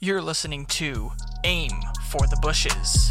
You're 0.00 0.22
listening 0.22 0.64
to 0.66 1.10
Aim 1.42 1.72
for 2.08 2.20
the 2.28 2.38
Bushes. 2.40 3.10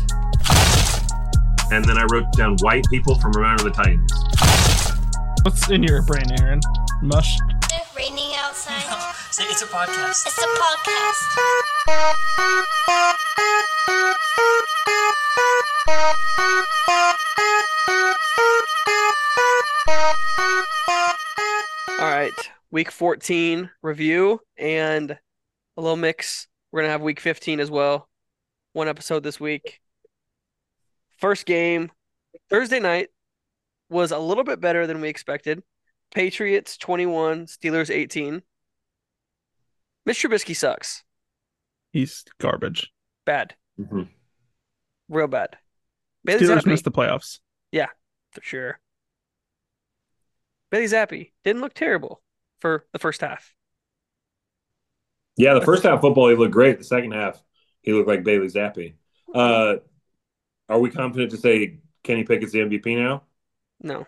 And 1.69 1.83
then 1.83 1.97
I 1.97 2.05
wrote 2.09 2.31
down 2.31 2.55
white 2.61 2.85
people 2.89 3.19
from 3.19 3.33
Remember 3.33 3.63
the 3.63 3.71
Titans. 3.71 4.09
What's 5.43 5.69
in 5.69 5.83
your 5.83 6.01
brain, 6.03 6.31
Aaron? 6.39 6.61
Mush. 7.01 7.35
It's 7.73 7.93
raining 7.93 8.31
outside. 8.37 9.15
See, 9.31 9.43
it's 9.43 9.61
a 9.61 9.65
podcast. 9.65 10.27
It's 10.27 10.37
a 10.37 10.47
podcast. 10.47 11.57
All 21.99 22.07
right, 22.09 22.31
week 22.71 22.91
14 22.91 23.71
review 23.81 24.39
and 24.57 25.11
a 25.11 25.81
little 25.81 25.97
mix. 25.97 26.47
We're 26.71 26.81
going 26.81 26.87
to 26.87 26.91
have 26.91 27.01
week 27.01 27.19
15 27.19 27.59
as 27.59 27.71
well. 27.71 28.09
One 28.73 28.87
episode 28.87 29.23
this 29.23 29.39
week. 29.39 29.79
First 31.17 31.45
game, 31.45 31.91
Thursday 32.49 32.79
night, 32.79 33.09
was 33.89 34.11
a 34.11 34.19
little 34.19 34.43
bit 34.43 34.59
better 34.59 34.85
than 34.85 35.01
we 35.01 35.07
expected. 35.09 35.63
Patriots 36.13 36.77
21, 36.77 37.45
Steelers 37.47 37.89
18. 37.89 38.41
Mr. 40.07 40.29
Trubisky 40.29 40.55
sucks. 40.55 41.03
He's 41.91 42.23
garbage. 42.39 42.91
Bad. 43.25 43.55
Mhm. 43.79 44.09
Real 45.09 45.27
bad. 45.27 45.57
Bailey 46.23 46.45
Steelers 46.45 46.59
Zappe, 46.61 46.65
missed 46.67 46.83
the 46.83 46.91
playoffs. 46.91 47.39
Yeah, 47.71 47.87
for 48.31 48.41
sure. 48.41 48.79
Bailey 50.69 50.85
Zappe 50.85 51.31
didn't 51.43 51.61
look 51.61 51.73
terrible 51.73 52.21
for 52.59 52.85
the 52.91 52.99
first 52.99 53.21
half. 53.21 53.53
Yeah, 55.37 55.53
the 55.53 55.61
first 55.61 55.83
half 55.83 56.01
football 56.01 56.29
he 56.29 56.35
looked 56.35 56.53
great. 56.53 56.77
The 56.79 56.83
second 56.83 57.11
half 57.11 57.41
he 57.81 57.93
looked 57.93 58.07
like 58.07 58.23
Bailey 58.23 58.47
Zappe. 58.47 58.93
Uh, 59.33 59.75
are 60.67 60.79
we 60.79 60.89
confident 60.89 61.31
to 61.31 61.37
say 61.37 61.79
Kenny 62.03 62.23
Pickett's 62.23 62.51
the 62.51 62.59
MVP 62.59 62.97
now? 62.97 63.23
No. 63.81 64.07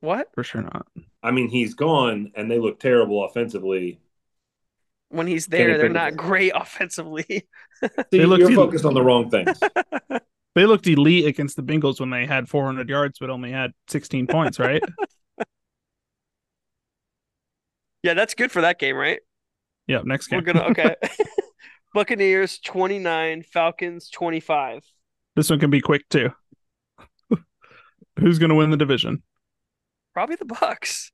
What? 0.00 0.28
For 0.34 0.44
sure 0.44 0.62
not. 0.62 0.86
I 1.22 1.30
mean, 1.30 1.48
he's 1.48 1.74
gone, 1.74 2.32
and 2.36 2.50
they 2.50 2.58
look 2.58 2.78
terrible 2.78 3.24
offensively. 3.24 3.98
When 5.08 5.26
he's 5.26 5.46
Kenny 5.46 5.64
there, 5.64 5.78
they're 5.78 5.88
Pickett. 5.88 5.92
not 5.94 6.16
great 6.16 6.52
offensively. 6.54 7.24
See, 7.82 7.88
They 8.10 8.26
look 8.26 8.40
you're 8.40 8.50
too- 8.50 8.56
focused 8.56 8.84
on 8.84 8.94
the 8.94 9.02
wrong 9.02 9.30
things. 9.30 9.58
They 10.54 10.64
looked 10.64 10.86
elite 10.86 11.26
against 11.26 11.56
the 11.56 11.62
Bengals 11.62 12.00
when 12.00 12.08
they 12.08 12.24
had 12.24 12.48
400 12.48 12.88
yards 12.88 13.18
but 13.18 13.28
only 13.28 13.52
had 13.52 13.72
16 13.88 14.26
points, 14.26 14.58
right? 14.58 14.82
yeah, 18.02 18.14
that's 18.14 18.32
good 18.34 18.50
for 18.50 18.62
that 18.62 18.78
game, 18.78 18.96
right? 18.96 19.20
Yep, 19.86 20.04
next 20.04 20.26
game. 20.28 20.38
We're 20.38 20.52
game. 20.52 20.62
gonna 20.62 20.70
okay. 20.70 20.96
Buccaneers 21.94 22.58
29, 22.58 23.42
Falcons 23.42 24.10
25. 24.10 24.82
This 25.34 25.48
one 25.50 25.60
can 25.60 25.70
be 25.70 25.80
quick 25.80 26.08
too. 26.08 26.30
Who's 28.18 28.38
going 28.38 28.50
to 28.50 28.54
win 28.54 28.70
the 28.70 28.76
division? 28.76 29.22
Probably 30.14 30.36
the 30.36 30.44
Bucks. 30.44 31.12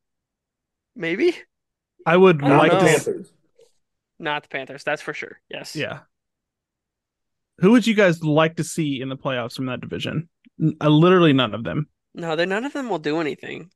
Maybe? 0.97 1.37
I 2.05 2.17
would 2.17 2.43
I 2.43 2.49
don't 2.49 2.59
like 2.59 2.73
know. 2.73 2.81
to. 2.81 2.85
Panthers. 2.87 3.33
Not 4.19 4.43
the 4.45 4.49
Panthers, 4.49 4.85
that's 4.85 5.03
for 5.03 5.15
sure. 5.15 5.41
Yes. 5.49 5.75
Yeah. 5.77 6.01
Who 7.59 7.73
would 7.73 7.87
you 7.87 7.95
guys 7.95 8.23
like 8.23 8.57
to 8.57 8.65
see 8.65 9.01
in 9.01 9.09
the 9.09 9.17
playoffs 9.17 9.55
from 9.55 9.67
that 9.67 9.81
division? 9.81 10.29
N- 10.61 10.77
uh, 10.81 10.89
literally 10.89 11.33
none 11.33 11.55
of 11.55 11.65
them. 11.65 11.89
No, 12.15 12.37
they 12.37 12.47
none 12.47 12.65
of 12.65 12.73
them 12.73 12.89
will 12.89 12.99
do 12.99 13.21
anything. 13.21 13.71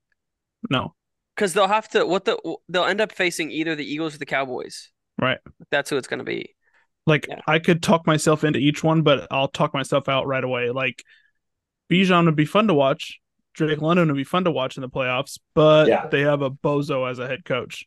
No. 0.70 0.94
Because 1.37 1.53
they'll 1.53 1.69
have 1.69 1.89
to 1.91 2.05
what 2.06 2.25
the 2.25 2.39
they'll 2.69 2.84
end 2.84 3.01
up 3.01 3.12
facing 3.12 3.51
either 3.51 3.75
the 3.77 3.84
Eagles 3.84 4.15
or 4.15 4.19
the 4.19 4.27
Cowboys. 4.27 4.91
Right. 5.20 5.39
That's 5.70 5.91
who 5.91 5.97
it's 5.98 6.09
gonna 6.09 6.25
be. 6.25 6.55
Like 7.06 7.27
Yeah. 7.28 7.41
I 7.47 7.59
could 7.59 7.83
talk 7.83 8.06
myself 8.06 8.43
into 8.43 8.59
each 8.59 8.83
one, 8.83 9.03
but 9.03 9.27
I'll 9.31 9.48
talk 9.48 9.75
myself 9.75 10.09
out 10.09 10.27
right 10.27 10.43
away. 10.43 10.70
Like 10.70 11.05
Bijan 11.91 12.25
would 12.25 12.37
be 12.37 12.47
fun 12.47 12.69
to 12.69 12.75
watch. 12.75 13.20
Drake 13.55 13.81
London 13.81 14.09
would 14.09 14.17
be 14.17 14.25
fun 14.25 14.45
to 14.45 14.51
watch 14.51 14.77
in 14.77 14.81
the 14.83 14.88
playoffs, 14.88 15.38
but 15.55 15.88
Yeah. 15.88 16.06
they 16.09 16.22
have 16.22 16.43
a 16.43 16.50
bozo 16.50 17.09
as 17.10 17.19
a 17.19 17.27
head 17.27 17.44
coach. 17.44 17.87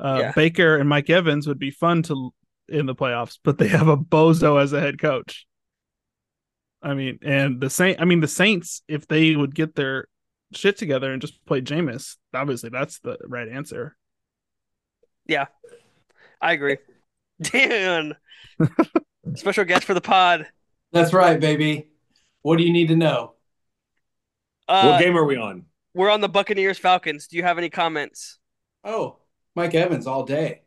Uh, 0.00 0.18
Yeah. 0.20 0.32
Baker 0.32 0.76
and 0.78 0.88
Mike 0.88 1.10
Evans 1.10 1.46
would 1.46 1.58
be 1.58 1.70
fun 1.70 2.02
to 2.04 2.32
in 2.68 2.86
the 2.86 2.94
playoffs, 2.94 3.38
but 3.44 3.58
they 3.58 3.68
have 3.68 3.88
a 3.88 3.96
bozo 3.96 4.60
as 4.60 4.72
a 4.72 4.80
head 4.80 4.98
coach. 5.00 5.46
I 6.82 6.94
mean, 6.94 7.18
and 7.22 7.60
the 7.60 7.70
Saint. 7.70 8.00
I 8.00 8.04
mean, 8.04 8.20
the 8.20 8.28
Saints, 8.28 8.82
if 8.88 9.06
they 9.06 9.36
would 9.36 9.54
get 9.54 9.74
their 9.74 10.06
shit 10.56 10.76
together 10.76 11.12
and 11.12 11.20
just 11.20 11.44
play 11.46 11.60
Jameis, 11.60 12.16
obviously 12.34 12.70
that's 12.70 12.98
the 13.00 13.16
right 13.26 13.48
answer. 13.48 13.96
Yeah, 15.26 15.46
I 16.40 16.52
agree. 16.52 16.78
Dan. 17.42 18.16
Special 19.34 19.64
guest 19.64 19.84
for 19.84 19.94
the 19.94 20.00
pod. 20.00 20.46
That's 20.92 21.12
right, 21.12 21.40
baby. 21.40 21.88
What 22.42 22.58
do 22.58 22.64
you 22.64 22.72
need 22.72 22.88
to 22.88 22.96
know? 22.96 23.34
Uh, 24.68 24.90
what 24.90 25.00
game 25.00 25.16
are 25.16 25.24
we 25.24 25.36
on? 25.36 25.64
We're 25.94 26.10
on 26.10 26.20
the 26.20 26.28
Buccaneers 26.28 26.78
Falcons. 26.78 27.26
Do 27.26 27.36
you 27.36 27.42
have 27.42 27.58
any 27.58 27.70
comments? 27.70 28.38
Oh, 28.84 29.18
Mike 29.54 29.74
Evans 29.74 30.06
all 30.06 30.24
day, 30.24 30.62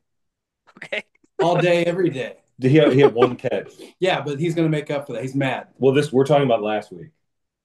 Okay. 0.78 1.04
all 1.42 1.58
day, 1.62 1.84
every 1.86 2.10
day. 2.10 2.38
Did 2.60 2.72
he 2.72 2.78
have, 2.78 2.92
he 2.94 3.00
had 3.02 3.14
one 3.14 3.36
catch? 3.36 3.72
Yeah, 4.00 4.22
but 4.22 4.40
he's 4.40 4.56
gonna 4.56 4.70
make 4.70 4.90
up 4.90 5.06
for 5.06 5.14
that. 5.14 5.22
He's 5.22 5.36
mad. 5.36 5.68
Well, 5.78 5.94
this 5.94 6.12
we're 6.12 6.26
talking 6.26 6.46
about 6.46 6.64
last 6.64 6.92
week. 6.92 7.10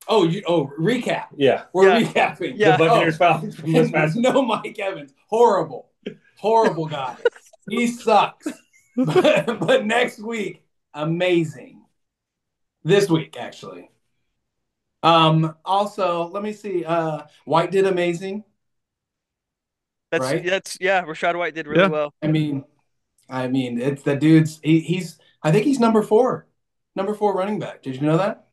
Oh, 0.08 0.24
you. 0.24 0.42
Oh, 0.46 0.70
recap. 0.78 1.26
Yeah, 1.36 1.64
We're 1.72 1.88
Yeah. 1.98 2.02
recapping. 2.08 2.52
Yeah. 2.56 2.76
the 2.76 2.84
Buccaneers 2.86 3.14
Oh. 3.14 3.18
Falcons 3.18 3.56
from 3.56 3.72
this 3.72 3.90
past. 3.92 4.16
no, 4.16 4.42
Mike 4.42 4.78
Evans. 4.78 5.12
Horrible, 5.28 5.90
horrible 6.38 6.86
guy. 6.86 7.16
he 7.70 7.86
sucks. 7.86 8.46
but, 8.96 9.58
but 9.60 9.86
next 9.86 10.18
week, 10.20 10.64
amazing. 10.94 11.82
This 12.84 13.08
week, 13.08 13.36
actually. 13.38 13.90
Um. 15.04 15.56
Also, 15.64 16.28
let 16.28 16.42
me 16.42 16.52
see. 16.52 16.84
Uh, 16.84 17.22
White 17.44 17.70
did 17.70 17.86
amazing. 17.86 18.44
That's 20.10 20.24
Right? 20.24 20.44
that's 20.44 20.78
yeah, 20.80 21.02
Rachaad 21.04 21.36
White 21.36 21.54
did 21.54 21.66
really 21.66 21.82
Yeah. 21.82 21.88
well. 21.88 22.12
I 22.22 22.26
mean, 22.28 22.64
I 23.28 23.48
mean, 23.48 23.80
it's 23.80 24.02
the 24.02 24.14
dude's. 24.16 24.60
He, 24.62 24.80
he's. 24.80 25.18
I 25.42 25.50
think 25.50 25.64
he's 25.64 25.80
number 25.80 26.02
four, 26.02 26.46
number 26.94 27.14
four 27.14 27.34
running 27.34 27.58
back. 27.58 27.82
Did 27.82 27.94
you 27.96 28.02
know 28.02 28.16
that? 28.18 28.46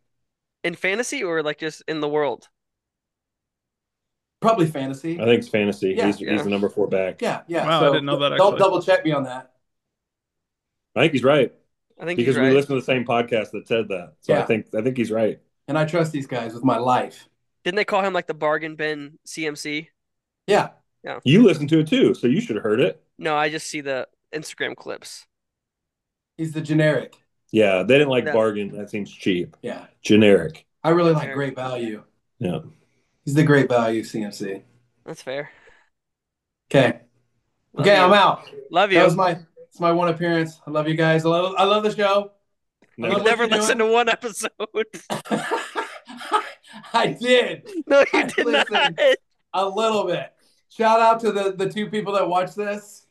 In 0.63 0.75
fantasy 0.75 1.23
or 1.23 1.41
like 1.41 1.57
just 1.57 1.83
in 1.87 1.99
the 1.99 2.09
world? 2.09 2.49
Probably 4.41 4.67
fantasy. 4.67 5.19
I 5.19 5.25
think 5.25 5.39
it's 5.39 5.49
fantasy. 5.49 5.93
Yeah. 5.97 6.07
he's, 6.07 6.21
Yeah. 6.21 6.33
he's 6.33 6.43
the 6.43 6.49
number 6.49 6.69
four 6.69 6.87
back. 6.87 7.21
Yeah, 7.21 7.41
yeah. 7.47 7.65
Wow, 7.65 7.77
I 7.77 7.81
so 7.81 7.93
didn't 7.93 8.05
know 8.05 8.19
that, 8.19 8.37
Don't 8.37 8.57
double 8.57 8.81
check 8.81 9.03
me 9.03 9.11
on 9.11 9.23
that. 9.23 9.53
I 10.95 11.01
think 11.01 11.13
he's 11.13 11.23
right 11.23 11.53
I 11.99 12.05
think 12.05 12.17
because 12.17 12.35
he's 12.35 12.41
right. 12.41 12.49
we 12.49 12.55
listened 12.55 12.69
to 12.69 12.75
the 12.75 12.81
same 12.81 13.05
podcast 13.05 13.51
that 13.51 13.67
said 13.67 13.89
that. 13.89 14.13
So 14.21 14.33
I 14.33 14.43
think 14.43 14.67
I 14.73 14.81
think 14.81 14.97
he's 14.97 15.11
right. 15.11 15.39
And 15.67 15.77
I 15.77 15.85
trust 15.85 16.11
these 16.11 16.27
guys 16.27 16.53
with 16.53 16.63
my 16.63 16.77
life. 16.77 17.27
Didn't 17.63 17.75
they 17.75 17.85
call 17.85 18.01
him 18.01 18.13
like 18.13 18.27
the 18.27 18.33
bargain 18.33 18.75
bin 18.75 19.19
CMC? 19.27 19.87
Yeah. 20.47 20.69
Yeah. 21.03 21.19
You 21.23 21.43
listened 21.43 21.69
to 21.69 21.79
it 21.79 21.87
too, 21.87 22.13
so 22.13 22.27
you 22.27 22.41
should 22.41 22.55
have 22.55 22.63
heard 22.63 22.79
it. 22.79 23.01
No, 23.17 23.35
I 23.35 23.49
just 23.49 23.67
see 23.67 23.81
the 23.81 24.07
Instagram 24.33 24.75
clips. 24.75 25.27
He's 26.37 26.53
the 26.53 26.61
generic. 26.61 27.15
Yeah, 27.51 27.83
they 27.83 27.95
didn't 27.97 28.09
like 28.09 28.25
Yeah. 28.25 28.33
bargain. 28.33 28.69
That 28.77 28.89
seems 28.89 29.11
cheap. 29.11 29.57
Yeah. 29.61 29.87
Generic. 30.01 30.65
I 30.83 30.89
really 30.91 31.13
like 31.13 31.33
great 31.33 31.55
value. 31.55 32.03
Yeah. 32.39 32.59
He's 33.25 33.33
the 33.33 33.43
great 33.43 33.67
value 33.69 34.03
CMC. 34.03 34.63
That's 35.05 35.21
fair. 35.21 35.51
Okay. 36.71 36.99
Love 37.73 37.85
Okay, 37.87 37.95
you. 37.97 38.03
I'm 38.03 38.13
out. 38.13 38.43
Love 38.71 38.91
you. 38.91 38.99
That 38.99 39.05
was 39.05 39.15
my 39.15 39.39
it's 39.67 39.79
my 39.79 39.91
one 39.91 40.09
appearance. 40.09 40.59
I 40.65 40.71
love 40.71 40.87
you 40.87 40.95
guys. 40.95 41.25
I 41.25 41.29
love 41.29 41.55
I 41.57 41.63
love 41.65 41.83
the 41.83 41.95
show. 41.95 42.31
No, 42.97 43.07
I 43.09 43.11
love 43.13 43.25
never 43.25 43.43
you're 43.45 43.57
listened 43.57 43.79
to 43.79 43.85
one 43.91 44.09
episode. 44.09 44.51
I 46.93 47.07
did. 47.19 47.67
no, 47.87 47.99
you 48.01 48.05
I 48.13 48.23
did 48.23 48.47
not. 48.47 48.99
A 49.53 49.67
little 49.67 50.05
bit. 50.05 50.31
Shout 50.69 50.99
out 50.99 51.19
to 51.21 51.31
the 51.31 51.51
the 51.53 51.69
two 51.69 51.89
people 51.89 52.13
that 52.13 52.27
watch 52.27 52.55
this. 52.55 53.05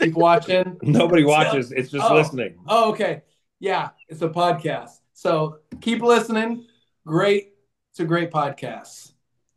Keep 0.00 0.14
watching. 0.14 0.78
Nobody 0.82 1.24
watches. 1.24 1.72
It's 1.72 1.90
just 1.90 2.08
Oh. 2.08 2.14
listening. 2.14 2.58
Oh, 2.68 2.90
okay. 2.92 3.22
Yeah, 3.60 3.90
it's 4.08 4.22
a 4.22 4.28
podcast. 4.28 4.90
So 5.14 5.58
keep 5.80 6.02
listening. 6.02 6.66
Great. 7.06 7.52
It's 7.92 8.00
a 8.00 8.04
great 8.04 8.30
podcast. 8.30 9.12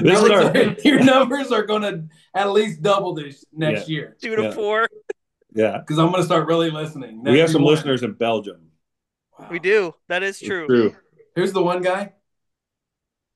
Numbers 0.00 0.30
our, 0.30 0.56
are- 0.56 0.76
your 0.84 1.02
numbers 1.02 1.50
are 1.50 1.64
going 1.64 1.82
to 1.82 2.08
at 2.34 2.50
least 2.52 2.82
double 2.82 3.14
this 3.14 3.44
next 3.52 3.88
year 3.88 4.16
Two 4.22 4.36
to 4.36 4.42
Yeah. 4.44 4.50
four. 4.52 4.88
yeah. 5.52 5.78
because 5.78 5.98
I'm 5.98 6.10
going 6.10 6.20
to 6.20 6.24
start 6.26 6.46
really 6.46 6.70
listening. 6.70 7.22
We 7.24 7.38
have 7.40 7.50
some 7.50 7.62
Next 7.62 7.70
listeners 7.70 8.02
in 8.04 8.12
Belgium. 8.12 8.70
Wow. 9.36 9.48
We 9.50 9.58
do. 9.58 9.94
That 10.08 10.22
is 10.22 10.38
true. 10.38 10.66
True. 10.68 10.96
Who's 11.34 11.52
the 11.52 11.62
one 11.62 11.82
guy? 11.82 12.12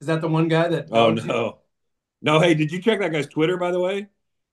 Is 0.01 0.06
that 0.06 0.21
the 0.21 0.29
one 0.29 0.47
guy 0.47 0.69
that? 0.69 0.87
Oh 0.93 1.11
dogs 1.11 1.23
you? 1.23 1.29
no. 1.33 1.59
No, 2.23 2.39
hey, 2.41 2.55
did 2.55 2.71
you 2.71 2.81
check 2.81 3.01
that 3.01 3.11
guy's 3.11 3.27
Twitter 3.27 3.56
by 3.56 3.73
the 3.73 3.81
way? 3.81 4.06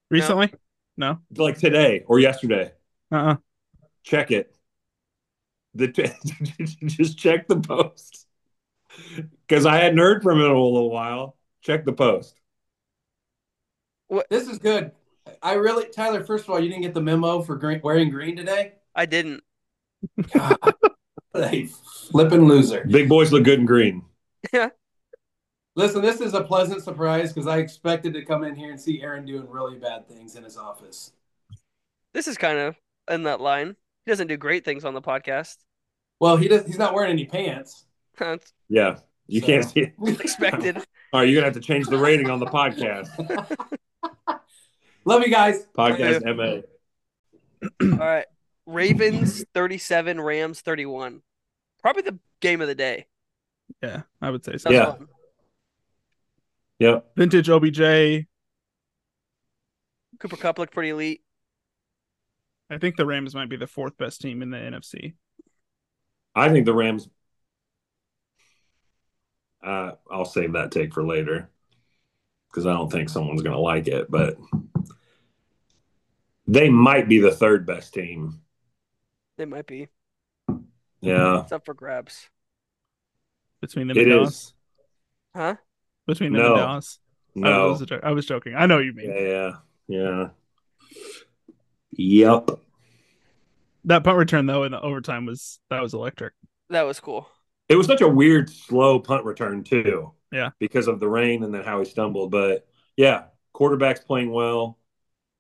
Recently? 0.09 0.51
No. 0.97 1.19
Like 1.35 1.59
today 1.59 2.03
or 2.07 2.19
yesterday? 2.19 2.71
Uh-uh. 3.11 3.35
Check 4.03 4.31
it. 4.31 4.54
The 5.75 5.87
just 6.85 7.17
check 7.17 7.47
the 7.47 7.59
post 7.59 8.27
because 9.45 9.65
I 9.65 9.77
hadn't 9.77 9.97
heard 9.97 10.23
from 10.23 10.39
him 10.39 10.45
in 10.45 10.51
a 10.51 10.61
little 10.61 10.89
while. 10.89 11.35
Check 11.61 11.83
the 11.83 11.93
post. 11.93 12.39
This 14.29 14.47
is 14.47 14.57
good. 14.57 14.91
I 15.41 15.53
really, 15.53 15.85
Tyler. 15.89 16.23
First 16.23 16.45
of 16.45 16.51
all, 16.51 16.59
you 16.59 16.69
didn't 16.69 16.83
get 16.83 16.93
the 16.93 17.01
memo 17.01 17.41
for 17.41 17.55
green, 17.55 17.81
wearing 17.83 18.09
green 18.09 18.35
today. 18.35 18.73
I 18.95 19.05
didn't. 19.05 19.43
God, 20.33 20.57
what 21.31 21.53
a 21.53 21.65
flipping 21.65 22.47
loser. 22.47 22.85
Big 22.87 23.09
boys 23.09 23.31
look 23.31 23.43
good 23.43 23.59
in 23.59 23.65
green. 23.65 24.03
Yeah. 24.53 24.69
Listen, 25.75 26.01
this 26.01 26.21
is 26.21 26.33
a 26.33 26.43
pleasant 26.43 26.83
surprise 26.83 27.33
because 27.33 27.47
I 27.47 27.57
expected 27.57 28.13
to 28.13 28.23
come 28.23 28.45
in 28.45 28.55
here 28.55 28.71
and 28.71 28.79
see 28.79 29.01
Aaron 29.01 29.25
doing 29.25 29.49
really 29.49 29.77
bad 29.77 30.07
things 30.07 30.35
in 30.37 30.43
his 30.43 30.55
office. 30.55 31.11
This 32.13 32.29
is 32.29 32.37
kind 32.37 32.59
of 32.59 32.77
in 33.09 33.23
that 33.23 33.41
line. 33.41 33.75
He 34.05 34.11
doesn't 34.11 34.27
do 34.27 34.37
great 34.37 34.63
things 34.65 34.85
on 34.85 34.93
the 34.93 35.01
podcast. 35.01 35.57
Well, 36.19 36.37
he 36.37 36.47
does. 36.47 36.65
He's 36.65 36.77
not 36.77 36.93
wearing 36.93 37.11
any 37.11 37.25
pants. 37.25 37.85
Yeah, 38.69 38.99
you 39.27 39.41
So- 39.41 39.47
can't 39.47 39.65
see 39.65 39.79
it. 39.81 39.93
expected. 40.21 40.77
All 40.77 41.19
right, 41.19 41.23
you're 41.27 41.35
gonna 41.35 41.45
have 41.47 41.53
to 41.55 41.59
change 41.59 41.87
the 41.87 41.97
rating 41.97 42.29
on 42.29 42.39
the 42.39 42.45
podcast. 42.45 43.09
Love 45.05 45.21
you 45.21 45.29
guys. 45.29 45.67
Podcast 45.77 46.23
MA. 46.35 46.61
All 47.91 47.97
right. 47.99 48.25
Ravens 48.65 49.43
37, 49.53 50.19
Rams 50.21 50.61
31. 50.61 51.21
Probably 51.81 52.01
the 52.03 52.17
game 52.39 52.61
of 52.61 52.67
the 52.67 52.73
day. 52.75 53.05
Yeah, 53.83 54.03
I 54.21 54.29
would 54.31 54.43
say 54.45 54.57
so. 54.57 54.69
That 54.69 54.75
Yeah. 54.75 54.91
fun. 54.93 55.07
Yep. 56.79 57.05
Vintage 57.17 57.49
OBJ. 57.49 58.25
Cooper 60.19 60.37
Kupp 60.37 60.57
looked 60.57 60.73
pretty 60.73 60.89
elite. 60.89 61.21
I 62.69 62.77
think 62.77 62.95
the 62.95 63.05
Rams 63.05 63.35
might 63.35 63.49
be 63.49 63.57
the 63.57 63.67
fourth 63.67 63.97
best 63.97 64.21
team 64.21 64.41
in 64.41 64.49
the 64.49 64.57
NFC. 64.57 65.13
I 66.33 66.49
think 66.49 66.65
the 66.65 66.73
Rams. 66.73 67.07
Uh, 69.63 69.93
I'll 70.11 70.25
save 70.25 70.53
that 70.53 70.71
take 70.71 70.93
for 70.93 71.03
later 71.03 71.49
because 72.49 72.65
I 72.65 72.73
don't 72.73 72.91
think 72.91 73.09
someone's 73.09 73.41
going 73.41 73.55
to 73.55 73.59
like 73.61 73.87
it, 73.87 74.09
but 74.09 74.37
they 76.47 76.69
might 76.69 77.07
be 77.07 77.19
the 77.19 77.31
third 77.31 77.65
best 77.65 77.93
team. 77.93 78.41
They 79.37 79.45
might 79.45 79.67
be. 79.67 79.87
Yeah. 81.01 81.41
It's 81.43 81.51
up 81.51 81.65
for 81.65 81.73
grabs. 81.73 82.29
Between 83.61 83.87
them 83.87 83.97
It 83.97 84.03
and 84.03 84.11
is. 84.11 84.17
Dallas. 84.17 84.53
Huh? 85.35 85.55
Between 86.07 86.33
them 86.33 86.41
No. 86.41 86.47
and 86.53 86.57
Dallas. 86.57 86.99
I 87.37 87.39
No. 87.39 87.69
was. 87.71 87.91
I 88.03 88.11
was 88.11 88.25
joking. 88.25 88.55
I 88.55 88.65
know 88.65 88.79
you 88.79 88.93
mean. 88.93 89.11
Yeah. 89.11 89.51
Yeah. 89.87 90.29
Yep. 91.97 92.49
That 93.85 94.03
punt 94.03 94.17
return 94.17 94.45
though 94.45 94.63
in 94.63 94.71
the 94.71 94.81
overtime 94.81 95.25
was 95.25 95.59
that 95.69 95.81
was 95.81 95.93
electric. 95.93 96.33
That 96.69 96.83
was 96.83 96.99
cool. 96.99 97.29
It 97.69 97.75
was 97.75 97.87
such 97.87 98.01
a 98.01 98.07
weird, 98.07 98.49
slow 98.49 98.99
punt 98.99 99.25
return 99.25 99.63
too. 99.63 100.11
Yeah. 100.31 100.51
Because 100.59 100.87
of 100.87 100.99
the 100.99 101.07
rain 101.07 101.43
and 101.43 101.53
then 101.53 101.63
how 101.63 101.79
he 101.79 101.85
stumbled. 101.85 102.31
But 102.31 102.67
yeah, 102.97 103.25
quarterback's 103.53 104.01
playing 104.01 104.31
well. 104.31 104.79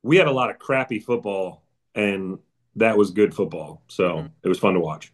We 0.03 0.17
had 0.17 0.27
a 0.27 0.31
lot 0.31 0.51
of 0.51 0.59
crappy 0.59 0.99
football, 0.99 1.65
and 1.95 2.37
that 2.75 2.97
was 2.97 3.11
good 3.11 3.33
football. 3.33 3.83
So 3.87 4.17
Mhm. 4.17 4.31
it 4.43 4.47
was 4.49 4.59
fun 4.59 4.75
to 4.75 4.79
watch. 4.79 5.11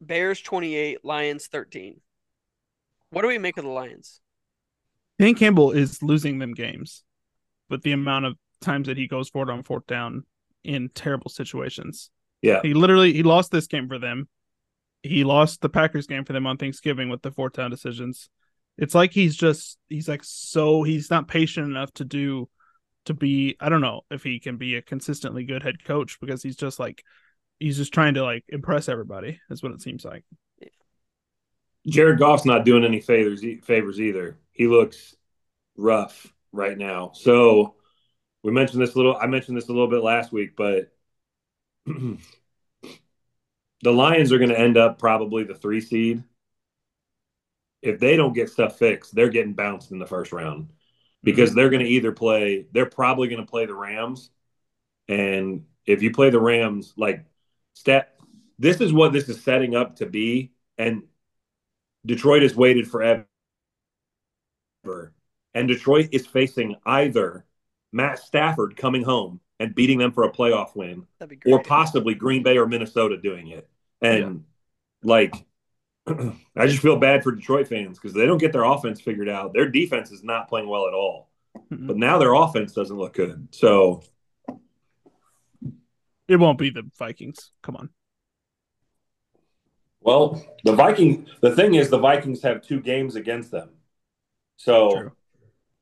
Bears 0.00 0.40
28, 0.40 1.04
Lions 1.04 1.46
13. 1.46 2.00
What 3.10 3.22
do 3.22 3.28
we 3.28 3.38
make 3.38 3.56
of 3.56 3.64
the 3.64 3.70
Lions? 3.70 4.20
Dan 5.18 5.34
Campbell 5.34 5.70
is 5.70 6.02
losing 6.02 6.38
them 6.38 6.52
games 6.52 7.04
with 7.70 7.82
the 7.82 7.92
amount 7.92 8.26
of 8.26 8.36
times 8.64 8.88
that 8.88 8.96
he 8.96 9.06
goes 9.06 9.28
forward 9.28 9.50
on 9.50 9.62
fourth 9.62 9.86
down 9.86 10.24
in 10.64 10.88
terrible 10.94 11.30
situations. 11.30 12.10
Yeah. 12.42 12.60
He 12.62 12.74
literally 12.74 13.12
he 13.12 13.22
lost 13.22 13.50
this 13.50 13.66
game 13.66 13.88
for 13.88 13.98
them. 13.98 14.28
He 15.02 15.24
lost 15.24 15.60
the 15.60 15.68
Packers 15.68 16.06
game 16.06 16.24
for 16.24 16.32
them 16.32 16.46
on 16.46 16.56
Thanksgiving 16.56 17.08
with 17.08 17.22
the 17.22 17.30
fourth 17.30 17.54
down 17.54 17.70
decisions. 17.70 18.28
It's 18.76 18.94
like 18.94 19.12
he's 19.12 19.36
just 19.36 19.78
he's 19.88 20.08
like 20.08 20.22
so 20.24 20.82
he's 20.82 21.10
not 21.10 21.28
patient 21.28 21.66
enough 21.66 21.92
to 21.94 22.04
do 22.04 22.48
to 23.06 23.14
be 23.14 23.56
I 23.60 23.68
don't 23.68 23.80
know 23.80 24.02
if 24.10 24.22
he 24.22 24.40
can 24.40 24.56
be 24.56 24.76
a 24.76 24.82
consistently 24.82 25.44
good 25.44 25.62
head 25.62 25.84
coach 25.84 26.18
because 26.20 26.42
he's 26.42 26.56
just 26.56 26.78
like 26.78 27.04
he's 27.58 27.76
just 27.76 27.94
trying 27.94 28.14
to 28.14 28.24
like 28.24 28.44
impress 28.48 28.88
everybody 28.88 29.40
is 29.50 29.62
what 29.62 29.72
it 29.72 29.82
seems 29.82 30.04
like. 30.04 30.24
Jared 31.86 32.18
Goff's 32.18 32.46
not 32.46 32.64
doing 32.64 32.84
any 32.84 33.00
favors 33.00 33.44
favors 33.62 34.00
either. 34.00 34.38
He 34.52 34.66
looks 34.66 35.14
rough 35.76 36.32
right 36.52 36.76
now. 36.76 37.12
So 37.14 37.74
we 38.44 38.52
mentioned 38.52 38.82
this 38.82 38.94
a 38.94 38.96
little. 38.98 39.16
I 39.16 39.26
mentioned 39.26 39.56
this 39.56 39.68
a 39.68 39.72
little 39.72 39.88
bit 39.88 40.02
last 40.02 40.30
week, 40.30 40.54
but 40.54 40.92
the 41.86 42.18
Lions 43.82 44.32
are 44.32 44.38
going 44.38 44.50
to 44.50 44.60
end 44.60 44.76
up 44.76 44.98
probably 44.98 45.44
the 45.44 45.54
three 45.54 45.80
seed. 45.80 46.22
If 47.80 47.98
they 47.98 48.16
don't 48.16 48.34
get 48.34 48.50
stuff 48.50 48.78
fixed, 48.78 49.14
they're 49.14 49.30
getting 49.30 49.54
bounced 49.54 49.90
in 49.92 49.98
the 49.98 50.06
first 50.06 50.30
round 50.30 50.68
because 51.22 51.50
mm-hmm. 51.50 51.58
they're 51.58 51.70
going 51.70 51.84
to 51.84 51.88
either 51.88 52.12
play. 52.12 52.66
They're 52.70 52.84
probably 52.86 53.28
going 53.28 53.40
to 53.40 53.50
play 53.50 53.64
the 53.64 53.74
Rams, 53.74 54.30
and 55.08 55.64
if 55.86 56.02
you 56.02 56.12
play 56.12 56.28
the 56.28 56.40
Rams, 56.40 56.92
like 56.98 57.24
stat, 57.72 58.14
this 58.58 58.82
is 58.82 58.92
what 58.92 59.14
this 59.14 59.30
is 59.30 59.42
setting 59.42 59.74
up 59.74 59.96
to 59.96 60.06
be, 60.06 60.52
and 60.76 61.04
Detroit 62.04 62.42
has 62.42 62.54
waited 62.54 62.86
forever. 62.90 63.26
And 65.54 65.68
Detroit 65.68 66.10
is 66.12 66.26
facing 66.26 66.76
either 66.84 67.46
Matt 67.94 68.18
Stafford 68.18 68.76
coming 68.76 69.02
home 69.04 69.40
and 69.60 69.74
beating 69.74 69.98
them 69.98 70.12
for 70.12 70.24
a 70.24 70.32
playoff 70.32 70.74
win, 70.74 71.06
That'd 71.18 71.30
be 71.30 71.36
great. 71.36 71.52
or 71.54 71.62
possibly 71.62 72.14
Green 72.14 72.42
Bay 72.42 72.58
or 72.58 72.66
Minnesota 72.66 73.16
doing 73.16 73.48
it. 73.48 73.68
And 74.02 74.44
like, 75.02 75.34
I 76.08 76.66
just 76.66 76.82
feel 76.82 76.96
bad 76.96 77.22
for 77.22 77.32
Detroit 77.32 77.68
fans 77.68 77.98
because 77.98 78.12
they 78.12 78.26
don't 78.26 78.38
get 78.38 78.52
their 78.52 78.64
offense 78.64 79.00
figured 79.00 79.28
out. 79.28 79.54
Their 79.54 79.68
defense 79.70 80.10
is 80.10 80.22
not 80.24 80.48
playing 80.48 80.68
well 80.68 80.88
at 80.88 80.92
all. 80.94 81.30
Mhm. 81.72 81.86
But 81.86 81.96
now 81.96 82.18
their 82.18 82.34
offense 82.34 82.72
doesn't 82.72 82.96
look 82.96 83.14
good. 83.14 83.48
So 83.52 84.02
It 86.26 86.36
won't 86.36 86.58
be 86.58 86.70
the 86.70 86.90
Vikings. 86.98 87.52
Come 87.62 87.76
on. 87.76 87.90
Well, 90.00 90.42
the 90.64 90.74
Viking. 90.74 91.26
The 91.40 91.54
thing 91.54 91.74
is, 91.74 91.88
the 91.90 91.98
Vikings 91.98 92.42
have 92.42 92.60
two 92.62 92.80
games 92.80 93.14
against 93.14 93.50
them, 93.50 93.70
so 94.56 95.12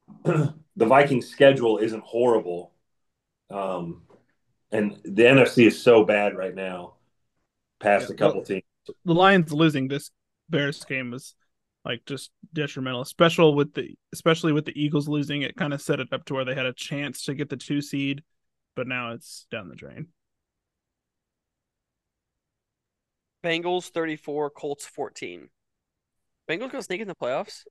the 0.25 0.54
Vikings' 0.76 1.28
schedule 1.28 1.78
isn't 1.78 2.02
horrible. 2.04 2.72
Um, 3.50 4.02
and 4.70 4.99
the 5.04 5.26
NFC 5.26 5.66
is 5.66 5.82
so 5.82 6.04
bad 6.04 6.37
right 6.37 6.54
now, 6.54 6.94
past 7.81 8.08
Yeah, 8.08 8.14
a 8.14 8.19
couple 8.19 8.44
teams. 8.44 8.62
the 9.04 9.14
Lions 9.14 9.52
losing 9.52 9.88
this 9.88 10.10
Bears 10.49 10.84
game 10.84 11.10
was 11.10 11.34
like 11.84 12.04
just 12.06 12.31
detrimental, 12.52 13.02
especially 13.02 13.54
with 13.54 13.75
the 13.75 13.94
especially 14.12 14.52
with 14.52 14.64
the 14.64 14.81
Eagles 14.81 15.08
losing. 15.08 15.43
It 15.43 15.56
kind 15.56 15.75
of 15.75 15.82
set 15.82 16.00
it 16.00 16.12
up 16.12 16.25
to 16.26 16.34
where 16.34 16.44
they 16.44 16.54
had 16.54 16.66
a 16.66 16.72
chance 16.72 17.25
to 17.25 17.34
get 17.34 17.49
the 17.50 17.56
two 17.56 17.81
seed, 17.81 18.22
but 18.76 18.87
now 18.87 19.12
it's 19.12 19.46
down 19.50 19.69
the 19.69 19.76
drain. 19.76 20.08
Bengals 23.44 23.88
34, 23.90 24.50
Colts 24.50 24.87
14. 24.87 25.50
Bengals 26.49 26.71
gonna 26.73 26.82
sneak 26.82 27.00
in 27.00 27.09
the 27.09 27.14
playoffs? 27.14 27.64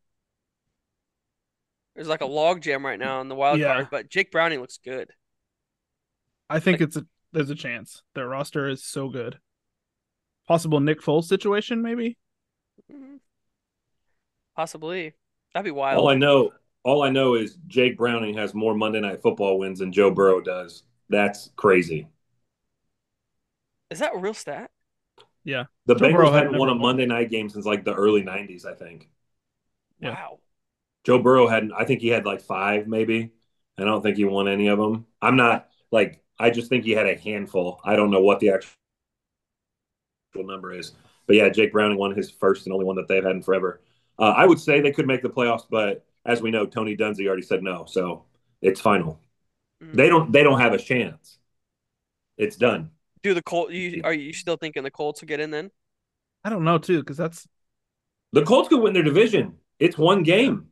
There's 1.95 2.07
like 2.07 2.21
a 2.21 2.25
log 2.25 2.61
jam 2.61 2.85
right 2.85 2.99
now 2.99 3.21
in 3.21 3.27
the 3.27 3.35
wild 3.35 3.59
Yeah. 3.59 3.73
card, 3.73 3.87
but 3.91 4.09
Jake 4.09 4.31
Browning 4.31 4.59
looks 4.61 4.77
good. 4.77 5.11
I 6.49 6.59
think 6.59 6.81
it's 6.81 6.95
a 6.97 7.05
there's 7.33 7.49
a 7.49 7.55
chance. 7.55 8.03
Their 8.13 8.27
roster 8.27 8.67
is 8.67 8.83
so 8.83 9.07
good. 9.09 9.39
Possible 10.47 10.79
Nick 10.81 10.99
Foles 11.01 11.25
situation, 11.25 11.81
maybe. 11.81 12.17
Mhm. 12.91 13.19
Possibly. 14.55 15.13
That'd 15.53 15.65
be 15.65 15.71
wild. 15.71 15.99
All 15.99 16.09
I 16.09 16.15
know, 16.15 16.51
all 16.83 17.03
I 17.03 17.09
know 17.09 17.35
is 17.35 17.55
Jake 17.67 17.97
Browning 17.97 18.35
has 18.35 18.53
more 18.53 18.75
Monday 18.75 18.99
Night 18.99 19.21
Football 19.21 19.59
wins 19.59 19.79
than 19.79 19.93
Joe 19.93 20.11
Burrow 20.11 20.41
does. 20.41 20.83
That's 21.09 21.51
crazy. 21.55 22.07
Is 23.89 23.99
that 23.99 24.15
a 24.15 24.17
real 24.17 24.33
stat? 24.33 24.71
Yeah. 25.43 25.65
The 25.85 25.95
Joe 25.95 26.05
Bengals 26.05 26.33
had 26.33 26.43
hadn't 26.43 26.57
won 26.57 26.69
a 26.69 26.73
won. 26.73 26.81
Monday 26.81 27.05
night 27.05 27.29
game 27.29 27.49
since 27.49 27.65
like 27.65 27.83
the 27.85 27.93
early 27.93 28.23
'90s, 28.23 28.65
I 28.65 28.73
think. 28.73 29.09
Yeah. 29.99 30.11
Wow. 30.11 30.39
Joe 31.03 31.19
Burrow 31.21 31.47
had, 31.47 31.71
I 31.75 31.85
think 31.85 32.01
he 32.01 32.09
had 32.09 32.25
like 32.25 32.41
five, 32.41 32.87
maybe. 32.87 33.31
I 33.77 33.83
don't 33.83 34.01
think 34.01 34.17
he 34.17 34.25
won 34.25 34.47
any 34.47 34.67
of 34.67 34.77
them. 34.79 35.07
I'm 35.21 35.35
not 35.35 35.69
like, 35.91 36.23
I 36.39 36.49
just 36.49 36.69
think 36.69 36.83
he 36.85 36.91
had 36.91 37.07
a 37.07 37.17
handful. 37.17 37.79
I 37.83 37.95
don't 37.95 38.11
know 38.11 38.21
what 38.21 38.39
the 38.39 38.51
actual 38.51 38.75
number 40.35 40.73
is, 40.73 40.93
but 41.27 41.35
yeah, 41.35 41.49
Jake 41.49 41.71
Browning 41.71 41.97
won 41.97 42.15
his 42.15 42.29
first 42.31 42.65
and 42.65 42.73
only 42.73 42.85
one 42.85 42.95
that 42.95 43.07
they've 43.07 43.23
had 43.23 43.35
in 43.35 43.41
forever. 43.41 43.81
Uh, 44.17 44.33
I 44.35 44.45
would 44.45 44.59
say 44.59 44.81
they 44.81 44.91
could 44.91 45.07
make 45.07 45.21
the 45.21 45.29
playoffs, 45.29 45.65
but 45.69 46.05
as 46.25 46.41
we 46.41 46.51
know, 46.51 46.65
Tony 46.65 46.95
Dungy 46.95 47.27
already 47.27 47.41
said 47.41 47.63
no, 47.63 47.85
so 47.85 48.25
it's 48.61 48.79
final. 48.79 49.19
Mhm. 49.83 49.95
They 49.95 50.07
don't, 50.09 50.31
they 50.31 50.43
don't 50.43 50.59
have 50.59 50.73
a 50.73 50.77
chance. 50.77 51.37
It's 52.37 52.55
done. 52.55 52.91
Do 53.23 53.33
the 53.33 53.41
Colts, 53.43 53.73
You 53.73 54.01
are 54.03 54.13
you 54.13 54.33
still 54.33 54.57
thinking 54.57 54.83
the 54.83 54.91
Colts 54.91 55.21
will 55.21 55.27
get 55.27 55.39
in 55.39 55.51
then? 55.51 55.71
I 56.43 56.49
don't 56.49 56.63
know 56.63 56.77
too, 56.77 56.99
because 56.99 57.17
that's 57.17 57.47
The 58.33 58.43
Colts 58.43 58.69
could 58.69 58.81
win 58.81 58.93
their 58.93 59.03
division. 59.03 59.57
It's 59.79 59.97
one 59.97 60.23
game. 60.23 60.70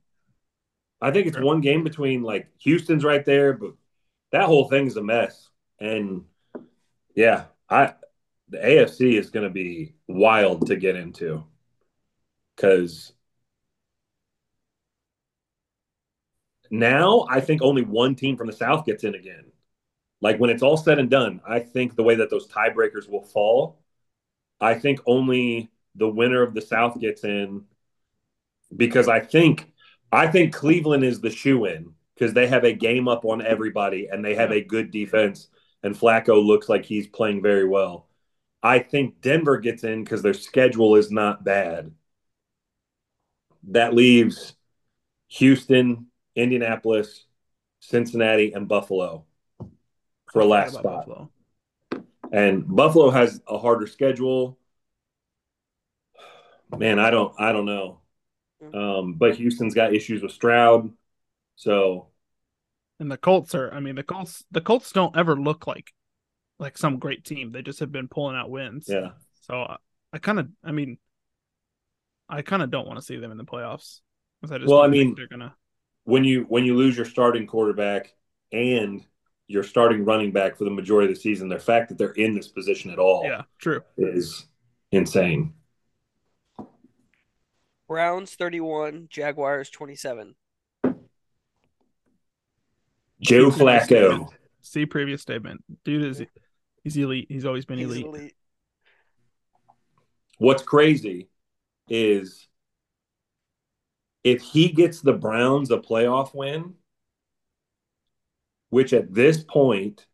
I 1.01 1.11
think 1.11 1.27
it's 1.27 1.39
one 1.39 1.61
game 1.61 1.83
between 1.83 2.23
like 2.23 2.47
Houston's 2.59 3.03
right 3.03 3.23
there, 3.25 3.53
but 3.53 3.73
that 4.31 4.45
whole 4.45 4.69
thing's 4.69 4.97
a 4.97 5.03
mess. 5.03 5.49
And 5.79 6.25
yeah, 7.15 7.45
I 7.69 7.93
the 8.49 8.65
AFC 8.65 9.17
is 9.17 9.31
going 9.31 9.45
to 9.45 9.51
be 9.53 9.95
wild 10.07 10.67
to 10.67 10.75
get 10.77 10.95
into 10.97 11.45
because 12.55 13.13
now 16.71 17.25
I 17.29 17.41
think 17.41 17.61
only 17.61 17.83
one 17.83 18.15
team 18.15 18.37
from 18.37 18.47
the 18.47 18.53
South 18.53 18.85
gets 18.85 19.03
in 19.03 19.15
again. 19.15 19.45
like 20.21 20.39
when 20.39 20.49
it's 20.51 20.63
all 20.63 20.77
said 20.77 20.99
and 20.99 21.09
done, 21.11 21.41
I 21.47 21.59
think 21.61 21.95
the 21.95 22.03
way 22.03 22.15
that 22.17 22.29
those 22.31 22.47
tiebreakers 22.49 23.09
will 23.09 23.23
fall, 23.23 23.79
I 24.61 24.75
think 24.75 25.01
only 25.07 25.71
the 25.95 26.09
winner 26.09 26.43
of 26.43 26.53
the 26.55 26.61
South 26.61 26.99
gets 26.99 27.23
in 27.25 27.65
because 28.75 29.07
I 29.07 29.19
think 29.19 29.71
I 30.11 30.27
think 30.27 30.53
Cleveland 30.53 31.03
is 31.03 31.21
the 31.21 31.29
shoe 31.29 31.65
in 31.65 31.93
because 32.15 32.33
they 32.33 32.47
have 32.47 32.63
a 32.63 32.73
game 32.73 33.07
up 33.07 33.25
on 33.25 33.41
everybody 33.41 34.07
and 34.11 34.23
they 34.23 34.35
have 34.35 34.51
a 34.51 34.63
good 34.63 34.91
defense 34.91 35.49
and 35.83 35.95
Flacco 35.95 36.43
looks 36.43 36.67
like 36.67 36.85
he's 36.85 37.07
playing 37.07 37.41
very 37.41 37.65
well. 37.65 38.07
I 38.61 38.79
think 38.79 39.21
Denver 39.21 39.57
gets 39.57 39.83
in 39.83 40.03
because 40.03 40.21
their 40.21 40.33
schedule 40.33 40.95
is 40.95 41.11
not 41.11 41.43
bad. 41.43 41.91
That 43.69 43.93
leaves 43.93 44.55
Houston, 45.29 46.07
Indianapolis, 46.35 47.25
Cincinnati, 47.79 48.51
and 48.51 48.67
Buffalo 48.67 49.25
for 50.31 50.43
last 50.43 50.73
spot. 50.73 50.83
Buffalo? 50.83 51.31
And 52.31 52.67
Buffalo 52.67 53.09
has 53.09 53.41
a 53.47 53.57
harder 53.57 53.87
schedule. 53.87 54.57
Man, 56.77 56.99
I 56.99 57.09
don't 57.09 57.33
I 57.39 57.51
don't 57.51 57.65
know. 57.65 57.98
Um, 58.73 59.13
but 59.13 59.35
Houston's 59.35 59.73
got 59.73 59.93
issues 59.93 60.21
with 60.21 60.31
Stroud. 60.31 60.91
So 61.55 62.07
And 62.99 63.11
the 63.11 63.17
Colts 63.17 63.55
are. 63.55 63.73
I 63.73 63.79
mean, 63.79 63.95
the 63.95 64.03
Colts. 64.03 64.43
The 64.51 64.61
Colts 64.61 64.91
don't 64.91 65.15
ever 65.17 65.35
look 65.35 65.67
like 65.67 65.91
like 66.59 66.77
some 66.77 66.99
great 66.99 67.23
team. 67.23 67.51
They 67.51 67.61
just 67.61 67.79
have 67.79 67.91
been 67.91 68.07
pulling 68.07 68.35
out 68.35 68.49
wins. 68.49 68.85
yeah. 68.89 69.11
So 69.41 69.55
I, 69.55 69.77
I 70.13 70.17
kind 70.19 70.39
of. 70.39 70.49
I 70.63 70.71
mean, 70.71 70.97
I 72.27 72.41
kind 72.41 72.61
of 72.61 72.69
don't 72.69 72.87
want 72.87 72.99
to 72.99 73.05
see 73.05 73.17
them 73.17 73.31
in 73.31 73.37
the 73.37 73.45
playoffs. 73.45 74.01
'cause 74.41 74.51
I 74.51 74.57
just 74.57 74.69
Well, 74.69 74.81
I 74.81 74.87
mean- 74.87 75.15
they're 75.15 75.27
gonna. 75.27 75.55
When 76.05 76.23
you 76.23 76.43
when 76.49 76.65
you 76.65 76.75
lose 76.75 76.95
your 76.97 77.05
starting 77.05 77.45
quarterback 77.45 78.13
and 78.51 79.05
your 79.47 79.63
starting 79.63 80.05
running 80.05 80.31
back 80.31 80.57
for 80.57 80.63
the 80.63 80.69
majority 80.71 81.11
of 81.11 81.15
the 81.15 81.21
season, 81.21 81.49
the 81.49 81.59
fact 81.59 81.89
that 81.89 81.97
they're 81.97 82.11
in 82.13 82.33
this 82.35 82.47
position 82.47 82.89
at 82.91 82.99
all 82.99 83.23
Yeah, 83.25 83.43
true. 83.59 83.81
is 83.97 84.47
insane. 84.91 85.53
Browns 87.89 88.36
31, 88.36 89.08
Jaguars 89.10 89.72
27. 89.72 90.36
Joe 93.19 93.50
See 93.50 93.60
Flacco. 93.60 93.84
statement. 93.84 94.29
See 94.62 94.86
previous 94.86 95.24
statement. 95.24 95.63
Dude 95.84 96.03
is 96.03 96.24
he's 96.84 96.96
elite. 96.96 97.25
He's 97.29 97.46
always 97.46 97.65
been 97.65 97.79
He's 97.79 97.88
elite. 97.88 98.05
elite. 98.05 98.36
What's 100.38 100.62
crazy 100.62 101.29
is 101.89 102.48
if 104.24 104.41
he 104.41 104.69
gets 104.69 105.01
the 105.01 105.13
Browns 105.13 105.72
a 105.72 105.79
playoff 105.79 106.36
win, 106.36 106.75
which 108.69 108.93
at 108.93 109.12
this 109.12 109.43
point 109.43 110.05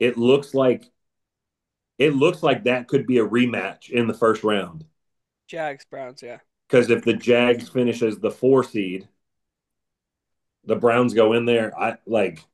it 0.00 0.18
looks 0.18 0.54
like 0.54 0.90
it 1.98 2.16
looks 2.16 2.42
like 2.42 2.64
that 2.64 2.88
could 2.88 3.06
be 3.06 3.18
a 3.18 3.26
rematch 3.26 3.90
in 3.90 4.08
the 4.08 4.14
first 4.14 4.42
round. 4.42 4.84
Jags, 5.50 5.84
Browns, 5.84 6.22
yeah. 6.22 6.38
Because 6.68 6.90
if 6.90 7.04
the 7.04 7.12
Jags 7.12 7.68
finish 7.68 8.02
as 8.02 8.18
the 8.18 8.30
four 8.30 8.62
seed, 8.62 9.08
the 10.64 10.76
Browns 10.76 11.12
go 11.12 11.32
in 11.32 11.44
there. 11.44 11.76
I 11.78 11.96
like 12.06 12.44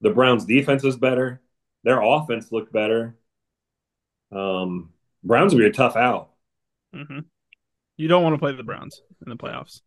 the 0.00 0.10
Browns 0.10 0.44
defense 0.44 0.84
is 0.84 0.96
better. 0.96 1.40
Their 1.82 2.00
offense 2.00 2.52
looked 2.52 2.72
better. 2.72 3.16
Um, 4.30 4.92
Browns 5.22 5.52
will 5.52 5.60
be 5.60 5.66
a 5.66 5.72
tough 5.72 5.96
out. 5.96 6.30
hmm 6.94 7.20
You 7.96 8.08
don't 8.08 8.22
want 8.22 8.34
to 8.34 8.38
play 8.38 8.52
the 8.54 8.62
Browns 8.62 9.02
in 9.24 9.30
the 9.30 9.36
playoffs. 9.36 9.80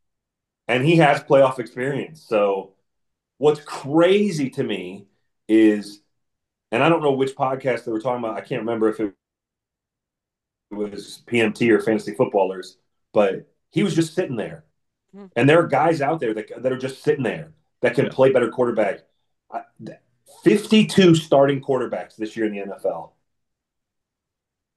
and 0.67 0.84
he 0.86 0.98
has 0.98 1.22
playoff 1.24 1.60
experience. 1.60 2.22
So, 2.22 2.74
what's 3.38 3.62
crazy 3.62 4.50
to 4.51 4.63
me 4.63 5.08
is, 5.48 6.01
and 6.72 6.84
I 6.84 6.89
don't 6.89 7.01
know 7.01 7.13
which 7.13 7.36
podcast 7.36 7.86
they 7.86 7.91
were 7.91 8.01
talking 8.01 8.24
about. 8.24 8.38
I 8.38 8.41
can't 8.41 8.62
remember 8.62 8.89
if 8.89 9.00
it 9.00 9.13
was 10.72 11.24
PMT 11.28 11.70
or 11.72 11.82
Fantasy 11.82 12.14
Footballers, 12.14 12.78
but 13.14 13.48
he 13.72 13.84
was 13.84 13.96
just 13.96 14.14
sitting 14.16 14.36
there. 14.36 14.66
Hmm. 15.14 15.28
And 15.36 15.50
there 15.50 15.60
are 15.60 15.68
guys 15.68 16.02
out 16.02 16.20
there 16.20 16.34
that, 16.34 16.62
that 16.62 16.72
are 16.72 16.78
just 16.78 17.04
sitting 17.04 17.24
there 17.24 17.54
that 17.82 17.96
can 17.96 18.06
Yeah. 18.06 18.12
play 18.12 18.32
better 18.32 18.50
quarterback. 18.50 19.02
52 20.44 21.16
starting 21.16 21.62
quarterbacks 21.62 22.16
this 22.16 22.36
year 22.36 22.46
in 22.46 22.52
the 22.54 22.60
NFL. 22.60 23.14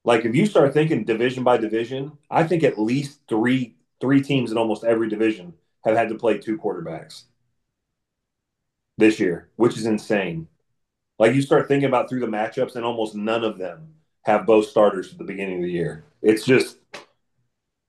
Like 0.05 0.25
if 0.25 0.35
you 0.35 0.47
start 0.47 0.73
thinking 0.75 1.05
division 1.05 1.45
by 1.45 1.57
division, 1.57 2.19
I 2.31 2.45
think 2.45 2.63
at 2.65 2.79
least 2.79 3.21
three 3.29 3.77
three 4.01 4.23
teams 4.23 4.51
in 4.51 4.59
almost 4.59 4.85
every 4.85 5.09
division 5.09 5.55
have 5.85 5.97
had 5.97 6.09
to 6.09 6.15
play 6.15 6.39
two 6.39 6.57
quarterbacks 6.59 7.25
this 8.99 9.19
year, 9.21 9.49
which 9.57 9.77
is 9.77 9.87
insane. 9.87 10.49
Like 11.19 11.35
you 11.35 11.43
start 11.43 11.69
thinking 11.69 11.89
about 11.89 12.09
through 12.11 12.21
the 12.21 12.27
matchups, 12.27 12.77
and 12.77 12.85
almost 12.87 13.15
none 13.17 13.45
of 13.45 13.59
them 13.59 13.95
have 14.23 14.47
both 14.47 14.67
starters 14.69 15.12
at 15.12 15.19
the 15.19 15.25
beginning 15.25 15.57
of 15.59 15.62
the 15.62 15.71
year. 15.71 16.05
It's 16.23 16.45
just, 16.45 16.77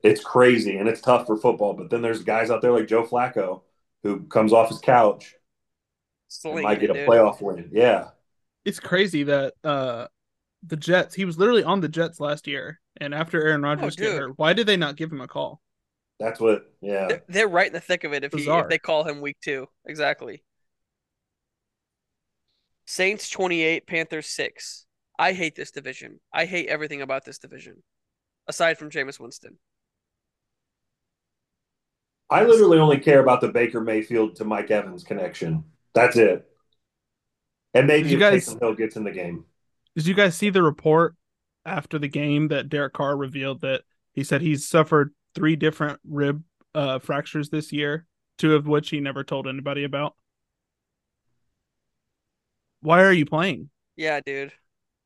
it's 0.03 0.23
crazy, 0.23 0.77
and 0.77 0.88
it's 0.88 1.01
tough 1.01 1.27
for 1.27 1.38
football. 1.38 1.73
But 1.73 1.89
then 1.89 2.01
there's 2.01 2.23
guys 2.23 2.50
out 2.50 2.61
there 2.61 2.71
like 2.71 2.88
Joe 2.88 3.03
Flacco 3.05 3.61
who 4.03 4.21
comes 4.23 4.51
off 4.53 4.69
his 4.69 4.79
couch 4.79 5.35
and 6.43 6.61
might 6.61 6.79
get 6.79 6.89
a 6.89 6.93
dude. 6.93 7.07
playoff 7.07 7.41
win. 7.41 7.69
Yeah, 7.71 8.09
It's 8.65 8.79
crazy 8.79 9.23
that 9.23 9.53
uh 9.63 10.07
the 10.65 10.77
Jets. 10.77 11.15
He 11.15 11.25
was 11.25 11.38
literally 11.38 11.63
on 11.63 11.81
the 11.81 11.89
Jets 11.89 12.19
last 12.19 12.47
year, 12.47 12.79
and 12.97 13.13
after 13.13 13.41
Aaron 13.45 13.61
Rodgers 13.61 13.95
got 13.95 14.05
dude. 14.05 14.19
hurt, 14.19 14.33
why 14.38 14.53
did 14.53 14.67
they 14.67 14.77
not 14.77 14.95
give 14.95 15.11
him 15.11 15.21
a 15.21 15.27
call? 15.27 15.61
that's 16.19 16.39
what. 16.39 16.71
Yeah, 16.81 17.07
They're, 17.07 17.23
they're 17.27 17.47
right 17.47 17.67
in 17.67 17.73
the 17.73 17.79
thick 17.81 18.03
of 18.03 18.13
it 18.13 18.23
if 18.23 18.33
he 18.33 18.47
if 18.47 18.69
they 18.69 18.79
call 18.79 19.03
him 19.03 19.21
week 19.21 19.38
two. 19.41 19.67
Exactly. 19.85 20.43
Saints 22.85 23.29
28, 23.29 23.88
Panthers 23.88 24.27
6. 24.27 24.85
I 25.21 25.33
hate 25.33 25.55
this 25.55 25.69
division. 25.69 26.19
I 26.33 26.45
hate 26.45 26.67
everything 26.67 27.03
about 27.03 27.25
this 27.25 27.37
division. 27.37 27.83
Aside 28.47 28.79
from 28.79 28.89
Jameis 28.89 29.19
Winston. 29.19 29.59
I 32.27 32.43
literally 32.43 32.79
only 32.79 32.97
care 32.97 33.19
about 33.19 33.39
the 33.39 33.49
Baker 33.49 33.81
Mayfield 33.81 34.37
to 34.37 34.45
Mike 34.45 34.71
Evans 34.71 35.03
connection. 35.03 35.65
That's 35.93 36.17
it. 36.17 36.43
And 37.75 37.85
maybe 37.85 38.09
Did 38.09 38.11
you 38.13 38.17
if 38.17 38.19
guys- 38.19 38.49
Taysom 38.49 38.61
Hill 38.61 38.73
gets 38.73 38.95
in 38.95 39.03
the 39.03 39.11
game. 39.11 39.45
Did 39.95 40.07
you 40.07 40.15
guys 40.15 40.35
see 40.35 40.49
the 40.49 40.63
report 40.63 41.15
after 41.67 41.99
the 41.99 42.07
game 42.07 42.47
that 42.47 42.69
Derek 42.69 42.93
Carr 42.93 43.15
revealed 43.15 43.61
that 43.61 43.83
he 44.13 44.23
said 44.23 44.41
he's 44.41 44.67
suffered 44.67 45.13
three 45.35 45.55
different 45.55 45.99
rib 46.03 46.43
uh, 46.73 46.97
fractures 46.97 47.51
this 47.51 47.71
year, 47.71 48.07
two 48.39 48.55
of 48.55 48.65
which 48.65 48.89
he 48.89 48.99
never 48.99 49.23
told 49.23 49.47
anybody 49.47 49.83
about? 49.83 50.15
Why 52.81 53.03
are 53.03 53.13
you 53.13 53.27
playing? 53.27 53.69
Yeah, 53.95 54.19
dude. 54.25 54.51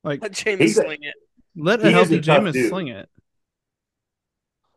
Like, 0.06 0.22
Let 0.22 0.32
Jameis 0.34 0.76
sling 0.76 1.04
it. 1.04 1.16
let 1.56 1.82
He 1.82 1.88
a 1.88 1.92
healthy 1.92 2.20
Jameis 2.20 2.70
sling 2.70 2.88
it. 2.90 3.10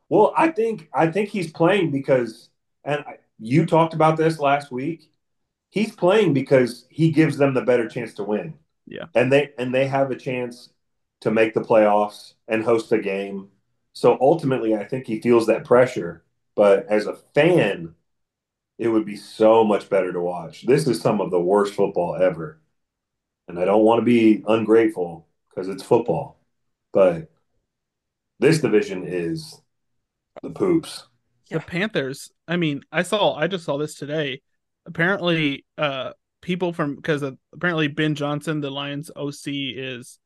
Well, 0.08 0.32
I 0.36 0.48
think 0.48 0.88
I 0.94 1.08
think 1.08 1.28
he's 1.28 1.52
playing 1.52 1.90
because, 1.90 2.48
and 2.84 3.00
I, 3.06 3.18
you 3.38 3.66
talked 3.66 3.94
about 3.94 4.16
this 4.16 4.38
last 4.38 4.72
week. 4.72 5.10
He's 5.70 5.94
playing 5.94 6.32
because 6.32 6.86
he 6.88 7.10
gives 7.10 7.36
them 7.36 7.52
the 7.52 7.60
better 7.60 7.86
chance 7.88 8.14
to 8.14 8.24
win. 8.24 8.54
Yeah. 8.86 9.04
and 9.14 9.30
they 9.30 9.52
and 9.58 9.74
they 9.74 9.86
have 9.86 10.10
a 10.10 10.16
chance 10.16 10.70
to 11.20 11.30
make 11.30 11.52
the 11.52 11.60
playoffs 11.60 12.32
and 12.48 12.64
host 12.64 12.88
the 12.88 12.98
game. 12.98 13.48
So 13.92 14.16
ultimately, 14.20 14.74
I 14.74 14.84
think 14.84 15.06
he 15.06 15.20
feels 15.20 15.46
that 15.46 15.64
pressure. 15.64 16.24
But 16.54 16.86
as 16.88 17.06
a 17.06 17.16
fan, 17.34 17.94
it 18.78 18.88
would 18.88 19.04
be 19.04 19.16
so 19.16 19.64
much 19.64 19.90
better 19.90 20.12
to 20.12 20.20
watch. 20.20 20.64
This 20.66 20.86
is 20.86 21.00
some 21.00 21.20
of 21.20 21.30
the 21.30 21.40
worst 21.40 21.74
football 21.74 22.16
ever, 22.16 22.60
and 23.48 23.58
I 23.58 23.64
don't 23.64 23.84
want 23.84 24.00
to 24.00 24.04
be 24.04 24.44
ungrateful 24.46 25.26
because 25.48 25.68
it's 25.68 25.82
football, 25.82 26.38
but 26.92 27.30
this 28.38 28.60
division 28.60 29.04
is 29.06 29.60
the 30.42 30.50
poops. 30.50 31.06
Yeah. 31.50 31.58
The 31.58 31.64
Panthers. 31.64 32.30
I 32.46 32.56
mean, 32.56 32.82
I 32.92 33.02
saw. 33.02 33.34
I 33.34 33.46
just 33.46 33.64
saw 33.64 33.78
this 33.78 33.94
today. 33.94 34.42
Apparently, 34.86 35.64
uh, 35.76 36.12
people 36.42 36.72
from 36.72 36.94
because 36.96 37.22
apparently 37.52 37.88
Ben 37.88 38.14
Johnson, 38.14 38.60
the 38.60 38.70
Lions 38.70 39.10
OC, 39.16 39.46
is 39.76 40.18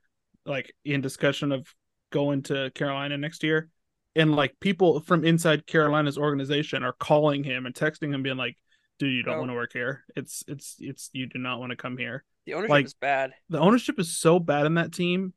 like 0.45 0.75
in 0.85 1.01
discussion 1.01 1.53
of 1.53 1.67
going 2.11 2.43
to 2.43 2.71
Carolina 2.75 3.17
next 3.17 3.43
year, 3.45 3.69
and 4.17 4.35
like 4.35 4.59
people 4.61 5.01
from 5.01 5.25
inside 5.25 5.67
Carolina's 5.67 6.19
organization 6.19 6.83
are 6.83 6.93
calling 6.93 7.45
him 7.45 7.67
and 7.67 7.75
texting 7.75 8.13
him, 8.13 8.23
being 8.23 8.37
like, 8.37 8.57
"Dude, 8.99 9.13
you 9.13 9.23
don't 9.23 9.37
Oh. 9.37 9.39
want 9.39 9.51
to 9.51 9.55
work 9.55 9.73
here. 9.73 10.05
It's 10.17 10.43
it's 10.49 10.77
it's 10.81 11.09
you 11.13 11.27
do 11.27 11.39
not 11.39 11.61
want 11.61 11.71
to 11.71 11.77
come 11.77 11.97
here." 11.97 12.25
The 12.47 12.55
ownership 12.55 12.71
Like- 12.71 12.87
is 12.87 12.95
bad. 12.95 13.33
The 13.49 13.59
ownership 13.61 13.99
is 13.99 14.17
so 14.17 14.39
bad 14.39 14.67
in 14.67 14.75
that 14.75 14.93
team 14.93 15.33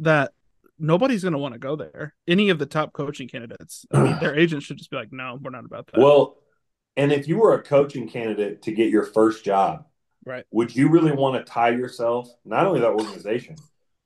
that 0.00 0.32
nobody's 0.78 1.22
going 1.22 1.32
to 1.32 1.38
want 1.38 1.54
to 1.54 1.58
go 1.58 1.76
there. 1.76 2.14
Any 2.26 2.50
of 2.50 2.58
the 2.58 2.66
top 2.66 2.92
coaching 2.92 3.28
candidates, 3.28 3.86
I 3.92 4.02
mean, 4.02 4.18
their 4.20 4.34
agents 4.38 4.66
should 4.66 4.78
just 4.78 4.90
be 4.90 4.96
like, 4.96 5.12
"No, 5.12 5.38
we're 5.40 5.50
not 5.50 5.64
about 5.64 5.86
that." 5.88 6.00
Well, 6.00 6.38
and 6.96 7.12
if 7.12 7.28
you 7.28 7.38
were 7.38 7.54
a 7.54 7.62
coaching 7.62 8.08
candidate 8.08 8.62
to 8.62 8.72
get 8.72 8.90
your 8.90 9.04
first 9.04 9.44
job, 9.44 9.86
Right. 10.24 10.44
would 10.50 10.74
you 10.74 10.88
really 10.88 11.12
want 11.12 11.36
to 11.44 11.50
tie 11.50 11.70
yourself, 11.70 12.28
not 12.44 12.66
only 12.66 12.80
that 12.80 12.90
organization, 12.90 13.56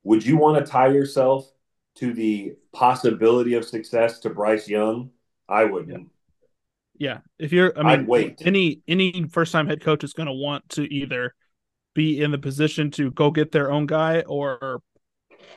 would 0.04 0.24
you 0.24 0.36
want 0.36 0.64
to 0.64 0.70
tie 0.70 0.88
yourself 0.88 1.50
to 1.96 2.12
the 2.12 2.54
possibility 2.72 3.54
of 3.54 3.64
success 3.64 4.18
to 4.20 4.30
Bryce 4.30 4.68
Young? 4.68 5.10
I 5.48 5.64
wouldn't. 5.64 6.10
Yeah, 6.96 7.18
if 7.38 7.52
you're, 7.52 7.72
I 7.78 7.92
I'd 7.94 7.98
mean, 8.00 8.06
wait. 8.06 8.42
any 8.46 8.82
any 8.86 9.24
first 9.30 9.50
time 9.52 9.66
head 9.66 9.80
coach 9.82 10.04
is 10.04 10.12
going 10.12 10.26
to 10.28 10.32
want 10.32 10.68
to 10.70 10.82
either 10.92 11.34
be 11.94 12.20
in 12.20 12.30
the 12.30 12.38
position 12.38 12.90
to 12.92 13.10
go 13.10 13.30
get 13.30 13.52
their 13.52 13.70
own 13.70 13.86
guy 13.86 14.20
or 14.22 14.82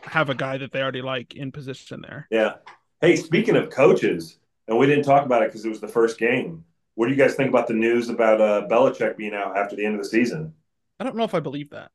have 0.03 0.29
a 0.29 0.35
guy 0.35 0.57
that 0.57 0.71
they 0.71 0.81
already 0.81 1.01
like 1.01 1.35
in 1.35 1.51
position 1.51 2.01
there. 2.01 2.27
Yeah. 2.29 2.55
Hey, 3.01 3.15
speaking 3.15 3.55
of 3.55 3.69
coaches, 3.69 4.39
and 4.67 4.77
we 4.77 4.85
didn't 4.85 5.05
talk 5.05 5.25
about 5.25 5.43
it 5.43 5.49
because 5.49 5.65
it 5.65 5.69
was 5.69 5.81
the 5.81 5.87
first 5.87 6.17
game. 6.17 6.63
What 6.95 7.07
do 7.07 7.11
you 7.11 7.17
guys 7.17 7.35
think 7.35 7.49
about 7.49 7.67
the 7.67 7.73
news 7.73 8.09
about 8.09 8.41
uh, 8.41 8.67
Belichick 8.69 9.17
being 9.17 9.33
out 9.33 9.57
after 9.57 9.75
the 9.75 9.85
end 9.85 9.95
of 9.95 10.01
the 10.01 10.09
season? 10.09 10.53
I 10.99 11.03
don't 11.03 11.15
know 11.15 11.23
if 11.23 11.35
I 11.35 11.39
believe 11.39 11.71
that. 11.71 11.91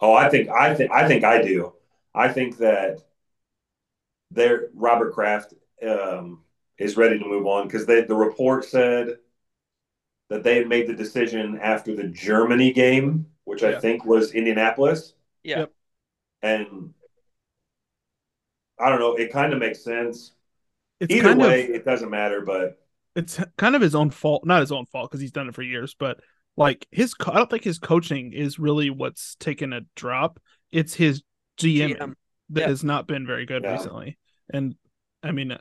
Oh, 0.00 0.12
I 0.12 0.28
think 0.28 0.48
I 0.48 0.74
think 0.74 0.90
I 0.92 1.06
think 1.08 1.24
I 1.24 1.42
do. 1.42 1.72
I 2.14 2.28
think 2.28 2.58
that 2.58 3.00
there 4.30 4.68
Robert 4.74 5.14
Kraft 5.14 5.54
um, 5.86 6.42
is 6.78 6.96
ready 6.96 7.18
to 7.18 7.24
move 7.24 7.46
on 7.46 7.66
because 7.66 7.86
the 7.86 8.04
report 8.08 8.64
said 8.64 9.18
that 10.30 10.42
they 10.44 10.56
had 10.56 10.68
made 10.68 10.86
the 10.86 10.94
decision 10.94 11.58
after 11.60 11.94
the 11.96 12.04
Germany 12.08 12.72
game, 12.72 13.26
which 13.44 13.62
I 13.62 13.80
think 13.80 14.04
was 14.04 14.32
Indianapolis, 14.32 15.14
Yeah. 15.42 15.60
Yep. 15.60 15.72
and 16.42 16.94
I 18.78 18.90
don't 18.90 19.00
know. 19.00 19.14
It 19.16 19.32
kind 19.32 19.52
of 19.52 19.58
makes 19.58 19.82
sense. 19.82 20.32
It's 21.00 21.12
Either 21.12 21.28
kind 21.30 21.40
way, 21.40 21.64
of 21.64 21.70
it 21.70 21.84
doesn't 21.84 22.10
matter. 22.10 22.42
But 22.42 22.78
it's 23.16 23.40
kind 23.56 23.74
of 23.74 23.82
his 23.82 23.94
own 23.94 24.10
fault, 24.10 24.44
not 24.46 24.60
his 24.60 24.70
own 24.72 24.86
fault 24.86 25.10
because 25.10 25.20
he's 25.20 25.32
done 25.32 25.48
it 25.48 25.54
for 25.54 25.62
years, 25.62 25.94
but 25.98 26.20
like 26.56 26.86
his, 26.90 27.14
co- 27.14 27.32
I 27.32 27.36
don't 27.36 27.50
think 27.50 27.64
his 27.64 27.78
coaching 27.78 28.32
is 28.32 28.58
really 28.58 28.90
what's 28.90 29.34
taken 29.36 29.72
a 29.72 29.80
drop. 29.96 30.40
It's 30.70 30.94
his 30.94 31.22
GM 31.58 31.96
GM. 31.96 32.14
that 32.50 32.60
Yeah. 32.62 32.66
has 32.68 32.84
not 32.84 33.06
been 33.08 33.26
very 33.26 33.46
good 33.46 33.62
Yeah. 33.64 33.72
recently, 33.72 34.18
and 34.50 34.74
I 35.22 35.32
mean, 35.32 35.56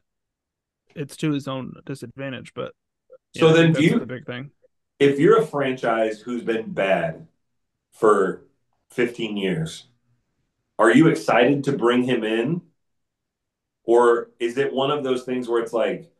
it's 0.95 1.17
to 1.17 1.31
his 1.31 1.47
own 1.47 1.73
disadvantage. 1.85 2.53
But 2.53 2.73
So 3.35 3.49
I 3.49 3.53
then 3.53 3.67
do 3.67 3.73
that's 3.73 3.85
you- 3.85 3.99
the 3.99 4.05
big 4.05 4.25
thing? 4.25 4.51
If 4.99 5.19
you're 5.19 5.41
a 5.41 5.45
franchise 5.47 6.21
who's 6.21 6.43
been 6.43 6.71
bad 6.73 7.27
for 7.93 8.43
15 8.91 9.37
years, 9.37 9.87
are 10.79 10.91
you 10.93 11.07
excited 11.09 11.65
to 11.65 11.73
bring 11.73 12.03
him 12.03 12.23
in? 12.23 12.61
Or 13.85 14.29
is 14.39 14.57
it 14.59 14.71
one 14.73 14.91
of 14.91 15.03
those 15.03 15.23
things 15.23 15.47
where 15.49 15.61
it's 15.63 15.73
like, 15.73 16.11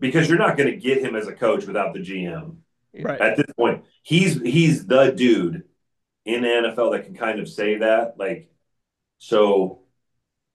because 0.00 0.28
you're 0.28 0.38
not 0.38 0.56
going 0.56 0.70
to 0.70 0.76
get 0.76 1.02
him 1.02 1.16
as 1.16 1.26
a 1.26 1.32
coach 1.34 1.66
without 1.66 1.92
the 1.94 2.00
GM 2.00 2.58
Right. 2.94 3.26
at 3.28 3.36
this 3.36 3.46
point. 3.56 3.84
He's 4.02 4.40
he's 4.42 4.86
the 4.86 5.10
dude 5.10 5.64
in 6.24 6.42
the 6.44 6.48
NFL 6.56 6.90
that 6.90 7.04
can 7.04 7.14
kind 7.16 7.40
of 7.40 7.48
say 7.48 7.78
that. 7.78 8.18
Like, 8.18 8.50
so 9.18 9.82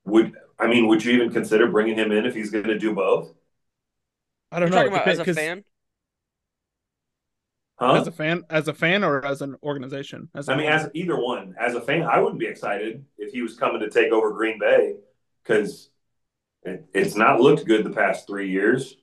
would 0.06 0.34
I 0.60 0.68
mean, 0.68 0.88
would 0.88 1.06
you 1.06 1.14
even 1.14 1.32
consider 1.34 1.68
bringing 1.70 1.98
him 1.98 2.12
in 2.14 2.26
if 2.26 2.36
he's 2.36 2.52
going 2.52 2.66
to 2.66 2.80
do 2.80 2.96
both? 2.96 3.34
I 4.52 4.60
You're 4.64 4.70
don't 4.70 4.72
know. 4.72 4.88
talking 4.88 4.94
about 4.94 5.08
as 5.10 5.20
a 5.20 5.26
fan? 5.26 5.64
Huh? 7.82 7.96
as 7.96 8.08
a 8.08 8.12
fan, 8.12 8.44
as 8.50 8.68
a 8.68 8.74
fan, 8.74 9.04
or 9.04 9.26
as 9.26 9.42
an 9.42 9.56
organization. 9.64 10.30
As 10.36 10.50
a 10.50 10.54
I 10.54 10.58
mean, 10.58 10.68
as 10.68 10.90
either 10.94 11.20
one, 11.20 11.56
as 11.60 11.76
a 11.76 11.82
fan, 11.82 12.04
I 12.04 12.20
wouldn't 12.20 12.40
be 12.40 12.48
excited 12.48 13.06
if 13.18 13.32
he 13.34 13.42
was 13.42 13.56
coming 13.58 13.82
to 13.82 13.90
take 13.90 14.12
over 14.12 14.32
Green 14.32 14.60
Bay 14.60 14.96
because 15.44 15.90
it, 16.64 16.88
it's 16.94 17.16
not 17.16 17.42
looked 17.42 17.66
good 17.66 17.86
the 17.86 17.92
past 17.92 18.28
three 18.28 18.52
years. 18.52 18.98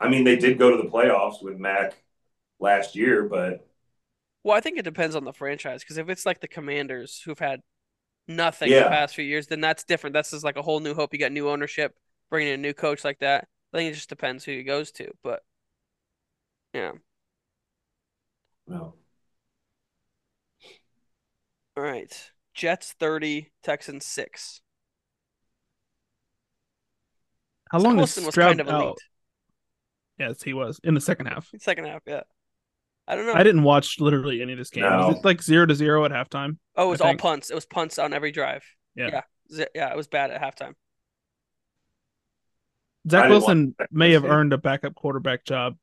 I 0.00 0.08
mean, 0.08 0.24
they 0.24 0.36
did 0.36 0.58
go 0.58 0.70
to 0.76 0.82
the 0.82 0.90
playoffs 0.90 1.42
with 1.42 1.58
Mac 1.58 2.02
last 2.60 2.96
year, 2.96 3.24
but 3.24 3.66
Well, 4.42 4.56
I 4.56 4.60
think 4.60 4.78
it 4.78 4.82
depends 4.84 5.16
on 5.16 5.24
the 5.24 5.32
franchise 5.32 5.82
because 5.82 5.98
if 5.98 6.08
it's 6.08 6.24
like 6.26 6.40
the 6.40 6.48
Commanders 6.48 7.20
who've 7.24 7.38
had 7.38 7.60
nothing 8.28 8.76
the 8.76 8.84
past 8.84 9.14
few 9.16 9.24
years, 9.24 9.48
then 9.48 9.60
that's 9.62 9.84
different. 9.84 10.14
That's 10.14 10.32
just 10.32 10.44
like 10.44 10.56
a 10.56 10.62
whole 10.62 10.80
new 10.80 10.94
hope. 10.94 11.12
You 11.14 11.20
got 11.20 11.32
new 11.32 11.50
ownership, 11.50 11.96
bringing 12.30 12.54
in 12.54 12.60
a 12.60 12.62
new 12.62 12.74
coach 12.74 13.04
like 13.04 13.20
that. 13.20 13.48
I 13.74 13.78
think 13.78 13.92
it 13.92 13.96
just 13.96 14.10
depends 14.10 14.44
who 14.44 14.52
he 14.52 14.64
goes 14.64 14.92
to. 14.92 15.12
But 15.24 15.44
yeah, 16.74 16.92
no. 18.68 18.94
all 21.76 21.82
right. 21.82 22.30
Jets 22.54 22.94
thirty, 22.98 23.52
Texans 23.62 24.04
six. 24.04 24.60
how 27.70 27.78
long 27.78 27.92
is 27.94 27.98
Wilson 27.98 28.24
was 28.24 28.34
Stroud 28.34 28.48
kind 28.56 28.60
of 28.60 28.68
out? 28.68 28.82
elite. 28.82 28.98
Yes, 30.18 30.42
he 30.42 30.52
was 30.54 30.80
in 30.82 30.94
the 30.94 31.00
second 31.00 31.26
half. 31.26 31.48
Second 31.58 31.84
half, 31.86 32.02
yeah. 32.06 32.22
I 33.06 33.14
don't 33.14 33.26
know. 33.26 33.34
I 33.34 33.42
didn't 33.42 33.62
watch 33.62 34.00
literally 34.00 34.42
any 34.42 34.52
of 34.52 34.58
this 34.58 34.70
game. 34.70 34.84
Was 34.84 35.16
it 35.16 35.24
like 35.24 35.40
zero 35.42 35.64
to 35.66 35.74
zero 35.74 36.04
at 36.04 36.10
halftime? 36.10 36.58
oh, 36.76 36.88
it 36.88 36.90
was 36.90 37.00
I 37.00 37.04
all 37.04 37.10
think- 37.10 37.20
punts. 37.20 37.50
It 37.50 37.54
was 37.54 37.66
punts 37.66 37.98
on 37.98 38.12
every 38.12 38.32
drive. 38.32 38.64
Yeah. 38.96 39.22
Yeah. 39.50 39.64
Yeah, 39.74 39.90
it 39.90 39.96
was 39.96 40.08
bad 40.08 40.30
at 40.30 40.42
halftime. 40.42 40.74
Zach 43.08 43.30
Wilson 43.30 43.74
may 43.90 44.12
have 44.12 44.22
game. 44.22 44.30
earned 44.30 44.52
a 44.52 44.58
backup 44.58 44.94
quarterback 44.94 45.44
job 45.44 45.76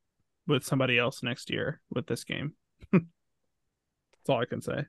with 0.47 0.63
somebody 0.63 0.99
else 0.99 1.23
next 1.23 1.49
year 1.49 1.81
with 1.89 2.05
this 2.05 2.23
game. 2.25 2.53
That's 2.91 3.03
all 4.29 4.41
I 4.41 4.45
can 4.45 4.61
say. 4.61 4.85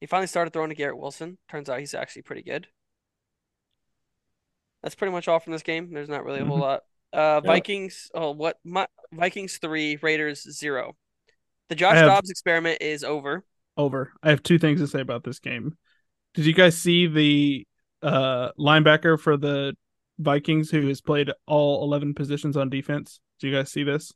He 0.00 0.06
finally 0.06 0.26
started 0.26 0.52
throwing 0.52 0.68
to 0.70 0.74
Garrett 0.76 0.98
Wilson. 0.98 1.38
Turns 1.50 1.68
out 1.68 1.80
he's 1.80 1.94
actually 1.94 2.22
pretty 2.22 2.42
good. 2.42 2.68
That's 4.82 4.94
pretty 4.94 5.12
much 5.12 5.26
all 5.28 5.40
from 5.40 5.52
this 5.52 5.62
game. 5.62 5.92
There's 5.92 6.08
not 6.08 6.24
really 6.24 6.40
a 6.40 6.44
whole 6.44 6.58
Mhm. 6.58 6.60
lot. 6.60 6.82
Uh, 7.12 7.16
Yeah. 7.18 7.40
Vikings. 7.40 8.10
Oh, 8.14 8.30
what? 8.32 8.58
My, 8.64 8.86
Vikings 9.12 9.58
three, 9.58 9.96
Raiders 9.96 10.42
zero. 10.56 10.96
The 11.68 11.74
Josh 11.74 11.94
have- 11.96 12.06
Dobbs 12.06 12.30
experiment 12.30 12.80
is 12.80 13.02
over. 13.02 13.44
Over. 13.76 14.12
I 14.22 14.30
have 14.30 14.42
two 14.42 14.58
things 14.58 14.80
to 14.80 14.86
say 14.86 15.00
about 15.00 15.24
this 15.24 15.38
game. 15.38 15.76
Did 16.34 16.46
you 16.46 16.52
guys 16.54 16.76
see 16.76 17.06
the 17.06 17.66
uh 18.02 18.52
linebacker 18.52 19.18
for 19.18 19.36
the 19.36 19.76
Vikings 20.18 20.70
who 20.70 20.86
has 20.88 21.00
played 21.00 21.32
all 21.46 21.82
11 21.82 22.14
positions 22.14 22.56
on 22.56 22.68
defense? 22.70 23.20
Do 23.40 23.48
you 23.48 23.54
guys 23.54 23.70
see 23.72 23.82
this? 23.82 24.12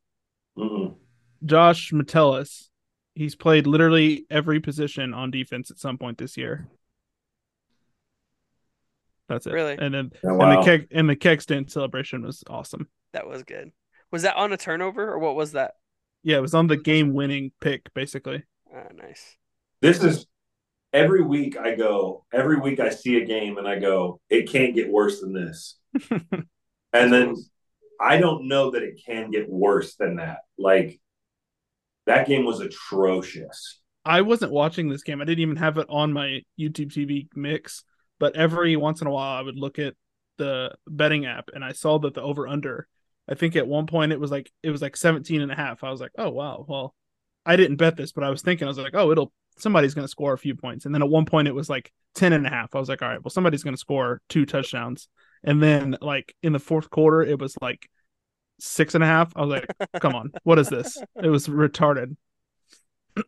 Mm-mm. 0.57 0.97
Josh 1.45 1.93
Metellus. 1.93 2.71
He's 3.15 3.35
played 3.35 3.67
literally 3.67 4.27
every 4.31 4.61
position 4.61 5.13
on 5.13 5.31
defense 5.31 5.71
at 5.71 5.79
some 5.79 5.99
point 5.99 6.19
this 6.19 6.37
year. 6.37 6.69
That's 9.29 9.47
it. 9.47 9.53
Really? 9.53 9.77
And 9.79 9.95
then 9.95 10.13
Oh, 10.25 10.41
and 10.41 10.59
the 10.59 10.63
keg 10.65 10.89
and 10.91 11.09
the 11.09 11.17
keg 11.17 11.41
stand 11.43 11.71
celebration 11.71 12.23
was 12.23 12.43
awesome. 12.49 12.89
That 13.13 13.27
was 13.27 13.43
good. 13.43 13.73
Was 14.11 14.23
that 14.23 14.37
on 14.37 14.53
a 14.53 14.57
turnover 14.57 15.11
or 15.11 15.19
what 15.19 15.37
was 15.37 15.53
that? 15.53 15.75
Yeah, 16.23 16.37
it 16.37 16.43
was 16.43 16.55
on 16.55 16.67
the 16.67 16.77
game 16.77 17.15
winning 17.15 17.53
pick, 17.61 17.93
basically. 17.95 18.45
Ah, 18.75 18.89
nice. 18.95 19.37
This 19.81 20.03
is 20.05 20.27
every 20.93 21.23
week 21.23 21.57
I 21.57 21.75
go, 21.75 22.25
every 22.33 22.61
week 22.61 22.79
I 22.79 22.91
see 22.91 23.17
a 23.17 23.25
game 23.25 23.59
and 23.59 23.67
I 23.67 23.79
go, 23.79 24.21
it 24.31 24.49
can't 24.49 24.75
get 24.75 24.91
worse 24.91 25.21
than 25.21 25.33
this. 25.33 25.79
and 26.11 27.13
then 27.13 27.35
I 28.01 28.19
don't 28.19 28.49
know 28.49 28.71
that 28.73 28.83
it 28.83 29.01
can 29.05 29.31
get 29.31 29.49
worse 29.49 29.97
than 29.97 30.17
that. 30.17 30.39
Like 30.59 31.01
that 32.07 32.27
game 32.27 32.45
was 32.45 32.61
atrocious. 32.61 33.81
I 34.05 34.23
wasn't 34.23 34.53
watching 34.53 34.89
this 34.89 35.03
game. 35.03 35.21
I 35.21 35.25
didn't 35.25 35.43
even 35.43 35.57
have 35.57 35.79
it 35.79 35.87
on 35.89 36.13
my 36.13 36.43
YouTube 36.59 36.93
TV 36.93 37.29
mix, 37.35 37.85
but 38.19 38.37
every 38.37 38.77
once 38.77 39.01
in 39.01 39.07
a 39.07 39.11
while 39.11 39.39
I 39.39 39.43
would 39.43 39.57
look 39.57 39.79
at 39.79 39.95
the 40.39 40.75
betting 40.89 41.27
app 41.27 41.51
and 41.55 41.65
I 41.65 41.73
saw 41.73 41.99
that 42.01 42.15
the 42.15 42.23
over 42.23 42.49
under 42.49 42.89
I 43.29 43.35
think 43.35 43.57
at 43.57 43.67
one 43.67 43.87
point 43.87 44.13
it 44.13 44.21
was 44.21 44.31
like 44.31 44.51
it 44.63 44.71
was 44.71 44.83
like 44.83 44.97
17 44.97 45.41
and 45.41 45.53
a 45.53 45.55
half. 45.55 45.85
I 45.85 45.91
was 45.91 46.01
like, 46.01 46.11
"Oh 46.19 46.31
wow. 46.31 46.65
Well, 46.69 46.95
I 47.47 47.57
didn't 47.57 47.77
bet 47.77 47.97
this, 47.97 48.13
but 48.13 48.25
I 48.25 48.31
was 48.31 48.43
thinking 48.43 48.67
I 48.67 48.69
was 48.69 48.79
like, 48.79 48.95
"Oh, 48.95 49.11
it'll 49.13 49.33
somebody's 49.59 49.95
going 49.95 50.05
to 50.05 50.11
score 50.11 50.33
a 50.33 50.39
few 50.39 50.55
points." 50.55 50.85
And 50.87 50.95
then 50.95 51.03
at 51.03 51.09
one 51.09 51.25
point 51.25 51.49
it 51.49 51.55
was 51.55 51.71
like 51.71 51.93
10 52.15 52.33
and 52.33 52.47
a 52.47 52.51
half. 52.51 52.75
I 52.75 52.79
was 52.79 52.89
like, 52.89 53.03
"All 53.03 53.09
right, 53.09 53.23
well 53.23 53.31
somebody's 53.31 53.63
going 53.63 53.75
to 53.75 53.81
score 53.81 54.21
two 54.29 54.45
touchdowns." 54.47 55.09
And 55.45 55.63
then 55.63 55.97
like 56.01 56.35
in 56.43 56.53
the 56.53 56.59
fourth 56.59 56.91
quarter 56.91 57.23
it 57.23 57.39
was 57.39 57.57
like 57.61 57.89
six 58.61 58.95
and 58.95 59.03
a 59.03 59.07
half. 59.07 59.33
I 59.37 59.45
was 59.45 59.51
like, 59.51 59.91
"Come 60.01 60.15
on. 60.15 60.33
What 60.45 60.59
is 60.59 60.69
this?" 60.69 60.99
It 61.23 61.29
was 61.29 61.47
retarded. 61.49 62.17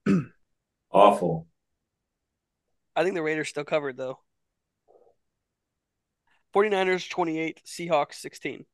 Awful. 0.90 1.46
I 2.96 3.02
think 3.02 3.14
the 3.16 3.22
Raiders 3.22 3.48
still 3.48 3.64
covered 3.64 3.96
though. 3.96 4.20
49ers 6.54 7.10
28, 7.10 7.62
Seahawks 7.66 8.14
16. 8.14 8.64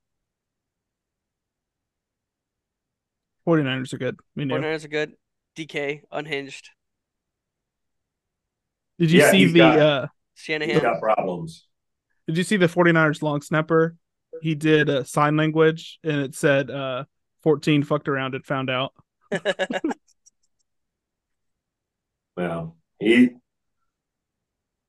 49ers 3.46 3.92
are 3.94 3.98
good. 3.98 4.20
We 4.36 4.44
knew. 4.44 4.54
49ers 4.56 4.84
are 4.84 4.88
good. 4.88 5.12
DK 5.56 6.02
unhinged. 6.12 6.70
Did 8.98 9.10
you 9.10 9.20
Yeah, 9.20 9.30
see 9.30 9.44
the 9.46 9.58
got- 9.58 9.78
uh 9.78 10.06
He's 10.34 10.44
Shanahan. 10.44 10.80
got 10.82 11.00
problems. 11.00 11.66
did 12.26 12.36
you 12.38 12.44
see 12.44 12.56
the 12.56 12.66
49ers 12.66 13.22
long 13.22 13.40
snapper? 13.42 13.96
He 14.42 14.54
did 14.54 14.88
a 14.88 15.04
sign 15.04 15.36
language 15.36 15.98
and 16.02 16.20
it 16.20 16.34
said 16.34 16.70
uh 16.70 17.04
14 17.42 17.82
fucked 17.82 18.08
around 18.08 18.34
and 18.34 18.44
found 18.44 18.70
out. 18.70 18.92
Yeah. 22.36 22.66
He 22.98 23.30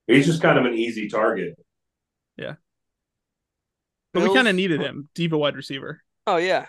he's 0.07 0.25
just 0.25 0.41
kind 0.41 0.57
of 0.57 0.65
an 0.65 0.73
easy 0.73 1.09
target. 1.09 1.55
Yeah. 2.37 2.55
But 4.13 4.23
we 4.23 4.33
kind 4.33 4.47
of 4.47 4.55
needed 4.55 4.81
him, 4.81 5.09
deep 5.15 5.33
a 5.33 5.37
wide 5.37 5.55
receiver. 5.55 6.01
Oh 6.27 6.37
yeah. 6.37 6.67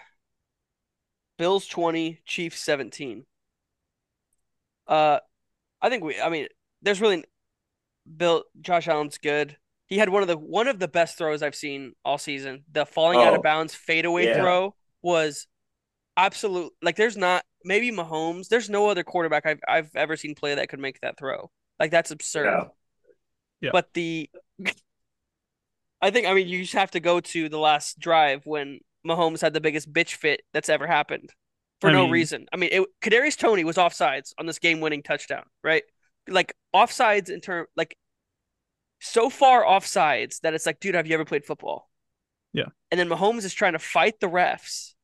Bills 1.39 1.67
20, 1.67 2.21
Chiefs 2.25 2.61
17. 2.61 3.25
Uh 4.87 5.19
I 5.81 5.89
think 5.89 6.05
we 6.05 6.21
I 6.21 6.29
mean 6.29 6.49
there's 6.83 7.01
really 7.01 7.25
Bill 8.17 8.45
Josh 8.61 8.89
Allen's 8.89 9.19
good. 9.19 9.57
He 9.93 9.99
had 9.99 10.09
one 10.09 10.23
of 10.23 10.29
the 10.29 10.39
one 10.39 10.69
of 10.69 10.79
the 10.79 10.89
best 10.89 11.19
throws 11.19 11.43
I've 11.43 11.55
seen 11.55 11.93
all 12.03 12.17
season. 12.17 12.65
The 12.73 12.87
falling 12.87 13.19
out 13.21 13.35
Oh, 13.35 13.37
of 13.37 13.43
bounds 13.43 13.75
fadeaway 13.75 14.25
yeah. 14.27 14.37
throw 14.41 14.75
was 15.03 15.47
absolute. 16.17 16.73
Like 16.81 16.97
there's 16.97 17.17
not 17.19 17.45
maybe 17.63 17.91
Mahomes. 17.93 18.49
There's 18.49 18.71
no 18.71 18.89
other 18.89 19.03
quarterback 19.05 19.45
I've 19.45 19.61
I've 19.69 19.95
ever 19.95 20.17
seen 20.17 20.35
play 20.35 20.55
that 20.55 20.71
could 20.71 20.81
make 20.81 20.99
that 21.03 21.19
throw. 21.19 21.51
Like 21.79 21.91
that's 21.91 22.11
absurd. 22.11 22.47
Yeah. 22.47 22.65
Yeah. 23.61 23.71
But 23.73 23.93
the 23.93 24.31
I 26.01 26.11
think 26.11 26.27
I 26.27 26.35
mean 26.35 26.49
you 26.49 26.63
just 26.63 26.73
have 26.73 26.91
to 26.93 27.01
go 27.01 27.21
to 27.21 27.49
the 27.49 27.59
last 27.59 27.99
drive 27.99 28.47
when 28.47 28.81
Mahomes 29.07 29.41
had 29.41 29.53
the 29.53 29.61
biggest 29.61 29.93
bitch 29.93 30.15
fit 30.15 30.43
that's 30.53 30.69
ever 30.69 30.87
happened 30.87 31.31
for 31.81 31.91
I 31.91 31.93
no 31.93 32.03
mean- 32.05 32.13
reason. 32.13 32.47
I 32.53 32.57
mean, 32.57 32.71
it, 32.73 32.87
Kadarius 33.03 33.37
Toney 33.37 33.65
was 33.65 33.77
offsides 33.77 34.33
on 34.39 34.47
this 34.47 34.59
game-winning 34.59 35.03
touchdown, 35.03 35.45
right? 35.63 35.83
Like 36.29 36.55
offsides 36.75 37.29
in 37.29 37.41
term 37.41 37.67
like 37.77 37.97
so 39.05 39.29
far 39.29 39.65
offsides 39.65 40.41
that 40.41 40.55
it's 40.55 40.65
like, 40.65 40.79
dude, 40.79 40.95
have 40.95 41.07
you 41.09 41.15
ever 41.15 41.25
played 41.25 41.45
football? 41.45 41.91
Yeah. 42.53 42.67
And 42.91 43.01
then 43.01 43.09
Mahomes 43.09 43.45
is 43.45 43.53
trying 43.53 43.73
to 43.73 43.79
fight 43.81 44.21
the 44.21 44.29
refs. 44.29 44.95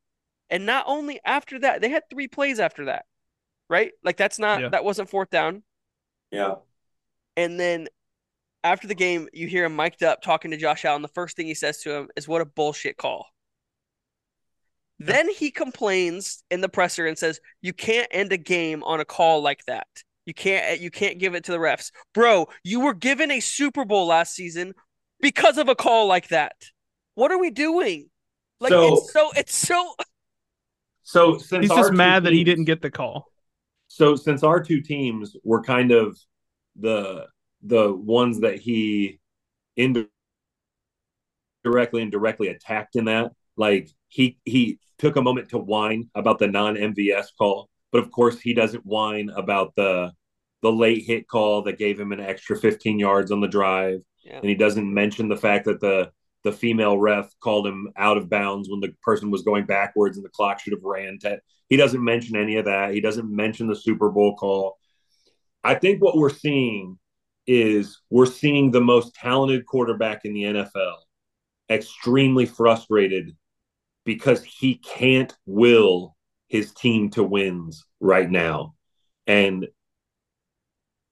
And 0.49 0.65
not 0.65 0.85
only 0.87 1.19
after 1.25 1.59
that, 1.59 1.81
they 1.81 1.89
had 1.89 2.03
three 2.09 2.27
plays 2.27 2.59
after 2.59 2.85
that. 2.85 3.05
Right? 3.69 3.91
Like 4.03 4.17
that's 4.17 4.39
not 4.39 4.61
Yeah. 4.61 4.69
that 4.69 4.83
wasn't 4.85 5.09
fourth 5.09 5.29
down. 5.29 5.63
Yeah. 6.31 6.55
And 7.35 7.59
then 7.59 7.87
after 8.63 8.87
the 8.87 8.95
game, 8.95 9.27
you 9.33 9.47
hear 9.47 9.65
him 9.65 9.75
mic'd 9.75 10.01
up 10.03 10.21
talking 10.21 10.51
to 10.51 10.57
Josh 10.57 10.85
Allen. 10.85 11.01
The 11.01 11.07
first 11.09 11.35
thing 11.35 11.45
he 11.47 11.53
says 11.53 11.79
to 11.81 11.91
him 11.93 12.09
is, 12.15 12.27
What 12.27 12.41
a 12.41 12.45
bullshit 12.45 12.97
call. 12.97 13.27
Then 14.97 15.29
he 15.29 15.51
complains 15.51 16.43
in 16.49 16.61
the 16.61 16.69
presser 16.69 17.05
and 17.05 17.17
says, 17.17 17.39
You 17.61 17.73
can't 17.73 18.07
end 18.11 18.31
a 18.33 18.37
game 18.37 18.83
on 18.83 18.99
a 18.99 19.05
call 19.05 19.41
like 19.41 19.65
that. 19.65 19.87
You 20.29 20.33
can't 20.35 20.63
eh, 20.63 20.77
you 20.79 20.91
can't 20.91 21.17
give 21.17 21.33
it 21.33 21.45
to 21.45 21.51
the 21.51 21.57
refs. 21.57 21.91
Bro, 22.13 22.49
you 22.63 22.81
were 22.81 22.93
given 22.93 23.31
a 23.31 23.39
Super 23.39 23.83
Bowl 23.83 24.05
last 24.05 24.35
season 24.35 24.75
because 25.19 25.57
of 25.57 25.69
a 25.69 25.73
call 25.73 26.05
like 26.05 26.27
that. 26.27 26.53
What 27.15 27.31
are 27.31 27.39
we 27.39 27.49
doing? 27.49 28.11
Like 28.59 28.69
So- 28.69 28.93
it's 28.93 29.11
so 29.11 29.31
it's 29.35 29.55
so 29.55 29.95
So 31.01 31.39
since 31.39 31.65
He's 31.65 31.75
just 31.75 31.89
two 31.89 31.97
mad 31.97 32.25
that 32.25 32.33
he 32.33 32.43
didn't 32.43 32.65
get 32.65 32.83
the 32.83 32.91
call. 32.91 33.25
So 33.87 34.15
since 34.15 34.43
our 34.43 34.61
two 34.61 34.81
teams 34.81 35.35
were 35.43 35.63
kind 35.63 35.91
of 35.91 36.15
the 36.75 37.25
the 37.63 37.91
ones 37.91 38.41
that 38.41 38.59
he 38.59 39.19
indirectly 39.75 40.11
and 42.03 42.11
directly 42.11 42.49
attacked 42.49 42.95
in 42.95 43.05
that, 43.05 43.31
like 43.57 43.89
he 44.09 44.37
he 44.45 44.77
took 44.99 45.15
a 45.15 45.23
moment 45.23 45.49
to 45.49 45.57
whine 45.57 46.11
about 46.13 46.37
the 46.37 46.47
non 46.47 46.75
MVS 46.75 47.29
call, 47.35 47.67
but 47.91 48.03
of 48.03 48.11
course 48.11 48.39
he 48.39 48.53
doesn't 48.53 48.85
whine 48.85 49.31
about 49.35 49.73
the 49.75 50.11
the 50.61 50.71
late 50.71 51.05
hit 51.05 51.27
call 51.27 51.61
that 51.63 51.77
gave 51.77 51.99
him 51.99 52.11
an 52.11 52.19
extra 52.19 52.57
15 52.57 52.99
yards 52.99 53.31
on 53.31 53.39
the 53.41 53.47
drive, 53.47 54.01
Yeah. 54.23 54.37
and 54.37 54.45
he 54.45 54.55
doesn't 54.55 54.93
mention 54.93 55.27
the 55.29 55.37
fact 55.37 55.65
that 55.65 55.79
the 55.79 56.11
the 56.45 56.51
female 56.53 56.97
ref 56.97 57.29
called 57.41 57.67
him 57.67 57.91
out 57.97 58.15
of 58.17 58.29
bounds 58.29 58.69
when 58.69 58.79
the 58.79 58.93
person 59.03 59.29
was 59.29 59.41
going 59.41 59.65
backwards 59.65 60.15
and 60.15 60.25
the 60.25 60.29
clock 60.29 60.57
should 60.57 60.71
have 60.71 60.83
ran. 60.85 61.19
To, 61.19 61.37
he 61.67 61.75
doesn't 61.75 62.01
mention 62.01 62.37
any 62.37 62.55
of 62.55 62.63
that. 62.63 62.93
He 62.93 63.01
doesn't 63.01 63.29
mention 63.29 63.67
the 63.67 63.75
Super 63.75 64.09
Bowl 64.09 64.37
call. 64.37 64.77
I 65.65 65.75
think 65.75 66.01
what 66.01 66.15
we're 66.15 66.29
seeing 66.29 66.97
is 67.45 67.99
we're 68.09 68.25
seeing 68.25 68.71
the 68.71 68.79
most 68.79 69.13
talented 69.15 69.65
quarterback 69.65 70.23
in 70.23 70.33
the 70.33 70.43
NFL 70.43 70.95
extremely 71.69 72.45
frustrated 72.45 73.35
because 74.05 74.41
he 74.41 74.75
can't 74.75 75.35
will 75.45 76.15
his 76.47 76.71
team 76.73 77.09
to 77.11 77.23
wins 77.23 77.85
right 77.99 78.31
now. 78.31 78.75
And 79.27 79.67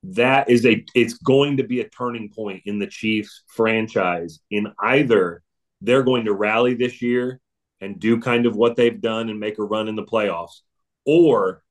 that 0.03 0.49
is 0.49 0.65
a 0.65 0.83
it's 0.95 1.15
going 1.15 1.57
to 1.57 1.63
be 1.63 1.81
a 1.81 1.89
turning 1.89 2.29
point 2.29 2.61
in 2.65 2.79
the 2.79 2.87
Chiefs 2.87 3.43
franchise 3.47 4.39
in 4.51 4.67
either 4.81 5.43
they're 5.81 6.03
going 6.03 6.25
to 6.25 6.33
rally 6.33 6.75
this 6.75 7.01
year 7.01 7.39
and 7.81 7.99
do 7.99 8.19
kind 8.19 8.45
of 8.45 8.55
what 8.55 8.75
they've 8.75 9.01
done 9.01 9.29
and 9.29 9.39
make 9.39 9.59
a 9.59 9.63
run 9.63 9.87
in 9.87 9.95
the 9.95 10.03
playoffs 10.03 10.61
or 11.05 11.63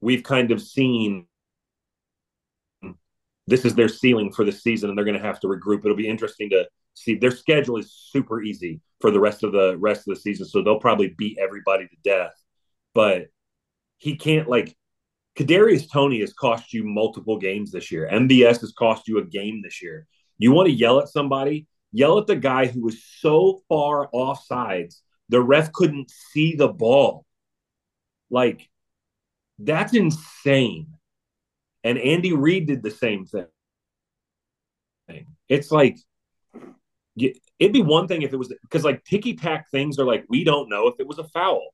we've 0.00 0.22
kind 0.22 0.50
of 0.50 0.62
seen 0.62 1.26
this 3.46 3.64
is 3.64 3.74
their 3.74 3.88
ceiling 3.88 4.32
for 4.32 4.44
the 4.44 4.52
season 4.52 4.88
and 4.88 4.96
they're 4.96 5.04
going 5.04 5.18
to 5.18 5.26
have 5.26 5.40
to 5.40 5.48
regroup. 5.48 5.80
It'll 5.80 5.96
be 5.96 6.08
interesting 6.08 6.50
to 6.50 6.66
see. 6.94 7.16
Their 7.16 7.32
schedule 7.32 7.78
is 7.78 7.92
super 7.92 8.40
easy 8.42 8.80
for 9.00 9.10
the 9.10 9.20
rest 9.20 9.42
of 9.42 9.52
the 9.52 9.76
rest 9.78 10.06
of 10.06 10.14
the 10.14 10.20
season 10.20 10.46
so 10.46 10.62
they'll 10.62 10.78
probably 10.78 11.14
beat 11.18 11.38
everybody 11.38 11.88
to 11.88 11.96
death. 12.04 12.32
But 12.94 13.26
he 13.98 14.16
can't 14.16 14.48
like 14.48 14.76
Kadarius 15.40 15.90
Toney 15.90 16.20
has 16.20 16.34
cost 16.34 16.74
you 16.74 16.84
multiple 16.84 17.38
games 17.38 17.70
this 17.72 17.90
year. 17.90 18.06
MVS 18.12 18.60
has 18.60 18.72
cost 18.72 19.08
you 19.08 19.16
a 19.18 19.24
game 19.24 19.62
this 19.62 19.82
year. 19.82 20.06
You 20.36 20.52
want 20.52 20.66
to 20.66 20.74
yell 20.74 21.00
at 21.00 21.08
somebody? 21.08 21.66
Yell 21.92 22.18
at 22.18 22.26
the 22.26 22.36
guy 22.36 22.66
who 22.66 22.82
was 22.82 23.02
so 23.20 23.62
far 23.66 24.10
off 24.12 24.44
sides, 24.44 25.02
the 25.30 25.40
ref 25.40 25.72
couldn't 25.72 26.10
see 26.10 26.56
the 26.56 26.68
ball. 26.68 27.24
Like, 28.28 28.68
that's 29.58 29.94
insane. 29.94 30.88
And 31.84 31.96
Andy 31.96 32.34
Reid 32.34 32.66
did 32.66 32.82
the 32.82 32.90
same 32.90 33.24
thing. 33.24 33.46
It's 35.48 35.72
like, 35.72 35.96
it'd 37.16 37.72
be 37.72 37.82
one 37.82 38.08
thing 38.08 38.22
if 38.22 38.32
it 38.34 38.36
was 38.36 38.52
because 38.62 38.84
like 38.84 39.04
ticky 39.04 39.34
tack 39.34 39.70
things 39.70 39.98
are 39.98 40.04
like, 40.04 40.26
we 40.28 40.44
don't 40.44 40.68
know 40.68 40.86
if 40.88 41.00
it 41.00 41.06
was 41.06 41.18
a 41.18 41.24
foul. 41.24 41.70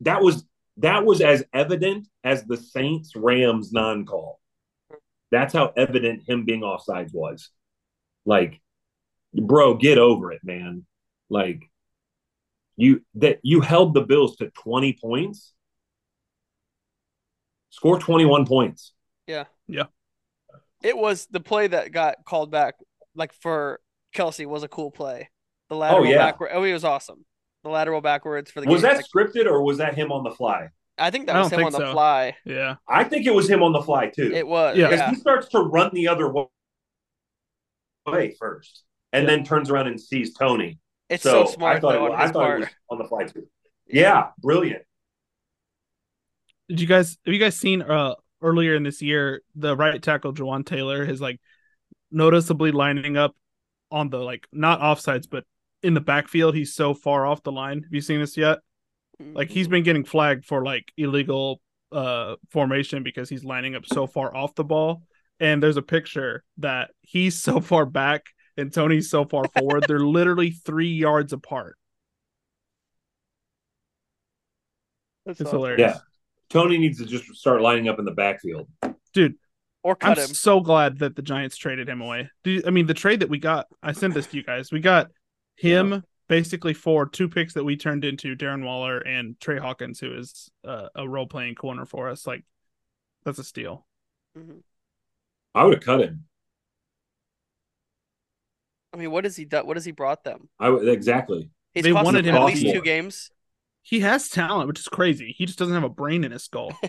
That 0.00 0.22
was 0.22 0.44
that 0.78 1.04
was 1.04 1.20
as 1.20 1.44
evident 1.52 2.08
as 2.24 2.44
the 2.44 2.56
Saints 2.56 3.14
Rams 3.14 3.72
non 3.72 4.06
call. 4.06 4.40
That's 5.30 5.52
how 5.52 5.72
evident 5.76 6.28
him 6.28 6.44
being 6.44 6.60
offsides 6.60 7.12
was. 7.12 7.50
Like, 8.24 8.60
bro, 9.34 9.74
get 9.74 9.98
over 9.98 10.32
it, 10.32 10.40
man. 10.44 10.86
Like, 11.30 11.70
you 12.76 13.02
that 13.14 13.38
you 13.42 13.60
held 13.60 13.94
the 13.94 14.02
Bills 14.02 14.36
to 14.36 14.50
20 14.50 14.98
points. 15.00 15.54
Score 17.70 17.98
21 17.98 18.46
points. 18.46 18.92
Yeah. 19.26 19.44
Yeah. 19.66 19.84
It 20.82 20.96
was 20.96 21.26
the 21.30 21.40
play 21.40 21.68
that 21.68 21.92
got 21.92 22.16
called 22.26 22.50
back 22.50 22.74
like 23.14 23.32
for 23.32 23.80
Kelsey 24.12 24.46
was 24.46 24.62
a 24.62 24.68
cool 24.68 24.90
play. 24.90 25.30
The 25.68 25.76
lateral 25.76 26.06
oh, 26.06 26.10
yeah. 26.10 26.18
backward 26.18 26.50
oh 26.52 26.64
it 26.64 26.72
was 26.72 26.84
awesome. 26.84 27.24
The 27.62 27.68
lateral 27.70 28.00
backwards 28.00 28.50
for 28.50 28.60
the 28.60 28.66
Was 28.68 28.82
game. 28.82 28.94
that 28.96 29.04
scripted 29.04 29.46
or 29.46 29.62
was 29.62 29.78
that 29.78 29.94
him 29.94 30.10
on 30.10 30.24
the 30.24 30.30
fly? 30.32 30.68
I 30.98 31.10
think 31.10 31.26
that 31.26 31.36
I 31.36 31.40
was 31.40 31.52
him 31.52 31.64
on 31.64 31.72
the 31.72 31.78
so. 31.78 31.92
fly. 31.92 32.36
Yeah. 32.44 32.76
I 32.88 33.04
think 33.04 33.26
it 33.26 33.34
was 33.34 33.48
him 33.48 33.62
on 33.62 33.72
the 33.72 33.82
fly 33.82 34.08
too. 34.08 34.32
It 34.32 34.46
was. 34.46 34.76
Yeah. 34.76 34.86
because 34.88 35.00
Yeah. 35.00 35.10
he 35.10 35.16
starts 35.16 35.48
to 35.50 35.60
run 35.60 35.90
the 35.94 36.08
other 36.08 36.32
way 38.06 38.34
first, 38.38 38.82
and 39.12 39.28
then 39.28 39.44
turns 39.44 39.70
around 39.70 39.86
and 39.86 40.00
sees 40.00 40.34
Toney. 40.34 40.78
It's 41.08 41.22
so, 41.22 41.42
I 41.42 41.46
smart 41.46 41.80
thought, 41.82 41.92
though 41.92 42.06
it, 42.06 42.10
was- 42.10 42.18
I 42.18 42.22
his 42.22 42.30
thought 42.32 42.50
it 42.50 42.58
was 42.60 42.68
on 42.90 42.98
the 42.98 43.04
fly 43.04 43.24
too. 43.24 43.46
Yeah, 43.86 44.28
brilliant. 44.40 44.82
Did 46.68 46.80
you 46.80 46.86
guys 46.86 47.18
have 47.26 47.32
you 47.34 47.40
guys 47.40 47.56
seen 47.56 47.82
uh 47.82 48.14
earlier 48.40 48.74
in 48.74 48.82
this 48.82 49.02
year 49.02 49.42
the 49.54 49.76
right 49.76 50.02
tackle 50.02 50.32
Jawaan 50.32 50.64
Taylor 50.64 51.04
has 51.04 51.20
like 51.20 51.40
noticeably 52.10 52.72
lining 52.72 53.16
up 53.16 53.36
on 53.90 54.08
the 54.10 54.18
like 54.18 54.46
not 54.52 54.80
offsides 54.80 55.26
but 55.30 55.44
in 55.82 55.94
the 55.94 56.00
backfield 56.00 56.54
he's 56.54 56.74
so 56.74 56.94
far 56.94 57.26
off 57.26 57.42
the 57.42 57.52
line. 57.52 57.82
Have 57.82 57.92
you 57.92 58.00
seen 58.00 58.20
this 58.20 58.36
yet? 58.36 58.58
Like 59.20 59.50
he's 59.50 59.68
been 59.68 59.82
getting 59.84 60.04
flagged 60.04 60.44
for 60.44 60.64
like 60.64 60.92
illegal 60.96 61.60
uh 61.92 62.36
formation 62.50 63.02
because 63.02 63.28
he's 63.28 63.44
lining 63.44 63.74
up 63.74 63.86
so 63.86 64.06
far 64.06 64.34
off 64.34 64.54
the 64.54 64.64
ball. 64.64 65.02
And 65.40 65.62
there's 65.62 65.76
a 65.76 65.82
picture 65.82 66.44
that 66.58 66.90
he's 67.00 67.40
so 67.42 67.60
far 67.70 67.86
back 67.86 68.22
and 68.56 68.72
Toney's 68.72 69.10
so 69.10 69.24
far 69.24 69.44
forward. 69.48 69.84
They're 69.86 70.00
literally 70.00 70.50
three 70.50 70.92
yards 70.92 71.32
apart. 71.32 71.76
That's 75.26 75.40
It's 75.40 75.48
awesome. 75.48 75.58
hilarious. 75.58 75.94
Yeah. 75.94 76.00
Toney 76.50 76.78
needs 76.78 76.98
to 76.98 77.06
just 77.06 77.24
start 77.34 77.62
lining 77.62 77.88
up 77.88 77.98
in 77.98 78.04
the 78.04 78.10
backfield. 78.12 78.68
Dude, 79.14 79.36
or 79.82 79.96
cut 79.96 80.18
I'm 80.18 80.24
him. 80.24 80.34
so 80.34 80.60
glad 80.60 80.98
that 80.98 81.16
the 81.16 81.22
Giants 81.22 81.56
traded 81.56 81.88
him 81.88 82.00
away. 82.00 82.28
Do 82.44 82.50
you, 82.50 82.62
I 82.66 82.70
mean 82.70 82.86
the 82.86 82.94
trade 82.94 83.20
that 83.20 83.30
we 83.30 83.38
got? 83.38 83.66
I 83.82 83.92
sent 83.92 84.14
this 84.14 84.26
to 84.28 84.36
you 84.36 84.42
guys. 84.42 84.70
We 84.72 84.80
got 84.80 85.10
him 85.56 86.04
basically 86.28 86.74
for 86.74 87.06
two 87.06 87.28
picks 87.28 87.54
that 87.54 87.64
we 87.64 87.76
turned 87.76 88.04
into 88.04 88.36
Darren 88.36 88.64
Waller 88.64 88.98
and 88.98 89.38
Tre 89.40 89.58
Hawkins, 89.58 90.00
who 90.00 90.14
is 90.14 90.50
uh, 90.64 90.88
a 90.94 91.08
role 91.08 91.26
playing 91.26 91.54
corner 91.54 91.84
for 91.84 92.08
us. 92.08 92.26
Like 92.26 92.44
that's 93.24 93.38
a 93.38 93.44
steal. 93.44 93.86
Mhm. 94.36 94.62
I 95.54 95.64
would 95.64 95.74
have 95.74 95.84
cut 95.84 96.00
him. 96.00 96.24
I 98.94 98.98
mean, 98.98 99.10
what 99.10 99.24
has 99.24 99.36
he 99.36 99.44
done? 99.44 99.66
What 99.66 99.76
has 99.76 99.84
he 99.84 99.92
brought 99.92 100.24
them? 100.24 100.48
I 100.58 100.70
would 100.70 100.88
exactly. 100.88 101.50
He's 101.74 101.84
They 101.84 101.92
wanted 101.92 102.24
them 102.24 102.34
him 102.34 102.42
at 102.42 102.46
least 102.46 102.62
be- 102.62 102.72
two 102.72 102.82
games. 102.82 103.30
He 103.82 104.00
has 104.00 104.28
talent, 104.28 104.68
which 104.68 104.78
is 104.78 104.88
crazy. 104.88 105.34
He 105.36 105.44
just 105.46 105.58
doesn't 105.58 105.74
have 105.74 105.82
a 105.82 105.88
brain 105.88 106.24
in 106.24 106.32
his 106.32 106.44
skull. 106.44 106.72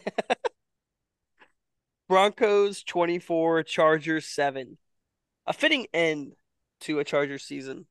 Broncos 2.09 2.83
24, 2.83 3.63
Chargers 3.63 4.25
7. 4.27 4.77
A 5.47 5.53
fitting 5.53 5.87
end 5.93 6.33
to 6.81 6.99
a 6.99 7.03
Chargers 7.03 7.43
season, 7.43 7.85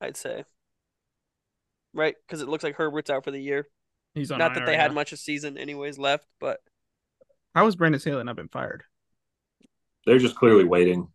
I'd 0.00 0.16
say. 0.16 0.44
Right? 1.92 2.14
Because 2.26 2.40
it 2.40 2.48
looks 2.48 2.64
like 2.64 2.76
Herbert's 2.76 3.10
out 3.10 3.24
for 3.24 3.30
the 3.30 3.40
year. 3.40 3.68
He's 4.14 4.30
on 4.30 4.38
Not 4.38 4.52
IR 4.52 4.54
that 4.54 4.66
they 4.66 4.76
had 4.76 4.92
now. 4.92 4.94
much 4.94 5.12
of 5.12 5.18
season 5.18 5.58
anyways 5.58 5.98
left, 5.98 6.26
but 6.40 6.60
How 7.54 7.64
has 7.64 7.76
Brandon 7.76 8.00
Staley 8.00 8.24
not 8.24 8.34
been 8.34 8.48
fired? 8.48 8.82
They're 10.04 10.18
just 10.18 10.36
clearly 10.36 10.64
waiting. 10.64 11.08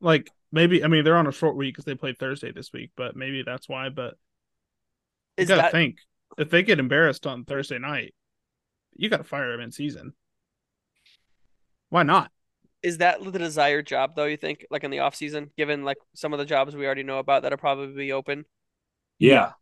Like 0.00 0.30
maybe 0.50 0.84
I 0.84 0.88
mean 0.88 1.04
they're 1.04 1.16
on 1.16 1.26
a 1.26 1.32
short 1.32 1.56
week 1.56 1.74
because 1.74 1.84
they 1.84 1.94
played 1.94 2.18
Thursday 2.18 2.52
this 2.52 2.72
week, 2.72 2.90
but 2.96 3.16
maybe 3.16 3.42
that's 3.42 3.68
why. 3.68 3.88
But 3.88 4.18
you 5.36 5.44
Is 5.44 5.48
gotta 5.48 5.62
that 5.62 5.72
think 5.72 5.98
if 6.38 6.50
they 6.50 6.62
get 6.62 6.78
embarrassed 6.78 7.26
on 7.26 7.44
Thursday 7.44 7.78
night, 7.78 8.14
you 8.96 9.08
gotta 9.08 9.24
fire 9.24 9.52
them 9.52 9.60
in 9.60 9.70
season. 9.72 10.14
Why 11.90 12.02
not? 12.02 12.31
Is 12.82 12.98
that 12.98 13.22
the 13.22 13.38
desired 13.38 13.86
job 13.86 14.16
though? 14.16 14.24
You 14.24 14.36
think 14.36 14.66
like 14.70 14.82
in 14.84 14.90
the 14.90 14.98
off 15.00 15.14
season, 15.14 15.50
given 15.56 15.84
like 15.84 15.98
some 16.14 16.32
of 16.32 16.38
the 16.38 16.44
jobs 16.44 16.74
we 16.74 16.84
already 16.84 17.02
know 17.04 17.18
about 17.18 17.42
that 17.42 17.52
are 17.52 17.56
probably 17.56 17.94
be 17.94 18.12
open. 18.12 18.44
Yeah. 19.18 19.52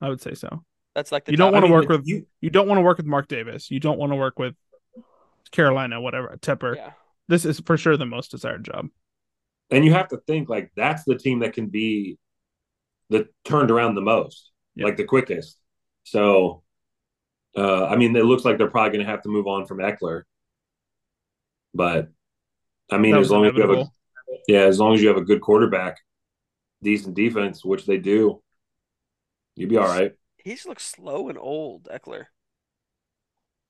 I 0.00 0.08
would 0.08 0.20
say 0.22 0.34
so. 0.34 0.64
That's 0.94 1.12
like 1.12 1.26
the 1.26 1.32
You 1.32 1.36
don't 1.36 1.52
wanna 1.52 1.66
I 1.66 1.68
mean, 1.68 1.78
work 1.78 1.88
with- 1.88 2.06
you. 2.06 2.26
You 2.40 2.50
don't 2.50 2.66
want 2.68 2.78
to 2.78 2.82
work 2.82 2.96
with 2.96 3.06
Mark 3.06 3.28
Davis. 3.28 3.70
You 3.70 3.80
don't 3.80 3.98
want 3.98 4.12
to 4.12 4.16
work 4.16 4.38
with 4.38 4.54
Carolina, 5.52 6.00
whatever 6.00 6.36
Tepper. 6.40 6.76
Yeah, 6.76 6.92
This 7.28 7.44
is 7.44 7.60
for 7.60 7.76
sure 7.76 7.96
the 7.96 8.06
most 8.06 8.30
desired 8.30 8.64
job. 8.64 8.88
And 9.70 9.84
you 9.84 9.92
have 9.92 10.08
to 10.08 10.16
think 10.26 10.48
like 10.48 10.72
that's 10.74 11.04
the 11.04 11.16
team 11.18 11.40
that 11.40 11.52
can 11.52 11.66
be 11.68 12.18
the 13.10 13.28
turned 13.44 13.70
around 13.70 13.94
the 13.94 14.00
most, 14.00 14.50
Yeah. 14.74 14.86
like 14.86 14.96
the 14.96 15.04
quickest. 15.04 15.58
So, 16.04 16.62
uh, 17.56 17.86
I 17.86 17.96
mean, 17.96 18.16
it 18.16 18.24
looks 18.24 18.44
like 18.44 18.56
they're 18.58 18.70
probably 18.70 18.90
going 18.96 19.04
to 19.04 19.10
have 19.10 19.22
to 19.22 19.28
move 19.28 19.46
on 19.46 19.66
from 19.66 19.78
Ekeler. 19.78 20.22
But 21.74 22.08
I 22.90 22.98
mean, 22.98 23.14
as 23.14 23.20
was 23.20 23.30
long 23.30 23.46
as 23.46 23.54
you 23.54 23.60
have 23.60 23.70
a 23.70 23.84
yeah, 24.48 24.60
as 24.60 24.78
long 24.78 24.94
as 24.94 25.02
you 25.02 25.08
have 25.08 25.16
a 25.16 25.24
good 25.24 25.40
quarterback, 25.40 25.98
decent 26.82 27.14
defense, 27.14 27.64
which 27.64 27.86
they 27.86 27.98
do, 27.98 28.42
you'd 29.56 29.68
be 29.68 29.76
all 29.76 29.86
right. 29.86 30.12
he 30.38 30.54
just 30.54 30.66
looks 30.66 30.84
slow 30.84 31.28
and 31.28 31.38
old. 31.38 31.88
Ekeler, 31.92 32.26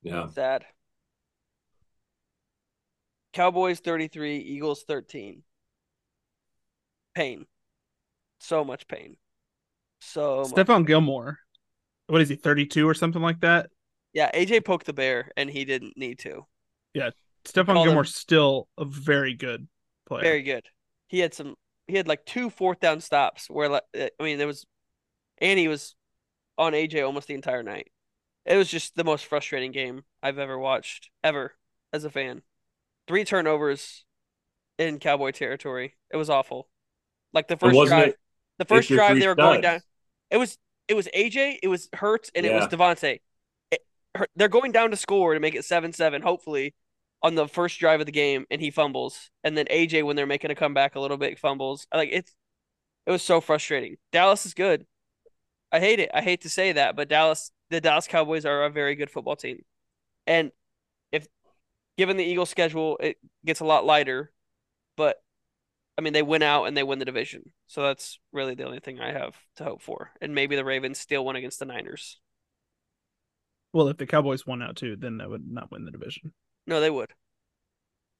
Yeah. 0.01 0.29
sad. 0.29 0.65
Cowboys 3.33 3.79
thirty 3.79 4.07
three, 4.07 4.37
Eagles 4.37 4.83
thirteen. 4.83 5.43
Pain, 7.13 7.45
so 8.39 8.63
much 8.63 8.87
pain, 8.87 9.17
so 9.99 10.41
much. 10.41 10.51
Stephon 10.51 10.87
Gilmore. 10.87 11.39
What 12.07 12.21
is 12.21 12.27
he, 12.29 12.35
32 12.35 12.87
or 12.87 12.93
something 12.93 13.21
like 13.21 13.39
that? 13.39 13.69
Yeah, 14.11 14.29
AJ 14.33 14.65
poked 14.65 14.85
the 14.85 14.91
bear 14.91 15.31
and 15.37 15.49
he 15.49 15.63
didn't 15.63 15.95
need 15.95 16.19
to. 16.19 16.45
Stephon 17.45 17.73
Call 17.73 17.89
him- 17.89 18.05
still 18.05 18.67
a 18.77 18.85
very 18.85 19.33
good 19.33 19.67
player. 20.05 20.23
Very 20.23 20.41
good. 20.43 20.65
He 21.07 21.19
had 21.19 21.33
some. 21.33 21.55
He 21.87 21.97
had 21.97 22.07
like 22.07 22.25
two 22.25 22.49
fourth 22.49 22.79
down 22.79 23.01
stops 23.01 23.49
where 23.49 23.67
like 23.69 23.83
eh, 23.93 24.09
I 24.19 24.23
mean 24.23 24.37
there 24.37 24.47
was, 24.47 24.65
and 25.39 25.59
he 25.59 25.67
was 25.67 25.95
on 26.57 26.73
AJ 26.73 27.05
almost 27.05 27.27
the 27.27 27.33
entire 27.33 27.63
night. 27.63 27.91
It 28.45 28.55
was 28.57 28.69
just 28.69 28.95
the 28.95 29.03
most 29.03 29.25
frustrating 29.25 29.71
game 29.71 30.03
I've 30.23 30.39
ever 30.39 30.57
watched 30.57 31.09
ever 31.23 31.53
as 31.91 32.03
a 32.05 32.09
fan. 32.09 32.41
Three 33.07 33.25
turnovers 33.25 34.05
in 34.77 34.99
Cowboy 34.99 35.31
territory. 35.31 35.95
It 36.11 36.17
was 36.17 36.29
awful. 36.29 36.69
Like 37.33 37.47
the 37.47 37.57
first 37.57 37.75
drive, 37.87 38.07
it- 38.09 38.19
the 38.57 38.65
first 38.65 38.89
drive 38.89 39.19
they 39.19 39.27
were 39.27 39.35
going 39.35 39.61
down. 39.61 39.81
It 40.29 40.37
was 40.37 40.57
it 40.87 40.93
was 40.93 41.07
AJ, 41.15 41.59
it 41.63 41.67
was 41.67 41.89
Hurts, 41.93 42.31
and 42.35 42.45
it 42.45 42.53
was 42.53 42.63
Yeah. 42.63 42.77
DeVonta. 42.77 43.19
It- 43.71 43.85
Hur- 44.15 44.27
they're 44.35 44.47
going 44.49 44.71
down 44.71 44.91
to 44.91 44.97
score 44.97 45.33
to 45.33 45.39
make 45.39 45.55
it 45.55 45.65
seven 45.65 45.91
seven. 45.93 46.21
Hopefully, 46.21 46.73
on 47.23 47.35
the 47.35 47.47
first 47.47 47.79
drive 47.79 47.99
of 47.99 48.05
the 48.05 48.11
game, 48.11 48.45
and 48.49 48.61
he 48.61 48.71
fumbles, 48.71 49.29
and 49.43 49.57
then 49.57 49.65
AJ 49.67 50.03
when 50.03 50.15
they're 50.15 50.25
making 50.25 50.51
a 50.51 50.55
comeback 50.55 50.95
a 50.95 50.99
little 50.99 51.17
bit 51.17 51.39
fumbles. 51.39 51.87
Like 51.93 52.09
it's 52.11 52.33
it 53.05 53.11
was 53.11 53.23
so 53.23 53.41
frustrating. 53.41 53.97
Dallas 54.11 54.45
is 54.45 54.53
good. 54.53 54.85
I 55.71 55.79
hate 55.79 55.99
it. 55.99 56.11
I 56.13 56.21
hate 56.21 56.41
to 56.41 56.49
say 56.49 56.73
that, 56.73 56.95
but 56.95 57.09
Dallas, 57.09 57.51
the 57.69 57.81
Dallas 57.81 58.07
Cowboys 58.07 58.45
are 58.45 58.65
a 58.65 58.69
very 58.69 58.95
good 58.95 59.09
football 59.09 59.35
team, 59.35 59.63
and 60.27 60.51
if 61.11 61.27
given 61.97 62.17
the 62.17 62.25
Eagles' 62.25 62.49
schedule, 62.49 62.97
it 62.99 63.17
gets 63.45 63.59
a 63.59 63.65
lot 63.65 63.85
lighter, 63.85 64.31
but 64.97 65.21
I 65.97 66.01
mean, 66.01 66.13
they 66.13 66.23
win 66.23 66.41
out 66.41 66.65
and 66.65 66.75
they 66.75 66.83
win 66.83 66.99
the 66.99 67.05
division. 67.05 67.51
So 67.67 67.83
that's 67.83 68.19
really 68.31 68.55
the 68.55 68.65
only 68.65 68.79
thing 68.79 68.99
I 68.99 69.11
have 69.11 69.35
to 69.57 69.63
hope 69.63 69.81
for. 69.81 70.11
And 70.21 70.33
maybe 70.33 70.55
the 70.55 70.65
Ravens 70.65 70.99
still 70.99 71.25
win 71.25 71.35
against 71.35 71.59
the 71.59 71.65
Niners. 71.65 72.19
Well, 73.73 73.87
if 73.87 73.97
the 73.97 74.07
Cowboys 74.07 74.45
won 74.45 74.61
out 74.61 74.77
too, 74.77 74.95
then 74.95 75.17
they 75.17 75.25
would 75.25 75.47
not 75.47 75.71
win 75.71 75.85
the 75.85 75.91
division. 75.91 76.33
No, 76.67 76.79
they 76.79 76.89
would. 76.89 77.11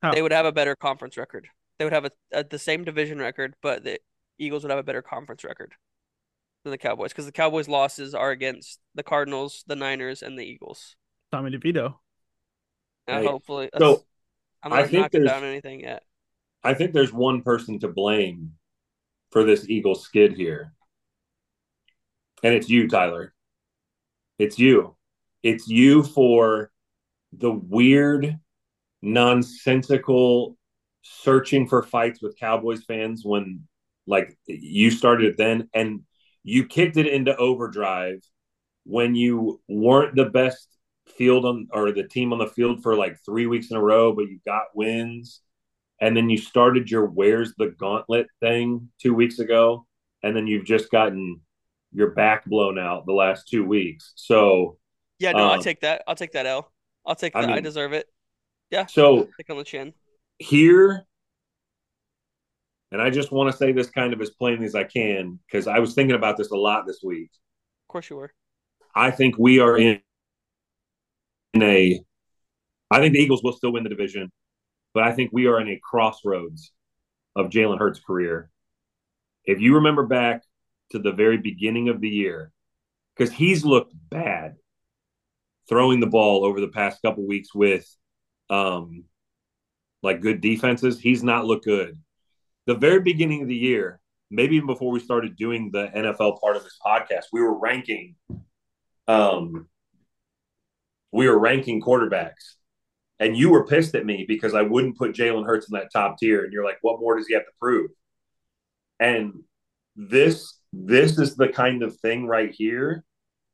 How? 0.02 0.14
They 0.14 0.22
would 0.22 0.32
have 0.32 0.46
a 0.46 0.52
better 0.52 0.76
conference 0.76 1.18
record. 1.18 1.48
They 1.78 1.86
would 1.86 1.94
have 1.94 2.06
a, 2.06 2.12
a 2.32 2.44
the 2.44 2.60
same 2.60 2.84
division 2.84 3.20
record, 3.20 3.56
but 3.62 3.84
the 3.84 4.00
Eagles 4.40 4.64
would 4.64 4.70
have 4.72 4.80
a 4.80 4.84
better 4.84 5.02
conference 5.02 5.44
record 5.44 5.74
than 6.64 6.72
the 6.72 6.78
Cowboys 6.78 7.12
because 7.12 7.26
the 7.26 7.32
Cowboys' 7.32 7.68
losses 7.68 8.14
are 8.16 8.32
against 8.32 8.80
the 8.96 9.04
Cardinals, 9.04 9.64
the 9.68 9.76
Niners, 9.76 10.22
and 10.22 10.38
the 10.38 10.44
Eagles. 10.44 10.96
Tommy 11.32 11.52
DeVito. 11.52 11.96
And 13.08 13.18
Right. 13.26 13.28
hopefully, 13.32 13.70
So, 13.78 14.04
I'm 14.64 14.74
I 14.74 14.84
think 14.84 15.02
knocking 15.04 15.24
there's- 15.24 15.40
down 15.42 15.48
anything 15.48 15.80
yet. 15.82 16.04
I 16.64 16.76
think 16.76 16.94
there's 16.94 17.12
one 17.12 17.42
person 17.42 17.80
to 17.80 17.88
blame 17.88 18.58
for 19.32 19.44
this 19.44 19.68
Eagles 19.68 20.04
skid 20.04 20.34
here. 20.34 20.74
And 22.44 22.54
it's 22.54 22.70
you, 22.70 22.88
Tyler. 22.88 23.34
It's 24.38 24.60
you. 24.60 24.96
It's 25.42 25.68
you 25.68 26.04
for 26.04 26.72
the 27.34 27.52
weird, 27.52 28.38
nonsensical 29.02 30.58
searching 31.04 31.68
for 31.68 31.82
fights 31.82 32.22
with 32.22 32.38
Cowboys 32.40 32.84
fans 32.84 33.24
when 33.26 33.62
like 34.08 34.38
you 34.46 34.92
started 34.92 35.32
it 35.32 35.38
then 35.38 35.70
and 35.74 36.02
you 36.44 36.66
kicked 36.66 36.98
it 36.98 37.08
into 37.08 37.36
overdrive 37.38 38.20
when 38.84 39.16
you 39.16 39.60
weren't 39.68 40.16
the 40.16 40.26
best 40.26 40.68
field 41.18 41.46
on 41.46 41.68
or 41.72 41.92
the 41.92 42.08
team 42.08 42.34
on 42.34 42.40
the 42.40 42.48
field 42.48 42.82
for 42.84 42.96
like 42.96 43.18
3 43.26 43.48
weeks 43.48 43.72
in 43.72 43.78
a 43.78 43.82
row 43.82 44.14
but 44.14 44.28
you 44.28 44.40
got 44.46 44.66
wins 44.76 45.42
and 46.00 46.16
then 46.16 46.30
you 46.30 46.38
started 46.38 46.90
your 46.90 47.06
where's 47.06 47.54
the 47.58 47.74
gauntlet 47.80 48.28
thing 48.40 48.90
two 49.00 49.14
weeks 49.14 49.40
ago 49.40 49.86
and 50.24 50.36
then 50.36 50.48
you've 50.48 50.66
just 50.66 50.92
gotten 50.92 51.42
your 51.94 52.12
back 52.12 52.46
blown 52.46 52.78
out 52.80 53.06
the 53.06 53.14
last 53.14 53.48
two 53.48 53.66
weeks 53.66 54.14
so 54.16 54.78
Yeah, 55.20 55.34
no, 55.34 55.52
I 55.52 55.56
um, 55.56 55.62
take 55.62 55.82
that. 55.82 56.04
I'll 56.08 56.16
take 56.16 56.32
that 56.32 56.48
L. 56.48 56.72
I'll 57.06 57.16
take 57.16 57.36
I 57.36 57.42
that. 57.42 57.50
I, 57.50 57.54
mean- 57.56 57.64
deserve 57.64 57.94
it. 57.94 58.08
Yeah. 58.70 58.86
So 58.86 59.28
Take 59.38 59.50
on 59.50 59.58
the 59.58 59.64
chin. 59.66 59.94
here 60.40 61.06
and 62.94 63.02
i 63.02 63.10
just 63.10 63.32
want 63.32 63.50
to 63.52 63.56
say 63.58 63.72
this 63.72 63.90
kind 63.90 64.12
of 64.14 64.20
as 64.22 64.30
plainly 64.32 64.66
as 64.66 64.76
i 64.76 64.84
can 64.84 65.40
because 65.46 65.66
i 65.68 65.80
was 65.80 65.94
thinking 65.94 66.16
about 66.16 66.36
this 66.38 66.52
a 66.52 66.56
lot 66.58 66.86
this 66.88 67.00
week 67.04 67.30
Of 67.84 67.92
course 67.92 68.10
you 68.10 68.16
were. 68.18 68.34
i 68.96 69.12
think 69.12 69.36
we 69.38 69.60
are 69.60 69.78
in 69.78 70.00
in 71.54 71.62
a 71.64 72.02
i 72.90 73.00
think 73.00 73.14
the 73.14 73.20
eagles 73.20 73.44
will 73.44 73.54
still 73.54 73.72
win 73.74 73.84
the 73.84 73.90
division 73.90 74.30
but 74.94 75.04
i 75.04 75.12
think 75.14 75.30
we 75.32 75.48
are 75.48 75.60
in 75.62 75.68
a 75.70 75.80
crossroads 75.84 76.72
of 77.36 77.48
jalen 77.50 77.78
hurts 77.78 78.00
career 78.00 78.50
if 79.46 79.60
you 79.62 79.76
remember 79.76 80.06
back 80.06 80.42
to 80.92 81.00
the 81.00 81.12
very 81.14 81.38
beginning 81.38 81.88
of 81.90 82.02
the 82.02 82.10
year 82.10 82.52
because 83.16 83.32
he's 83.34 83.64
looked 83.64 83.94
bad 84.10 84.56
throwing 85.70 86.00
the 86.00 86.08
ball 86.08 86.46
over 86.46 86.60
the 86.60 86.68
past 86.68 87.02
couple 87.02 87.26
weeks 87.26 87.54
with 87.54 87.88
um 88.50 89.04
like 90.04 90.22
good 90.22 90.42
defenses 90.42 91.00
he's 91.00 91.24
not 91.24 91.46
looked 91.46 91.66
good. 91.66 91.98
The 92.68 92.76
very 92.76 93.02
beginning 93.02 93.42
of 93.42 93.48
the 93.48 93.56
year 93.56 94.00
maybe 94.30 94.56
even 94.56 94.68
before 94.68 94.92
we 94.92 95.00
started 95.00 95.36
doing 95.36 95.72
the 95.72 95.88
nfl 95.88 96.40
part 96.40 96.56
of 96.56 96.64
this 96.64 96.80
podcast 96.86 97.26
we 97.34 97.42
were 97.42 97.60
ranking 97.60 98.16
um 99.08 99.68
we 101.12 101.28
were 101.28 101.38
ranking 101.38 101.82
quarterbacks. 101.82 102.56
And 103.20 103.38
you 103.38 103.50
were 103.52 103.68
pissed 103.68 103.94
at 103.96 104.06
me 104.06 104.26
because 104.28 104.54
i 104.54 104.62
wouldn't 104.62 104.98
put 104.98 105.14
jalen 105.14 105.46
hurts 105.46 105.70
in 105.70 105.78
that 105.78 105.92
top 105.92 106.18
tier. 106.18 106.44
And 106.44 106.54
you're 106.54 106.66
like 106.66 106.80
what 106.82 107.00
more 107.00 107.18
does 107.18 107.28
he 107.28 107.34
have 107.34 107.46
to 107.46 107.52
prove? 107.60 107.92
And 109.00 109.44
this 109.96 110.58
this 110.74 111.18
is 111.20 111.36
the 111.36 111.50
kind 111.50 111.84
of 111.84 112.00
thing 112.00 112.26
right 112.26 112.52
here 112.52 113.04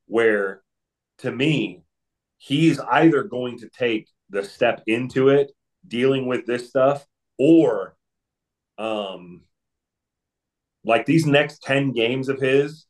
where 0.06 0.62
to 1.20 1.32
me 1.32 1.84
he's 2.38 2.80
either 2.80 3.24
going 3.24 3.58
to 3.60 3.70
take 3.70 4.08
the 4.30 4.44
step 4.44 4.84
into 4.88 5.30
it 5.30 5.52
dealing 5.88 6.28
with 6.28 6.46
this 6.46 6.70
stuff 6.70 7.06
or 7.38 7.96
um 8.78 9.42
like 10.84 11.06
these 11.06 11.26
next 11.26 11.64
10 11.64 11.94
games 11.94 12.30
of 12.30 12.40
his 12.40 12.86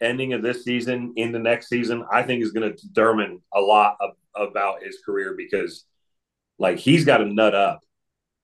ending 0.00 0.32
of 0.32 0.42
this 0.42 0.64
season 0.64 1.12
in 1.16 1.32
the 1.32 1.38
next 1.38 1.68
season 1.68 2.04
i 2.10 2.22
think 2.22 2.42
is 2.42 2.52
going 2.52 2.70
to 2.70 2.86
determine 2.86 3.40
a 3.54 3.60
lot 3.60 3.96
of, 4.00 4.10
about 4.34 4.82
his 4.82 4.98
career 5.04 5.34
because 5.36 5.84
like 6.58 6.78
he's 6.78 7.04
got 7.04 7.18
to 7.18 7.26
nut 7.26 7.54
up 7.54 7.80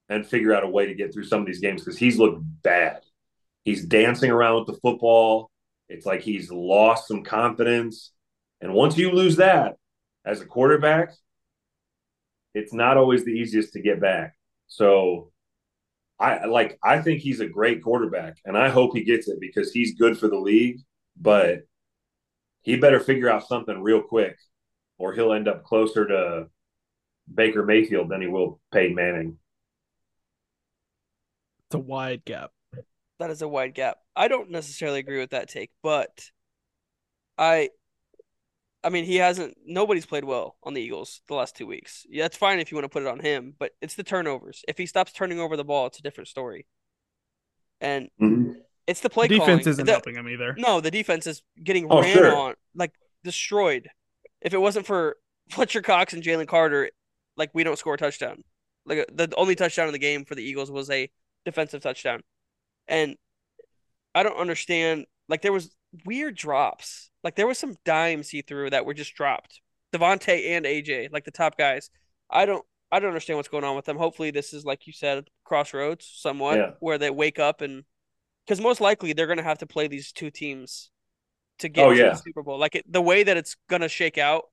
and 0.09 0.27
figure 0.27 0.55
out 0.55 0.65
a 0.65 0.69
way 0.69 0.87
to 0.87 0.95
get 0.95 1.13
through 1.13 1.25
some 1.25 1.41
of 1.41 1.47
these 1.47 1.61
games 1.61 1.83
because 1.83 1.99
he's 1.99 2.19
looked 2.19 2.41
bad. 2.63 3.01
He's 3.65 3.85
dancing 3.85 4.31
around 4.31 4.57
with 4.57 4.67
the 4.67 4.81
football. 4.81 5.51
It's 5.89 6.07
like 6.07 6.23
he's 6.23 6.51
lost 6.51 7.09
some 7.09 7.23
confidence. 7.23 8.13
And 8.61 8.73
once 8.73 8.97
you 8.97 9.11
lose 9.11 9.37
that 9.37 9.77
as 10.27 10.41
a 10.41 10.47
quarterback 10.47 11.13
it's 12.55 12.73
not 12.73 12.97
always 12.97 13.25
the 13.25 13.31
easiest 13.31 13.73
to 13.73 13.81
get 13.81 14.01
back 14.01 14.35
so 14.67 15.31
I 16.19 16.47
like 16.47 16.79
I 16.83 17.01
think 17.03 17.21
he's 17.21 17.41
a 17.41 17.47
great 17.47 17.83
quarterback 17.83 18.39
and 18.45 18.57
I 18.57 18.71
hope 18.71 18.95
he 18.95 19.05
gets 19.05 19.29
it 19.29 19.39
because 19.41 19.71
he's 19.73 19.95
good 19.95 20.19
for 20.19 20.29
the 20.29 20.39
league, 20.39 20.81
but 21.17 21.61
he 22.63 22.77
better 22.77 23.01
figure 23.01 23.29
out 23.29 23.47
something 23.47 23.83
real 23.83 24.03
quick 24.03 24.37
or 24.99 25.13
he'll 25.13 25.33
end 25.33 25.47
up 25.47 25.65
closer 25.65 26.07
to 26.07 26.47
Baker 27.33 27.65
Mayfield 27.65 28.09
than 28.09 28.23
he 28.23 28.29
will 28.29 28.61
Peyton 28.73 28.95
Manning. 28.95 29.37
It's 31.67 31.75
a 31.75 31.79
wide 31.79 32.25
gap. 32.25 32.53
That 33.19 33.31
is 33.31 33.43
a 33.43 33.49
wide 33.49 33.75
gap. 33.75 33.99
I 34.15 34.29
don't 34.29 34.51
necessarily 34.51 35.01
agree 35.01 35.19
with 35.19 35.31
that 35.31 35.49
take, 35.49 35.71
but 35.83 36.31
I 37.37 37.71
I 38.87 38.91
mean 38.91 39.05
he 39.05 39.17
hasn't 39.17 39.57
nobody's 39.67 40.07
played 40.07 40.23
well 40.25 40.57
on 40.63 40.73
the 40.75 40.81
Eagles 40.81 41.21
the 41.27 41.35
last 41.35 41.57
two 41.57 41.67
weeks. 41.67 42.07
Yeah, 42.09 42.25
it's 42.27 42.37
fine 42.37 42.61
if 42.61 42.71
you 42.71 42.77
want 42.77 42.85
to 42.85 42.89
put 42.89 43.03
it 43.03 43.09
on 43.09 43.19
him, 43.19 43.55
but 43.59 43.73
it's 43.83 43.97
the 43.97 44.05
turnovers. 44.05 44.65
If 44.69 44.79
he 44.79 44.87
stops 44.87 45.13
turning 45.13 45.41
over 45.41 45.57
the 45.57 45.65
ball, 45.65 45.87
it's 45.87 45.99
a 45.99 46.03
different 46.03 46.29
story. 46.29 46.67
And 47.81 48.09
Mhm. 48.21 48.63
it's 48.87 49.01
the 49.01 49.11
play 49.11 49.27
The 49.27 49.39
defense 49.39 49.65
calling. 49.65 49.69
isn't 49.73 49.87
The- 49.87 49.93
helping 49.93 50.15
him 50.15 50.29
either. 50.29 50.55
No, 50.57 50.81
the 50.81 50.91
defense 50.93 51.27
is 51.27 51.43
getting 51.63 51.89
Oh, 51.91 52.01
ran 52.01 52.15
sure. 52.15 52.35
on, 52.37 52.55
like 52.75 52.93
destroyed. 53.25 53.91
If 54.41 54.55
it 54.55 54.59
wasn't 54.59 54.87
for 54.87 55.19
Fletcher 55.51 55.83
Cox 55.83 56.13
and 56.13 56.23
Jalen 56.23 56.47
Carter, 56.49 56.91
like 57.37 57.51
we 57.55 57.65
don't 57.65 57.79
score 57.79 57.95
a 57.95 57.99
touchdown. 57.99 58.45
Like 58.85 59.07
the 59.13 59.33
only 59.37 59.57
touchdown 59.57 59.89
in 59.89 59.93
the 59.93 59.99
game 59.99 60.25
for 60.25 60.37
the 60.37 60.45
Eagles 60.45 60.71
was 60.71 60.89
a 60.91 61.11
defensive 61.45 61.83
touchdown, 61.83 62.23
and 62.87 63.17
I 64.15 64.23
don't 64.23 64.37
understand. 64.37 65.07
Like 65.29 65.43
there 65.43 65.53
was 65.53 65.75
weird 66.05 66.37
drops. 66.37 67.11
Like 67.27 67.35
there 67.35 67.49
was 67.49 67.59
some 67.59 67.75
dimes 67.85 68.29
he 68.29 68.41
threw 68.41 68.71
that 68.71 68.87
were 68.87 68.95
just 68.95 69.17
dropped. 69.17 69.61
DeVonta 69.93 70.51
and 70.51 70.65
AJ, 70.65 71.13
like 71.13 71.25
the 71.25 71.33
top 71.33 71.59
guys. 71.59 71.91
I 72.31 72.47
don't. 72.47 72.65
I 72.93 73.01
don't 73.01 73.09
understand 73.09 73.37
what's 73.37 73.49
going 73.49 73.65
on 73.65 73.75
with 73.75 73.85
them. 73.85 73.97
Hopefully, 73.97 74.31
this 74.31 74.53
is 74.53 74.65
like 74.65 74.87
you 74.87 74.93
said, 74.93 75.29
crossroads 75.43 76.09
somewhat, 76.09 76.57
Yeah. 76.59 76.71
where 76.79 76.99
they 76.99 77.11
wake 77.11 77.41
up 77.41 77.63
and 77.63 77.83
because 78.47 78.61
most 78.61 78.81
likely 78.81 79.13
they're 79.13 79.27
going 79.27 79.39
to 79.39 79.43
have 79.43 79.59
to 79.59 79.67
play 79.67 79.89
these 79.89 80.13
two 80.13 80.31
teams 80.31 80.93
to 81.59 81.69
get 81.69 81.85
Oh, 81.85 81.91
to 81.93 81.99
yeah. 81.99 82.11
the 82.11 82.15
Super 82.15 82.45
Bowl. 82.45 82.61
Like 82.61 82.77
it, 82.77 82.85
the 82.91 83.03
way 83.03 83.25
that 83.25 83.37
it's 83.37 83.57
going 83.69 83.83
to 83.83 83.89
shake 83.89 84.19
out, 84.19 84.45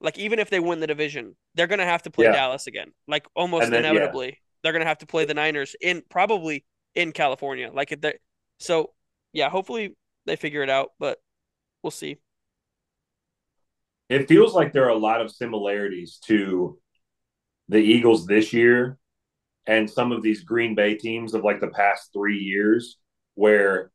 like 0.00 0.18
even 0.18 0.38
if 0.38 0.48
they 0.48 0.60
win 0.60 0.80
the 0.80 0.86
division, 0.86 1.36
they're 1.54 1.66
going 1.66 1.78
to 1.78 1.84
have 1.84 2.04
to 2.04 2.10
play 2.10 2.24
Yeah. 2.24 2.32
Dallas 2.32 2.66
again. 2.66 2.92
Like 3.06 3.26
almost 3.34 3.70
then, 3.70 3.84
inevitably, 3.84 4.38
they're 4.62 4.72
going 4.72 4.80
to 4.80 4.88
have 4.88 4.98
to 5.00 5.06
play 5.06 5.26
the 5.26 5.34
Niners 5.34 5.76
in 5.78 6.02
probably 6.08 6.64
in 6.94 7.12
California. 7.12 7.70
Like 7.70 8.00
they, 8.00 8.14
so 8.58 8.94
yeah, 9.34 9.50
hopefully 9.50 9.94
they 10.24 10.36
figure 10.36 10.62
it 10.62 10.70
out, 10.70 10.92
but 10.98 11.18
we'll 11.82 11.90
see. 11.90 12.18
It 14.08 14.28
feels 14.28 14.54
like 14.54 14.72
there 14.72 14.84
are 14.84 14.90
a 14.90 14.98
lot 14.98 15.20
of 15.20 15.30
similarities 15.30 16.18
to 16.26 16.78
the 17.68 17.78
Eagles 17.78 18.26
this 18.26 18.52
year 18.52 18.98
and 19.66 19.88
some 19.88 20.12
of 20.12 20.22
these 20.22 20.42
Green 20.42 20.74
Bay 20.74 20.94
teams 20.94 21.34
of 21.34 21.44
like 21.44 21.60
the 21.60 21.68
past 21.68 22.10
three 22.12 22.38
years, 22.38 22.98
where 23.34 23.90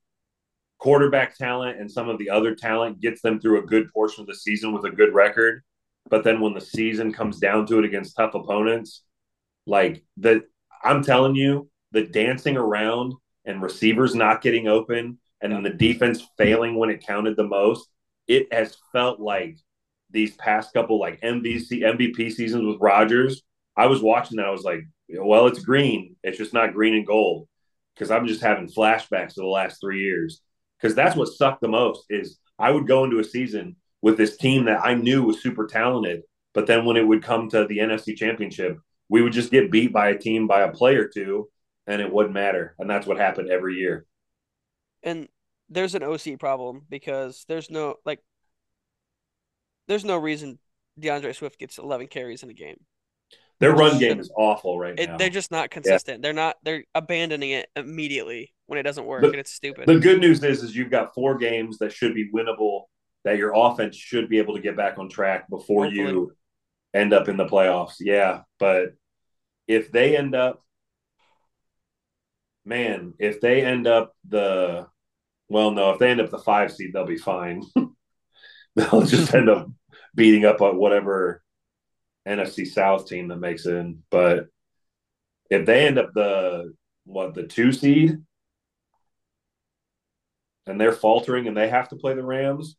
quarterback 0.80 1.38
talent 1.38 1.80
and 1.80 1.92
some 1.92 2.10
of 2.10 2.18
the 2.18 2.30
other 2.30 2.56
talent 2.56 3.02
gets 3.02 3.22
them 3.22 3.40
through 3.40 3.60
a 3.60 3.66
good 3.66 3.92
portion 3.92 4.22
of 4.22 4.28
the 4.28 4.36
season 4.36 4.74
with 4.74 4.86
a 4.86 4.92
good 4.92 5.14
record. 5.14 5.64
But 6.10 6.24
then 6.24 6.40
when 6.40 6.54
the 6.54 6.62
season 6.62 7.12
comes 7.12 7.40
down 7.40 7.66
to 7.68 7.80
it 7.80 7.86
against 7.86 8.16
tough 8.16 8.34
opponents, 8.34 9.04
like 9.66 10.04
the 10.16 10.44
I'm 10.84 11.04
telling 11.04 11.36
you, 11.36 11.70
the 11.92 12.04
dancing 12.04 12.56
around 12.56 13.14
and 13.46 13.62
receivers 13.62 14.16
not 14.16 14.42
getting 14.42 14.68
open 14.68 15.20
and 15.42 15.52
then 15.52 15.64
the 15.64 15.70
defense 15.70 16.26
failing 16.38 16.78
when 16.78 16.90
it 16.90 17.06
counted 17.06 17.36
the 17.36 17.48
most, 17.48 17.88
it 18.28 18.52
has 18.52 18.78
felt 18.92 19.20
like 19.20 19.58
these 20.10 20.36
past 20.36 20.74
couple 20.74 21.00
like 21.00 21.22
MVC 21.22 21.82
MVP 21.82 22.32
seasons 22.32 22.66
with 22.66 22.82
Rodgers. 22.82 23.44
I 23.76 23.88
was 23.88 24.02
watching 24.02 24.38
that, 24.38 24.48
I 24.48 24.52
was 24.52 24.64
like, 24.64 24.82
well, 25.10 25.48
it's 25.48 25.64
green. 25.64 26.16
It's 26.24 26.38
just 26.38 26.54
not 26.54 26.74
green 26.74 26.96
and 26.96 27.06
gold. 27.06 27.48
Because 27.96 28.12
I'm 28.12 28.28
just 28.28 28.42
having 28.42 28.68
flashbacks 28.68 29.36
to 29.36 29.42
the 29.42 29.48
last 29.48 29.80
three 29.80 30.02
years. 30.02 30.42
Because 30.80 30.96
that's 30.96 31.16
what 31.16 31.30
sucked 31.30 31.62
the 31.62 31.68
most 31.68 32.06
is 32.10 32.40
I 32.60 32.72
would 32.72 32.88
go 32.88 33.04
into 33.04 33.20
a 33.20 33.24
season 33.24 33.76
with 34.02 34.18
this 34.18 34.38
team 34.38 34.66
that 34.66 34.82
I 34.84 34.94
knew 34.96 35.24
was 35.24 35.42
super 35.42 35.68
talented, 35.68 36.22
but 36.54 36.66
then 36.66 36.86
when 36.86 36.98
it 36.98 37.06
would 37.06 37.24
come 37.24 37.50
to 37.50 37.68
the 37.68 37.80
NFC 37.80 38.16
Championship, 38.16 38.80
we 39.10 39.22
would 39.22 39.34
just 39.34 39.52
get 39.52 39.72
beat 39.72 39.94
by 39.94 40.10
a 40.10 40.18
team 40.18 40.48
by 40.48 40.62
a 40.62 40.72
play 40.72 40.96
or 40.96 41.08
two, 41.08 41.50
and 41.86 42.02
it 42.02 42.12
wouldn't 42.12 42.34
matter. 42.34 42.76
And 42.80 42.90
that's 42.90 43.06
what 43.06 43.18
happened 43.18 43.52
every 43.52 43.76
year. 43.76 44.07
And 45.04 45.28
there's 45.70 45.96
an 45.96 46.04
OC 46.04 46.40
problem 46.40 46.86
because 46.90 47.46
there's 47.48 47.70
no 47.70 47.96
like 48.06 48.20
there's 49.88 50.06
no 50.06 50.18
reason 50.18 50.60
DeAndre 51.00 51.36
Swift 51.36 51.60
gets 51.60 51.78
11 51.78 52.08
carries 52.08 52.44
in 52.44 52.50
a 52.50 52.54
game. 52.54 52.78
Their 53.60 53.72
run 53.74 53.92
just 53.92 54.00
game 54.02 54.20
is 54.20 54.32
awful 54.38 54.78
right 54.78 54.98
It, 55.00 55.10
now. 55.10 55.18
they're 55.18 55.30
just 55.30 55.50
not 55.50 55.72
consistent. 55.72 56.22
They're 56.22 56.34
not. 56.34 56.58
They're 56.64 56.84
abandoning 56.94 57.52
it 57.52 57.70
immediately 57.76 58.54
when 58.68 58.78
it 58.78 58.84
doesn't 58.84 59.06
work, 59.06 59.22
The- 59.22 59.28
and 59.30 59.36
it's 59.38 59.52
stupid. 59.52 59.88
The 59.88 60.00
good 60.00 60.20
news 60.20 60.44
is, 60.44 60.62
is 60.62 60.76
you've 60.76 60.92
got 60.92 61.14
four 61.16 61.38
games 61.38 61.80
that 61.80 61.92
should 61.92 62.14
be 62.14 62.30
winnable. 62.32 62.84
That 63.24 63.38
your 63.38 63.52
offense 63.56 63.96
should 63.96 64.30
be 64.30 64.38
able 64.38 64.56
to 64.56 64.62
get 64.62 64.78
back 64.78 65.00
on 65.00 65.10
track 65.10 65.50
before 65.50 65.86
Hopefully. 65.86 66.04
you 66.08 66.34
end 66.94 67.14
up 67.14 67.28
in 67.28 67.36
the 67.36 67.46
playoffs. 67.48 67.96
Yeah, 68.00 68.42
but 68.60 68.94
if 69.68 69.92
they 69.92 70.16
end 70.16 70.34
up, 70.36 70.64
man, 72.68 73.14
if 73.18 73.40
they 73.40 73.64
end 73.64 73.88
up 73.88 74.14
the, 74.28 74.88
well, 75.48 75.72
no, 75.72 75.92
if 75.92 76.00
they 76.00 76.12
end 76.12 76.22
up 76.22 76.30
the 76.30 76.38
five 76.38 76.72
seed, 76.72 76.92
they'll 76.94 77.06
be 77.06 77.18
fine. 77.18 77.64
they'll 78.76 79.04
just 79.04 79.34
end 79.34 79.50
up 79.50 79.70
beating 80.14 80.46
up 80.46 80.62
on 80.62 80.78
whatever 80.78 81.42
NFC 82.28 82.68
South 82.68 83.08
team 83.08 83.30
that 83.30 83.38
makes 83.38 83.66
it 83.66 83.76
in. 83.76 84.04
But 84.12 84.48
if 85.50 85.66
they 85.66 85.88
end 85.88 85.98
up 85.98 86.12
the 86.14 86.74
what 87.06 87.34
the 87.34 87.48
two 87.48 87.72
seed 87.72 88.18
and 90.66 90.80
they're 90.80 90.92
faltering 90.92 91.48
and 91.48 91.56
they 91.56 91.70
have 91.70 91.88
to 91.90 91.96
play 91.96 92.14
the 92.14 92.24
Rams, 92.24 92.76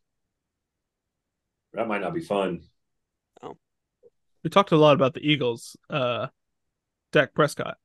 that 1.73 1.89
might 1.89 2.03
not 2.03 2.15
be 2.15 2.21
fun. 2.21 2.61
We 4.45 4.51
talked 4.51 4.73
a 4.73 4.77
lot 4.77 4.95
about 4.95 5.15
the 5.15 5.27
Eagles. 5.27 5.77
Uh, 5.89 6.29
Dak 7.13 7.35
Prescott 7.35 7.79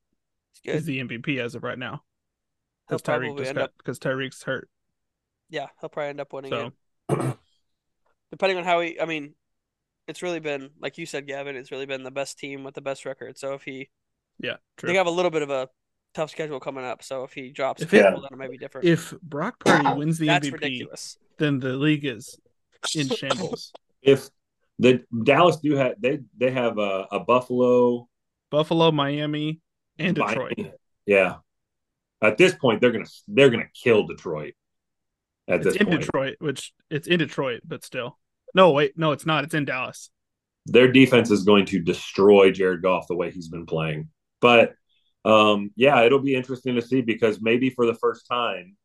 It's 0.63 0.81
is 0.81 0.85
the 0.85 0.99
MVP 0.99 1.39
as 1.39 1.55
of 1.55 1.63
right 1.63 1.77
now. 1.79 2.03
Because 2.87 3.01
Tyreek 3.01 3.37
just 3.37 3.55
got 3.55 3.71
because 3.77 3.99
Tyreek's 3.99 4.43
hurt. 4.43 4.69
Yeah, 5.49 5.67
he'll 5.79 5.89
probably 5.89 6.09
end 6.09 6.21
up 6.21 6.33
winning 6.33 6.51
So 6.51 6.71
it. 7.09 7.37
Depending 8.31 8.57
on 8.57 8.63
how 8.63 8.81
he. 8.81 8.99
I 8.99 9.05
mean, 9.05 9.35
it's 10.07 10.21
really 10.21 10.39
been 10.39 10.71
like 10.79 10.97
you 10.97 11.05
said, 11.05 11.27
Gavin. 11.27 11.55
It's 11.55 11.71
really 11.71 11.85
been 11.85 12.03
the 12.03 12.11
best 12.11 12.39
team 12.39 12.63
with 12.63 12.73
the 12.75 12.81
best 12.81 13.05
record. 13.05 13.37
So 13.37 13.53
if 13.53 13.63
he, 13.63 13.89
yeah, 14.39 14.55
true. 14.77 14.87
they 14.89 14.95
have 14.95 15.07
a 15.07 15.11
little 15.11 15.31
bit 15.31 15.41
of 15.43 15.49
a 15.49 15.69
tough 16.13 16.29
schedule 16.31 16.59
coming 16.59 16.83
up. 16.83 17.03
So 17.03 17.23
if 17.23 17.33
he 17.33 17.51
drops 17.51 17.81
a 17.81 17.85
If 17.85 17.93
it- 17.93 18.03
couple, 18.03 18.21
then 18.21 18.29
it 18.33 18.37
might 18.37 18.51
be 18.51 18.57
different. 18.57 18.87
if 18.87 19.13
Brock 19.21 19.59
Purdy 19.59 19.93
wins 19.97 20.17
the 20.17 20.27
That's 20.27 20.47
MVP, 20.47 20.53
ridiculous. 20.53 21.17
then 21.37 21.59
the 21.59 21.73
league 21.73 22.05
is 22.05 22.37
in 22.95 23.07
shambles. 23.09 23.71
If 24.01 24.29
the 24.79 25.03
Dallas 25.23 25.57
do 25.57 25.75
have 25.75 25.93
they 25.99 26.19
they 26.37 26.51
have 26.51 26.77
a, 26.79 27.07
a 27.11 27.19
Buffalo 27.19 28.09
Buffalo, 28.49 28.91
Miami, 28.91 29.61
and 29.97 30.15
Detroit. 30.15 30.57
Miami. 30.57 30.73
Yeah. 31.05 31.37
At 32.21 32.37
this 32.37 32.55
point, 32.55 32.81
they're 32.81 32.91
gonna 32.91 33.05
they're 33.27 33.49
gonna 33.49 33.69
kill 33.73 34.07
Detroit. 34.07 34.53
At 35.47 35.61
It's 35.61 35.73
this 35.73 35.75
in 35.75 35.87
point, 35.87 36.01
Detroit, 36.01 36.35
which 36.39 36.73
it's 36.89 37.07
in 37.07 37.19
Detroit, 37.19 37.61
but 37.65 37.83
still. 37.83 38.19
No, 38.53 38.71
wait, 38.71 38.97
no, 38.97 39.11
it's 39.11 39.25
not. 39.25 39.43
It's 39.43 39.53
in 39.53 39.65
Dallas. 39.65 40.09
their 40.65 40.91
defense 40.91 41.29
is 41.31 41.43
going 41.43 41.65
to 41.65 41.79
destroy 41.79 42.51
Jared 42.51 42.81
Goff 42.81 43.07
the 43.07 43.15
way 43.15 43.31
he's 43.31 43.49
been 43.49 43.65
playing. 43.65 44.09
But 44.41 44.75
um, 45.25 45.71
yeah, 45.75 46.01
it'll 46.01 46.19
be 46.19 46.35
interesting 46.35 46.75
to 46.75 46.81
see 46.81 47.01
because 47.01 47.41
maybe 47.41 47.69
for 47.69 47.85
the 47.85 47.93
first 47.95 48.27
time, 48.27 48.77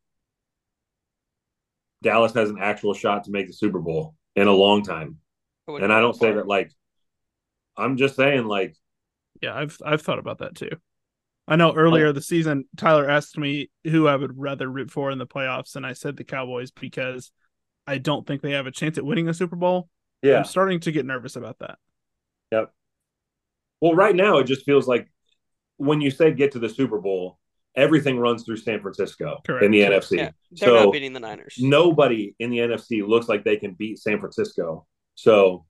Dallas 2.02 2.32
has 2.34 2.50
an 2.50 2.58
actual 2.60 2.94
shot 2.94 3.24
to 3.24 3.30
make 3.30 3.46
the 3.46 3.52
Super 3.52 3.80
Bowl 3.80 4.14
in 4.36 4.46
a 4.46 4.52
long 4.52 4.82
time. 4.82 5.18
And 5.66 5.92
I 5.92 6.00
don't 6.00 6.16
say 6.16 6.32
that 6.32 6.46
like 6.46 6.72
I'm 7.76 7.96
just 7.96 8.16
saying 8.16 8.46
like 8.46 8.76
Yeah, 9.42 9.54
I've 9.56 9.78
I've 9.84 10.02
thought 10.02 10.18
about 10.18 10.38
that 10.38 10.54
too. 10.54 10.70
I 11.48 11.56
know 11.56 11.74
earlier 11.74 12.08
oh. 12.08 12.12
the 12.12 12.20
season, 12.20 12.66
Tyler 12.76 13.08
asked 13.08 13.38
me 13.38 13.70
who 13.84 14.06
I 14.06 14.14
would 14.14 14.38
rather 14.38 14.68
root 14.68 14.90
for 14.90 15.10
in 15.10 15.18
the 15.18 15.26
playoffs, 15.26 15.76
and 15.76 15.86
I 15.86 15.94
said 15.94 16.16
the 16.16 16.24
Cowboys 16.24 16.70
because 16.70 17.32
I 17.86 17.98
don't 17.98 18.26
think 18.26 18.42
they 18.42 18.52
have 18.52 18.66
a 18.66 18.70
chance 18.70 18.98
at 18.98 19.04
winning 19.04 19.28
a 19.28 19.34
Super 19.34 19.56
Bowl. 19.56 19.88
yeah. 20.22 20.38
I'm 20.38 20.44
starting 20.44 20.80
to 20.80 20.92
get 20.92 21.06
nervous 21.06 21.36
about 21.36 21.58
that. 21.60 21.78
Yep. 22.52 22.70
Well, 23.80 23.94
right 23.94 24.14
now 24.14 24.38
it 24.38 24.44
just 24.44 24.64
feels 24.64 24.86
like 24.86 25.10
when 25.78 26.02
you 26.02 26.10
say 26.10 26.32
get 26.32 26.52
to 26.52 26.58
the 26.58 26.68
Super 26.68 27.00
Bowl, 27.00 27.38
everything 27.74 28.18
runs 28.18 28.44
through 28.44 28.58
San 28.58 28.80
Francisco 28.80 29.40
Correct. 29.46 29.64
in 29.64 29.70
the 29.70 29.80
NFC. 29.80 30.18
Yeah, 30.18 30.30
they're 30.50 30.68
so 30.68 30.84
not 30.84 30.92
beating 30.92 31.12
the 31.12 31.20
Niners. 31.20 31.56
nobody 31.58 32.34
in 32.38 32.50
the 32.50 32.58
NFC 32.58 33.06
looks 33.06 33.28
like 33.28 33.44
they 33.44 33.56
can 33.56 33.72
beat 33.72 33.98
San 33.98 34.20
Francisco. 34.20 34.86
So 35.14 35.64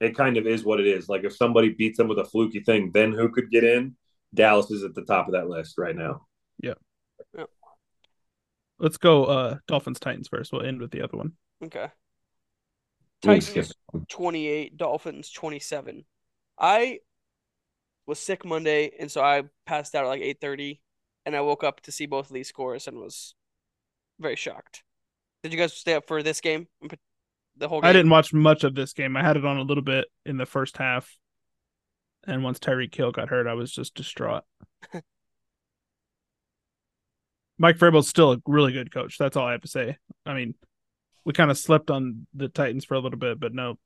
it 0.00 0.16
kind 0.16 0.36
of 0.36 0.46
is 0.46 0.64
what 0.64 0.80
it 0.80 0.86
is. 0.86 1.08
Like 1.08 1.24
if 1.24 1.36
somebody 1.36 1.68
beats 1.68 1.98
them 1.98 2.08
with 2.08 2.18
a 2.18 2.24
fluky 2.24 2.60
thing, 2.60 2.90
then 2.92 3.12
who 3.12 3.28
could 3.30 3.50
get 3.50 3.62
in? 3.62 3.94
Dallas 4.34 4.70
is 4.70 4.84
at 4.84 4.94
the 4.94 5.04
top 5.04 5.26
of 5.26 5.32
that 5.32 5.48
list 5.48 5.78
right 5.78 5.96
now. 5.96 6.26
Yeah. 6.60 6.74
yeah. 7.36 7.44
Let's 8.78 8.96
go 8.96 9.24
uh 9.24 9.56
Dolphins 9.66 10.00
Titans 10.00 10.28
first. 10.28 10.52
We'll 10.52 10.62
end 10.62 10.80
with 10.80 10.90
the 10.90 11.02
other 11.02 11.16
one. 11.16 11.32
Okay. 11.64 11.88
Titans 13.22 13.72
28, 14.08 14.76
Dolphins 14.76 15.30
27. 15.30 16.04
I 16.58 16.98
was 18.06 18.18
sick 18.18 18.44
Monday, 18.44 18.90
and 18.98 19.10
so 19.10 19.22
I 19.22 19.44
passed 19.64 19.94
out 19.94 20.04
at 20.04 20.08
like 20.08 20.22
8:30, 20.22 20.80
and 21.24 21.36
I 21.36 21.40
woke 21.40 21.62
up 21.62 21.80
to 21.82 21.92
see 21.92 22.06
both 22.06 22.26
of 22.26 22.34
these 22.34 22.48
scores 22.48 22.88
and 22.88 22.98
was 22.98 23.34
very 24.18 24.36
shocked. 24.36 24.82
Did 25.42 25.52
you 25.52 25.58
guys 25.58 25.72
stay 25.72 25.94
up 25.94 26.06
for 26.06 26.22
this 26.22 26.40
game? 26.40 26.66
The 27.56 27.68
whole 27.68 27.80
game? 27.80 27.88
I 27.88 27.92
didn't 27.92 28.10
watch 28.10 28.32
much 28.32 28.64
of 28.64 28.74
this 28.74 28.92
game. 28.92 29.16
I 29.16 29.22
had 29.22 29.36
it 29.36 29.44
on 29.44 29.58
a 29.58 29.62
little 29.62 29.82
bit 29.82 30.06
in 30.24 30.36
the 30.36 30.46
first 30.46 30.76
half. 30.76 31.16
And 32.26 32.44
once 32.44 32.58
Tyreek 32.58 32.94
Hill 32.94 33.10
got 33.10 33.28
hurt, 33.28 33.46
I 33.46 33.54
was 33.54 33.72
just 33.72 33.94
distraught. 33.94 34.44
Mike 37.58 37.78
Vrabel's 37.78 38.08
still 38.08 38.32
a 38.32 38.42
really 38.46 38.72
good 38.72 38.92
coach. 38.92 39.18
That's 39.18 39.36
all 39.36 39.46
I 39.46 39.52
have 39.52 39.62
to 39.62 39.68
say. 39.68 39.98
I 40.24 40.34
mean, 40.34 40.54
we 41.24 41.32
kind 41.32 41.50
of 41.50 41.58
slept 41.58 41.90
on 41.90 42.26
the 42.34 42.48
Titans 42.48 42.84
for 42.84 42.94
a 42.94 43.00
little 43.00 43.18
bit, 43.18 43.38
but 43.40 43.54
no, 43.54 43.78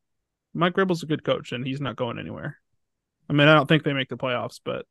Mike 0.55 0.74
Vrabel's 0.74 1.03
a 1.03 1.07
good 1.07 1.24
coach, 1.24 1.53
and 1.53 1.66
he's 1.66 1.80
not 1.80 1.97
going 1.97 2.18
anywhere. 2.18 2.59
I 3.28 3.32
mean, 3.32 3.49
I 3.49 3.55
don't 3.55 3.66
think 3.66 3.82
they 3.82 3.93
make 3.93 4.09
the 4.09 4.16
playoffs, 4.16 4.61
but 4.64 4.87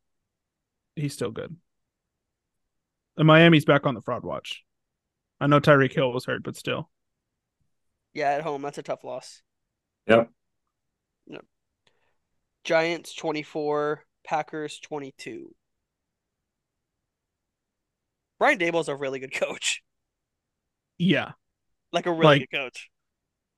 he's 0.96 1.14
still 1.14 1.32
good. 1.32 1.56
And 3.18 3.28
Miami's 3.28 3.66
back 3.66 3.86
on 3.86 3.96
the 3.96 4.02
fraud 4.02 4.24
watch. 4.24 4.64
I 5.40 5.48
know 5.48 5.60
Tyreek 5.60 5.94
Hill 5.94 6.12
was 6.12 6.26
hurt, 6.26 6.44
but 6.44 6.56
still. 6.56 6.90
Yeah, 8.14 8.32
at 8.32 8.42
home, 8.42 8.62
that's 8.62 8.78
a 8.78 8.84
tough 8.84 9.04
loss. 9.04 9.42
Yep. 10.08 10.30
Giants 12.66 13.14
24, 13.14 14.04
Packers 14.26 14.80
22. 14.80 15.54
Brian 18.40 18.58
Daboll's 18.60 18.90
a 18.90 18.96
really 18.96 19.20
good 19.20 19.34
coach. 19.34 19.82
Yeah. 20.98 21.32
Like 21.94 22.06
a 22.08 22.12
really 22.12 22.26
Like- 22.26 22.50
good 22.50 22.58
coach. 22.58 22.90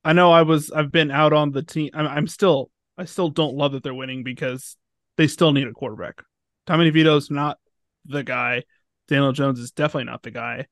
I 0.03 0.13
know 0.13 0.31
I 0.31 0.43
was 0.43 0.71
I've 0.71 0.91
been 0.91 1.11
out 1.11 1.33
on 1.33 1.51
the 1.51 1.63
team. 1.63 1.89
I'm, 1.93 2.07
I'm 2.07 2.27
still 2.27 2.69
I 2.97 3.05
still 3.05 3.29
don't 3.29 3.55
love 3.55 3.73
that 3.73 3.83
they're 3.83 3.93
winning 3.93 4.23
because 4.23 4.77
they 5.17 5.27
still 5.27 5.51
need 5.51 5.67
a 5.67 5.73
quarterback. 5.73 6.21
Tommy 6.65 6.89
DeVito's 6.89 7.29
not 7.29 7.57
the 8.05 8.23
guy. 8.23 8.63
Daniel 9.07 9.33
Jones 9.33 9.59
is 9.59 9.71
definitely 9.71 10.05
not 10.05 10.23
the 10.23 10.31
guy. 10.31 10.67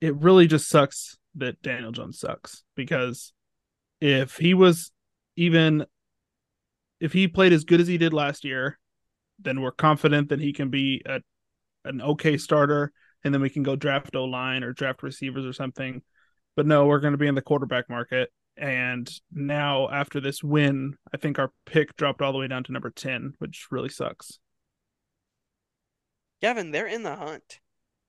It 0.00 0.16
really 0.16 0.46
just 0.46 0.68
sucks 0.68 1.16
that 1.36 1.62
Daniel 1.62 1.92
Jones 1.92 2.18
sucks 2.18 2.64
because 2.74 3.32
if 4.00 4.36
he 4.36 4.54
was 4.54 4.90
even 5.36 5.86
if 7.00 7.12
he 7.12 7.28
played 7.28 7.52
as 7.52 7.64
good 7.64 7.80
as 7.80 7.88
he 7.88 7.98
did 7.98 8.12
last 8.12 8.44
year, 8.44 8.78
then 9.38 9.60
we're 9.60 9.72
confident 9.72 10.30
that 10.30 10.40
he 10.40 10.52
can 10.52 10.70
be 10.70 11.02
a 11.06 11.20
an 11.84 12.02
okay 12.02 12.36
starter 12.36 12.92
and 13.24 13.32
then 13.32 13.40
we 13.40 13.48
can 13.48 13.62
go 13.62 13.76
draft 13.76 14.14
O 14.16 14.24
line 14.24 14.64
or 14.64 14.72
draft 14.72 15.02
receivers 15.02 15.46
or 15.46 15.52
something 15.52 16.02
but 16.58 16.66
no, 16.66 16.86
we're 16.86 16.98
going 16.98 17.12
to 17.12 17.18
be 17.18 17.28
in 17.28 17.36
the 17.36 17.40
quarterback 17.40 17.88
market. 17.88 18.32
And 18.56 19.08
now, 19.30 19.88
after 19.90 20.20
this 20.20 20.42
win, 20.42 20.96
I 21.14 21.16
think 21.16 21.38
our 21.38 21.52
pick 21.66 21.94
dropped 21.96 22.20
all 22.20 22.32
the 22.32 22.38
way 22.38 22.48
down 22.48 22.64
to 22.64 22.72
number 22.72 22.90
10, 22.90 23.34
which 23.38 23.68
really 23.70 23.90
sucks. 23.90 24.40
Gavin, 26.42 26.72
they're 26.72 26.88
in 26.88 27.04
the 27.04 27.14
hunt. 27.14 27.60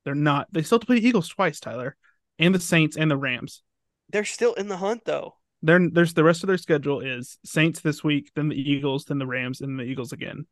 They're 0.04 0.16
not, 0.16 0.48
they 0.52 0.64
still 0.64 0.78
have 0.78 0.82
to 0.82 0.88
play 0.88 1.00
the 1.00 1.08
Eagles 1.08 1.30
twice, 1.30 1.60
Tyler, 1.60 1.96
and 2.40 2.56
the 2.56 2.60
Saints 2.60 2.98
and 2.98 3.12
the 3.12 3.18
Rams. 3.18 3.62
They're 4.10 4.26
still 4.26 4.56
in 4.56 4.68
the 4.68 4.78
hunt 4.78 5.06
though. 5.06 5.36
They're, 5.62 5.90
there's 5.92 6.14
the 6.14 6.24
rest 6.24 6.44
of 6.44 6.48
their 6.48 6.58
schedule 6.58 7.02
is 7.02 7.38
Saints 7.44 7.82
this 7.82 8.04
week, 8.04 8.32
then 8.36 8.50
the 8.50 8.56
Eagles, 8.56 9.06
then 9.06 9.18
the 9.20 9.28
Rams, 9.28 9.62
and 9.62 9.78
the 9.78 9.84
Eagles 9.84 10.14
again. 10.14 10.46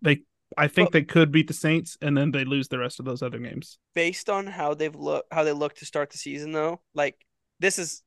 They, 0.00 0.22
I 0.56 0.68
think 0.68 0.86
Well- 0.86 1.00
they 1.00 1.02
could 1.04 1.32
beat 1.32 1.48
the 1.48 1.54
Saints, 1.54 1.98
and 2.00 2.16
then 2.16 2.30
they 2.30 2.44
lose 2.44 2.68
the 2.68 2.78
rest 2.78 2.98
of 2.98 3.04
those 3.04 3.22
other 3.22 3.38
games. 3.38 3.78
Based 3.94 4.30
on 4.30 4.46
how 4.46 4.74
they've 4.74 4.94
look 4.94 5.26
how 5.30 5.44
they 5.44 5.52
look 5.52 5.74
to 5.76 5.86
start 5.86 6.10
the 6.10 6.18
season 6.18 6.52
though, 6.52 6.80
like 6.94 7.16
this 7.60 7.78
is 7.78 8.02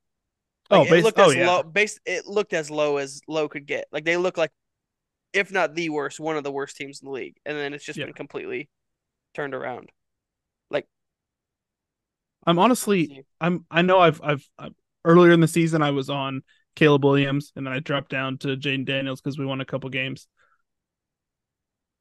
Oh, 0.71 0.81
like, 0.81 0.91
it 0.91 1.03
looked 1.03 1.19
oh, 1.19 1.29
as 1.29 1.35
yeah. 1.35 1.47
low 1.47 1.63
based 1.63 1.99
it 2.05 2.27
looked 2.27 2.53
as 2.53 2.69
low 2.69 2.97
as 2.97 3.21
low 3.27 3.49
could 3.49 3.65
get. 3.65 3.87
Like 3.91 4.05
they 4.05 4.17
look 4.17 4.37
like 4.37 4.51
if 5.33 5.51
not 5.51 5.75
the 5.75 5.89
worst, 5.89 6.19
one 6.19 6.37
of 6.37 6.43
the 6.43 6.51
worst 6.51 6.77
teams 6.77 7.01
in 7.01 7.07
the 7.07 7.11
league. 7.11 7.37
And 7.45 7.57
then 7.57 7.73
it's 7.73 7.83
just 7.85 7.97
Yeah. 7.97 8.05
been 8.05 8.13
completely 8.13 8.69
turned 9.33 9.53
around. 9.55 9.89
Like 10.69 10.85
I'm 12.45 12.59
honestly, 12.59 13.25
I'm 13.41 13.65
I 13.69 13.81
know 13.81 13.99
I've 13.99 14.21
I've 14.23 14.47
i 14.57 14.69
earlier 15.05 15.31
in 15.31 15.39
the 15.39 15.47
season 15.47 15.81
I 15.81 15.91
was 15.91 16.09
on 16.09 16.41
Caleb 16.75 17.03
Williams 17.03 17.51
and 17.55 17.65
then 17.65 17.73
I 17.73 17.79
dropped 17.79 18.09
down 18.09 18.37
to 18.39 18.57
Jayden 18.57 18.85
Daniels 18.85 19.21
because 19.21 19.37
we 19.37 19.45
won 19.45 19.61
a 19.61 19.65
couple 19.65 19.89
games. 19.89 20.27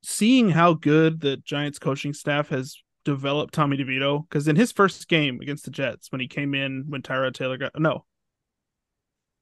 Seeing 0.02 0.50
how 0.50 0.74
good 0.74 1.20
the 1.20 1.36
Giants 1.38 1.78
coaching 1.78 2.12
staff 2.12 2.48
has 2.50 2.76
developed 3.04 3.54
Tommy 3.54 3.76
DeVito, 3.76 4.28
because 4.28 4.48
in 4.48 4.56
his 4.56 4.70
first 4.70 5.08
game 5.08 5.40
against 5.40 5.64
the 5.64 5.70
Jets, 5.70 6.12
when 6.12 6.20
he 6.20 6.28
came 6.28 6.54
in 6.54 6.84
when 6.88 7.02
Tyrod 7.02 7.34
Taylor 7.34 7.56
got 7.56 7.72
no. 7.78 8.04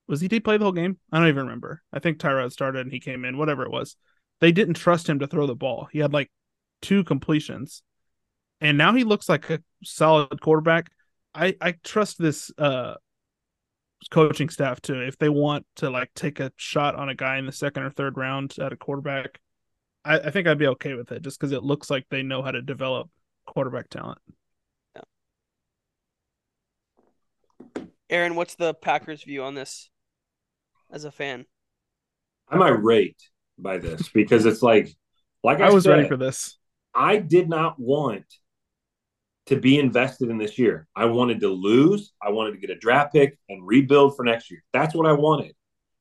Was 0.06 0.20
he 0.20 0.28
did 0.28 0.44
play 0.44 0.56
the 0.56 0.64
whole 0.64 0.72
game? 0.72 0.98
I 1.10 1.18
don't 1.18 1.28
even 1.28 1.44
remember. 1.44 1.82
I 1.92 1.98
think 1.98 2.18
Tyrod 2.18 2.52
started 2.52 2.82
and 2.82 2.92
he 2.92 3.00
came 3.00 3.24
in, 3.24 3.38
whatever 3.38 3.64
it 3.64 3.72
was. 3.72 3.96
They 4.40 4.52
didn't 4.52 4.74
trust 4.74 5.08
him 5.08 5.18
to 5.18 5.26
throw 5.26 5.46
the 5.46 5.56
ball. 5.56 5.88
He 5.90 5.98
had 5.98 6.12
like 6.12 6.30
two 6.80 7.02
completions. 7.02 7.82
And 8.60 8.78
now 8.78 8.94
he 8.94 9.02
looks 9.02 9.28
like 9.28 9.50
a 9.50 9.60
solid 9.82 10.40
quarterback. 10.40 10.90
I 11.34 11.56
I 11.60 11.72
trust 11.82 12.18
this 12.18 12.52
uh 12.56 12.94
coaching 14.10 14.48
staff 14.48 14.80
to 14.82 15.06
if 15.06 15.18
they 15.18 15.28
want 15.28 15.66
to 15.76 15.90
like 15.90 16.10
take 16.14 16.40
a 16.40 16.52
shot 16.56 16.94
on 16.94 17.08
a 17.08 17.14
guy 17.14 17.38
in 17.38 17.46
the 17.46 17.52
second 17.52 17.82
or 17.82 17.90
third 17.90 18.16
round 18.16 18.54
at 18.60 18.72
a 18.72 18.76
quarterback. 18.76 19.40
I, 20.04 20.18
I 20.18 20.30
think 20.30 20.46
I'd 20.46 20.58
be 20.58 20.68
okay 20.68 20.94
with 20.94 21.10
it 21.12 21.22
just 21.22 21.38
because 21.40 21.52
it 21.52 21.62
looks 21.62 21.90
like 21.90 22.06
they 22.10 22.22
know 22.22 22.42
how 22.42 22.50
to 22.50 22.62
develop 22.62 23.10
quarterback 23.46 23.88
talent. 23.88 24.18
Aaron, 28.08 28.36
what's 28.36 28.54
the 28.54 28.72
Packers 28.74 29.24
view 29.24 29.42
on 29.42 29.54
this 29.54 29.90
as 30.92 31.04
a 31.04 31.10
fan? 31.10 31.44
I'm 32.48 32.62
irate 32.62 33.20
by 33.58 33.78
this 33.78 34.08
because 34.08 34.46
it's 34.46 34.62
like, 34.62 34.94
like 35.42 35.60
I, 35.60 35.68
I 35.68 35.70
was 35.70 35.84
said, 35.84 35.90
ready 35.90 36.08
for 36.08 36.16
this. 36.16 36.56
I 36.94 37.16
did 37.16 37.48
not 37.48 37.78
want 37.80 38.24
to 39.46 39.56
be 39.56 39.78
invested 39.78 40.28
in 40.28 40.38
this 40.38 40.58
year. 40.58 40.86
I 40.94 41.06
wanted 41.06 41.40
to 41.40 41.48
lose. 41.48 42.12
I 42.20 42.30
wanted 42.30 42.52
to 42.52 42.58
get 42.58 42.70
a 42.70 42.78
draft 42.78 43.12
pick 43.12 43.38
and 43.48 43.66
rebuild 43.66 44.16
for 44.16 44.24
next 44.24 44.50
year. 44.50 44.62
That's 44.72 44.94
what 44.94 45.06
I 45.06 45.12
wanted. 45.12 45.54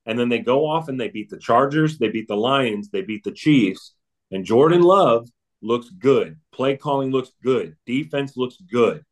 And 0.05 0.19
then 0.19 0.29
they 0.29 0.39
go 0.39 0.67
off 0.67 0.87
and 0.87 0.99
they 0.99 1.09
beat 1.09 1.29
the 1.29 1.37
Chargers, 1.37 1.97
they 1.97 2.09
beat 2.09 2.27
the 2.27 2.37
Lions, 2.37 2.89
they 2.89 3.01
beat 3.01 3.23
the 3.23 3.31
Chiefs, 3.31 3.95
and 4.31 4.45
Jordan 4.45 4.81
Love 4.81 5.27
looks 5.61 5.89
good. 5.89 6.37
Play 6.51 6.77
calling 6.77 7.11
looks 7.11 7.31
good. 7.43 7.75
Defense 7.85 8.37
looks 8.37 8.57
good. 8.57 9.03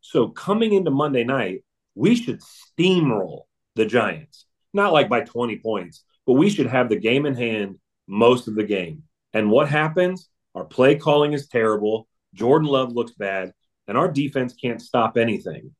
So 0.00 0.28
coming 0.28 0.74
into 0.74 0.90
Monday 0.90 1.24
night, 1.24 1.64
we 1.94 2.14
should 2.14 2.40
steamroll 2.40 3.42
the 3.74 3.86
Giants. 3.86 4.46
Not 4.72 4.92
like 4.92 5.08
by 5.08 5.20
20 5.20 5.58
points, 5.60 6.04
but 6.26 6.34
we 6.34 6.50
should 6.50 6.66
have 6.66 6.88
the 6.88 6.96
game 6.96 7.26
in 7.26 7.34
hand 7.34 7.78
most 8.06 8.48
of 8.48 8.54
the 8.54 8.64
game. 8.64 9.04
And 9.32 9.50
what 9.50 9.68
happens? 9.68 10.28
Our 10.54 10.64
play 10.64 10.96
calling 10.96 11.32
is 11.32 11.48
terrible. 11.48 12.06
Jordan 12.34 12.68
Love 12.68 12.92
looks 12.92 13.12
bad, 13.12 13.52
and 13.86 13.96
our 13.96 14.10
defense 14.10 14.54
can't 14.54 14.80
stop 14.80 15.16
anything. 15.16 15.74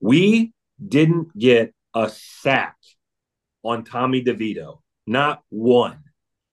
We 0.00 0.52
didn't 0.86 1.36
get 1.36 1.74
a 1.94 2.10
sack 2.10 2.76
on 3.64 3.84
Tommy 3.84 4.22
DeVito, 4.22 4.80
not 5.06 5.42
one. 5.48 5.98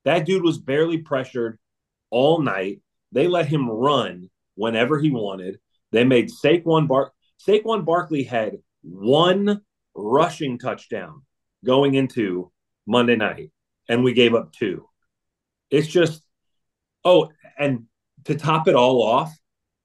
That 0.06 0.26
dude 0.26 0.44
was 0.44 0.58
barely 0.58 1.00
pressured 1.00 1.60
all 2.10 2.42
night. 2.42 2.82
They 3.12 3.28
let 3.28 3.48
him 3.48 3.70
run 3.70 4.30
whenever 4.56 5.00
he 5.00 5.12
wanted. 5.12 5.60
They 5.92 6.04
made 6.04 6.30
Saquon 6.30 6.88
Bar 6.88 7.12
Saquon 7.46 7.86
Barkley 7.86 8.24
had 8.24 8.58
one 8.82 9.62
rushing 9.96 10.58
touchdown 10.58 11.24
going 11.64 11.94
into 11.94 12.52
Monday 12.86 13.16
night, 13.16 13.52
and 13.90 14.04
we 14.04 14.14
gave 14.14 14.34
up 14.34 14.52
two. 14.54 14.88
It's 15.70 15.88
just, 15.88 16.22
oh, 17.04 17.30
and 17.58 17.86
to 18.26 18.36
top 18.36 18.68
it 18.68 18.76
all 18.76 19.04
off, 19.04 19.34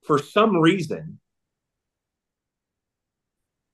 for 0.08 0.18
some 0.18 0.56
reason, 0.56 1.20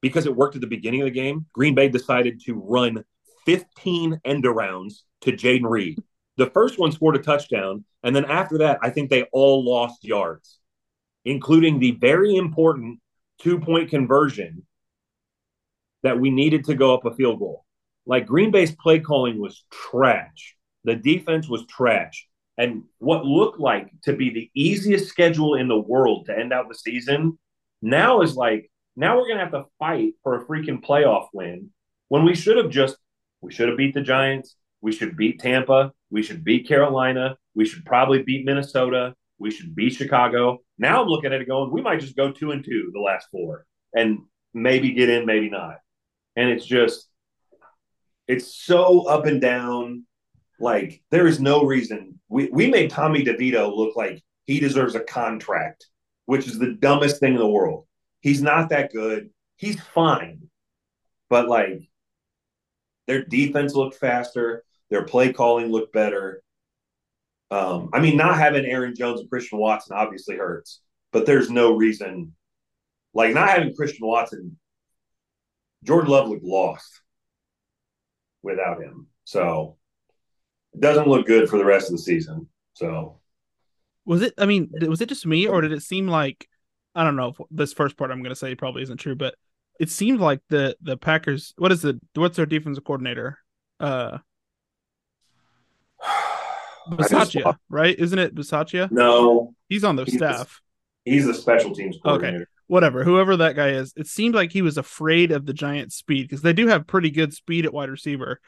because 0.02 0.26
it 0.26 0.36
worked 0.36 0.56
at 0.56 0.60
the 0.60 0.66
beginning 0.66 1.00
of 1.00 1.06
the 1.06 1.12
game, 1.12 1.46
Green 1.52 1.74
Bay 1.74 1.88
decided 1.88 2.42
to 2.44 2.54
run 2.54 3.04
15 3.46 4.20
end 4.24 4.44
arounds 4.44 5.02
to 5.22 5.32
Jayden 5.32 5.70
Reed. 5.70 6.02
The 6.36 6.50
first 6.50 6.78
one 6.78 6.90
scored 6.90 7.16
a 7.16 7.20
touchdown, 7.20 7.84
and 8.02 8.14
then 8.14 8.24
after 8.24 8.58
that, 8.58 8.80
I 8.82 8.90
think 8.90 9.08
they 9.08 9.22
all 9.32 9.64
lost 9.64 10.04
yards, 10.04 10.58
including 11.24 11.78
the 11.78 11.92
very 11.92 12.34
important 12.34 12.98
two 13.38 13.60
point 13.60 13.90
conversion 13.90 14.66
that 16.02 16.18
we 16.18 16.30
needed 16.30 16.64
to 16.64 16.74
go 16.74 16.94
up 16.94 17.06
a 17.06 17.14
field 17.14 17.38
goal. 17.38 17.64
Like 18.06 18.26
Green 18.26 18.50
Bay's 18.50 18.74
play 18.74 18.98
calling 18.98 19.40
was 19.40 19.64
trash. 19.70 20.56
The 20.82 20.96
defense 20.96 21.48
was 21.48 21.64
trash. 21.66 22.26
And 22.56 22.84
what 22.98 23.24
looked 23.24 23.58
like 23.58 23.90
to 24.02 24.12
be 24.12 24.30
the 24.30 24.50
easiest 24.54 25.08
schedule 25.08 25.56
in 25.56 25.68
the 25.68 25.78
world 25.78 26.26
to 26.26 26.38
end 26.38 26.52
out 26.52 26.68
the 26.68 26.74
season 26.74 27.38
now 27.82 28.22
is 28.22 28.36
like, 28.36 28.70
now 28.96 29.16
we're 29.16 29.26
going 29.26 29.38
to 29.38 29.44
have 29.44 29.52
to 29.52 29.64
fight 29.78 30.14
for 30.22 30.36
a 30.36 30.44
freaking 30.44 30.80
playoff 30.80 31.26
win 31.32 31.70
when 32.08 32.24
we 32.24 32.34
should 32.34 32.56
have 32.56 32.70
just, 32.70 32.96
we 33.40 33.52
should 33.52 33.68
have 33.68 33.76
beat 33.76 33.94
the 33.94 34.00
Giants. 34.00 34.56
We 34.80 34.92
should 34.92 35.16
beat 35.16 35.40
Tampa. 35.40 35.92
We 36.10 36.22
should 36.22 36.44
beat 36.44 36.68
Carolina. 36.68 37.36
We 37.54 37.64
should 37.64 37.84
probably 37.84 38.22
beat 38.22 38.44
Minnesota. 38.44 39.14
We 39.38 39.50
should 39.50 39.74
beat 39.74 39.94
Chicago. 39.94 40.58
Now 40.78 41.02
I'm 41.02 41.08
looking 41.08 41.32
at 41.32 41.40
it 41.40 41.48
going, 41.48 41.72
we 41.72 41.82
might 41.82 42.00
just 42.00 42.16
go 42.16 42.30
two 42.30 42.52
and 42.52 42.64
two 42.64 42.90
the 42.92 43.00
last 43.00 43.26
four 43.32 43.66
and 43.94 44.20
maybe 44.52 44.92
get 44.92 45.08
in, 45.08 45.26
maybe 45.26 45.50
not. 45.50 45.76
And 46.36 46.50
it's 46.50 46.66
just, 46.66 47.08
it's 48.28 48.54
so 48.54 49.08
up 49.08 49.26
and 49.26 49.40
down. 49.40 50.04
Like 50.64 51.02
there 51.10 51.26
is 51.26 51.40
no 51.40 51.66
reason 51.66 52.18
we, 52.30 52.48
we 52.50 52.68
made 52.68 52.88
Tommy 52.90 53.22
DeVito 53.22 53.76
look 53.76 53.96
like 53.96 54.22
he 54.46 54.60
deserves 54.60 54.94
a 54.94 55.00
contract, 55.00 55.86
which 56.24 56.46
is 56.46 56.58
the 56.58 56.72
dumbest 56.72 57.20
thing 57.20 57.34
in 57.34 57.38
the 57.38 57.46
world. 57.46 57.86
He's 58.22 58.40
not 58.40 58.70
that 58.70 58.90
good. 58.90 59.28
He's 59.56 59.78
fine. 59.78 60.48
But 61.28 61.48
like 61.48 61.90
their 63.06 63.26
defense 63.26 63.74
looked 63.74 63.96
faster, 63.96 64.64
their 64.88 65.04
play 65.04 65.34
calling 65.34 65.70
looked 65.70 65.92
better. 65.92 66.42
Um, 67.50 67.90
I 67.92 68.00
mean, 68.00 68.16
not 68.16 68.38
having 68.38 68.64
Aaron 68.64 68.94
Jones 68.96 69.20
and 69.20 69.28
Christian 69.28 69.58
Watson 69.58 69.94
obviously 69.94 70.36
hurts, 70.36 70.80
but 71.12 71.26
there's 71.26 71.50
no 71.50 71.76
reason, 71.76 72.34
like 73.12 73.34
not 73.34 73.50
having 73.50 73.76
Christian 73.76 74.06
Watson. 74.06 74.58
Jordan 75.84 76.10
Love 76.10 76.30
looked 76.30 76.42
lost 76.42 77.02
without 78.42 78.82
him, 78.82 79.08
so 79.24 79.76
it 80.74 80.80
doesn't 80.80 81.06
look 81.08 81.26
good 81.26 81.48
for 81.48 81.56
the 81.58 81.64
rest 81.64 81.86
of 81.86 81.92
the 81.92 82.02
season. 82.02 82.48
So 82.74 83.20
Was 84.04 84.22
it? 84.22 84.34
I 84.38 84.46
mean, 84.46 84.70
was 84.86 85.00
it 85.00 85.08
just 85.08 85.24
me, 85.26 85.46
or 85.46 85.60
did 85.60 85.72
it 85.72 85.82
seem 85.82 86.06
like 86.08 86.48
I 86.94 87.04
don't 87.04 87.16
know? 87.16 87.28
If 87.28 87.36
this 87.50 87.72
first 87.72 87.96
part 87.96 88.10
I'm 88.10 88.20
going 88.22 88.30
to 88.34 88.36
say 88.36 88.54
probably 88.54 88.82
isn't 88.82 88.98
true, 88.98 89.14
but 89.16 89.34
it 89.80 89.90
seemed 89.90 90.20
like 90.20 90.40
the 90.50 90.76
the 90.82 90.96
Packers. 90.96 91.54
What 91.56 91.72
is 91.72 91.82
the 91.82 92.00
what's 92.14 92.36
their 92.36 92.46
defensive 92.46 92.84
coordinator? 92.84 93.38
Uh, 93.80 94.18
right? 97.68 97.98
Isn't 97.98 98.18
it 98.18 98.34
Bisaccia? 98.34 98.90
no, 98.90 99.54
He's 99.68 99.84
on 99.84 99.96
their 99.96 100.04
He's 100.04 100.18
the- 100.18 100.32
staff. 100.32 100.60
he's 101.04 101.26
the 101.26 101.34
special 101.34 101.74
teams 101.74 101.96
coordinator. 102.02 102.48
Whatever, 102.66 103.04
whoever 103.04 103.36
that 103.38 103.56
guy 103.56 103.70
is, 103.70 103.92
it 103.94 104.06
seemed 104.06 104.34
like 104.34 104.50
he 104.50 104.62
was 104.62 104.78
afraid 104.78 105.32
of 105.32 105.44
the 105.44 105.52
Giants' 105.52 105.96
speed 105.96 106.22
because 106.22 106.40
they 106.40 106.54
do 106.54 106.66
have 106.68 106.86
pretty 106.86 107.10
good 107.10 107.34
speed 107.34 107.66
at 107.66 107.74
wide 107.74 107.90
receiver. 107.90 108.40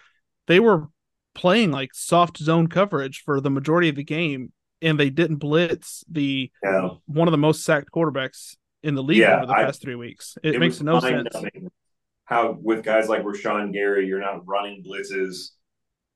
They 0.46 0.58
were 0.58 0.88
playing 1.36 1.70
like 1.70 1.90
soft 1.94 2.38
zone 2.38 2.66
coverage 2.66 3.22
for 3.24 3.40
the 3.40 3.50
majority 3.50 3.88
of 3.88 3.94
the 3.96 4.02
game, 4.04 4.52
and 4.82 4.98
they 4.98 5.10
didn't 5.10 5.36
blitz 5.36 6.02
the 6.10 6.50
Yeah, 6.64 6.88
one 7.06 7.28
of 7.28 7.32
the 7.32 7.38
most 7.38 7.64
sacked 7.64 7.90
quarterbacks 7.92 8.56
in 8.82 8.94
the 8.94 9.02
league 9.02 9.18
Yeah, 9.18 9.36
over 9.36 9.46
the 9.46 9.52
I- 9.52 9.64
past 9.64 9.82
three 9.82 9.94
weeks. 9.94 10.36
It, 10.42 10.56
It 10.56 10.58
makes 10.58 10.80
no 10.80 10.98
sense. 11.00 11.28
How 12.24 12.58
with 12.60 12.82
guys 12.84 13.08
like 13.08 13.22
Rashan 13.22 13.72
Gary, 13.72 14.06
you're 14.08 14.20
not 14.20 14.46
running 14.46 14.82
blitzes, 14.82 15.50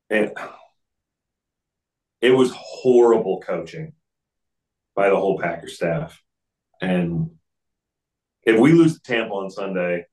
and 0.09 0.33
it 2.21 2.31
was 2.33 2.51
horrible 2.55 3.41
coaching 3.41 3.93
by 4.97 5.09
the 5.09 5.16
whole 5.16 5.39
Packers 5.39 5.77
staff. 5.77 6.21
And 6.83 7.31
if 8.43 8.59
we 8.59 8.73
lose 8.73 8.95
to 8.95 9.01
Tampa 9.03 9.33
on 9.33 9.51
Sunday, 9.51 10.05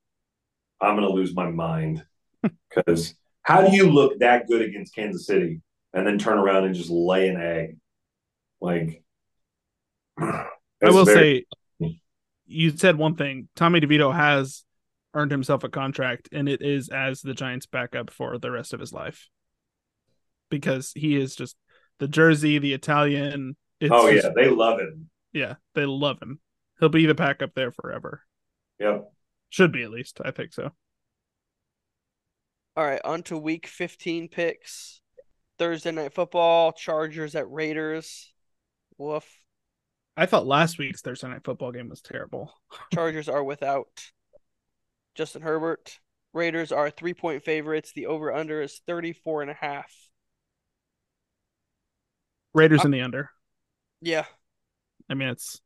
I'm 0.80 0.96
going 0.96 1.08
to 1.08 1.14
lose 1.14 1.34
my 1.34 1.50
mind 1.50 2.06
because 2.76 3.16
how 3.48 3.66
do 3.66 3.74
you 3.74 3.90
look 3.90 4.20
that 4.20 4.46
good 4.46 4.62
against 4.62 4.94
Kansas 4.94 5.26
City 5.26 5.62
and 5.94 6.06
then 6.06 6.18
turn 6.18 6.38
around 6.38 6.66
and 6.66 6.76
just 6.76 6.90
lay 6.90 7.30
an 7.30 7.40
egg? 7.40 7.78
Like, 8.60 9.02
I 10.20 10.50
will 10.82 11.06
very- 11.06 11.48
say, 11.80 12.00
you 12.46 12.76
said 12.76 12.98
one 12.98 13.16
thing. 13.16 13.48
Tommy 13.56 13.80
DeVito 13.80 14.14
has 14.14 14.66
earned 15.14 15.32
himself 15.32 15.64
a 15.64 15.70
contract, 15.70 16.28
and 16.34 16.50
it 16.50 16.62
is 16.62 16.90
as 16.90 17.22
the 17.22 17.34
Giants' 17.34 17.68
backup 17.68 18.10
for 18.10 18.38
the 18.38 18.52
rest 18.52 18.74
of 18.74 18.82
his 18.82 18.92
life 18.92 19.30
because 20.50 20.92
he 20.94 21.16
is 21.16 21.34
just 21.34 21.56
the 22.00 22.08
jersey, 22.10 22.60
the 22.60 22.74
Italian. 22.74 23.56
It's 23.80 23.94
oh 23.94 24.10
yeah, 24.10 24.30
they 24.36 24.50
love 24.50 24.82
him. 24.82 25.10
yeah, 25.32 25.56
they 25.74 25.86
love 25.86 26.22
him. 26.22 26.42
He'll 26.82 26.90
be 26.90 27.06
the 27.06 27.16
backup 27.16 27.52
there 27.56 27.72
forever. 27.72 28.24
Yep. 28.80 29.10
Should 29.50 29.72
be 29.72 29.84
at 29.84 29.92
least. 29.92 30.20
I 30.24 30.32
think 30.32 30.52
so. 30.52 30.72
All 32.78 32.86
right, 32.86 33.02
on 33.04 33.24
to 33.24 33.38
week 33.38 33.66
15 33.68 34.30
picks. 34.30 35.02
Thursday 35.58 35.92
night 35.92 36.14
football, 36.14 36.72
Chargers 36.72 37.34
at 37.34 37.50
Raiders. 37.50 38.32
Woof. 39.00 39.28
I 40.16 40.28
thought 40.28 40.46
last 40.46 40.78
week's 40.78 41.02
Thursday 41.02 41.28
night 41.28 41.44
football 41.44 41.72
game 41.72 41.90
was 41.90 42.02
terrible. 42.02 42.54
Chargers 42.94 43.28
are 43.28 43.44
without 43.44 43.88
Justin 45.16 45.42
Herbert. 45.42 45.98
Raiders 46.34 46.72
are 46.72 46.92
three 46.92 47.16
point 47.16 47.44
favorites. 47.44 47.94
The 47.96 48.06
over 48.06 48.32
under 48.32 48.62
is 48.62 48.80
34 48.86 49.42
and 49.42 49.50
a 49.52 49.56
half. 49.56 49.92
Raiders 52.54 52.82
Uh, 52.82 52.86
in 52.86 52.92
the 52.92 53.02
under. 53.02 53.32
Yeah, 54.02 54.26
I 55.10 55.16
mean, 55.16 55.30
it's 55.30 55.60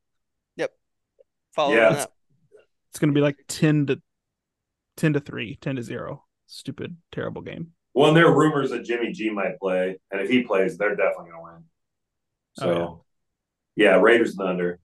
follow 1.54 1.76
Yeah. 1.76 1.88
on 1.90 1.94
that. 1.96 2.12
it's 2.90 3.00
going 3.00 3.10
to 3.10 3.14
be 3.14 3.20
like 3.20 3.36
ten 3.50 3.86
to 3.88 4.02
ten 4.96 5.12
to 5.12 5.20
three, 5.20 5.58
10 5.60 5.76
to 5.76 5.84
zero. 5.84 6.24
Stupid, 6.54 6.98
terrible 7.14 7.42
game. 7.42 7.72
Well, 7.94 8.10
and 8.10 8.18
there 8.18 8.28
are 8.28 8.38
rumors 8.38 8.72
that 8.72 8.84
Jimmy 8.84 9.14
G 9.14 9.30
might 9.30 9.58
play, 9.58 9.98
and 10.12 10.20
if 10.20 10.30
he 10.30 10.44
plays, 10.44 10.78
they're 10.78 10.98
definitely 10.98 11.32
going 11.32 11.40
to 11.40 11.44
win. 11.44 11.64
Oh, 12.60 12.62
so, 12.62 12.72
Oh, 12.74 13.06
yeah. 13.78 14.02
Raiders 14.02 14.38
and 14.38 14.50
under. 14.50 14.80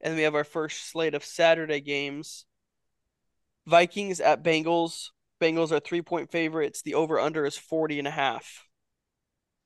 And 0.00 0.14
we 0.14 0.22
have 0.22 0.36
our 0.36 0.44
first 0.44 0.88
slate 0.88 1.14
of 1.14 1.24
Saturday 1.24 1.80
games. 1.80 2.46
Vikings 3.66 4.20
at 4.20 4.44
Bengals. 4.44 5.08
Bengals 5.42 5.72
are 5.72 5.80
three 5.80 6.02
point 6.02 6.30
favorites. 6.30 6.82
The 6.82 6.94
over 6.94 7.18
under 7.18 7.44
is 7.44 7.56
40 7.56 7.98
and 7.98 8.06
a 8.06 8.12
half. 8.12 8.68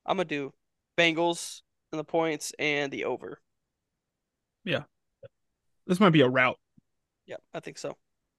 I'm 0.07 0.17
going 0.17 0.27
to 0.27 0.35
do 0.35 0.53
Bengals 0.97 1.61
and 1.91 1.99
the 1.99 2.03
points 2.03 2.51
and 2.57 2.91
the 2.91 3.05
over. 3.05 3.39
Yeah. 4.63 4.83
This 5.85 5.99
might 5.99 6.09
be 6.09 6.21
a 6.21 6.27
route. 6.27 6.57
Yeah, 7.27 7.37
I 7.53 7.59
think 7.59 7.77
so. 7.77 7.95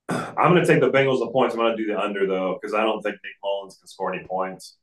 I'm 0.09 0.53
going 0.53 0.63
to 0.63 0.67
take 0.67 0.81
the 0.81 0.91
Bengals 0.91 1.19
the 1.19 1.31
points. 1.31 1.55
I'm 1.55 1.61
going 1.61 1.77
to 1.77 1.83
do 1.83 1.93
the 1.93 1.99
under 1.99 2.27
though 2.27 2.59
because 2.61 2.75
I 2.75 2.83
don't 2.83 3.03
think 3.03 3.15
Nick 3.17 3.33
Mullens 3.43 3.79
can 3.79 3.89
score 3.89 4.15
any 4.15 4.25
points. 4.25 4.77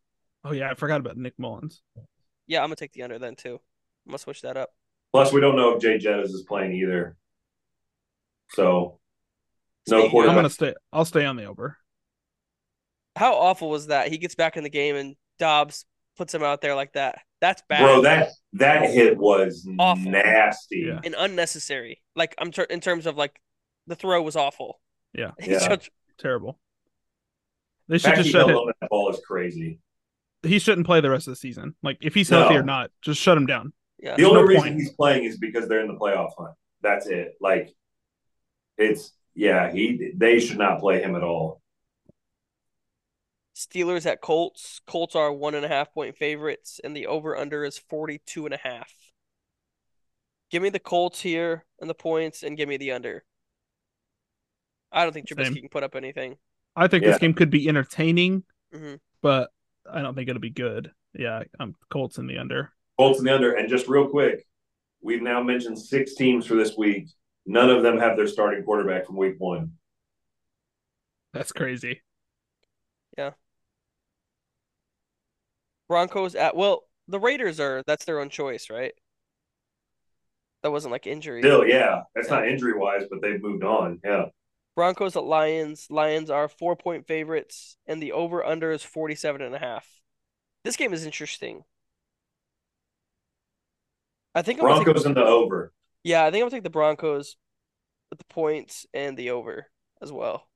Oh 0.44 0.52
yeah, 0.52 0.70
I 0.70 0.74
forgot 0.74 1.00
about 1.00 1.18
Nick 1.18 1.34
Mullens. 1.40 1.82
Yeah, 2.48 2.62
I'm 2.62 2.68
going 2.68 2.76
to 2.76 2.80
take 2.80 2.92
the 2.92 3.04
under 3.04 3.20
then 3.20 3.36
too. 3.36 3.60
I'm 4.06 4.10
going 4.12 4.18
to 4.18 4.24
switch 4.24 4.42
that 4.42 4.58
up. 4.58 4.72
Plus, 5.14 5.32
we 5.32 5.40
don't 5.40 5.56
know 5.56 5.76
if 5.76 5.82
Jay 5.82 5.98
Jettis 5.98 6.26
is 6.26 6.44
playing 6.48 6.74
either. 6.74 7.16
So, 8.50 9.00
no 9.88 10.00
Speaking 10.02 10.24
of- 10.24 10.30
I'm 10.30 10.36
gonna 10.36 10.50
stay. 10.50 10.74
I'll 10.92 11.06
stay 11.06 11.26
on 11.26 11.36
the 11.36 11.46
over. 11.46 11.78
How 13.16 13.36
awful 13.36 13.70
was 13.70 13.88
that? 13.88 14.10
He 14.10 14.18
gets 14.18 14.36
back 14.36 14.58
in 14.58 14.64
the 14.64 14.70
game 14.70 14.96
and 14.96 15.16
Dobbs 15.38 15.86
puts 16.18 16.34
him 16.34 16.44
out 16.44 16.62
there 16.62 16.76
like 16.76 16.94
that. 16.94 17.20
That's 17.42 17.62
bad. 17.70 17.82
Bro, 17.84 18.02
that 18.02 18.30
that 18.54 18.90
hit 18.90 19.18
was 19.18 19.68
Awful. 19.78 20.12
nasty. 20.12 20.86
Yeah. 20.88 21.00
and 21.04 21.16
unnecessary. 21.18 22.02
Like 22.16 22.34
I'm 22.38 22.52
ter- 22.52 22.64
in 22.64 22.80
terms 22.80 23.06
of 23.06 23.16
like 23.18 23.40
the 23.88 23.96
throw 23.96 24.22
was 24.22 24.36
awful. 24.36 24.80
Yeah. 25.14 25.32
He's 25.39 25.47
Yeah. 25.53 25.59
such- 25.59 25.91
Terrible. 26.18 26.59
They 27.88 27.97
should 27.97 28.05
fact 28.05 28.18
just 28.18 28.28
he 28.28 28.32
shut 28.34 28.49
held 28.49 28.70
him. 28.70 28.74
that 28.82 28.89
ball 28.89 29.09
is 29.09 29.20
crazy. 29.26 29.80
He 30.43 30.59
shouldn't 30.59 30.86
play 30.88 31.01
the 31.01 31.09
rest 31.09 31.28
of 31.28 31.32
the 31.34 31.36
season. 31.38 31.76
Like 31.84 31.97
if 32.01 32.14
he's 32.14 32.30
healthy 32.30 32.53
No. 32.55 32.59
or 32.61 32.64
not, 32.64 32.91
just 33.01 33.20
shut 33.20 33.38
him 33.38 33.45
down. 33.45 33.74
yeah. 33.99 34.16
The 34.16 34.24
only 34.26 34.41
no 34.41 34.47
reason 34.47 34.64
point. 34.70 34.76
he's 34.80 34.91
playing 34.93 35.24
is 35.26 35.38
because 35.38 35.68
they're 35.68 35.80
in 35.82 35.88
the 35.88 35.95
playoff 35.95 36.32
hunt. 36.38 36.55
That's 36.82 37.07
it. 37.07 37.36
Like, 37.41 37.74
it's 38.78 39.11
yeah. 39.36 39.72
He 39.72 40.11
they 40.16 40.39
should 40.39 40.57
not 40.57 40.80
play 40.80 41.01
him 41.01 41.16
at 41.16 41.24
all. 41.24 41.61
Steelers 43.55 44.05
at 44.05 44.22
Colts. 44.22 44.82
Colts 44.88 45.16
are 45.16 45.32
one 45.32 45.55
and 45.55 45.66
a 45.66 45.70
half 45.70 45.93
point 45.93 46.18
favorites, 46.18 46.80
and 46.84 46.95
the 46.95 47.07
over 47.07 47.36
under 47.38 47.64
is 47.64 47.78
42 47.78 48.45
and 48.45 48.53
a 48.53 48.57
half. 48.57 48.91
Give 50.49 50.61
me 50.61 50.70
the 50.70 50.80
Colts 50.80 51.22
here 51.22 51.66
and 51.80 51.89
the 51.89 51.93
points, 51.95 52.43
and 52.43 52.57
give 52.57 52.68
me 52.70 52.78
the 52.78 52.91
under. 52.91 53.24
I 54.94 55.04
don't 55.04 55.12
think 55.14 55.28
Trubisky 55.28 55.46
Same. 55.46 55.56
can 55.56 55.70
put 55.70 55.84
up 55.84 55.96
anything. 55.96 56.38
I 56.76 56.88
think 56.88 57.04
Yeah. 57.04 57.12
this 57.12 57.20
game 57.20 57.34
could 57.34 57.50
be 57.50 57.68
entertaining, 57.68 58.44
hmm 58.74 58.96
but 59.22 59.50
I 59.91 60.02
don't 60.02 60.16
think 60.16 60.30
it'll 60.30 60.39
be 60.41 60.50
good. 60.50 60.91
Yeah, 61.14 61.44
I'm 61.60 61.76
Colts 61.89 62.18
in 62.18 62.28
the 62.28 62.38
under. 62.38 62.72
Colts 62.98 63.20
in 63.20 63.26
the 63.26 63.34
under. 63.34 63.54
And 63.54 63.70
just 63.70 63.88
real 63.88 64.08
quick, 64.08 64.46
we've 65.02 65.22
now 65.22 65.41
mentioned 65.44 65.78
six 65.80 66.16
teams 66.16 66.46
for 66.46 66.56
this 66.56 66.76
week. 66.78 67.08
None 67.46 67.70
of 67.70 67.84
them 67.84 67.98
have 68.00 68.16
their 68.18 68.28
starting 68.28 68.64
quarterback 68.64 69.06
from 69.06 69.18
week 69.18 69.36
one. 69.38 69.74
That's 71.34 71.52
crazy. 71.52 72.02
Yeah. 73.18 73.32
Broncos 75.88 76.36
at 76.36 76.56
well, 76.56 76.84
the 77.08 77.20
Raiders 77.20 77.60
are 77.60 77.84
that's 77.86 78.06
their 78.06 78.20
own 78.20 78.30
choice, 78.30 78.70
right? 78.70 78.94
That 80.64 80.72
wasn't 80.72 80.91
like 80.94 81.08
injury. 81.08 81.41
Still, 81.41 81.68
yeah, 81.68 82.04
that's 82.16 82.30
not 82.30 82.48
injury 82.48 82.78
wise, 82.78 83.04
but 83.10 83.22
they've 83.22 83.41
moved 83.41 83.64
on. 83.64 84.00
Yeah, 84.04 84.26
Broncos 84.76 85.16
at 85.16 85.24
Lions. 85.24 85.88
Lions 85.90 86.30
are 86.30 86.48
four 86.48 86.76
point 86.76 87.08
favorites, 87.08 87.78
and 87.86 88.02
the 88.02 88.12
over 88.12 88.44
under 88.46 88.72
is 88.72 88.84
47 88.84 89.42
and 89.42 89.56
a 89.56 89.60
half. 89.60 89.88
This 90.64 90.76
game 90.78 90.94
is 90.94 91.06
interesting. 91.06 91.64
I 94.36 94.42
think 94.42 94.60
I'm 94.60 94.66
gonna 94.66 94.76
take, 94.76 94.86
Broncos 94.86 95.06
in 95.06 95.14
the 95.14 95.24
over. 95.24 95.74
yeah, 96.04 96.24
I 96.26 96.32
think 96.32 96.42
I'm 96.42 96.50
gonna 96.50 96.58
take 96.58 96.64
the 96.64 96.70
Broncos 96.70 97.36
with 98.10 98.20
the 98.20 98.26
points 98.26 98.86
and 98.94 99.18
the 99.18 99.32
over 99.32 99.68
as 100.02 100.12
well. 100.12 100.48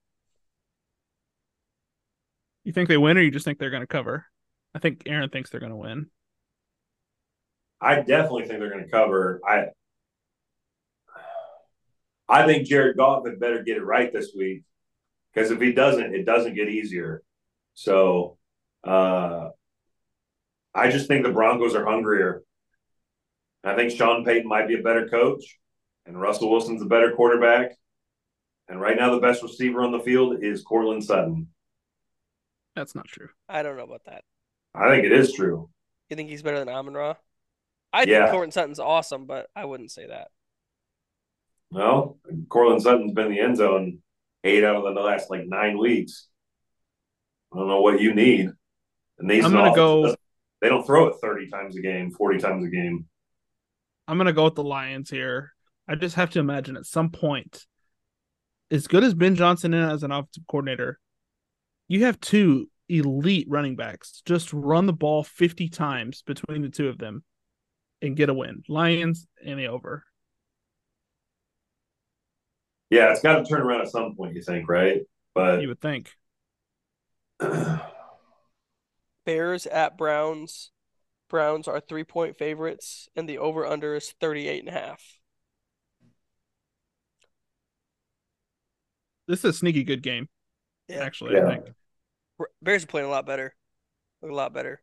You 2.64 2.74
think 2.74 2.90
they 2.90 2.98
win, 2.98 3.18
or 3.18 3.22
you 3.22 3.32
just 3.32 3.46
think 3.46 3.60
they're 3.60 3.70
going 3.70 3.82
to 3.82 3.88
cover? 3.88 4.26
I 4.76 4.80
think 4.80 5.04
Aaron 5.06 5.30
thinks 5.30 5.50
they're 5.50 5.60
going 5.62 5.72
to 5.72 5.78
win. 5.78 6.08
I 7.80 8.02
definitely 8.02 8.46
think 8.46 8.60
they're 8.60 8.70
going 8.70 8.84
to 8.84 8.92
cover. 8.92 9.40
I 9.48 9.68
I 12.30 12.46
think 12.46 12.68
Jared 12.68 12.98
Goff 12.98 13.26
had 13.26 13.40
better 13.40 13.64
get 13.64 13.78
it 13.78 13.84
right 13.86 14.12
this 14.12 14.34
week 14.36 14.64
because 15.34 15.52
if 15.52 15.62
he 15.62 15.72
doesn't, 15.72 16.14
it 16.16 16.26
doesn't 16.26 16.56
get 16.56 16.70
easier. 16.70 17.24
So 17.74 18.38
uh, 18.84 19.50
I 20.74 20.90
just 20.90 21.08
think 21.08 21.24
the 21.24 21.32
Broncos 21.32 21.76
are 21.76 21.86
hungrier. 21.86 22.44
I 23.64 23.76
think 23.76 23.92
Sean 23.92 24.24
Payton 24.24 24.48
might 24.48 24.68
be 24.68 24.76
a 24.80 24.84
better 24.84 25.08
coach, 25.10 25.60
and 26.06 26.20
Russell 26.20 26.50
Wilson's 26.52 26.82
a 26.82 26.86
better 26.86 27.12
quarterback. 27.14 27.72
And 28.70 28.80
right 28.82 28.98
now, 28.98 29.14
the 29.14 29.22
best 29.22 29.44
receiver 29.44 29.82
on 29.82 29.92
the 29.92 30.00
field 30.00 30.44
is 30.44 30.64
Courtland 30.64 31.04
Sutton. 31.04 31.48
That's 32.76 32.96
not 32.96 33.08
true. 33.08 33.30
I 33.50 33.64
don't 33.64 33.78
know 33.78 33.84
about 33.84 34.06
that. 34.06 34.24
I 34.76 34.90
think 34.90 35.06
it 35.06 35.12
is 35.12 35.34
true. 35.34 35.70
You 36.10 36.16
think 36.16 36.30
he's 36.30 36.44
better 36.44 36.60
than 36.60 36.70
Amon 36.70 36.94
Ra? 36.94 37.16
I 37.92 38.04
Yeah. 38.04 38.20
think 38.20 38.32
Courtland 38.32 38.54
Sutton's 38.54 38.80
awesome, 38.80 39.26
but 39.26 39.50
I 39.56 39.66
wouldn't 39.66 39.92
say 39.92 40.08
that. 40.08 40.30
Well, 41.72 42.18
Courtland 42.50 42.82
Sutton's 42.82 43.14
been 43.14 43.28
in 43.28 43.32
the 43.34 43.40
end 43.40 43.58
zone 43.58 44.00
eight 44.44 44.64
out 44.64 44.76
of 44.78 44.96
the 44.96 45.02
last 45.02 45.30
like 45.30 45.46
nine 45.46 45.78
weeks. 45.78 46.28
I 47.54 47.58
don't 47.58 47.68
know 47.68 47.82
what 47.82 48.02
you 48.02 48.14
need. 48.14 48.50
And 49.20 49.30
these 49.30 49.44
I'm 49.46 49.52
gonna 49.52 49.76
go- 49.76 50.16
They 50.62 50.70
don't 50.70 50.86
throw 50.86 51.08
it 51.08 51.16
thirty 51.22 51.48
times 51.50 51.78
a 51.78 51.82
game, 51.82 52.12
forty 52.12 52.40
times 52.40 52.66
a 52.66 52.70
game. 52.70 53.06
I'm 54.08 54.18
gonna 54.18 54.34
go 54.34 54.46
with 54.46 54.56
the 54.56 54.64
Lions 54.64 55.10
here. 55.10 55.54
I 55.88 55.96
just 55.96 56.16
have 56.16 56.30
to 56.32 56.40
imagine 56.40 56.78
at 56.78 56.86
some 56.86 57.10
point, 57.12 57.66
as 58.72 58.88
good 58.88 59.04
as 59.04 59.14
Ben 59.14 59.36
Johnson 59.36 59.74
is 59.74 59.94
as 59.94 60.04
an 60.04 60.12
offensive 60.12 60.44
coordinator, 60.50 61.00
you 61.88 62.06
have 62.06 62.20
two 62.20 62.70
elite 62.90 63.48
running 63.50 63.76
backs. 63.76 64.22
Just 64.26 64.52
run 64.54 64.86
the 64.86 64.94
ball 64.94 65.24
50 65.24 65.70
times 65.70 66.22
between 66.24 66.62
the 66.62 66.70
two 66.70 66.88
of 66.90 66.98
them 66.98 67.24
and 68.02 68.16
get 68.16 68.30
a 68.30 68.34
win. 68.34 68.64
Lions 68.68 69.28
and 69.46 69.60
the 69.60 69.68
over. 69.68 70.04
Yeah, 72.90 73.12
it's 73.12 73.22
got 73.22 73.40
to 73.40 73.46
turn 73.46 73.62
around 73.62 73.82
at 73.82 73.90
some 73.90 74.16
point. 74.16 74.36
You 74.36 74.42
think, 74.42 74.70
right? 74.70 75.02
But 75.36 75.62
You 75.62 75.68
would 75.70 75.82
think. 75.82 76.12
Bears 79.26 79.66
at 79.68 79.98
Browns. 79.98 80.72
Browns 81.30 81.68
are 81.68 81.82
three 81.82 82.06
point 82.06 82.38
favorites, 82.38 83.10
and 83.16 83.28
the 83.28 83.38
over 83.40 83.66
under 83.66 83.96
is 83.96 84.14
38 84.22 84.60
and 84.60 84.70
a 84.70 84.72
half. 84.80 85.04
This 89.28 89.40
is 89.40 89.46
a 89.46 89.54
sneaky 89.54 89.84
good 89.84 90.02
game, 90.02 90.30
Yeah. 90.88 91.04
actually. 91.04 91.36
Yeah. 91.36 91.46
I 91.48 91.56
think. 91.56 91.66
Bears 92.62 92.84
are 92.86 92.88
playing 92.88 93.08
a 93.08 93.10
lot 93.10 93.26
better. 93.26 93.54
Look 94.22 94.32
a 94.32 94.36
lot 94.36 94.54
better. 94.54 94.82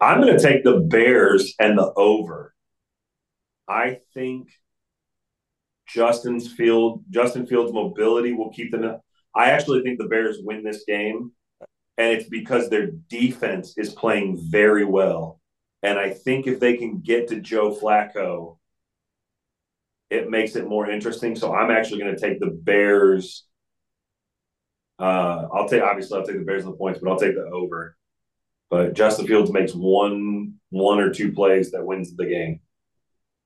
I'm 0.00 0.20
going 0.20 0.36
to 0.36 0.42
take 0.42 0.62
the 0.62 0.78
Bears 0.78 1.54
and 1.58 1.76
the 1.76 1.92
over. 1.96 2.54
I 3.68 4.00
think 4.12 4.50
Justin's 5.94 6.52
field, 6.52 7.04
Justin 7.10 7.46
Fields' 7.46 7.72
mobility 7.72 8.32
will 8.32 8.50
keep 8.50 8.72
them. 8.72 8.98
I 9.34 9.50
actually 9.50 9.82
think 9.82 9.98
the 9.98 10.08
Bears 10.08 10.38
win 10.42 10.64
this 10.64 10.82
game, 10.84 11.30
and 11.96 12.12
it's 12.12 12.28
because 12.28 12.68
their 12.68 12.88
defense 12.88 13.74
is 13.76 13.94
playing 13.94 14.38
very 14.50 14.84
well. 14.84 15.40
And 15.84 15.96
I 15.96 16.10
think 16.10 16.48
if 16.48 16.58
they 16.58 16.76
can 16.76 17.00
get 17.00 17.28
to 17.28 17.40
Joe 17.40 17.72
Flacco, 17.72 18.58
it 20.10 20.28
makes 20.28 20.56
it 20.56 20.66
more 20.66 20.90
interesting. 20.90 21.36
So 21.36 21.54
I'm 21.54 21.70
actually 21.70 22.00
going 22.00 22.16
to 22.16 22.20
take 22.20 22.40
the 22.40 22.50
Bears. 22.50 23.44
Uh, 24.98 25.46
I'll 25.52 25.68
take 25.68 25.82
obviously 25.82 26.18
I'll 26.18 26.26
take 26.26 26.38
the 26.38 26.44
Bears 26.44 26.64
in 26.64 26.70
the 26.70 26.76
points, 26.76 26.98
but 27.00 27.10
I'll 27.10 27.18
take 27.18 27.36
the 27.36 27.44
over. 27.44 27.96
But 28.68 28.94
Justin 28.94 29.28
Fields 29.28 29.52
makes 29.52 29.72
one 29.72 30.54
one 30.70 30.98
or 30.98 31.12
two 31.12 31.32
plays 31.32 31.70
that 31.70 31.86
wins 31.86 32.16
the 32.16 32.26
game. 32.26 32.60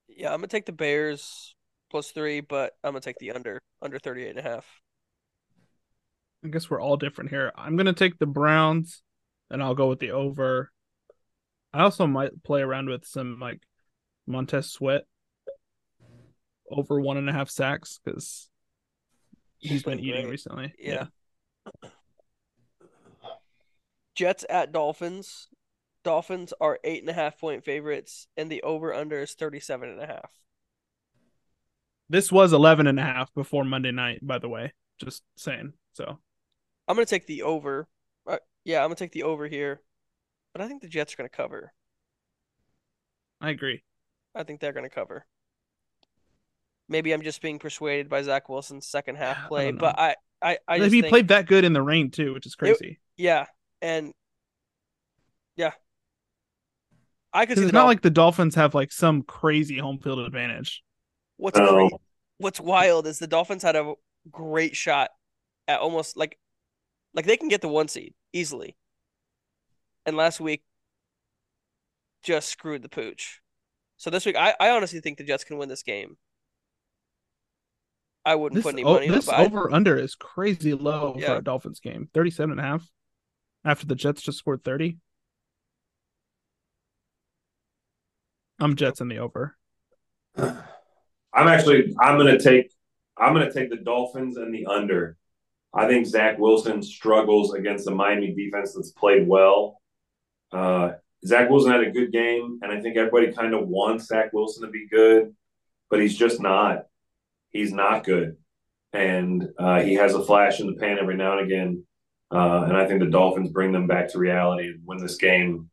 Yeah, 0.09 0.33
I'm 0.33 0.39
gonna 0.39 0.47
take 0.47 0.67
the 0.67 0.73
Bears 0.73 1.55
plus 1.91 2.11
three, 2.11 2.41
but 2.41 2.75
I'm 2.83 2.93
gonna 2.93 3.01
take 3.01 3.19
the 3.19 3.33
under 3.33 3.61
under 3.83 3.99
38 3.99 4.31
and 4.31 4.39
a 4.39 4.43
half. 4.43 4.67
I 6.45 6.49
guess 6.49 6.71
we're 6.71 6.81
all 6.81 6.97
different 6.97 7.31
here. 7.31 7.53
I'm 7.57 7.77
gonna 7.77 7.93
take 7.93 8.19
the 8.19 8.27
Browns, 8.27 9.03
and 9.51 9.63
I'll 9.63 9.75
go 9.75 9.89
with 9.89 9.99
the 9.99 10.13
over. 10.13 10.71
I 11.73 11.83
also 11.83 12.07
might 12.07 12.43
play 12.43 12.63
around 12.63 12.89
with 12.89 13.05
some 13.07 13.39
like 13.41 13.61
Montez 14.27 14.71
Sweat 14.71 15.05
over 16.71 17.01
one 17.01 17.17
and 17.17 17.29
a 17.29 17.33
half 17.33 17.51
sacks 17.51 18.01
because 18.05 18.49
he's 19.59 19.83
been 19.83 19.99
playing 19.99 20.09
eating 20.09 20.23
great. 20.23 20.31
recently. 20.31 20.75
Yeah. 20.79 21.07
Jets 24.15 24.45
at 24.49 24.73
Dolphins. 24.73 25.49
Dolphins 26.05 26.53
are 26.61 26.79
eight 26.85 27.03
and 27.03 27.11
a 27.11 27.13
half 27.13 27.39
point 27.39 27.65
favorites, 27.65 28.27
and 28.37 28.51
the 28.51 28.63
over 28.63 28.95
under 28.95 29.21
is 29.21 29.35
37 29.35 29.89
and 29.89 30.01
a 30.01 30.07
half. 30.07 30.31
This 32.11 32.33
was 32.33 32.53
11 32.53 32.87
and 32.87 32.99
a 32.99 33.03
half 33.03 33.33
before 33.35 33.65
Monday 33.65 33.91
night, 33.91 34.21
by 34.23 34.39
the 34.39 34.49
way. 34.49 34.73
Just 34.99 35.23
saying. 35.37 35.75
So 35.93 36.19
I'm 36.87 36.97
gonna 36.97 37.07
take 37.07 37.27
the 37.27 37.43
over. 37.43 37.87
Uh, 38.27 38.39
yeah, 38.65 38.79
I'm 38.79 38.87
gonna 38.87 38.97
take 38.97 39.13
the 39.13 39.25
over 39.25 39.47
here, 39.47 39.83
but 40.53 40.63
I 40.63 40.69
think 40.69 40.83
the 40.83 40.89
Jets 40.89 41.15
are 41.15 41.17
gonna 41.17 41.29
cover. 41.29 41.73
I 43.41 43.51
agree. 43.51 43.83
I 44.35 44.43
think 44.45 44.61
they're 44.61 44.73
gonna 44.73 44.89
cover. 44.89 45.27
Maybe 46.89 47.13
I'm 47.13 47.23
just 47.23 47.43
being 47.43 47.59
persuaded 47.59 48.09
by 48.09 48.23
Zach 48.23 48.49
Wilson's 48.49 48.87
second 48.87 49.17
half 49.17 49.37
play, 49.49 49.67
don't 49.67 49.79
but 49.79 49.99
I, 49.99 50.17
I, 50.41 50.59
I 50.67 50.79
just 50.79 50.95
he 50.95 51.03
think, 51.03 51.11
played 51.11 51.29
that 51.29 51.47
good 51.47 51.65
in 51.65 51.73
the 51.75 51.83
rain 51.83 52.11
too, 52.11 52.33
which 52.33 52.47
is 52.47 52.55
crazy. 52.55 53.01
yeah, 53.17 53.47
and 53.83 54.13
yeah, 55.57 55.73
I 57.33 57.47
could 57.47 57.59
see 57.59 57.65
it's 57.65 57.73
not 57.73 57.81
Dolphins. 57.81 57.97
like 57.97 58.03
the 58.03 58.11
Dolphins 58.11 58.55
have 58.55 58.75
like 58.75 58.93
some 58.93 59.23
crazy 59.23 59.79
home 59.79 59.99
field 59.99 60.21
advantage. 60.21 60.83
What's 61.39 61.59
No. 61.59 61.73
great, 61.75 61.93
what's 62.37 62.61
wild 62.61 63.07
is 63.07 63.19
the 63.19 63.27
Dolphins 63.27 63.63
had 63.63 63.77
a 63.77 63.95
great 64.31 64.77
shot 64.77 65.11
at 65.67 65.81
almost 65.81 66.17
like 66.17 66.39
like 67.15 67.25
they 67.25 67.37
can 67.39 67.49
get 67.49 67.63
the 67.63 67.69
one 67.69 67.89
seed 67.89 68.13
easily. 68.33 68.77
And 70.05 70.17
last 70.17 70.41
week 70.41 70.63
just 72.23 72.49
screwed 72.51 72.83
the 72.83 72.89
pooch. 72.89 73.41
So 73.97 74.11
this 74.11 74.27
week 74.27 74.37
I, 74.37 74.55
I 74.61 74.71
honestly 74.71 75.01
think 75.01 75.17
the 75.19 75.25
Jets 75.25 75.45
can 75.45 75.59
win 75.59 75.69
this 75.69 75.83
game. 75.83 76.17
I 78.25 78.35
wouldn't 78.35 78.57
This, 78.57 78.65
put 78.65 78.75
any 78.75 78.85
money 78.85 79.07
on 79.09 79.13
it, 79.15 79.17
this 79.17 79.27
but 79.27 79.37
I- 79.37 79.45
over 79.47 79.73
under 79.73 79.97
is 79.97 80.15
crazy 80.15 80.75
low 80.75 81.15
Yeah. 81.19 81.27
for 81.29 81.37
a 81.37 81.43
Dolphins 81.43 81.81
game. 81.81 82.09
37 82.13 82.51
and 82.53 82.61
a 82.61 82.63
half 82.63 82.87
after 83.65 83.87
the 83.87 83.95
Jets 83.95 84.23
just 84.23 84.39
scored 84.39 84.63
30. 84.65 84.99
I'm 88.59 88.75
Jets 88.77 89.01
in 89.01 89.09
the 89.09 89.19
over. 89.19 89.57
I'm 91.39 91.47
actually 91.47 91.95
I'm 92.01 92.19
gonna 92.19 92.39
take 92.39 92.73
I'm 93.17 93.33
gonna 93.33 93.53
take 93.53 93.71
the 93.71 93.77
Dolphins 93.77 94.37
and 94.37 94.53
the 94.53 94.67
under. 94.67 95.17
I 95.73 95.87
think 95.87 96.07
Zach 96.07 96.37
Wilson 96.39 96.83
struggles 96.83 97.55
against 97.55 97.85
the 97.85 97.93
Miami 97.93 98.35
defense 98.35 98.75
that's 98.75 98.91
played 98.91 99.29
well. 99.29 99.81
Uh, 100.51 100.93
Zach 101.25 101.49
Wilson 101.49 101.71
had 101.71 101.85
a 101.85 101.93
good 101.93 102.11
game, 102.11 102.59
and 102.63 102.73
I 102.73 102.81
think 102.81 102.97
everybody 102.97 103.33
kind 103.33 103.55
of 103.55 103.69
wants 103.69 104.07
Zach 104.07 104.33
Wilson 104.33 104.65
to 104.65 104.71
be 104.71 104.89
good, 104.89 105.35
but 105.91 106.01
he's 106.01 106.17
just 106.17 106.41
not. 106.41 106.87
He's 107.51 107.73
not 107.73 108.03
good, 108.03 108.37
and 108.93 109.49
uh, 109.59 109.81
he 109.83 109.95
has 109.95 110.15
a 110.15 110.25
flash 110.25 110.59
in 110.59 110.67
the 110.67 110.75
pan 110.75 110.99
every 110.99 111.17
now 111.17 111.39
and 111.39 111.47
again. 111.47 111.85
Uh, 112.33 112.65
and 112.65 112.77
I 112.77 112.87
think 112.87 112.99
the 112.99 113.11
Dolphins 113.11 113.51
bring 113.51 113.71
them 113.71 113.87
back 113.87 114.11
to 114.11 114.19
reality 114.19 114.69
and 114.71 114.81
win 114.85 114.99
this 114.99 115.17
game. 115.17 115.71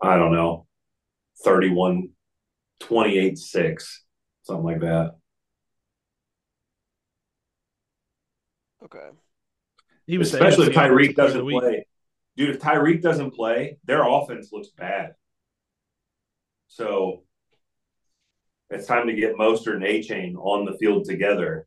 I 0.00 0.16
don't 0.16 0.32
know, 0.32 0.66
31 1.44 2.10
28 2.78 3.38
6, 3.38 4.03
something 4.44 4.64
like 4.64 4.80
that. 4.80 5.16
okay. 8.84 9.08
He 10.06 10.18
was 10.18 10.30
the 10.30 10.36
Especially 10.38 10.66
if 10.66 10.74
Tyreek 10.74 10.74
Player 10.74 11.08
of 11.08 11.16
the 11.16 11.22
doesn't 11.22 11.44
Week. 11.46 11.58
play. 11.60 11.86
Dude, 12.36 12.50
if 12.50 12.60
Tyreek 12.60 13.00
doesn't 13.00 13.30
play, 13.30 13.78
their 13.84 14.06
offense 14.06 14.50
looks 14.52 14.68
bad. 14.68 15.14
So 16.68 17.22
it's 18.70 18.86
time 18.86 19.06
to 19.06 19.14
get 19.14 19.36
Mostert 19.36 19.76
and 19.76 19.84
Achane 19.84 20.36
on 20.36 20.64
the 20.66 20.76
field 20.78 21.04
together 21.06 21.66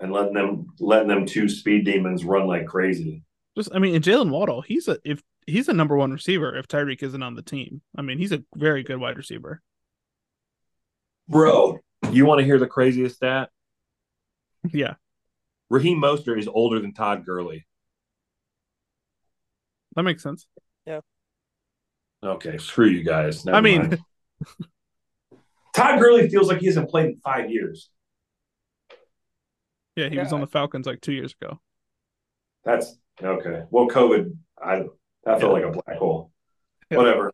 and 0.00 0.12
letting 0.12 0.34
them 0.34 0.66
letting 0.80 1.08
them 1.08 1.24
two 1.24 1.48
speed 1.48 1.84
demons 1.84 2.24
run 2.24 2.46
like 2.46 2.66
crazy. 2.66 3.22
Just, 3.56 3.74
I 3.74 3.78
mean, 3.78 3.94
and 3.94 4.04
Jaylen 4.04 4.30
Waddle, 4.30 4.60
he's 4.62 4.86
a 4.88 4.98
if 5.04 5.22
he's 5.46 5.68
a 5.68 5.72
number 5.72 5.96
one 5.96 6.12
receiver 6.12 6.54
if 6.56 6.68
Tyreek 6.68 7.02
isn't 7.02 7.22
on 7.22 7.34
the 7.34 7.42
team. 7.42 7.80
I 7.96 8.02
mean, 8.02 8.18
he's 8.18 8.32
a 8.32 8.44
very 8.56 8.82
good 8.82 8.98
wide 8.98 9.16
receiver. 9.16 9.62
Bro, 11.28 11.78
you 12.10 12.24
want 12.26 12.38
to 12.40 12.44
hear 12.44 12.58
the 12.58 12.66
craziest 12.66 13.16
stat? 13.16 13.50
Yeah, 14.72 14.94
Raheem 15.70 16.00
Mostert 16.00 16.38
is 16.38 16.48
older 16.48 16.80
than 16.80 16.92
Todd 16.92 17.24
Gurley. 17.24 17.66
that 19.94 20.02
makes 20.02 20.22
sense. 20.22 20.46
Yeah. 20.86 21.00
Okay, 22.22 22.58
screw 22.58 22.86
you 22.86 23.04
guys. 23.04 23.44
Never 23.44 23.56
I 23.56 23.60
mean. 23.60 23.98
Todd 25.74 26.00
Gurley 26.00 26.28
feels 26.28 26.48
like 26.48 26.58
he 26.58 26.66
hasn't 26.66 26.90
played 26.90 27.06
in 27.06 27.16
five 27.18 27.50
years. 27.50 27.90
yeah, 29.94 30.08
he 30.08 30.18
was 30.18 30.32
on 30.32 30.40
the 30.40 30.46
Falcons 30.46 30.86
like 30.86 31.00
two 31.00 31.12
years 31.12 31.34
ago. 31.40 31.60
That's 32.64 32.96
okay. 33.22 33.62
Well, 33.70 33.86
COVID, 33.86 34.36
I 34.60 34.84
that 35.24 35.40
felt 35.40 35.52
like 35.52 35.64
a 35.64 35.70
black 35.70 35.98
hole. 35.98 36.32
Yeah. 36.90 36.98
Whatever. 36.98 37.32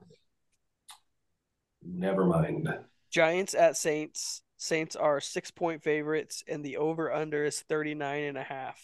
Never 1.83 2.25
mind. 2.25 2.69
Giants 3.15 3.55
at 3.55 3.77
Saints. 3.77 4.43
Saints 4.57 4.97
are 4.97 5.21
six 5.21 5.53
point 5.53 5.85
favorites, 5.85 6.43
and 6.49 6.65
the 6.65 6.79
over 6.79 7.13
under 7.13 7.45
is 7.45 7.61
39 7.61 8.25
and 8.25 8.37
a 8.37 8.43
half. 8.43 8.83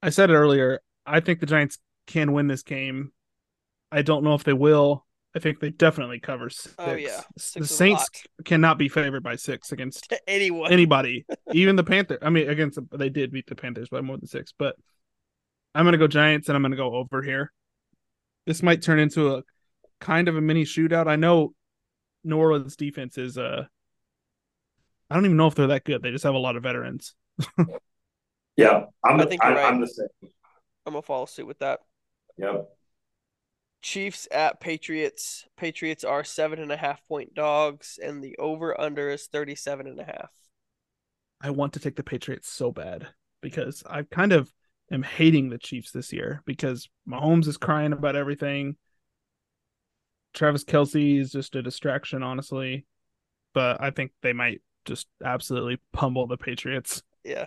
I 0.00 0.10
said 0.10 0.30
it 0.30 0.34
earlier. 0.34 0.80
I 1.04 1.18
think 1.18 1.40
the 1.40 1.46
Giants 1.46 1.78
can 2.06 2.32
win 2.32 2.46
this 2.46 2.62
game. 2.62 3.10
I 3.90 4.02
don't 4.02 4.22
know 4.22 4.34
if 4.34 4.44
they 4.44 4.52
will. 4.52 5.04
I 5.34 5.40
think 5.40 5.58
they 5.58 5.70
definitely 5.70 6.20
cover 6.20 6.48
six. 6.48 6.76
Oh, 6.78 6.94
yeah. 6.94 7.22
the 7.34 7.40
Six 7.40 7.70
a 7.70 7.74
Saints 7.74 8.08
cannot 8.44 8.78
be 8.78 8.88
favored 8.88 9.24
by 9.24 9.34
six 9.34 9.72
against 9.72 10.12
Anyone. 10.28 10.72
anybody, 10.72 11.26
even 11.52 11.74
the 11.74 11.82
Panther. 11.82 12.18
I 12.22 12.30
mean, 12.30 12.48
against 12.48 12.76
the, 12.76 12.96
they 12.96 13.08
did 13.10 13.32
beat 13.32 13.48
the 13.48 13.56
Panthers 13.56 13.88
by 13.88 14.00
more 14.00 14.16
than 14.16 14.28
six, 14.28 14.54
but 14.56 14.76
I'm 15.74 15.84
gonna 15.84 15.98
go 15.98 16.06
Giants 16.06 16.48
and 16.48 16.54
I'm 16.54 16.62
gonna 16.62 16.76
go 16.76 16.94
over 16.94 17.20
here. 17.20 17.52
This 18.46 18.62
might 18.62 18.80
turn 18.80 19.00
into 19.00 19.34
a 19.34 19.42
kind 20.00 20.28
of 20.28 20.36
a 20.36 20.40
mini 20.40 20.64
shootout. 20.64 21.08
I 21.08 21.16
know 21.16 21.54
New 22.24 22.36
Orleans 22.36 22.76
defense 22.76 23.18
is 23.18 23.38
uh 23.38 23.64
I 25.10 25.14
don't 25.14 25.24
even 25.24 25.36
know 25.36 25.46
if 25.46 25.54
they're 25.54 25.68
that 25.68 25.84
good. 25.84 26.02
They 26.02 26.10
just 26.10 26.24
have 26.24 26.34
a 26.34 26.38
lot 26.38 26.56
of 26.56 26.62
veterans. 26.62 27.14
Yeah, 28.58 28.86
I'm. 29.04 29.20
I 29.20 29.22
the, 29.22 29.30
think 29.30 29.44
you're 29.44 29.56
I, 29.56 29.62
I'm 29.62 29.78
right. 29.78 29.80
the 29.82 29.86
same. 29.86 30.30
I'm 30.84 30.92
gonna 30.92 31.02
follow 31.02 31.26
suit 31.26 31.46
with 31.46 31.60
that. 31.60 31.78
Yep. 32.38 32.68
Chiefs 33.82 34.26
at 34.32 34.58
Patriots. 34.58 35.46
Patriots 35.56 36.02
are 36.02 36.24
seven 36.24 36.58
and 36.58 36.72
a 36.72 36.76
half 36.76 37.00
point 37.06 37.34
dogs, 37.34 38.00
and 38.02 38.22
the 38.22 38.36
over 38.36 38.78
under 38.78 39.10
is 39.10 39.28
37 39.28 39.86
and 39.86 40.00
a 40.00 40.04
half. 40.04 40.32
I 41.40 41.50
want 41.50 41.74
to 41.74 41.78
take 41.78 41.94
the 41.94 42.02
Patriots 42.02 42.50
so 42.50 42.72
bad 42.72 43.06
because 43.42 43.84
I 43.88 44.02
kind 44.02 44.32
of 44.32 44.52
am 44.90 45.04
hating 45.04 45.50
the 45.50 45.58
Chiefs 45.58 45.92
this 45.92 46.12
year 46.12 46.42
because 46.44 46.88
Mahomes 47.08 47.46
is 47.46 47.58
crying 47.58 47.92
about 47.92 48.16
everything. 48.16 48.74
Travis 50.34 50.64
Kelce 50.64 51.20
is 51.20 51.32
just 51.32 51.54
a 51.56 51.62
distraction, 51.62 52.22
honestly. 52.22 52.86
But 53.54 53.80
I 53.82 53.90
think 53.90 54.12
they 54.22 54.32
might 54.32 54.60
just 54.84 55.06
absolutely 55.24 55.78
pummel 55.92 56.26
the 56.26 56.36
Patriots. 56.36 57.02
Yeah, 57.24 57.46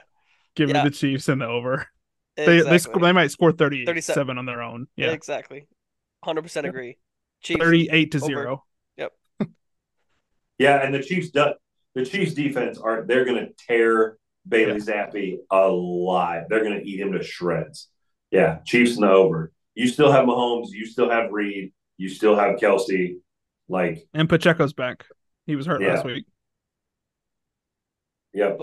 Give 0.55 0.69
Yeah. 0.69 0.83
me 0.83 0.89
the 0.89 0.95
Chiefs 0.95 1.27
and 1.29 1.41
the 1.41 1.47
over. 1.47 1.87
They 2.37 2.57
exactly. 2.59 2.69
they 2.71 2.77
sc- 2.77 3.01
they 3.01 3.11
might 3.11 3.31
score 3.31 3.51
37 3.51 3.85
37. 3.85 4.37
on 4.37 4.45
their 4.45 4.61
own. 4.61 4.87
Yeah. 4.95 5.11
exactly. 5.11 5.67
100% 6.25 6.67
agree. 6.67 6.97
Chiefs. 7.41 7.59
38 7.59 8.11
to 8.11 8.17
over. 8.19 8.29
0. 8.29 8.63
Yeah, 10.57 10.77
and 10.83 10.93
the 10.93 11.01
Chiefs. 11.01 11.31
do- 11.31 11.53
The 11.95 12.05
Chiefs 12.05 12.33
defense 12.33 12.77
are. 12.77 13.03
They're 13.05 13.25
going 13.25 13.45
to 13.47 13.53
tear 13.67 14.17
Bailey 14.47 14.79
Zappe 14.79 15.37
alive. 15.49 16.43
They're 16.49 16.63
going 16.63 16.79
to 16.79 16.85
eat 16.87 16.99
him 16.99 17.11
to 17.13 17.23
shreds. 17.23 17.89
Yeah, 18.31 18.59
Chiefs 18.65 18.93
and 18.95 19.03
the 19.03 19.09
over. 19.09 19.51
You 19.75 19.87
still 19.87 20.11
have 20.11 20.25
Mahomes. 20.25 20.67
You 20.71 20.85
still 20.85 21.09
have 21.09 21.31
Reed. 21.31 21.73
You 22.01 22.09
still 22.09 22.35
have 22.35 22.55
Kelce. 22.55 23.19
Like, 23.69 24.07
And 24.11 24.27
Pacheco's 24.27 24.73
back. 24.73 25.05
He 25.45 25.55
was 25.55 25.67
hurt 25.67 25.83
Yeah. 25.83 25.93
last 25.93 26.03
week. 26.05 26.25
yep. 28.33 28.59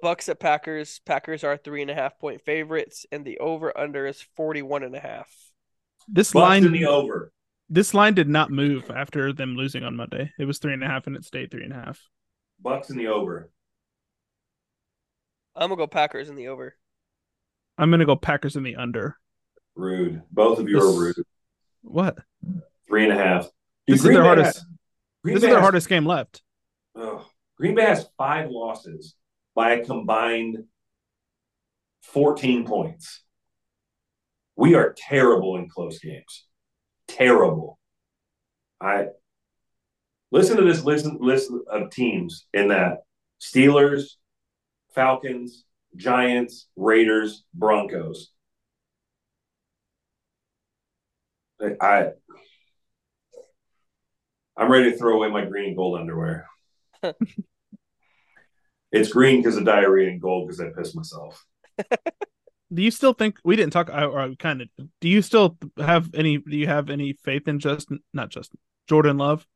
Bucks 0.00 0.28
at 0.28 0.40
Packers. 0.40 0.98
Packers 1.06 1.44
are 1.44 1.56
three 1.56 1.80
and 1.80 1.92
a 1.92 1.94
half 1.94 2.18
point 2.18 2.40
favorites, 2.40 3.06
and 3.12 3.24
the 3.24 3.38
over 3.38 3.76
under 3.78 4.04
is 4.04 4.20
41 4.20 4.82
and 4.82 4.96
a 4.96 5.00
half. 5.00 5.32
This 6.08 6.32
Bucks 6.32 6.42
line 6.42 6.64
in 6.64 6.72
the 6.72 6.86
over. 6.86 7.32
this 7.68 7.94
line 7.94 8.14
did 8.14 8.28
not 8.28 8.50
move 8.50 8.90
after 8.90 9.32
them 9.32 9.54
losing 9.54 9.84
on 9.84 9.94
Monday. 9.94 10.32
It 10.36 10.46
was 10.46 10.58
three 10.58 10.72
and 10.72 10.82
a 10.82 10.88
half 10.88 11.06
and 11.06 11.14
it 11.14 11.24
stayed 11.24 11.52
three 11.52 11.62
and 11.62 11.72
a 11.72 11.76
half. 11.76 12.00
Bucks 12.60 12.90
in 12.90 12.96
the 12.96 13.06
over. 13.06 13.48
I'm 15.54 15.68
gonna 15.68 15.76
go 15.76 15.86
Packers 15.86 16.28
in 16.28 16.34
the 16.34 16.48
over. 16.48 16.76
I'm 17.78 17.92
gonna 17.92 18.06
go 18.06 18.16
Packers 18.16 18.56
in 18.56 18.64
the 18.64 18.74
under. 18.74 19.16
Rude. 19.76 20.22
Both 20.32 20.58
of 20.58 20.68
you 20.68 20.80
This- 20.80 20.84
are 20.96 21.00
rude. 21.00 21.16
What? 21.82 22.18
Three 22.92 23.04
and 23.04 23.12
a 23.12 23.16
half. 23.16 23.44
Dude, 23.86 23.94
This 23.94 24.00
is 24.00 24.02
their 24.04 24.12
Bay 24.20 24.26
hardest. 24.26 24.58
has- 24.58 24.64
This 24.64 24.68
Bay 25.24 25.32
is 25.36 25.40
their 25.40 25.50
has- 25.54 25.60
hardest 25.62 25.88
game 25.88 26.04
left. 26.04 26.42
ugh. 26.94 27.24
Green 27.56 27.74
Bay 27.74 27.86
has 27.86 28.06
five 28.18 28.50
losses 28.50 29.16
by 29.54 29.72
a 29.72 29.84
combined 29.86 30.68
14 32.02 32.66
points. 32.66 33.24
We 34.56 34.74
are 34.74 34.92
terrible 34.94 35.56
in 35.56 35.70
close 35.70 36.00
games. 36.00 36.46
Terrible. 37.08 37.78
I 38.78 39.06
listen 40.30 40.58
to 40.58 40.62
this 40.64 40.84
list, 40.84 41.06
list 41.06 41.50
of 41.70 41.88
teams 41.88 42.46
in 42.52 42.68
that 42.68 43.04
Steelers, 43.40 44.16
Falcons, 44.94 45.64
Giants, 45.96 46.68
Raiders, 46.76 47.42
Broncos. 47.54 48.32
I 51.80 52.10
I'm 54.62 54.70
ready 54.70 54.92
to 54.92 54.96
throw 54.96 55.16
away 55.16 55.28
my 55.28 55.44
green 55.44 55.70
and 55.70 55.76
gold 55.76 55.98
underwear. 55.98 56.46
it's 58.92 59.12
green 59.12 59.38
because 59.38 59.56
of 59.56 59.64
diarrhea 59.64 60.08
and 60.08 60.22
gold 60.22 60.46
because 60.46 60.60
I 60.60 60.68
pissed 60.70 60.94
myself. 60.94 61.44
Do 62.72 62.80
you 62.80 62.92
still 62.92 63.12
think 63.12 63.38
we 63.44 63.56
didn't 63.56 63.72
talk? 63.72 63.88
Or 63.90 64.20
I 64.20 64.32
kind 64.36 64.62
of. 64.62 64.68
Do 65.00 65.08
you 65.08 65.20
still 65.20 65.58
have 65.78 66.14
any? 66.14 66.38
Do 66.38 66.56
you 66.56 66.68
have 66.68 66.90
any 66.90 67.18
faith 67.24 67.48
in 67.48 67.58
Justin? 67.58 68.04
Not 68.14 68.30
Justin. 68.30 68.60
Jordan 68.88 69.18
Love. 69.18 69.48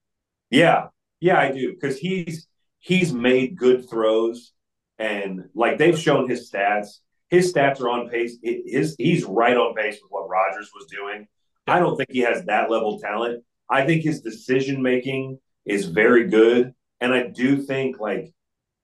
Yeah, 0.51 0.89
yeah, 1.21 1.39
I 1.39 1.53
do 1.53 1.73
because 1.73 1.99
he's 1.99 2.49
he's 2.81 3.13
made 3.13 3.57
good 3.57 3.89
throws 3.89 4.53
and 4.99 5.45
like 5.55 5.79
they've 5.79 5.99
shown 5.99 6.29
his 6.29 6.51
stats. 6.51 6.99
His 7.29 7.55
stats 7.55 7.81
are 7.81 7.89
on 7.89 8.09
pace. 8.09 8.39
His 8.43 8.97
he's 8.99 9.25
right 9.25 9.57
on 9.57 9.75
pace 9.75 9.99
with 10.03 10.11
what 10.11 10.29
Rodgers 10.29 10.71
was 10.75 10.87
doing. 10.91 11.29
I 11.69 11.79
don't 11.79 11.97
think 11.97 12.11
he 12.11 12.21
has 12.21 12.45
that 12.47 12.71
level 12.71 12.97
of 12.97 13.03
talent. 13.03 13.45
I 13.69 13.85
think 13.85 14.03
his 14.03 14.21
decision 14.21 14.83
making 14.83 15.39
is 15.65 15.87
very 15.87 16.29
good, 16.29 16.75
and 17.01 17.13
I 17.13 17.27
do 17.29 17.63
think 17.63 17.99
like, 17.99 18.33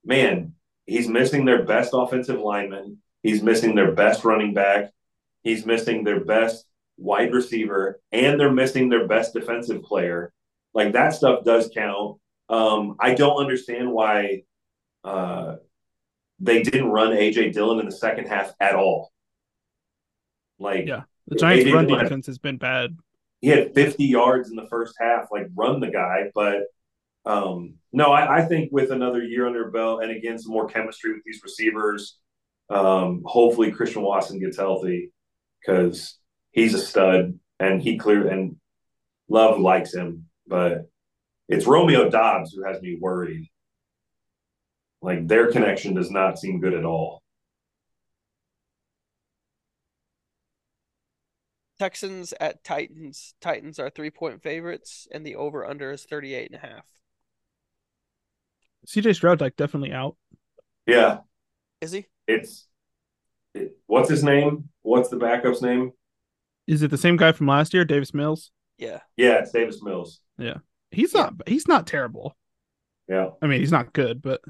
man, 0.05 0.55
he's 0.87 1.09
missing 1.09 1.45
their 1.45 1.64
best 1.64 1.91
offensive 1.95 2.41
lineman. 2.41 2.99
He's 3.22 3.43
missing 3.43 3.74
their 3.74 3.93
best 3.93 4.24
running 4.24 4.55
back. 4.55 4.91
He's 5.43 5.64
missing 5.64 6.05
their 6.05 6.20
best 6.24 6.66
wide 6.97 7.33
receiver, 7.33 8.01
and 8.11 8.39
they're 8.39 8.53
missing 8.53 8.89
their 8.89 9.07
best 9.07 9.33
defensive 9.33 9.83
player. 9.83 10.33
Like 10.74 10.93
that 10.93 11.11
stuff 11.14 11.45
does 11.45 11.70
count. 11.72 12.18
Um, 12.49 12.97
I 12.99 13.14
don't 13.14 13.41
understand 13.41 13.93
why 13.93 14.43
uh, 15.05 15.57
they 16.41 16.62
didn't 16.62 16.91
run 16.91 17.12
AJ 17.12 17.53
Dillon 17.53 17.80
in 17.80 17.87
the 17.87 17.93
second 17.93 18.26
half 18.26 18.53
at 18.61 18.74
all. 18.74 19.12
Like 20.59 20.87
Yeah. 20.87 21.03
The 21.28 21.37
Giants' 21.37 21.72
run 21.72 21.87
defense 21.87 22.26
has 22.26 22.39
been 22.39 22.57
bad. 22.57 22.97
He 23.43 23.49
had 23.49 23.74
50 23.74 24.05
yards 24.05 24.49
in 24.49 24.57
the 24.57 24.68
first 24.68 24.95
half, 24.99 25.26
like 25.30 25.49
run 25.55 25.80
the 25.80 25.90
guy. 25.90 26.30
But 26.34 26.62
um, 27.26 27.74
no, 27.93 28.12
I, 28.12 28.38
I 28.38 28.43
think 28.47 28.72
with 28.72 28.90
another 28.90 29.22
year 29.22 29.47
under 29.47 29.70
belt 29.70 30.03
and 30.03 30.11
again 30.11 30.38
some 30.38 30.53
more 30.53 30.68
chemistry 30.68 31.12
with 31.12 31.24
these 31.24 31.43
receivers, 31.43 32.18
um, 32.70 33.22
hopefully 33.26 33.70
Christian 33.70 34.03
Watson 34.03 34.40
gets 34.40 34.57
healthy 34.57 35.12
because 35.61 36.18
he's 36.53 36.72
a 36.72 36.78
stud 36.78 37.38
and 37.61 37.82
he 37.82 37.99
clear 37.99 38.28
and 38.28 38.57
Love 39.28 39.59
likes 39.59 39.95
him, 39.95 40.26
but 40.47 40.90
it's 41.49 41.66
Romeo 41.66 42.11
Doubs 42.11 42.53
who 42.53 42.64
has 42.64 42.82
me 42.82 42.99
worried. 43.01 43.49
Like 45.01 45.26
their 45.26 45.51
connection 45.51 45.95
does 45.95 46.11
not 46.11 46.38
seem 46.38 46.61
good 46.61 46.74
at 46.74 46.84
all. 46.84 47.22
Texans 51.83 52.33
at 52.39 52.62
Titans. 52.62 53.35
Titans 53.41 53.80
are 53.80 53.91
three 53.91 54.11
point 54.11 54.41
favorites, 54.41 55.09
and 55.11 55.26
the 55.26 55.35
over 55.35 55.66
under 55.66 55.91
is 55.91 56.05
38 56.05 56.53
and 56.53 56.62
a 56.62 56.64
half. 56.64 56.87
CJ 58.87 59.16
Stroud 59.16 59.41
like 59.41 59.57
definitely 59.57 59.93
out. 59.93 60.14
Yeah, 60.87 61.18
Is 61.80 61.91
he? 61.91 62.07
it's 62.28 62.68
it, 63.55 63.76
what's 63.89 64.09
his 64.09 64.22
name? 64.22 64.68
What's 64.83 65.09
the 65.09 65.16
backup's 65.16 65.61
name? 65.61 65.91
Is 66.68 66.85
it 66.85 66.93
the 66.93 66.99
same 66.99 67.16
guy 67.16 67.33
from 67.33 67.49
last 67.49 67.74
year, 67.74 67.85
Davis 67.85 68.14
Mills? 68.14 68.53
Yeah. 68.78 69.01
Yeah, 69.16 69.39
it's 69.41 69.51
Davis 69.51 69.83
Mills. 69.83 70.20
Yeah. 70.39 70.59
He's 70.93 71.12
not. 71.12 71.35
He's 71.49 71.66
not 71.66 71.89
terrible. 71.89 72.37
Yeah. 73.09 73.30
I 73.43 73.49
mean, 73.49 73.59
he's 73.59 73.72
not 73.72 73.93
good, 73.93 74.22
but 74.22 74.41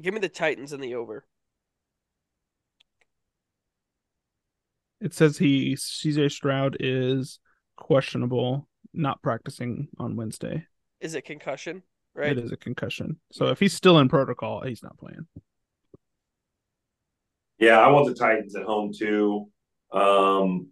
Give 0.00 0.14
me 0.14 0.20
the 0.20 0.30
Titans 0.30 0.72
and 0.72 0.82
the 0.82 0.94
over. 0.94 1.26
It 5.00 5.14
says 5.14 5.38
he 5.38 5.74
CJ 5.74 6.30
Stroud 6.30 6.76
is 6.80 7.38
questionable, 7.76 8.68
not 8.92 9.22
practicing 9.22 9.88
on 9.98 10.16
Wednesday. 10.16 10.66
Is 11.00 11.14
it 11.14 11.24
concussion? 11.24 11.82
Right. 12.14 12.36
It 12.36 12.38
is 12.38 12.52
a 12.52 12.56
concussion. 12.56 13.20
So 13.32 13.46
if 13.46 13.60
he's 13.60 13.72
still 13.72 13.98
in 13.98 14.08
protocol, 14.08 14.62
he's 14.62 14.82
not 14.82 14.98
playing. 14.98 15.26
Yeah, 17.58 17.78
I 17.78 17.88
want 17.88 18.06
the 18.06 18.14
Titans 18.14 18.56
at 18.56 18.64
home 18.64 18.92
too. 18.96 19.48
Um, 19.92 20.70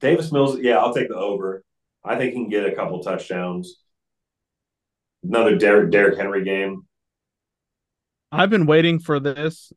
Davis 0.00 0.32
Mills, 0.32 0.58
yeah, 0.58 0.78
I'll 0.78 0.94
take 0.94 1.08
the 1.08 1.16
over. 1.16 1.62
I 2.04 2.16
think 2.16 2.32
he 2.32 2.40
can 2.40 2.48
get 2.48 2.66
a 2.66 2.74
couple 2.74 3.02
touchdowns. 3.02 3.76
Another 5.22 5.56
Derrick, 5.56 5.90
Derrick 5.90 6.18
Henry 6.18 6.44
game. 6.44 6.86
I've 8.32 8.48
been 8.48 8.66
waiting 8.66 8.98
for 8.98 9.20
this 9.20 9.72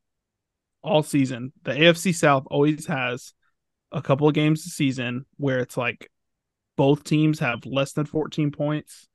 all 0.84 1.02
season. 1.02 1.52
The 1.64 1.72
AFC 1.72 2.14
South 2.14 2.44
always 2.50 2.86
has 2.86 3.32
a 3.90 4.02
couple 4.02 4.28
of 4.28 4.34
games 4.34 4.66
a 4.66 4.68
season 4.68 5.24
where 5.36 5.58
it's 5.58 5.76
like 5.76 6.10
both 6.76 7.04
teams 7.04 7.40
have 7.40 7.66
less 7.66 7.92
than 7.92 8.06
14 8.06 8.50
points. 8.50 9.08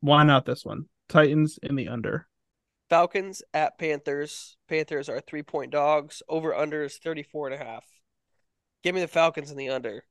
Why 0.00 0.22
not 0.22 0.44
this 0.44 0.64
one? 0.64 0.86
Titans 1.08 1.58
in 1.62 1.74
the 1.76 1.88
under. 1.88 2.28
Falcons 2.90 3.42
at 3.54 3.78
Panthers. 3.78 4.56
Panthers 4.68 5.08
are 5.08 5.20
three 5.20 5.42
point 5.42 5.72
dogs. 5.72 6.22
Over 6.28 6.54
under 6.54 6.84
is 6.84 6.98
34 6.98 7.48
and 7.48 7.60
a 7.60 7.64
half. 7.64 7.84
Give 8.84 8.94
me 8.94 9.00
the 9.00 9.08
Falcons 9.08 9.50
in 9.50 9.56
the 9.56 9.70
under. 9.70 10.04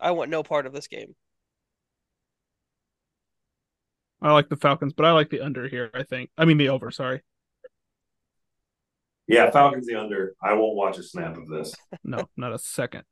I 0.00 0.10
want 0.10 0.30
no 0.30 0.42
part 0.42 0.66
of 0.66 0.72
this 0.72 0.88
game. 0.88 1.14
I 4.22 4.32
like 4.32 4.48
the 4.48 4.56
Falcons, 4.56 4.92
but 4.92 5.06
I 5.06 5.12
like 5.12 5.30
the 5.30 5.40
under 5.40 5.66
here, 5.66 5.90
I 5.94 6.02
think. 6.02 6.30
I 6.36 6.44
mean 6.44 6.58
the 6.58 6.68
over, 6.68 6.90
sorry. 6.90 7.22
Yeah, 9.30 9.50
Falcons 9.50 9.86
the 9.86 9.94
under. 9.94 10.34
I 10.42 10.54
won't 10.54 10.74
watch 10.76 10.98
a 10.98 11.02
snap 11.02 11.36
of 11.36 11.46
this. 11.48 11.74
No, 12.02 12.28
not 12.36 12.52
a 12.52 12.58
second. 12.58 13.04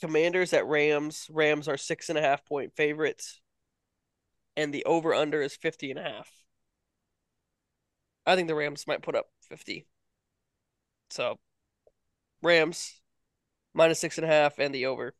Commanders 0.00 0.52
at 0.52 0.66
Rams. 0.66 1.26
Rams 1.30 1.68
are 1.68 1.76
six 1.76 2.08
and 2.08 2.18
a 2.18 2.22
half 2.22 2.44
point 2.44 2.72
favorites. 2.74 3.40
and 4.56 4.72
the 4.72 4.84
over 4.84 5.14
under 5.14 5.40
is 5.42 5.54
50 5.56 5.90
and 5.90 5.98
a 6.00 6.02
half. 6.02 6.30
I 8.26 8.36
think 8.36 8.48
the 8.48 8.54
Rams 8.54 8.86
might 8.86 9.02
put 9.02 9.14
up 9.14 9.26
50. 9.48 9.86
So 11.10 11.38
Rams 12.42 13.00
minus 13.74 13.98
six 13.98 14.18
and 14.18 14.24
a 14.24 14.28
half 14.28 14.58
and 14.58 14.74
the 14.74 14.86
over. 14.86 15.14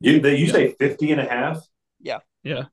You 0.00 0.20
they, 0.20 0.36
you 0.36 0.48
say 0.48 0.72
50 0.78 1.12
and 1.12 1.20
a 1.20 1.24
half? 1.28 1.66
Yeah. 2.00 2.18
Yeah. 2.42 2.64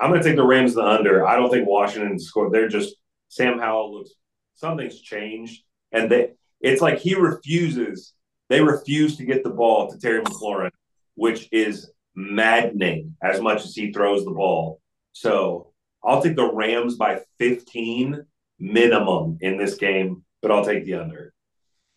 I'm 0.00 0.10
going 0.10 0.22
to 0.22 0.28
take 0.28 0.36
the 0.36 0.46
Rams 0.46 0.74
the 0.74 0.82
under. 0.82 1.26
I 1.26 1.36
don't 1.36 1.50
think 1.50 1.68
Washington 1.68 2.18
scored. 2.18 2.52
They're 2.52 2.68
just 2.68 2.96
Sam 3.28 3.58
Howell 3.58 3.94
looks 3.96 4.10
something's 4.54 5.00
changed, 5.00 5.62
and 5.92 6.10
they 6.10 6.32
it's 6.60 6.82
like 6.82 6.98
he 6.98 7.14
refuses. 7.14 8.14
They 8.48 8.60
refuse 8.60 9.16
to 9.16 9.24
get 9.24 9.42
the 9.42 9.50
ball 9.50 9.90
to 9.90 9.98
Terry 9.98 10.22
McLaurin, 10.22 10.70
which 11.14 11.48
is 11.52 11.90
maddening 12.14 13.16
as 13.22 13.40
much 13.40 13.64
as 13.64 13.74
he 13.74 13.92
throws 13.92 14.24
the 14.24 14.30
ball. 14.30 14.80
So 15.12 15.72
I'll 16.02 16.22
take 16.22 16.36
the 16.36 16.52
Rams 16.52 16.96
by 16.96 17.20
15 17.38 18.24
minimum 18.58 19.38
in 19.40 19.56
this 19.56 19.76
game, 19.76 20.24
but 20.42 20.50
I'll 20.50 20.64
take 20.64 20.84
the 20.84 20.94
under. 20.94 21.32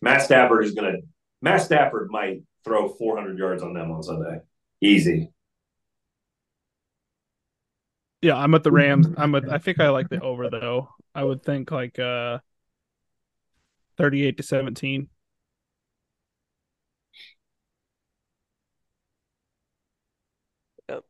Matt 0.00 0.22
Stafford 0.22 0.64
is 0.64 0.74
going 0.74 0.92
to. 0.92 1.00
Matt 1.40 1.62
Stafford 1.62 2.10
might 2.10 2.42
throw 2.64 2.88
400 2.88 3.38
yards 3.38 3.62
on 3.62 3.74
them 3.74 3.90
on 3.90 4.02
Sunday. 4.02 4.40
Easy. 4.80 5.30
Yeah, 8.22 8.36
I'm 8.36 8.54
at 8.54 8.64
the 8.64 8.72
Rams. 8.72 9.06
I'm 9.16 9.34
at. 9.34 9.50
I 9.50 9.58
think 9.58 9.80
I 9.80 9.90
like 9.90 10.08
the 10.08 10.20
over 10.20 10.50
though. 10.50 10.88
I 11.14 11.24
would 11.24 11.42
think 11.42 11.70
like 11.70 11.98
uh, 11.98 12.38
thirty-eight 13.96 14.36
to 14.38 14.42
seventeen. 14.42 15.08
Yep. 20.88 21.04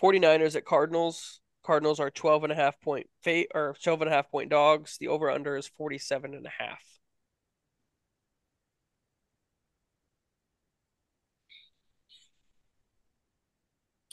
49ers 0.00 0.56
at 0.56 0.64
Cardinals. 0.64 1.40
Cardinals 1.64 1.98
are 1.98 2.10
12 2.10 2.44
and 2.44 2.52
a 2.52 2.56
half 2.56 2.80
point 2.80 3.08
fate 3.22 3.48
or 3.54 3.74
12 3.82 4.02
and 4.02 4.10
a 4.10 4.14
half 4.14 4.30
point 4.30 4.50
dogs. 4.50 4.98
The 4.98 5.08
over 5.08 5.30
under 5.30 5.56
is 5.56 5.66
47 5.66 6.34
and 6.34 6.46
a 6.46 6.50
half. 6.62 6.80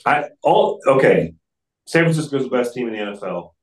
I 0.06 0.24
all 0.42 0.80
okay. 0.86 1.34
San 1.86 2.04
Francisco's 2.04 2.44
the 2.44 2.50
best 2.50 2.74
team 2.74 2.88
in 2.88 2.92
the 2.92 3.12
NFL. 3.12 3.53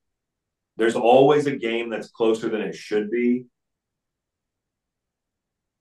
There's 0.82 0.95
always 0.95 1.45
a 1.45 1.55
game 1.55 1.91
that's 1.91 2.09
closer 2.09 2.49
than 2.49 2.61
it 2.61 2.73
should 2.73 3.11
be. 3.11 3.45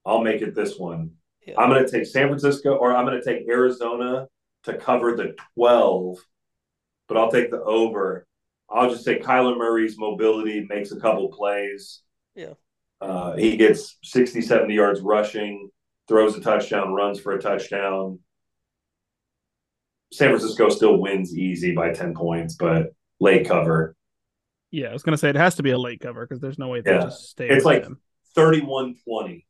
I'll 0.05 0.21
make 0.21 0.43
it 0.43 0.55
this 0.55 0.79
one. 0.79 1.13
Yeah. 1.47 1.55
I'm 1.57 1.71
going 1.71 1.83
to 1.83 1.91
take 1.91 2.05
San 2.05 2.29
Francisco 2.29 2.75
or 2.75 2.95
I'm 2.95 3.07
going 3.07 3.19
to 3.19 3.25
take 3.25 3.49
Arizona 3.49 4.27
to 4.65 4.77
cover 4.77 5.17
the 5.17 5.35
12, 5.55 6.19
but 7.09 7.17
I'll 7.17 7.31
take 7.31 7.51
the 7.51 7.63
over. 7.63 8.27
I'll 8.69 8.91
just 8.91 9.03
say 9.03 9.19
Kyler 9.19 9.57
Murray's 9.57 9.97
mobility 9.97 10.67
makes 10.69 10.93
a 10.93 11.01
couple 11.01 11.31
plays. 11.31 12.03
Yeah. 12.35 12.53
Uh, 13.01 13.37
he 13.37 13.57
gets 13.57 13.97
60, 14.05 14.43
70 14.43 14.75
yards 14.75 15.01
rushing, 15.01 15.71
throws 16.09 16.37
a 16.37 16.43
touchdown, 16.43 16.93
runs 16.93 17.19
for 17.19 17.33
a 17.33 17.41
touchdown. 17.41 18.19
San 20.13 20.29
Francisco 20.29 20.69
still 20.69 20.99
wins 20.99 21.35
easy 21.35 21.75
by 21.75 21.91
10 21.91 22.13
points, 22.13 22.57
but 22.57 22.93
late 23.19 23.49
cover. 23.49 23.97
Yeah, 24.71 24.89
I 24.89 24.93
was 24.93 25.03
gonna 25.03 25.17
say 25.17 25.31
it 25.31 25.37
has 25.37 25.57
to 25.57 25.63
be 25.63 25.71
a 25.71 25.79
late 25.79 26.01
cover 26.01 26.25
because 26.27 26.41
there's 26.41 26.59
no 26.59 26.69
way 26.69 26.81
they 26.81 26.93
Yeah. 26.93 27.01
just 27.03 27.31
stay. 27.31 27.49
It's 27.49 27.65
like- 27.65 27.83
them. 27.83 28.01
31 28.35 28.95
20. 29.05 29.47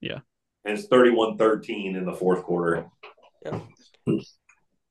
Yeah. 0.00 0.20
And 0.64 0.76
it's 0.78 0.88
31 0.88 1.38
13 1.38 1.94
in 1.96 2.04
the 2.04 2.12
fourth 2.12 2.42
quarter. 2.42 2.90
Yeah, 3.44 3.60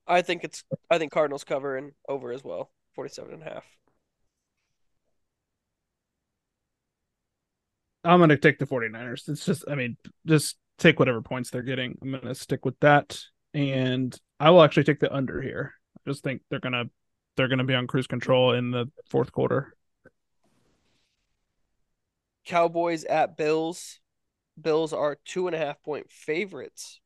I 0.06 0.22
think 0.22 0.44
it's 0.44 0.64
I 0.90 0.96
think 0.98 1.12
Cardinals 1.12 1.44
cover 1.44 1.76
and 1.76 1.92
over 2.08 2.32
as 2.32 2.42
well. 2.42 2.72
47 2.94 3.34
and 3.34 3.42
a 3.42 3.44
half. 3.44 3.64
I'm 8.04 8.20
gonna 8.20 8.36
take 8.38 8.58
the 8.58 8.66
49ers. 8.66 9.28
It's 9.28 9.44
just, 9.44 9.64
I 9.68 9.74
mean, 9.74 9.96
just 10.26 10.56
take 10.78 10.98
whatever 10.98 11.20
points 11.20 11.50
they're 11.50 11.62
getting. 11.62 11.98
I'm 12.00 12.12
gonna 12.12 12.34
stick 12.34 12.64
with 12.64 12.78
that, 12.80 13.20
and 13.52 14.18
I 14.40 14.50
will 14.50 14.62
actually 14.62 14.84
take 14.84 15.00
the 15.00 15.12
under 15.14 15.42
here. 15.42 15.74
I 15.96 16.10
just 16.10 16.22
think 16.24 16.42
they're 16.48 16.60
gonna 16.60 16.86
they're 17.38 17.48
gonna 17.48 17.64
be 17.64 17.74
on 17.74 17.86
cruise 17.86 18.06
control 18.06 18.52
in 18.52 18.72
the 18.72 18.90
fourth 19.08 19.32
quarter. 19.32 19.74
Cowboys 22.44 23.04
at 23.04 23.36
Bills. 23.36 24.00
Bills 24.60 24.92
are 24.92 25.16
two 25.24 25.46
and 25.46 25.54
a 25.54 25.58
half 25.58 25.80
point 25.82 26.10
favorites. 26.10 27.00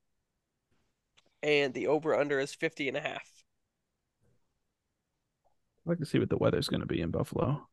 And 1.43 1.75
the 1.75 1.87
over 1.87 2.15
under 2.15 2.41
is 2.41 2.55
50 2.55 2.89
and 2.89 2.97
a 2.97 3.01
half. 3.01 3.45
I'd 5.85 5.91
like 5.91 5.99
to 5.99 6.07
see 6.07 6.19
what 6.19 6.31
the 6.31 6.39
weather's 6.39 6.69
gonna 6.69 6.87
be 6.87 7.01
in 7.01 7.11
Buffalo. 7.11 7.69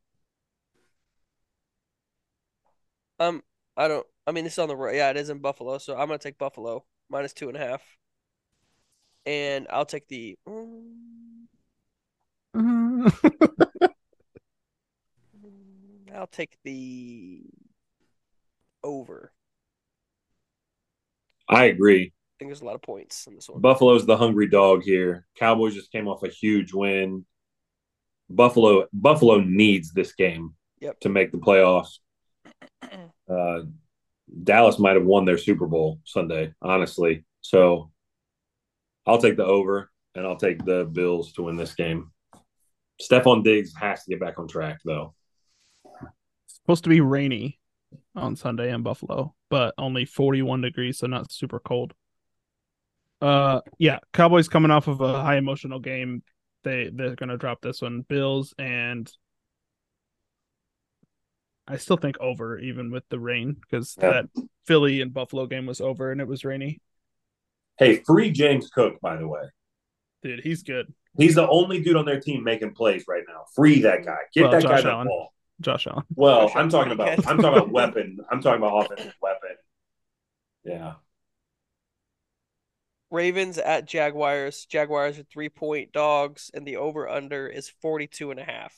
Um, 3.19 3.41
I 3.77 3.87
don't. 3.87 4.05
I 4.27 4.31
mean, 4.31 4.43
this 4.43 4.53
is 4.53 4.59
on 4.59 4.67
the 4.67 4.75
road. 4.75 4.95
Yeah, 4.95 5.09
it 5.09 5.17
is 5.17 5.29
in 5.29 5.39
Buffalo, 5.39 5.77
so 5.77 5.93
I'm 5.93 6.07
gonna 6.07 6.17
take 6.17 6.37
Buffalo 6.37 6.85
minus 7.09 7.33
two 7.33 7.47
and 7.47 7.57
a 7.57 7.59
half, 7.59 7.81
and 9.25 9.67
I'll 9.69 9.85
take 9.85 10.07
the. 10.07 10.37
I'll 16.15 16.27
take 16.27 16.57
the 16.63 17.41
over. 18.83 19.31
I 21.47 21.65
agree. 21.65 22.01
I 22.01 22.33
think 22.39 22.49
there's 22.49 22.61
a 22.61 22.65
lot 22.65 22.75
of 22.75 22.81
points 22.81 23.27
in 23.27 23.35
this 23.35 23.49
one. 23.49 23.61
Buffalo's 23.61 24.05
the 24.05 24.17
hungry 24.17 24.47
dog 24.47 24.83
here. 24.83 25.25
Cowboys 25.37 25.75
just 25.75 25.91
came 25.91 26.07
off 26.07 26.23
a 26.23 26.29
huge 26.29 26.73
win. 26.73 27.25
Buffalo 28.29 28.85
Buffalo 28.93 29.39
needs 29.39 29.91
this 29.91 30.13
game 30.13 30.53
Yep. 30.79 30.99
to 31.01 31.09
make 31.09 31.31
the 31.31 31.37
playoffs. 31.39 31.99
Uh, 33.29 33.61
Dallas 34.43 34.79
might 34.79 34.95
have 34.95 35.05
won 35.05 35.23
their 35.23 35.37
Super 35.37 35.67
Bowl 35.67 35.99
Sunday, 36.03 36.51
honestly. 36.63 37.25
So 37.41 37.91
I'll 39.05 39.19
take 39.21 39.37
the 39.37 39.45
over 39.45 39.91
and 40.15 40.25
I'll 40.25 40.35
take 40.37 40.65
the 40.65 40.85
Bills 40.91 41.33
to 41.33 41.43
win 41.43 41.55
this 41.55 41.75
game. 41.75 42.09
Stefon 43.01 43.43
Diggs 43.43 43.73
has 43.79 44.03
to 44.03 44.09
get 44.11 44.19
back 44.19 44.37
on 44.39 44.47
track 44.47 44.79
though. 44.83 45.13
It's 46.45 46.55
supposed 46.55 46.83
to 46.83 46.89
be 46.89 47.01
rainy 47.01 47.59
on 48.15 48.35
Sunday 48.35 48.71
in 48.73 48.83
Buffalo, 48.83 49.33
but 49.49 49.73
only 49.77 50.05
41 50.05 50.61
degrees, 50.61 50.97
so 50.99 51.07
not 51.07 51.31
super 51.31 51.59
cold. 51.59 51.93
Uh 53.21 53.61
yeah, 53.77 53.99
Cowboys 54.13 54.47
coming 54.47 54.71
off 54.71 54.87
of 54.87 55.01
a 55.01 55.21
high 55.21 55.37
emotional 55.37 55.79
game. 55.79 56.23
They 56.63 56.89
they're 56.93 57.15
gonna 57.15 57.37
drop 57.37 57.61
this 57.61 57.81
one. 57.81 58.01
Bills 58.01 58.53
and 58.57 59.11
I 61.67 61.77
still 61.77 61.97
think 61.97 62.19
over 62.19 62.57
even 62.57 62.91
with 62.91 63.03
the 63.09 63.19
rain 63.19 63.55
because 63.61 63.95
Yeah. 63.99 64.23
that 64.33 64.43
Philly 64.65 65.01
and 65.01 65.13
Buffalo 65.13 65.45
game 65.45 65.65
was 65.65 65.81
over 65.81 66.11
and 66.11 66.19
it 66.21 66.27
was 66.27 66.43
rainy. 66.43 66.81
Hey, 67.77 67.97
free 68.05 68.31
James 68.31 68.69
Cook, 68.69 68.99
by 69.01 69.17
the 69.17 69.27
way. 69.27 69.43
Dude, 70.23 70.41
he's 70.41 70.63
good. 70.63 70.93
He's 71.19 71.35
the 71.35 71.47
only 71.49 71.81
dude 71.81 71.97
on 71.97 72.05
their 72.05 72.19
team 72.21 72.43
making 72.45 72.73
plays 72.73 73.03
right 73.07 73.23
now. 73.27 73.43
Free 73.53 73.81
that 73.81 73.99
mm. 73.99 74.05
guy. 74.05 74.17
Get 74.33 74.43
Well, 74.43 74.51
that 74.51 74.61
Josh 74.61 74.83
guy 74.83 74.99
the 74.99 75.05
ball. 75.05 75.33
Josh 75.59 75.87
Allen. 75.87 76.03
Well, 76.15 76.47
Josh 76.47 76.55
I'm 76.55 76.69
talking 76.69 76.91
about. 76.93 77.27
I'm 77.27 77.37
talking 77.37 77.57
about 77.57 77.71
weapon. 77.73 78.19
I'm 78.31 78.41
talking 78.41 78.61
about 78.63 78.85
offensive 78.85 79.15
weapon. 79.21 79.49
Yeah. 80.63 80.93
Ravens 83.11 83.57
at 83.57 83.85
Jaguars. 83.85 84.65
Jaguars 84.65 85.19
are 85.19 85.23
three 85.23 85.49
point 85.49 85.91
dogs, 85.91 86.51
and 86.53 86.65
the 86.65 86.77
over 86.77 87.09
under 87.09 87.47
is 87.47 87.69
42 87.81 88.31
and 88.31 88.39
a 88.39 88.43
half. 88.45 88.73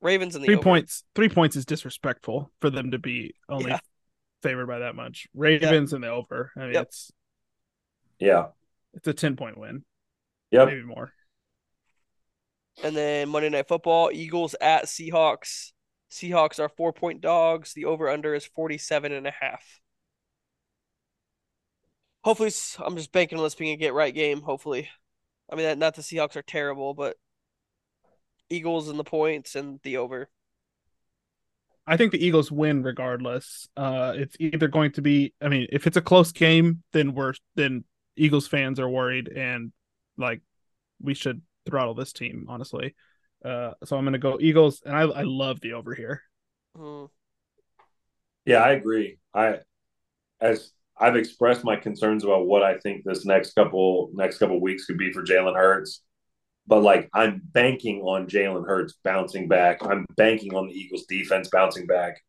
Ravens 0.00 0.34
in 0.34 0.42
the 0.42 0.46
Three 0.46 0.54
over. 0.54 0.62
points 0.62 1.04
three 1.14 1.28
points 1.28 1.56
is 1.56 1.66
disrespectful 1.66 2.50
for 2.60 2.70
them 2.70 2.92
to 2.92 2.98
be 2.98 3.34
only 3.48 3.72
Yeah. 3.72 3.80
favored 4.42 4.66
by 4.66 4.78
that 4.78 4.94
much. 4.94 5.26
Ravens 5.34 5.92
and 5.92 6.02
the 6.02 6.08
over. 6.08 6.52
I 6.56 6.60
mean 6.60 6.74
Yep. 6.74 6.82
it's 6.86 7.12
Yeah. 8.18 8.46
it's 8.94 9.08
a 9.08 9.12
10 9.12 9.36
point 9.36 9.58
win. 9.58 9.84
Yep. 10.50 10.68
Maybe 10.68 10.82
more. 10.82 11.12
And 12.82 12.96
then 12.96 13.28
Monday 13.28 13.48
Night 13.48 13.68
Football, 13.68 14.10
Eagles 14.12 14.54
at 14.60 14.84
Seahawks. 14.84 15.72
Seahawks 16.10 16.58
are 16.58 16.68
four 16.68 16.92
point 16.92 17.20
dogs. 17.20 17.74
The 17.74 17.84
over 17.84 18.08
under 18.08 18.34
is 18.34 18.46
47 18.46 19.12
and 19.12 19.26
a 19.26 19.32
half. 19.32 19.80
Hopefully, 22.22 22.52
I'm 22.78 22.96
just 22.96 23.12
banking 23.12 23.38
on 23.38 23.44
this 23.44 23.54
being 23.54 23.72
a 23.72 23.76
get 23.76 23.94
right 23.94 24.14
game. 24.14 24.42
Hopefully, 24.42 24.88
I 25.50 25.56
mean, 25.56 25.78
not 25.78 25.94
the 25.94 26.02
Seahawks 26.02 26.36
are 26.36 26.42
terrible, 26.42 26.94
but 26.94 27.16
Eagles 28.50 28.88
and 28.88 28.98
the 28.98 29.04
points 29.04 29.54
and 29.54 29.80
the 29.82 29.98
over. 29.98 30.28
I 31.86 31.96
think 31.96 32.12
the 32.12 32.24
Eagles 32.24 32.52
win 32.52 32.82
regardless. 32.82 33.68
Uh, 33.76 34.12
it's 34.14 34.36
either 34.38 34.68
going 34.68 34.92
to 34.92 35.02
be. 35.02 35.32
I 35.40 35.48
mean, 35.48 35.66
if 35.70 35.86
it's 35.86 35.96
a 35.96 36.02
close 36.02 36.32
game, 36.32 36.82
then 36.92 37.14
we're 37.14 37.34
then 37.54 37.84
Eagles 38.16 38.46
fans 38.46 38.78
are 38.78 38.88
worried, 38.88 39.28
and 39.28 39.72
like 40.18 40.42
we 41.00 41.14
should 41.14 41.42
throttle 41.66 41.94
this 41.94 42.12
team 42.12 42.46
honestly. 42.48 42.94
Uh, 43.44 43.72
so 43.84 43.96
I'm 43.96 44.04
going 44.04 44.14
to 44.14 44.18
go 44.18 44.38
Eagles, 44.40 44.82
and 44.84 44.96
I 44.96 45.02
I 45.02 45.22
love 45.22 45.60
the 45.60 45.74
over 45.74 45.94
here. 45.94 46.22
Hmm. 46.76 47.04
Yeah, 48.44 48.62
I 48.62 48.72
agree. 48.72 49.18
I 49.34 49.58
as 50.40 50.72
I've 51.00 51.16
expressed 51.16 51.64
my 51.64 51.76
concerns 51.76 52.24
about 52.24 52.46
what 52.46 52.62
I 52.62 52.78
think 52.78 53.04
this 53.04 53.24
next 53.24 53.54
couple 53.54 54.10
next 54.12 54.38
couple 54.38 54.60
weeks 54.60 54.86
could 54.86 54.98
be 54.98 55.12
for 55.12 55.22
Jalen 55.22 55.56
Hurts. 55.56 56.02
But 56.66 56.82
like 56.82 57.08
I'm 57.14 57.40
banking 57.44 58.02
on 58.02 58.26
Jalen 58.26 58.66
Hurts 58.66 58.94
bouncing 59.04 59.48
back. 59.48 59.84
I'm 59.84 60.04
banking 60.16 60.54
on 60.54 60.66
the 60.66 60.74
Eagles 60.74 61.06
defense 61.06 61.48
bouncing 61.48 61.86
back. 61.86 62.20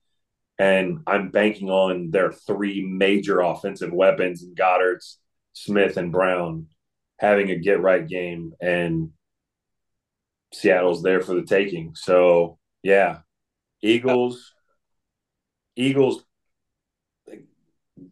And 0.60 1.00
I'm 1.08 1.30
banking 1.30 1.70
on 1.70 2.12
their 2.12 2.34
three 2.34 2.86
major 2.86 3.40
offensive 3.40 3.94
weapons 3.94 4.44
in 4.44 4.54
Goedert's, 4.56 5.18
Smith, 5.54 5.96
and 5.96 6.12
Brown 6.12 6.68
having 7.20 7.52
a 7.52 7.56
get 7.56 7.82
right 7.82 8.08
game. 8.08 8.54
And 8.62 9.12
Seattle's 10.54 11.04
there 11.04 11.22
for 11.22 11.36
the 11.36 11.44
taking. 11.44 11.94
So 11.96 12.58
yeah. 12.82 13.20
Eagles, 13.82 14.54
Eagles 15.76 16.24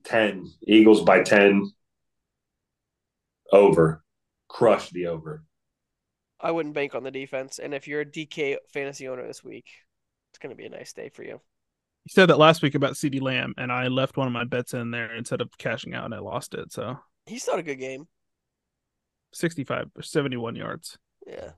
10. 0.03 0.51
Eagles 0.65 1.01
by 1.01 1.23
10. 1.23 1.71
Over. 3.51 4.03
Crush 4.47 4.89
the 4.91 5.07
over. 5.07 5.43
I 6.39 6.51
wouldn't 6.51 6.75
bank 6.75 6.95
on 6.95 7.03
the 7.03 7.11
defense. 7.11 7.59
And 7.59 7.73
if 7.73 7.87
you're 7.87 8.01
a 8.01 8.05
DK 8.05 8.57
fantasy 8.71 9.07
owner 9.07 9.25
this 9.25 9.43
week, 9.43 9.65
it's 10.31 10.39
going 10.39 10.51
to 10.51 10.55
be 10.55 10.65
a 10.65 10.69
nice 10.69 10.93
day 10.93 11.09
for 11.09 11.23
you. 11.23 11.41
You 12.07 12.09
said 12.09 12.27
that 12.27 12.39
last 12.39 12.61
week 12.61 12.75
about 12.75 12.93
CeeDee 12.93 13.21
Lamb, 13.21 13.53
and 13.57 13.71
I 13.71 13.87
left 13.87 14.15
one 14.15 14.27
of 14.27 14.33
my 14.33 14.45
bets 14.45 14.73
in 14.73 14.91
there 14.91 15.13
instead 15.15 15.41
of 15.41 15.57
cashing 15.57 15.93
out, 15.93 16.05
and 16.05 16.13
I 16.13 16.19
lost 16.19 16.53
it. 16.53 16.71
So 16.71 16.97
he's 17.25 17.47
not 17.47 17.59
a 17.59 17.63
good 17.63 17.79
game. 17.79 18.07
65 19.37 19.91
or 19.95 20.01
71 20.01 20.55
yards. 20.55 20.97
Yeah. 21.25 21.51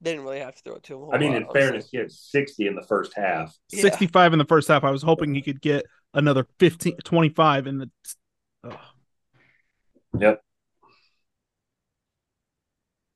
They 0.00 0.12
didn't 0.12 0.24
really 0.24 0.40
have 0.40 0.54
to 0.54 0.62
throw 0.62 0.74
it 0.76 0.84
to 0.84 0.94
him. 0.94 1.02
a 1.02 1.04
whole 1.06 1.14
I 1.14 1.18
mean, 1.18 1.30
lot, 1.32 1.36
in 1.38 1.42
honestly. 1.44 1.60
fairness, 1.60 1.88
he 1.90 1.98
had 1.98 2.12
60 2.12 2.66
in 2.66 2.74
the 2.76 2.82
first 2.82 3.12
half. 3.16 3.56
Yeah. 3.70 3.82
65 3.82 4.32
in 4.32 4.38
the 4.38 4.44
first 4.44 4.68
half. 4.68 4.84
I 4.84 4.90
was 4.90 5.02
hoping 5.02 5.34
he 5.34 5.42
could 5.42 5.60
get 5.60 5.84
another 6.14 6.46
15, 6.60 6.98
25 7.04 7.66
in 7.66 7.78
the. 7.78 7.90
Oh, 8.64 8.80
Yep. 10.18 10.40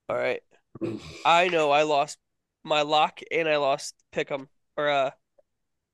All 0.08 0.16
right. 0.16 0.42
I 1.24 1.48
know 1.48 1.70
I 1.70 1.82
lost 1.84 2.18
my 2.64 2.82
lock 2.82 3.20
and 3.30 3.48
I 3.48 3.56
lost 3.56 3.94
Pick'em 4.14 4.48
or 4.76 4.88
uh 4.88 5.10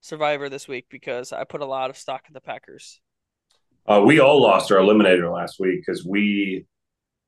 Survivor 0.00 0.48
this 0.48 0.68
week 0.68 0.86
because 0.90 1.32
I 1.32 1.44
put 1.44 1.60
a 1.60 1.66
lot 1.66 1.90
of 1.90 1.96
stock 1.98 2.24
in 2.28 2.32
the 2.32 2.40
Packers. 2.40 3.00
Uh, 3.86 4.00
we 4.04 4.20
all 4.20 4.40
lost 4.40 4.70
our 4.70 4.78
eliminator 4.78 5.32
last 5.32 5.58
week 5.58 5.80
because 5.84 6.04
we, 6.04 6.66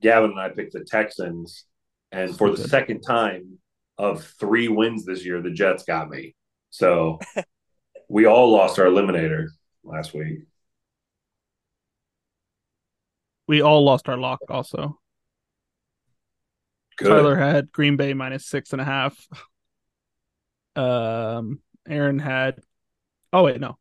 Gavin 0.02 0.30
and 0.30 0.40
I 0.40 0.48
picked 0.48 0.72
the 0.72 0.84
Texans. 0.84 1.64
And 2.12 2.36
for 2.36 2.50
the 2.50 2.68
second 2.68 3.02
time 3.02 3.58
of 3.98 4.24
three 4.40 4.68
wins 4.68 5.04
this 5.04 5.24
year, 5.24 5.40
the 5.40 5.50
Jets 5.50 5.84
got 5.84 6.10
me. 6.10 6.34
So 6.70 7.20
we 8.08 8.26
all 8.26 8.50
lost 8.50 8.78
our 8.78 8.86
eliminator 8.86 9.46
last 9.84 10.14
week. 10.14 10.40
we 13.50 13.62
all 13.62 13.82
lost 13.82 14.08
our 14.08 14.16
lock 14.16 14.38
also. 14.48 14.96
Good. 16.96 17.08
Tyler 17.08 17.34
had 17.34 17.72
Green 17.72 17.96
Bay 17.96 18.14
minus 18.14 18.46
six 18.46 18.72
and 18.72 18.80
a 18.80 18.84
half. 18.84 19.26
Um, 20.76 21.58
Aaron 21.88 22.20
had. 22.20 22.60
Oh 23.32 23.42
wait, 23.42 23.60
no. 23.60 23.76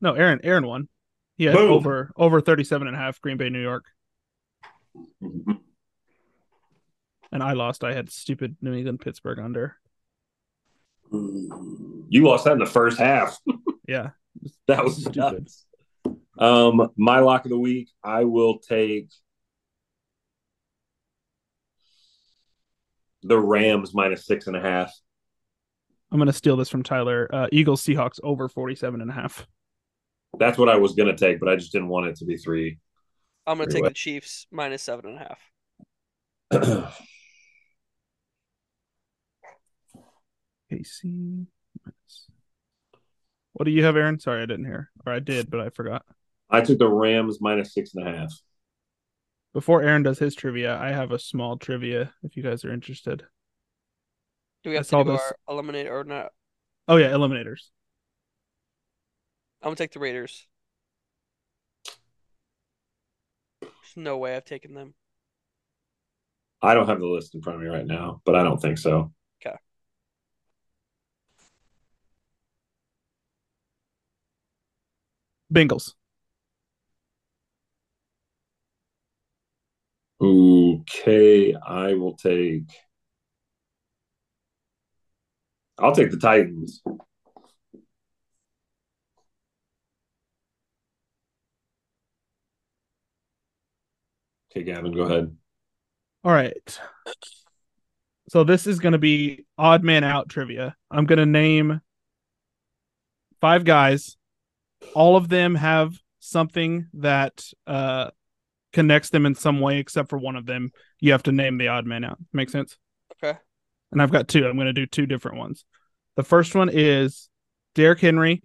No, 0.00 0.14
Aaron. 0.14 0.40
Aaron 0.42 0.66
won. 0.66 0.88
Had 1.38 1.54
Boom. 1.54 1.70
over 1.72 2.10
over 2.16 2.40
37 2.40 2.86
and 2.88 2.96
a 2.96 2.98
half 2.98 3.20
Green 3.20 3.36
Bay, 3.36 3.50
New 3.50 3.60
York, 3.62 3.84
and 5.20 5.58
I 7.42 7.52
lost. 7.52 7.84
I 7.84 7.92
had 7.92 8.10
stupid 8.10 8.56
New 8.62 8.72
England, 8.72 9.00
Pittsburgh 9.00 9.38
under. 9.38 9.76
You 11.12 12.26
lost 12.26 12.44
that 12.44 12.52
in 12.54 12.58
the 12.58 12.66
first 12.66 12.98
half. 12.98 13.38
Yeah, 13.88 14.10
That 14.66 14.82
was 14.82 14.96
Stupid. 14.96 15.16
nuts. 15.16 15.64
Um, 16.36 16.90
my 16.96 17.20
lock 17.20 17.44
of 17.44 17.50
the 17.50 17.58
week, 17.58 17.88
I 18.02 18.24
will 18.24 18.58
take 18.58 19.10
the 23.22 23.38
Rams 23.38 23.94
minus 23.94 24.26
six 24.26 24.48
and 24.48 24.56
a 24.56 24.60
half. 24.60 24.92
I'm 26.10 26.18
gonna 26.18 26.32
steal 26.32 26.56
this 26.56 26.68
from 26.68 26.82
Tyler. 26.82 27.28
Uh, 27.32 27.46
Eagles, 27.52 27.80
Seahawks 27.84 28.18
over 28.24 28.48
47 28.48 29.00
and 29.00 29.08
a 29.08 29.14
half. 29.14 29.46
That's 30.38 30.58
what 30.58 30.68
I 30.68 30.76
was 30.76 30.94
gonna 30.94 31.16
take, 31.16 31.40
but 31.40 31.48
I 31.48 31.56
just 31.56 31.72
didn't 31.72 31.88
want 31.88 32.06
it 32.06 32.16
to 32.16 32.24
be 32.24 32.36
three. 32.36 32.78
I'm 33.46 33.58
gonna 33.58 33.66
Very 33.66 33.72
take 33.74 33.82
well. 33.82 33.90
the 33.90 33.94
Chiefs 33.94 34.46
minus 34.50 34.82
seven 34.82 35.10
and 35.10 35.18
a 35.18 35.36
half. 36.52 36.92
KC. 40.72 41.46
What 43.52 43.64
do 43.64 43.70
you 43.70 43.84
have, 43.84 43.96
Aaron? 43.96 44.20
Sorry, 44.20 44.42
I 44.42 44.46
didn't 44.46 44.66
hear, 44.66 44.90
or 45.06 45.12
I 45.12 45.18
did, 45.20 45.50
but 45.50 45.60
I 45.60 45.70
forgot. 45.70 46.04
I 46.50 46.60
took 46.60 46.78
the 46.78 46.88
Rams 46.88 47.38
minus 47.40 47.72
six 47.72 47.94
and 47.94 48.06
a 48.06 48.12
half. 48.12 48.32
Before 49.54 49.82
Aaron 49.82 50.02
does 50.02 50.18
his 50.18 50.34
trivia, 50.34 50.76
I 50.76 50.88
have 50.88 51.12
a 51.12 51.18
small 51.18 51.56
trivia 51.56 52.12
if 52.22 52.36
you 52.36 52.42
guys 52.42 52.64
are 52.64 52.72
interested. 52.72 53.24
Do 54.62 54.70
we 54.70 54.76
have 54.76 54.86
saw 54.86 54.98
to 54.98 55.04
do 55.04 55.12
this. 55.12 55.22
our 55.22 55.54
eliminate 55.54 55.86
or 55.86 56.04
not? 56.04 56.32
Oh 56.88 56.96
yeah, 56.96 57.10
eliminators. 57.10 57.70
I'm 59.66 59.70
gonna 59.70 59.78
take 59.78 59.90
the 59.90 59.98
Raiders. 59.98 60.46
There's 63.60 63.72
no 63.96 64.16
way 64.16 64.36
I've 64.36 64.44
taken 64.44 64.74
them. 64.74 64.94
I 66.62 66.72
don't 66.72 66.86
have 66.86 67.00
the 67.00 67.06
list 67.06 67.34
in 67.34 67.42
front 67.42 67.56
of 67.56 67.64
me 67.64 67.68
right 67.68 67.84
now, 67.84 68.22
but 68.24 68.36
I 68.36 68.44
don't 68.44 68.62
think 68.62 68.78
so. 68.78 69.12
Okay. 69.44 69.56
Bengals. 75.52 75.94
Okay, 80.20 81.54
I 81.54 81.94
will 81.94 82.16
take. 82.16 82.70
I'll 85.76 85.92
take 85.92 86.12
the 86.12 86.18
Titans. 86.18 86.82
Okay, 94.56 94.64
Gavin, 94.64 94.92
go 94.92 95.02
ahead. 95.02 95.36
All 96.24 96.32
right. 96.32 96.80
So 98.30 98.42
this 98.42 98.66
is 98.66 98.78
going 98.78 98.92
to 98.92 98.98
be 98.98 99.44
odd 99.58 99.84
man 99.84 100.02
out 100.02 100.30
trivia. 100.30 100.74
I'm 100.90 101.04
going 101.04 101.18
to 101.18 101.26
name 101.26 101.82
five 103.42 103.64
guys. 103.64 104.16
All 104.94 105.16
of 105.16 105.28
them 105.28 105.56
have 105.56 105.94
something 106.20 106.86
that 106.94 107.44
uh 107.66 108.10
connects 108.72 109.10
them 109.10 109.26
in 109.26 109.34
some 109.34 109.60
way 109.60 109.78
except 109.78 110.08
for 110.08 110.16
one 110.16 110.36
of 110.36 110.46
them. 110.46 110.70
You 111.00 111.12
have 111.12 111.24
to 111.24 111.32
name 111.32 111.58
the 111.58 111.68
odd 111.68 111.84
man 111.84 112.02
out. 112.02 112.18
Make 112.32 112.48
sense? 112.48 112.78
Okay. 113.22 113.38
And 113.92 114.00
I've 114.00 114.10
got 114.10 114.26
two. 114.26 114.46
I'm 114.46 114.56
going 114.56 114.68
to 114.68 114.72
do 114.72 114.86
two 114.86 115.04
different 115.04 115.36
ones. 115.36 115.66
The 116.16 116.24
first 116.24 116.54
one 116.54 116.70
is 116.72 117.28
Derrick 117.74 118.00
Henry, 118.00 118.42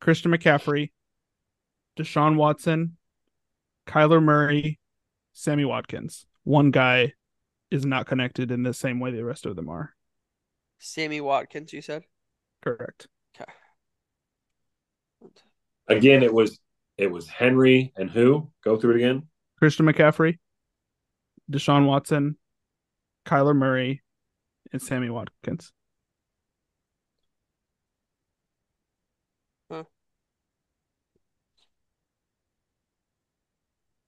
Christian 0.00 0.30
McCaffrey, 0.30 0.92
Deshaun 1.98 2.36
Watson, 2.36 2.96
Kyler 3.88 4.22
Murray, 4.22 4.78
Sammy 5.34 5.64
Watkins. 5.64 6.26
One 6.44 6.70
guy 6.70 7.12
is 7.70 7.84
not 7.84 8.06
connected 8.06 8.50
in 8.50 8.62
the 8.62 8.72
same 8.72 9.00
way 9.00 9.10
the 9.10 9.24
rest 9.24 9.44
of 9.44 9.56
them 9.56 9.68
are. 9.68 9.94
Sammy 10.78 11.20
Watkins, 11.20 11.72
you 11.72 11.82
said? 11.82 12.04
Correct. 12.62 13.08
Okay. 13.36 13.52
Again, 15.88 16.22
it 16.22 16.32
was 16.32 16.58
it 16.96 17.10
was 17.10 17.28
Henry 17.28 17.92
and 17.96 18.10
who? 18.10 18.50
Go 18.62 18.76
through 18.76 18.92
it 18.92 18.96
again. 18.96 19.24
Christian 19.58 19.86
McCaffrey, 19.86 20.38
Deshaun 21.50 21.86
Watson, 21.86 22.36
Kyler 23.26 23.56
Murray, 23.56 24.02
and 24.72 24.80
Sammy 24.80 25.10
Watkins. 25.10 25.72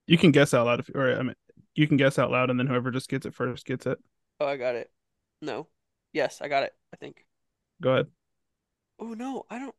You 0.07 0.19
can 0.19 0.31
guess 0.31 0.55
out 0.55 0.67
loud 0.67 0.81
if 0.81 0.91
or 0.95 1.19
I 1.19 1.23
mean 1.23 1.35
you 1.75 1.87
can 1.87 1.97
guess 1.97 2.19
out 2.19 2.31
loud 2.31 2.51
and 2.51 2.59
then 2.59 2.67
whoever 2.67 2.91
just 2.91 3.09
gets 3.09 3.27
it 3.27 3.35
first 3.35 3.67
gets 3.67 3.87
it. 3.87 3.99
Oh, 4.41 4.47
I 4.47 4.57
got 4.57 4.75
it. 4.75 4.91
No. 5.43 5.69
Yes, 6.13 6.41
I 6.41 6.49
got 6.49 6.63
it, 6.63 6.73
I 6.93 6.97
think. 6.97 7.25
Go 7.83 7.93
ahead. 7.93 8.07
Oh 8.99 9.15
no, 9.15 9.45
I 9.51 9.59
don't 9.59 9.75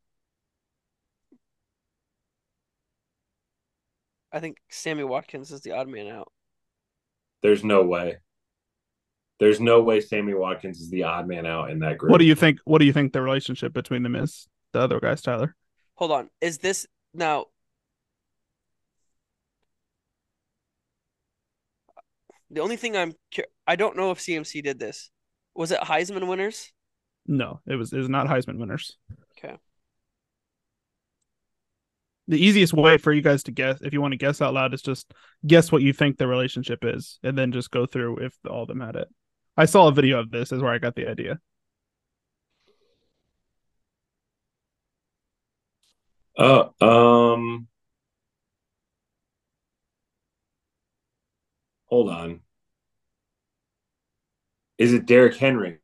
I 4.32 4.40
think 4.40 4.58
Sammy 4.68 5.04
Watkins 5.04 5.50
is 5.50 5.62
the 5.62 5.72
odd 5.72 5.88
man 5.88 6.08
out. 6.08 6.30
There's 7.42 7.64
no 7.64 7.82
way. 7.84 8.18
There's 9.40 9.60
no 9.60 9.82
way 9.82 10.00
Sammy 10.00 10.34
Watkins 10.34 10.80
is 10.80 10.90
the 10.90 11.04
odd 11.04 11.28
man 11.28 11.46
out 11.46 11.70
in 11.70 11.78
that 11.80 11.98
group. 11.98 12.10
What 12.10 12.18
do 12.18 12.24
you 12.24 12.34
think 12.34 12.58
what 12.64 12.78
do 12.78 12.84
you 12.84 12.92
think 12.92 13.12
the 13.12 13.22
relationship 13.22 13.72
between 13.72 14.02
them 14.02 14.16
is? 14.16 14.48
The 14.72 14.80
other 14.80 15.00
guys, 15.00 15.22
Tyler. 15.22 15.54
Hold 15.94 16.12
on. 16.12 16.30
Is 16.40 16.58
this 16.58 16.86
now 17.14 17.46
the 22.50 22.60
only 22.60 22.76
thing 22.76 22.96
I'm 22.96 23.12
I 23.66 23.76
don't 23.76 23.96
know 23.96 24.10
if 24.10 24.18
CMC 24.18 24.62
did 24.62 24.78
this. 24.78 25.10
Was 25.54 25.70
it 25.72 25.80
Heisman 25.80 26.26
winners? 26.28 26.72
No, 27.26 27.60
it 27.66 27.76
was 27.76 27.92
it 27.92 27.98
was 27.98 28.08
not 28.08 28.26
Heisman 28.26 28.58
winners. 28.58 28.96
Okay. 29.38 29.56
The 32.28 32.38
easiest 32.38 32.74
way 32.74 32.98
for 32.98 33.12
you 33.12 33.22
guys 33.22 33.42
to 33.44 33.52
guess, 33.52 33.80
if 33.80 33.92
you 33.94 34.02
want 34.02 34.12
to 34.12 34.18
guess 34.18 34.42
out 34.42 34.52
loud, 34.52 34.74
is 34.74 34.82
just 34.82 35.12
guess 35.46 35.72
what 35.72 35.82
you 35.82 35.94
think 35.94 36.18
the 36.18 36.26
relationship 36.26 36.80
is, 36.82 37.18
and 37.22 37.36
then 37.36 37.52
just 37.52 37.70
go 37.70 37.86
through 37.86 38.18
if 38.18 38.36
all 38.48 38.62
of 38.62 38.68
them 38.68 38.80
had 38.80 38.96
it. 38.96 39.08
I 39.56 39.64
saw 39.64 39.88
a 39.88 39.92
video 39.92 40.20
of 40.20 40.30
this, 40.30 40.52
is 40.52 40.62
where 40.62 40.72
I 40.72 40.78
got 40.78 40.94
the 40.94 41.08
idea. 41.08 41.38
Uh, 46.36 46.68
um, 46.80 47.66
hold 51.88 52.10
on. 52.10 52.40
Is 54.78 54.92
it 54.92 55.06
Derrick 55.06 55.36
Henry? 55.36 55.78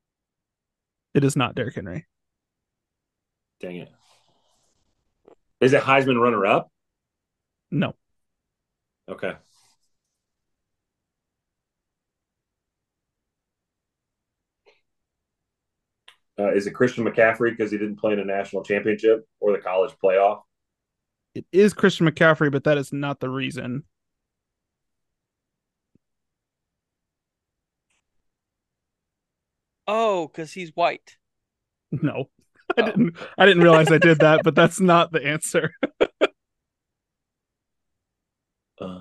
It 1.15 1.25
is 1.25 1.37
not 1.37 1.55
Derrick 1.55 1.75
Henry. 1.75 2.07
Dang 3.61 3.77
it. 3.77 3.93
Is 5.61 5.73
it 5.73 5.83
Heisman 5.83 6.21
runner 6.21 6.45
up? 6.47 6.71
No, 7.71 7.95
Okay. 9.09 9.35
Uh, 16.39 16.53
is 16.53 16.67
it 16.67 16.73
Christian 16.73 17.05
McCaffrey 17.05 17.51
because 17.51 17.71
he 17.71 17.79
didn't 17.79 17.97
play 17.97 18.13
in 18.13 18.19
a 18.19 18.25
national 18.25 18.65
championship 18.65 19.27
or 19.41 19.53
the 19.53 19.59
college 19.63 19.95
playoff? 20.03 20.43
it 21.35 21.45
is 21.53 21.75
Christian 21.75 22.09
McCaffrey, 22.09 22.51
but 22.51 22.65
that 22.65 22.79
is 22.79 22.93
not 22.93 23.21
the 23.21 23.29
reason. 23.29 23.85
Oh, 29.87 30.27
because 30.29 30.53
he's 30.53 30.71
white. 30.75 31.17
No, 31.93 32.31
I 32.77 32.83
didn't. 32.83 33.17
I 33.39 33.47
didn't 33.47 33.63
realize 33.63 33.91
I 33.91 33.99
did 33.99 34.21
that, 34.21 34.43
but 34.43 34.55
that's 34.55 34.81
not 34.81 35.13
the 35.13 35.25
answer. 35.25 35.73
Uh, 38.81 38.99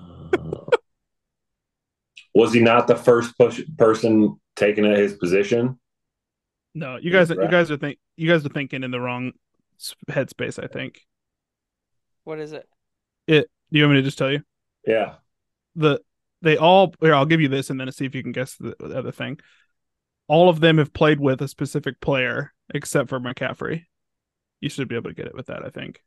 was 2.34 2.52
he 2.54 2.60
not 2.60 2.86
the 2.86 2.94
first 2.96 3.36
push, 3.36 3.60
person 3.76 4.38
taken 4.56 4.84
at 4.84 4.98
his 4.98 5.14
position? 5.14 5.78
No, 6.74 6.96
you 6.96 7.10
guys, 7.10 7.30
you 7.30 7.48
guys 7.48 7.70
are 7.70 7.76
think, 7.76 7.98
you 8.16 8.28
guys 8.28 8.44
are 8.46 8.50
thinking 8.50 8.84
in 8.84 8.90
the 8.92 9.00
wrong 9.00 9.32
headspace. 10.10 10.62
I 10.62 10.68
think. 10.68 11.00
What 12.24 12.38
is 12.38 12.52
it? 12.52 12.68
It. 13.26 13.50
Do 13.72 13.78
you 13.78 13.84
want 13.84 13.94
me 13.96 14.00
to 14.00 14.04
just 14.06 14.18
tell 14.18 14.30
you? 14.30 14.42
Yeah. 14.86 15.14
the 15.74 16.00
they 16.42 16.56
all 16.58 16.94
here 17.00 17.14
i'll 17.14 17.24
give 17.26 17.40
you 17.40 17.48
this 17.48 17.70
and 17.70 17.80
then 17.80 17.90
see 17.90 18.04
if 18.04 18.14
you 18.14 18.22
can 18.22 18.32
guess 18.32 18.56
the, 18.56 18.76
the 18.78 18.98
other 18.98 19.12
thing 19.12 19.38
all 20.28 20.48
of 20.48 20.60
them 20.60 20.78
have 20.78 20.92
played 20.92 21.20
with 21.20 21.40
a 21.42 21.48
specific 21.48 22.00
player 22.00 22.52
except 22.72 23.08
for 23.08 23.20
mccaffrey 23.20 23.84
you 24.60 24.68
should 24.68 24.88
be 24.88 24.94
able 24.96 25.10
to 25.10 25.14
get 25.14 25.26
it 25.26 25.34
with 25.34 25.46
that 25.46 25.64
i 25.64 25.68
think 25.70 26.00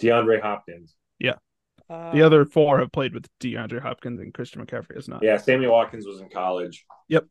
DeAndre 0.00 0.40
Hopkins. 0.42 0.94
Uh, 1.88 2.10
the 2.12 2.20
other 2.22 2.44
four 2.44 2.80
have 2.80 2.90
played 2.90 3.14
with 3.14 3.28
deandre 3.38 3.80
hopkins 3.80 4.18
and 4.18 4.34
christian 4.34 4.60
mccaffrey 4.64 4.96
has 4.96 5.06
not 5.06 5.22
Yeah, 5.22 5.36
Sammy 5.36 5.68
Watkins 5.68 6.04
was 6.04 6.20
in 6.20 6.28
college. 6.28 6.84
Yep. 7.06 7.26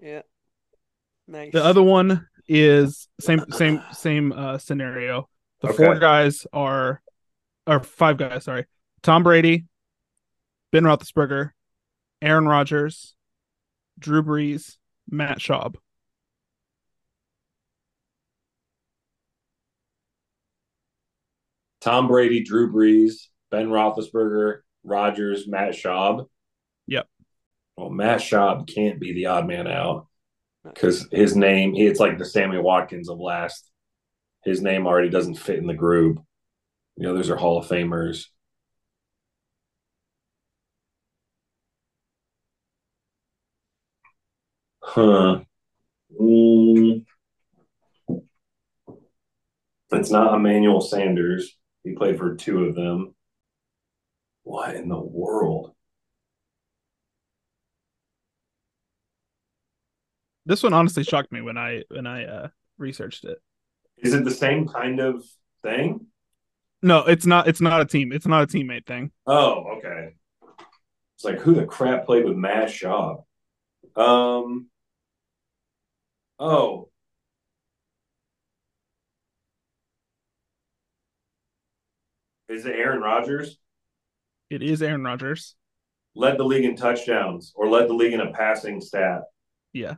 Yeah. 0.00 0.22
Nice. 1.28 1.52
the 1.52 1.64
other 1.64 1.82
one 1.82 2.26
is 2.48 3.06
same 3.20 3.44
same 3.52 3.80
same 3.92 4.32
uh 4.32 4.58
scenario 4.58 5.28
the 5.60 5.68
Okay. 5.68 5.76
four 5.76 5.96
guys 6.00 6.44
are 6.52 7.00
or 7.68 7.78
five 7.84 8.16
guys 8.16 8.42
sorry 8.42 8.66
tom 9.04 9.22
brady 9.22 9.66
ben 10.72 10.82
roethlisberger 10.82 11.50
aaron 12.20 12.48
rodgers 12.48 13.14
drew 14.00 14.22
brees 14.22 14.76
matt 15.08 15.38
schaub 15.38 15.76
Tom 21.80 22.08
Brady, 22.08 22.42
Drew 22.44 22.72
Brees, 22.72 23.28
Ben 23.50 23.68
Roethlisberger, 23.68 24.60
Rodgers, 24.84 25.48
Matt 25.48 25.72
Schaub. 25.72 26.26
Yep. 26.86 27.06
Well, 27.76 27.90
Matt 27.90 28.20
Schaub 28.20 28.72
can't 28.72 29.00
be 29.00 29.12
the 29.12 29.26
odd 29.26 29.46
man 29.46 29.66
out 29.66 30.06
because 30.64 31.08
his 31.10 31.34
name, 31.36 31.74
it's 31.74 32.00
like 32.00 32.18
the 32.18 32.24
Sammy 32.24 32.58
Watkins 32.58 33.08
of 33.08 33.18
last. 33.18 33.70
His 34.44 34.60
name 34.60 34.86
already 34.86 35.08
doesn't 35.08 35.36
fit 35.36 35.58
in 35.58 35.66
the 35.66 35.74
group. 35.74 36.18
You 36.96 37.06
know, 37.06 37.14
those 37.14 37.30
are 37.30 37.36
Hall 37.36 37.58
of 37.58 37.66
Famers. 37.66 38.26
Huh. 44.92 45.38
Mm. 46.20 47.04
It's 49.92 50.10
not 50.10 50.34
Emmanuel 50.34 50.80
Sanders. 50.80 51.56
He 51.84 51.92
played 51.92 52.18
for 52.18 52.34
two 52.34 52.64
of 52.64 52.74
them. 52.74 53.14
What 54.42 54.74
in 54.74 54.88
the 54.88 54.98
world? 54.98 55.74
This 60.44 60.64
one 60.64 60.72
honestly 60.72 61.04
shocked 61.04 61.30
me 61.30 61.40
when 61.40 61.56
I 61.56 61.84
when 61.88 62.08
I 62.08 62.24
uh 62.24 62.48
researched 62.76 63.24
it. 63.24 63.38
Is 63.98 64.12
it 64.12 64.24
the 64.24 64.32
same 64.32 64.66
kind 64.66 64.98
of 64.98 65.24
thing? 65.62 66.06
No, 66.82 67.04
it's 67.04 67.26
not 67.26 67.46
it's 67.46 67.60
not 67.60 67.80
a 67.80 67.84
team. 67.84 68.10
It's 68.10 68.26
not 68.26 68.42
a 68.42 68.46
teammate 68.48 68.86
thing. 68.86 69.12
Oh, 69.24 69.76
okay. 69.76 70.14
It's 71.14 71.24
like 71.24 71.38
who 71.38 71.54
the 71.54 71.64
crap 71.64 72.06
played 72.06 72.24
with 72.24 72.36
Matt 72.36 72.70
Schaub? 72.70 73.22
Um. 73.94 74.66
Oh. 76.40 76.88
Is 82.48 82.64
it 82.64 82.74
Aaron 82.74 83.00
Rodgers? 83.00 83.58
It 84.48 84.62
is 84.62 84.82
Aaron 84.82 85.04
Rodgers. 85.04 85.54
Led 86.16 86.38
the 86.38 86.44
league 86.44 86.64
in 86.64 86.74
touchdowns 86.74 87.52
or 87.54 87.68
led 87.68 87.88
the 87.88 87.92
league 87.92 88.14
in 88.14 88.20
a 88.20 88.32
passing 88.32 88.80
stat. 88.80 89.22
Yeah. 89.72 89.94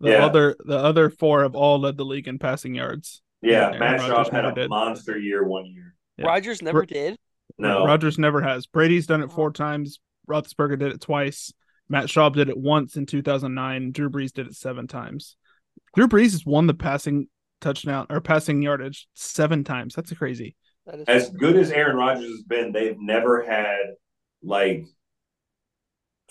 The 0.00 0.10
Yeah. 0.10 0.26
other 0.26 0.56
the 0.64 0.76
other 0.76 1.08
four 1.08 1.42
have 1.42 1.54
all 1.54 1.80
led 1.80 1.96
the 1.96 2.04
league 2.04 2.28
in 2.28 2.38
passing 2.38 2.74
yards. 2.74 3.22
Yeah, 3.40 3.68
Aaron 3.68 3.78
Matt 3.78 4.00
Schaub 4.00 4.24
had 4.30 4.32
never 4.32 4.48
a 4.48 4.54
did. 4.54 4.68
monster 4.68 5.16
year 5.16 5.46
one 5.46 5.66
year. 5.66 5.94
Yeah. 6.18 6.26
Rodgers 6.26 6.60
never 6.60 6.80
Ro- 6.80 6.84
did. 6.84 7.16
No, 7.58 7.86
Rodgers 7.86 8.18
never 8.18 8.42
has. 8.42 8.66
Brady's 8.66 9.06
done 9.06 9.22
it 9.22 9.32
four 9.32 9.48
oh. 9.48 9.52
times. 9.52 10.00
Roethlisberger 10.28 10.78
did 10.78 10.92
it 10.92 11.00
twice. 11.00 11.52
Matt 11.88 12.06
Schaub 12.06 12.34
did 12.34 12.50
it 12.50 12.58
once 12.58 12.96
in 12.96 13.06
2009. 13.06 13.92
Drew 13.92 14.10
Brees 14.10 14.32
did 14.32 14.48
it 14.48 14.54
seven 14.54 14.86
times. 14.86 15.36
Drew 15.96 16.06
Brees 16.06 16.32
has 16.32 16.44
won 16.44 16.66
the 16.66 16.74
passing 16.74 17.28
touchdown 17.62 18.06
or 18.10 18.20
passing 18.20 18.60
yardage 18.60 19.08
seven 19.14 19.64
times. 19.64 19.94
That's 19.94 20.12
crazy. 20.12 20.54
That 20.84 21.00
is 21.00 21.08
as 21.08 21.30
good 21.30 21.56
as 21.56 21.70
Aaron 21.70 21.96
Rodgers 21.96 22.30
has 22.30 22.42
been, 22.42 22.70
they've 22.70 22.98
never 22.98 23.42
had 23.42 23.94
like 24.42 24.84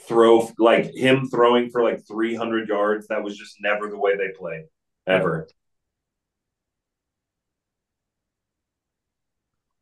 throw 0.07 0.47
like 0.59 0.93
him 0.93 1.27
throwing 1.29 1.71
for 1.71 1.83
like 1.83 2.07
300 2.07 2.69
yards. 2.69 3.07
That 3.07 3.23
was 3.23 3.35
just 3.35 3.57
never 3.59 3.89
the 3.89 3.97
way 3.97 4.15
they 4.15 4.29
played 4.37 4.65
ever. 5.07 5.47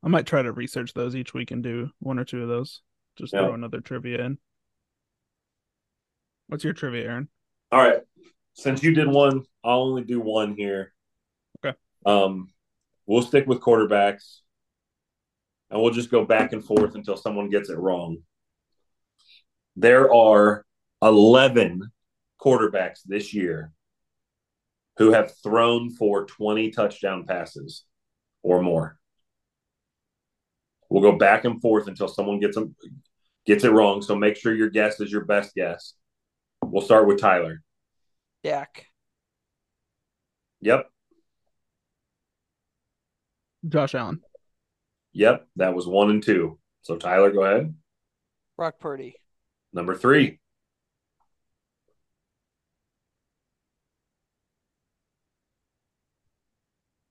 I 0.02 0.08
might 0.08 0.26
try 0.26 0.42
to 0.42 0.52
research 0.52 0.94
those 0.94 1.16
each 1.16 1.34
week 1.34 1.52
and 1.52 1.62
do 1.62 1.90
one 2.00 2.20
or 2.20 2.26
two 2.26 2.42
of 2.42 2.48
those. 2.48 2.82
Just 3.18 3.34
Yeah. 3.34 3.42
throw 3.42 3.54
another 3.54 3.82
trivia 3.82 4.24
in. 4.26 4.38
What's 6.48 6.64
your 6.64 6.74
trivia, 6.74 7.06
Aaron? 7.06 7.30
All 7.72 7.82
right. 7.82 8.02
Since 8.56 8.84
you 8.84 8.94
did 8.94 9.08
one, 9.08 9.44
I'll 9.64 9.82
only 9.82 10.04
do 10.04 10.20
one 10.20 10.56
here. 10.56 10.94
Okay. 11.66 11.78
Um, 12.06 12.50
we'll 13.06 13.22
stick 13.22 13.48
with 13.48 13.62
quarterbacks, 13.62 14.40
and 15.70 15.82
we'll 15.82 15.92
just 15.92 16.12
go 16.12 16.24
back 16.26 16.54
and 16.54 16.64
forth 16.64 16.96
until 16.96 17.18
someone 17.18 17.50
gets 17.50 17.70
it 17.70 17.78
wrong. 17.78 18.18
There 19.76 20.14
are 20.14 20.66
eleven 21.02 21.92
quarterbacks 22.40 23.00
this 23.06 23.34
year 23.34 23.72
who 24.98 25.12
have 25.12 25.34
thrown 25.42 25.90
for 25.90 26.26
twenty 26.26 26.70
touchdown 26.70 27.26
passes 27.26 27.86
or 28.44 28.62
more. 28.62 29.00
We'll 30.90 31.02
go 31.02 31.18
back 31.18 31.44
and 31.44 31.60
forth 31.60 31.88
until 31.88 32.08
someone 32.08 32.40
gets 32.40 32.56
them 32.56 32.76
gets 33.48 33.64
it 33.64 33.72
wrong. 33.72 34.04
So 34.04 34.16
make 34.16 34.38
sure 34.38 34.54
your 34.54 34.70
guess 34.70 35.00
is 35.00 35.12
your 35.12 35.26
best 35.26 35.56
guess. 35.56 35.96
We'll 36.62 36.84
start 36.84 37.08
with 37.08 37.20
Tyler. 37.20 37.64
Dak. 38.44 38.88
Yep. 40.62 40.90
Josh 43.68 43.96
Allen. 43.96 44.22
Yep. 45.14 45.48
That 45.56 45.74
was 45.74 45.88
one 45.88 46.10
and 46.10 46.22
two. 46.22 46.60
So 46.82 46.98
Tyler, 46.98 47.32
go 47.32 47.44
ahead. 47.44 47.74
Brock 48.58 48.80
Purdy. 48.80 49.16
Number 49.72 49.96
three. 49.96 50.40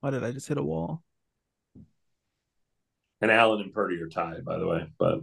Why 0.01 0.11
did 0.11 0.25
I 0.25 0.33
just 0.33 0.49
hit 0.49 0.59
a 0.59 0.63
wall? 0.63 1.03
And 3.21 3.31
Allen 3.31 3.61
and 3.63 3.73
Purdy 3.73 4.03
are 4.03 4.09
tied, 4.09 4.45
by 4.45 4.59
the 4.59 4.67
way. 4.67 4.87
But 4.99 5.21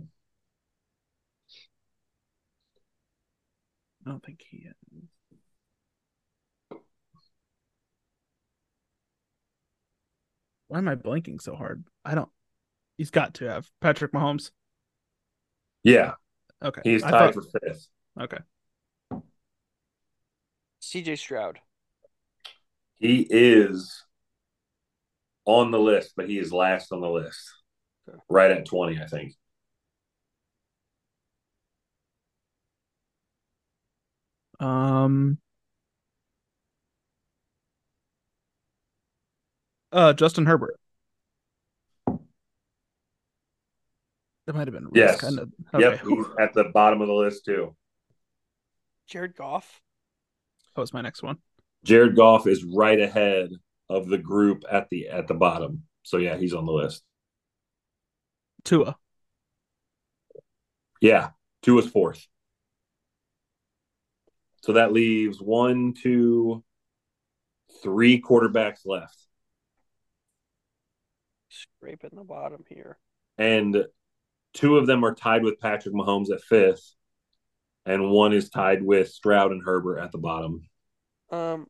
I 4.06 4.10
don't 4.10 4.24
think 4.24 4.42
he 4.50 4.60
is. 4.60 4.79
Why 10.70 10.78
am 10.78 10.88
I 10.88 10.96
blanking 10.96 11.42
so 11.42 11.56
hard? 11.56 11.84
I 12.06 12.16
don't. 12.16 12.30
He's 12.98 13.10
got 13.12 13.34
to 13.36 13.46
have 13.50 13.68
Patrick 13.82 14.12
Mahomes. 14.14 14.52
Yeah, 15.84 16.14
Okay, 16.64 16.82
he's 16.84 17.04
I 17.04 17.12
tied 17.12 17.34
thought- 17.34 17.44
for 17.52 17.60
fifth. 17.60 17.88
okay. 18.20 18.40
CJ 20.82 21.18
Stroud. 21.18 21.60
He 22.98 23.26
is 23.30 24.04
on 25.46 25.72
the 25.72 25.80
list, 25.80 26.14
but 26.16 26.30
he 26.30 26.38
is 26.38 26.52
last 26.54 26.92
on 26.92 27.02
the 27.02 27.10
list. 27.10 27.40
Okay. 28.08 28.18
Right 28.30 28.52
at 28.52 28.66
20, 28.66 29.02
I 29.02 29.06
think. 29.08 29.34
Um. 34.60 35.40
Uh, 39.92 40.14
Justin 40.14 40.46
Herbert. 40.46 40.80
That 44.46 44.56
might 44.56 44.68
have 44.68 44.74
been 44.74 44.86
risk. 44.86 44.96
Yes. 44.96 45.22
Kind 45.22 45.40
of. 45.40 45.52
Yep, 45.80 45.94
Okay. 46.04 46.16
he's 46.16 46.26
at 46.40 46.54
the 46.54 46.66
bottom 46.66 47.02
of 47.02 47.08
the 47.08 47.14
list 47.14 47.46
too. 47.46 47.76
Jared 49.08 49.36
Goff. 49.36 49.82
That 50.76 50.82
was 50.82 50.94
my 50.94 51.02
next 51.02 51.22
one. 51.24 51.38
Jared 51.84 52.16
Goff 52.16 52.48
is 52.48 52.64
right 52.64 53.00
ahead 53.00 53.50
of 53.90 54.08
the 54.08 54.18
group 54.18 54.64
at 54.70 54.90
the 54.90 55.08
at 55.10 55.28
the 55.28 55.34
bottom. 55.34 55.84
So 56.04 56.18
yeah, 56.18 56.36
he's 56.38 56.54
on 56.54 56.66
the 56.66 56.72
list. 56.72 57.04
Tua. 58.66 58.96
Yeah, 61.02 61.30
Tua 61.62 61.82
is 61.84 61.88
fourth. 61.90 62.28
So 64.62 64.74
that 64.74 64.92
leaves 64.92 65.40
one, 65.40 65.94
two, 65.94 66.64
three 67.82 68.22
quarterbacks 68.22 68.80
left. 68.86 69.16
Scraping 71.50 72.12
the 72.14 72.24
bottom 72.24 72.64
here. 72.68 72.98
And 73.38 73.86
two 74.54 74.78
of 74.78 74.88
them 74.88 75.04
are 75.04 75.16
tied 75.16 75.44
with 75.44 75.60
Patrick 75.60 75.94
Mahomes 75.96 76.32
at 76.32 76.42
fifth, 76.42 76.94
and 77.86 78.10
one 78.10 78.34
is 78.34 78.50
tied 78.50 78.84
with 78.84 79.10
Stroud 79.10 79.52
and 79.52 79.64
Herbert 79.64 80.00
at 80.00 80.12
the 80.12 80.18
bottom. 80.18 80.62
Um. 81.32 81.68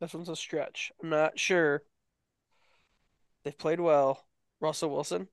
This 0.00 0.12
one's 0.12 0.28
a 0.28 0.36
stretch. 0.36 0.92
I'm 1.02 1.08
not 1.08 1.38
sure. 1.38 1.82
They've 3.44 3.56
played 3.56 3.80
well. 3.80 4.22
Russell 4.60 4.90
Wilson. 4.90 5.28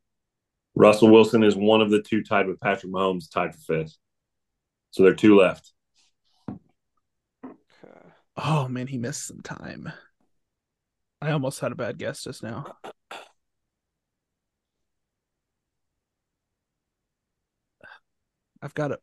Russell 0.75 1.09
Wilson 1.09 1.43
is 1.43 1.55
one 1.55 1.81
of 1.81 1.89
the 1.89 2.01
two 2.01 2.23
tied 2.23 2.47
with 2.47 2.59
Patrick 2.61 2.91
Mahomes, 2.91 3.29
tied 3.29 3.53
for 3.53 3.59
fifth. 3.61 3.97
So 4.91 5.03
there 5.03 5.11
are 5.11 5.15
two 5.15 5.37
left. 5.37 5.73
Okay. 8.37 8.47
Oh 8.47 8.67
man, 8.67 8.87
he 8.87 8.97
missed 8.97 9.27
some 9.27 9.41
time. 9.41 9.91
I 11.21 11.31
almost 11.31 11.59
had 11.59 11.71
a 11.71 11.75
bad 11.75 11.97
guess 11.97 12.23
just 12.23 12.41
now. 12.43 12.75
I've 18.61 18.73
got 18.73 18.91
a 18.91 18.99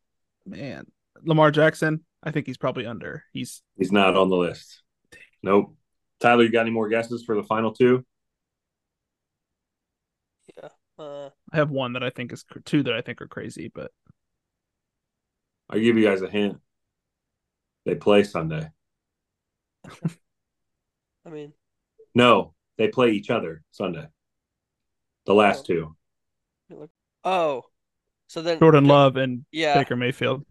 man. 0.46 0.86
Lamar 1.22 1.50
Jackson. 1.50 2.04
I 2.22 2.30
think 2.30 2.46
he's 2.46 2.56
probably 2.56 2.86
under. 2.86 3.24
He's 3.32 3.62
He's 3.76 3.92
not 3.92 4.16
on 4.16 4.28
the 4.28 4.36
list. 4.36 4.82
Nope. 5.42 5.76
Tyler, 6.20 6.42
you 6.42 6.50
got 6.50 6.62
any 6.62 6.70
more 6.70 6.88
guesses 6.88 7.22
for 7.24 7.36
the 7.36 7.44
final 7.44 7.72
two? 7.72 8.04
Yeah. 10.56 10.68
Uh. 10.98 11.30
I 11.52 11.56
have 11.56 11.70
one 11.70 11.92
that 11.92 12.02
I 12.02 12.10
think 12.10 12.32
is 12.32 12.44
two 12.64 12.82
that 12.84 12.94
I 12.94 13.02
think 13.02 13.22
are 13.22 13.28
crazy, 13.28 13.70
but 13.72 13.92
I'll 15.70 15.78
give 15.78 15.96
you 15.96 16.04
guys 16.04 16.22
a 16.22 16.28
hint. 16.28 16.58
They 17.84 17.94
play 17.94 18.24
Sunday. 18.24 18.68
I 21.26 21.30
mean, 21.30 21.52
No, 22.14 22.54
they 22.76 22.88
play 22.88 23.10
each 23.10 23.30
other 23.30 23.62
Sunday. 23.70 24.06
The 25.26 25.34
last 25.34 25.66
two. 25.66 25.94
oh, 27.24 27.64
so 28.28 28.42
then 28.42 28.58
Jordan 28.58 28.84
Love 28.86 29.16
and 29.16 29.44
Yeah. 29.52 29.74
Baker 29.78 29.96
Mayfield. 29.96 30.44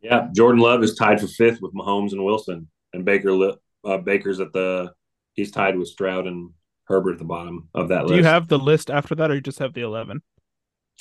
Yeah, 0.00 0.28
Jordan 0.34 0.60
Love 0.60 0.82
is 0.82 0.94
tied 0.94 1.20
for 1.20 1.26
fifth 1.26 1.60
with 1.60 1.74
Mahomes 1.74 2.12
and 2.12 2.24
Wilson, 2.24 2.68
and 2.92 3.04
Baker 3.04 3.52
uh, 3.84 3.98
Baker's 3.98 4.40
at 4.40 4.52
the 4.52 4.92
he's 5.34 5.50
tied 5.50 5.76
with 5.78 5.88
Stroud 5.88 6.26
and 6.26 6.50
Herbert 6.84 7.12
at 7.14 7.18
the 7.18 7.24
bottom 7.24 7.68
of 7.74 7.88
that 7.88 8.00
Do 8.00 8.04
list. 8.06 8.12
Do 8.14 8.16
you 8.18 8.24
have 8.24 8.48
the 8.48 8.58
list 8.58 8.90
after 8.90 9.14
that, 9.16 9.30
or 9.30 9.34
you 9.34 9.40
just 9.40 9.58
have 9.58 9.74
the 9.74 9.82
eleven? 9.82 10.22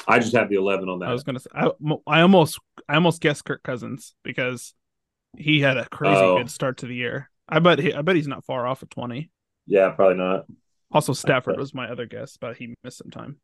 I 0.08 0.20
just 0.20 0.34
have 0.34 0.50
the 0.50 0.56
eleven 0.56 0.90
on 0.90 1.00
that. 1.00 1.10
I 1.10 1.14
was 1.14 1.24
gonna 1.24 1.40
say 1.40 1.50
I, 1.54 1.70
I 2.08 2.22
almost 2.22 2.60
I 2.88 2.96
almost 2.96 3.22
guessed 3.22 3.46
Kirk 3.46 3.64
Cousins 3.64 4.16
because 4.24 4.74
he 5.38 5.62
had 5.62 5.78
a 5.78 5.88
crazy 5.90 6.16
Oh. 6.22 6.38
good 6.38 6.50
start 6.52 6.78
to 6.78 6.86
the 6.88 6.96
year. 6.96 7.30
I 7.50 7.60
bet 7.60 7.80
he, 7.80 7.94
I 7.94 8.02
bet 8.02 8.16
he's 8.16 8.28
not 8.28 8.46
far 8.46 8.66
off 8.68 8.84
at 8.84 8.90
twenty. 8.90 9.32
yeah, 9.68 9.90
probably 9.90 10.18
not. 10.18 10.46
Also, 10.92 11.14
Stafford 11.14 11.58
was 11.58 11.74
my 11.74 11.88
other 11.90 12.06
guess, 12.06 12.38
but 12.38 12.58
he 12.58 12.74
missed 12.84 12.98
some 12.98 13.12
time. 13.12 13.38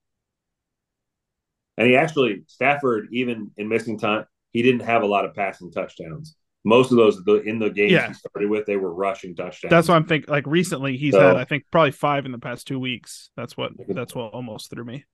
And 1.77 1.87
he 1.87 1.95
actually 1.95 2.43
Stafford, 2.47 3.09
even 3.11 3.51
in 3.57 3.67
missing 3.69 3.99
time, 3.99 4.25
he 4.51 4.61
didn't 4.63 4.81
have 4.81 5.03
a 5.03 5.07
lot 5.07 5.25
of 5.25 5.35
passing 5.35 5.71
touchdowns. 5.71 6.35
Most 6.63 6.91
of 6.91 6.97
those 6.97 7.21
in 7.45 7.59
the 7.59 7.69
games 7.69 7.91
Yeah. 7.91 8.07
he 8.07 8.13
started 8.15 8.49
with, 8.49 8.65
they 8.65 8.77
were 8.77 8.91
rushing 8.93 9.35
touchdowns. 9.35 9.69
That's 9.69 9.87
what 9.87 9.95
I'm 9.95 10.05
thinking. 10.05 10.31
Like 10.31 10.47
recently, 10.47 10.97
he's 10.97 11.13
So- 11.13 11.19
had 11.19 11.37
I 11.37 11.43
think 11.45 11.65
probably 11.71 11.91
five 11.91 12.25
in 12.25 12.31
the 12.31 12.39
past 12.39 12.65
two 12.65 12.79
weeks. 12.79 13.29
That's 13.35 13.55
what 13.55 13.73
that's 13.89 14.15
what 14.15 14.33
almost 14.33 14.69
threw 14.71 14.83
me. 14.85 15.05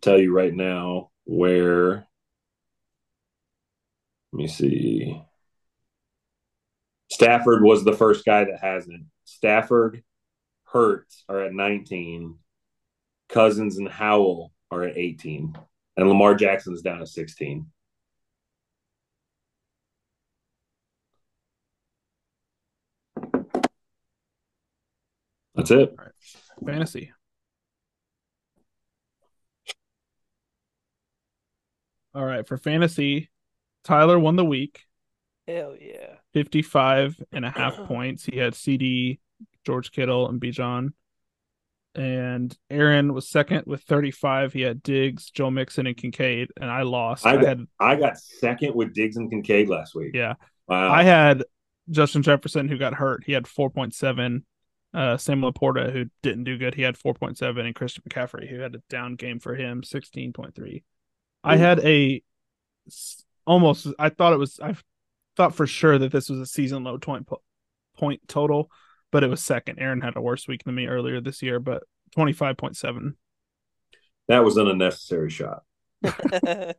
tell 0.00 0.18
you 0.18 0.32
right 0.32 0.54
now 0.54 1.10
where. 1.24 2.06
Let 4.32 4.38
me 4.38 4.46
see. 4.46 5.22
Stafford 7.18 7.64
was 7.64 7.82
the 7.82 7.96
first 7.96 8.24
guy 8.24 8.44
that 8.44 8.60
hasn't. 8.60 9.06
Stafford, 9.24 10.04
Hurts 10.66 11.24
are 11.28 11.40
at 11.40 11.52
19. 11.52 12.38
Cousins 13.28 13.76
and 13.76 13.88
Howell 13.88 14.52
are 14.70 14.84
at 14.84 14.96
18. 14.96 15.52
And 15.96 16.08
Lamar 16.08 16.36
Jackson's 16.36 16.80
down 16.80 17.00
at 17.00 17.08
16. 17.08 17.66
That's 25.56 25.72
it. 25.72 25.96
Fantasy. 26.64 27.12
All 32.14 32.24
right, 32.24 32.46
for 32.46 32.56
fantasy, 32.56 33.28
Tyler 33.82 34.20
won 34.20 34.36
the 34.36 34.44
week, 34.44 34.84
hell 35.48 35.74
yeah. 35.80 36.17
55 36.34 37.22
and 37.32 37.44
a 37.44 37.50
half 37.50 37.76
points. 37.76 38.24
He 38.24 38.36
had 38.38 38.52
CeeDee, 38.54 39.18
George 39.64 39.90
Kittle, 39.92 40.28
and 40.28 40.40
Bijan. 40.40 40.90
And 41.94 42.56
Aaron 42.70 43.12
was 43.12 43.28
second 43.28 43.64
with 43.66 43.82
35. 43.82 44.52
He 44.52 44.60
had 44.60 44.82
Diggs, 44.82 45.30
Joe 45.30 45.50
Mixon, 45.50 45.86
and 45.86 45.96
Kincaid. 45.96 46.48
And 46.60 46.70
I 46.70 46.82
lost. 46.82 47.26
I 47.26 47.30
I, 47.30 47.34
got- 47.36 47.44
had, 47.46 47.66
I 47.80 47.96
got 47.96 48.18
second 48.18 48.74
with 48.74 48.94
Diggs 48.94 49.16
and 49.16 49.30
Kincaid 49.30 49.68
last 49.68 49.94
week. 49.94 50.12
yeah, 50.14 50.34
Wow. 50.68 50.92
I 50.92 51.02
had 51.02 51.44
Justin 51.90 52.22
Jefferson, 52.22 52.68
who 52.68 52.78
got 52.78 52.94
hurt. 52.94 53.24
He 53.24 53.32
had 53.32 53.44
4.7. 53.44 54.42
Uh, 54.94 55.16
Sam 55.16 55.40
LaPorta, 55.42 55.92
who 55.92 56.06
didn't 56.22 56.44
do 56.44 56.56
good, 56.56 56.74
he 56.74 56.82
had 56.82 56.96
4.7. 56.96 57.58
And 57.64 57.74
Christian 57.74 58.04
McCaffrey, 58.08 58.48
who 58.48 58.60
had 58.60 58.74
a 58.74 58.82
down 58.88 59.16
game 59.16 59.38
for 59.40 59.54
him, 59.54 59.82
16.3. 59.82 60.82
I 61.44 61.56
had 61.56 61.80
a 61.80 62.22
almost, 63.46 63.86
I 63.98 64.08
thought 64.10 64.32
it 64.32 64.38
was, 64.38 64.60
I 64.60 64.76
thought 65.38 65.54
for 65.54 65.66
sure 65.66 65.96
that 65.98 66.12
this 66.12 66.28
was 66.28 66.40
a 66.40 66.46
season 66.46 66.82
low 66.84 66.98
point, 66.98 67.26
po- 67.26 67.42
point 67.96 68.20
total, 68.26 68.70
but 69.12 69.22
it 69.22 69.28
was 69.28 69.42
second. 69.42 69.78
Aaron 69.78 70.00
had 70.02 70.16
a 70.16 70.20
worse 70.20 70.46
week 70.46 70.64
than 70.64 70.74
me 70.74 70.86
earlier 70.86 71.20
this 71.20 71.40
year, 71.42 71.60
but 71.60 71.84
25.7. 72.16 73.14
that 74.26 74.44
was 74.44 74.56
an 74.56 74.66
unnecessary 74.68 75.30
shot. 75.30 75.62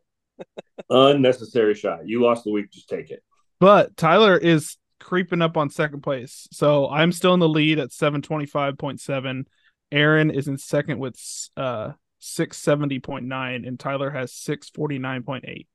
Unnecessary 0.89 1.73
shot. 1.73 2.07
You 2.07 2.21
lost 2.21 2.43
the 2.43 2.51
week, 2.51 2.69
just 2.71 2.89
take 2.89 3.09
it. 3.11 3.23
But 3.59 3.95
Tyler 3.97 4.37
is 4.37 4.77
creeping 4.99 5.41
up 5.41 5.55
on 5.57 5.69
second 5.69 6.01
place. 6.01 6.47
So 6.51 6.89
I'm 6.89 7.11
still 7.13 7.33
in 7.33 7.39
the 7.39 7.49
lead 7.49 7.79
at 7.79 7.91
725.7. 7.91 9.45
Aaron 9.91 10.31
is 10.31 10.47
in 10.47 10.57
second 10.57 10.99
with 10.99 11.17
uh 11.57 11.93
670.9 12.21 13.67
and 13.67 13.79
Tyler 13.79 14.09
has 14.09 14.33
649.8. 14.33 15.67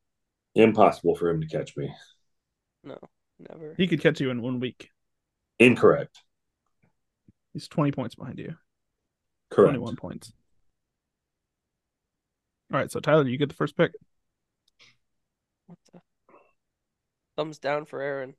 Impossible 0.55 1.15
for 1.17 1.31
him 1.31 1.41
to 1.41 1.47
catch 1.47 1.75
me. 1.77 1.91
No, 2.85 2.99
never. 3.39 3.75
He 3.77 3.87
could 3.87 4.01
catch 4.01 4.21
you 4.21 4.31
in 4.31 4.43
one 4.43 4.61
week. 4.61 4.91
Incorrect. 5.59 6.21
He's 7.53 7.69
20 7.69 7.93
points 7.93 8.15
behind 8.15 8.39
you. 8.39 8.55
Correct. 9.51 9.75
21 9.75 9.97
points. 9.97 10.33
All 12.73 12.79
right, 12.79 12.91
so 12.91 13.01
Tyler, 13.01 13.27
you 13.29 13.39
get 13.39 13.49
the 13.49 13.55
first 13.55 13.77
pick. 13.77 13.93
What 15.67 15.79
the? 15.93 16.01
Thumbs 17.37 17.59
down 17.59 17.85
for 17.85 18.01
Aaron. 18.01 18.35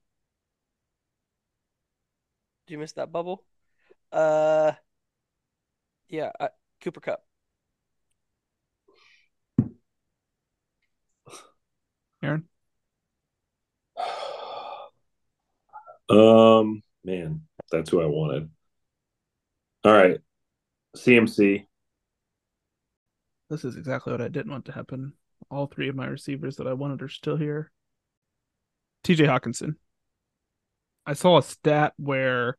Did 2.68 2.74
you 2.74 2.80
miss 2.80 2.94
that 2.94 3.12
bubble? 3.12 3.44
Uh, 4.12 4.74
yeah, 6.10 6.32
I, 6.40 6.50
Cooper 6.82 7.00
Kupp. 7.00 7.24
Aaron. 12.22 12.46
Um, 16.10 16.84
Man, 17.06 17.42
that's 17.72 17.92
who 17.92 18.02
I 18.02 18.08
wanted. 18.08 18.50
All 19.84 19.94
right. 19.94 20.20
CMC. 20.98 21.68
This 23.52 23.64
is 23.64 23.78
exactly 23.78 24.12
what 24.12 24.22
I 24.22 24.28
didn't 24.28 24.52
want 24.52 24.66
to 24.66 24.72
happen. 24.72 25.14
All 25.52 25.68
three 25.68 25.88
of 25.88 25.96
my 25.96 26.08
receivers 26.08 26.56
that 26.56 26.66
I 26.66 26.74
wanted 26.74 27.04
are 27.04 27.10
still 27.10 27.38
here. 27.38 27.72
TJ 29.04 29.28
Hockenson. 29.28 29.76
I 31.06 31.14
saw 31.14 31.38
a 31.38 31.44
stat 31.44 31.94
where 31.98 32.58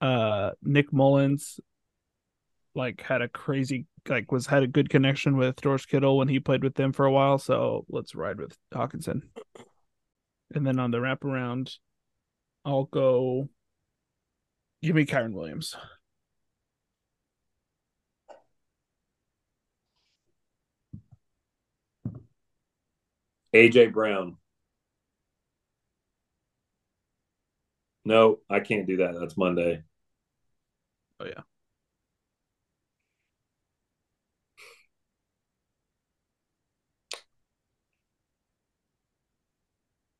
uh 0.00 0.52
Nick 0.62 0.92
Mullens 0.92 1.58
like 2.76 3.02
had 3.02 3.22
a 3.22 3.28
crazy 3.28 3.86
like 4.08 4.30
was 4.30 4.46
had 4.46 4.62
a 4.62 4.68
good 4.68 4.88
connection 4.88 5.36
with 5.36 5.60
George 5.60 5.88
Kittle 5.88 6.16
when 6.16 6.28
he 6.28 6.38
played 6.38 6.62
with 6.62 6.76
them 6.76 6.92
for 6.92 7.04
a 7.04 7.10
while, 7.10 7.38
so 7.38 7.84
let's 7.88 8.14
ride 8.14 8.38
with 8.38 8.56
Hockenson. 8.72 9.22
And 10.54 10.64
then 10.64 10.78
on 10.78 10.92
the 10.92 10.98
wraparound, 10.98 11.76
I'll 12.64 12.84
go 12.84 13.48
give 14.82 14.94
me 14.96 15.04
Kyren 15.06 15.32
Williams. 15.32 15.76
AJ 23.52 23.86
Brown. 23.92 24.38
No, 28.04 28.40
I 28.50 28.58
can't 28.60 28.86
do 28.86 28.96
that. 28.98 29.14
That's 29.18 29.36
Monday. 29.36 29.84
Oh 31.20 31.26
yeah. 31.26 31.42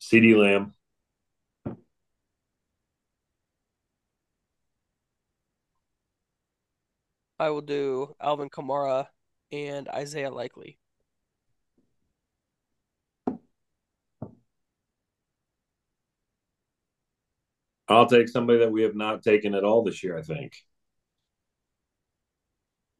CeeDee 0.01 0.35
Lamb. 0.37 0.75
I 7.39 7.51
will 7.51 7.61
do 7.61 8.15
Alvin 8.21 8.51
Kamara 8.51 9.07
and 9.53 9.89
Isaiah 9.89 10.31
Likely. 10.31 10.79
I'll 17.89 18.07
take 18.07 18.29
somebody 18.29 18.59
that 18.59 18.73
we 18.73 18.83
have 18.83 18.95
not 18.95 19.23
taken 19.23 19.55
at 19.55 19.65
all 19.65 19.83
this 19.83 20.03
year, 20.05 20.19
I 20.19 20.23
think. 20.23 20.53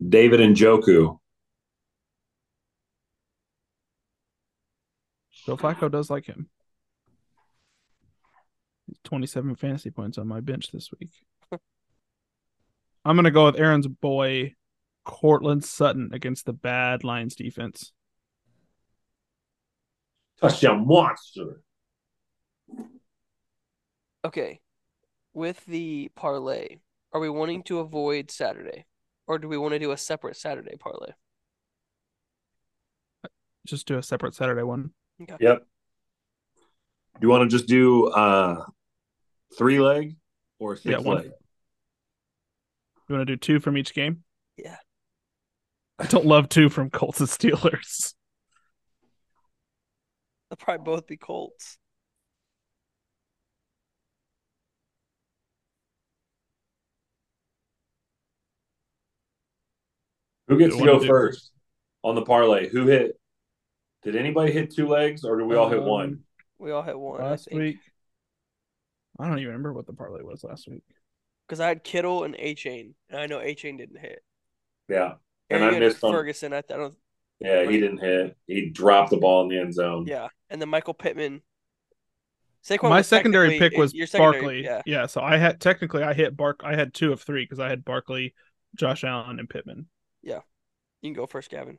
David 0.07 0.41
Njoku. 0.41 1.19
Joe 5.45 5.57
Flacco 5.57 5.91
does 5.91 6.09
like 6.09 6.27
him. 6.27 6.49
27 9.05 9.57
fantasy 9.57 9.91
points 9.91 10.17
on 10.17 10.27
my 10.27 10.41
bench 10.41 10.71
this 10.71 10.91
week. 10.99 11.11
I'm 13.09 13.17
going 13.17 13.25
to 13.25 13.31
go 13.31 13.47
with 13.47 13.57
Aaron's 13.59 13.87
boy, 13.87 14.55
Courtland 15.07 15.65
Sutton, 15.65 16.11
against 16.13 16.45
the 16.45 16.53
bad 16.53 17.05
Lions 17.05 17.35
defense. 17.35 17.91
Touchdown 20.43 20.87
monster. 20.87 21.63
Okay. 24.27 24.61
With 25.33 25.65
the 25.65 26.11
parlay, 26.17 26.81
are 27.15 27.21
we 27.21 27.31
wanting 27.31 27.63
to 27.65 27.79
avoid 27.79 28.31
Saturday? 28.31 28.85
Or 29.27 29.39
do 29.39 29.49
we 29.49 29.57
want 29.57 29.73
to 29.73 29.79
do 29.79 29.93
a 29.93 29.97
separate 29.97 30.37
Saturday 30.37 30.77
parlay? 30.79 31.13
Just 33.67 33.87
do 33.87 33.97
a 33.97 34.03
separate 34.03 34.35
Saturday 34.35 34.63
one. 34.65 34.91
Yep. 35.19 35.61
Do 35.61 35.67
you 37.23 37.29
want 37.31 37.49
to 37.51 37.57
just 37.57 37.69
do 37.69 38.09
uh 38.09 38.65
three 39.57 39.81
leg 39.81 40.17
or 40.59 40.77
six 40.77 40.85
Yeah, 40.87 40.99
one- 40.99 41.17
leg? 41.17 41.31
You 43.09 43.15
want 43.15 43.27
to 43.27 43.33
do 43.37 43.39
two 43.39 43.59
from 43.61 43.77
each 43.77 43.95
game? 43.95 44.25
Yeah. 44.57 44.77
I 45.99 46.07
don't 46.07 46.27
love 46.27 46.49
two 46.49 46.69
from 46.69 46.91
Colts 46.91 47.21
and 47.21 47.29
Steelers. 47.29 48.15
They'll 50.51 50.57
probably 50.59 50.85
both 50.85 51.07
be 51.07 51.17
Colts. 51.17 51.79
Who 60.49 60.59
gets 60.59 60.77
to 60.77 60.85
go 60.85 60.95
wanna 60.97 61.07
first 61.07 61.53
on 62.03 62.15
the 62.15 62.23
parlay? 62.23 62.69
Who 62.69 62.87
hit? 62.87 63.19
Did 64.03 64.17
anybody 64.17 64.53
hit 64.53 64.75
two 64.75 64.87
legs 64.87 65.25
or 65.25 65.37
did 65.37 65.47
we 65.47 65.57
all 65.57 65.69
hit 65.69 65.81
Um, 65.81 65.85
one? 65.85 66.25
We 66.59 66.71
all 66.71 66.83
hit 66.83 66.99
one, 66.99 67.21
I 67.21 67.31
last 67.31 67.49
think. 67.49 67.61
week. 67.61 67.79
I 69.19 69.29
don't 69.29 69.39
even 69.39 69.49
remember 69.49 69.73
what 69.73 69.87
the 69.87 69.93
parlay 69.93 70.23
was 70.23 70.45
last 70.45 70.69
week. 70.69 70.85
Because 71.49 71.61
I 71.61 71.69
had 71.69 71.83
Kittle 71.83 72.25
and 72.25 72.35
Achane, 72.37 72.93
and 73.09 73.19
I 73.19 73.27
know 73.27 73.39
Achane 73.39 73.79
didn't 73.79 73.99
hit. 73.99 74.23
Yeah. 74.89 75.15
And 75.49 75.63
Aaron 75.63 75.77
I 75.77 75.79
missed 75.79 76.05
on. 76.05 76.13
Ferguson. 76.13 76.53
I, 76.53 76.59
I 76.59 76.63
don't. 76.63 76.95
Yeah, 77.41 77.65
he 77.71 77.81
didn't 77.81 77.99
hit. 77.99 78.37
He 78.47 78.69
dropped 78.69 79.11
the 79.11 79.17
ball 79.17 79.43
in 79.43 79.49
the 79.49 79.59
end 79.59 79.73
zone. 79.73 80.07
Yeah, 80.07 80.29
and 80.51 80.61
then 80.61 80.69
Michael 80.69 80.95
Pittman. 80.95 81.41
Saquon 82.69 82.91
My 82.91 83.03
secondary 83.03 83.59
pick 83.59 83.77
was 83.77 83.93
secondary- 83.93 84.33
Barkley. 84.33 84.65
Yeah, 84.65 84.83
Yeah, 84.85 85.07
so 85.07 85.21
I 85.21 85.37
had 85.37 85.61
technically 85.61 86.03
I 86.03 86.13
hit 86.13 86.37
Bark. 86.37 86.61
I 86.65 86.75
had 86.75 86.93
two 86.93 87.13
of 87.13 87.23
three 87.23 87.45
because 87.45 87.61
I 87.61 87.69
had 87.69 87.85
Barkley, 87.85 88.35
Josh 88.75 89.05
Allen, 89.05 89.39
and 89.39 89.49
Pittman. 89.49 89.87
Yeah, 90.23 90.41
you 91.01 91.11
can 91.11 91.13
go 91.15 91.27
first, 91.27 91.51
Gavin. 91.51 91.79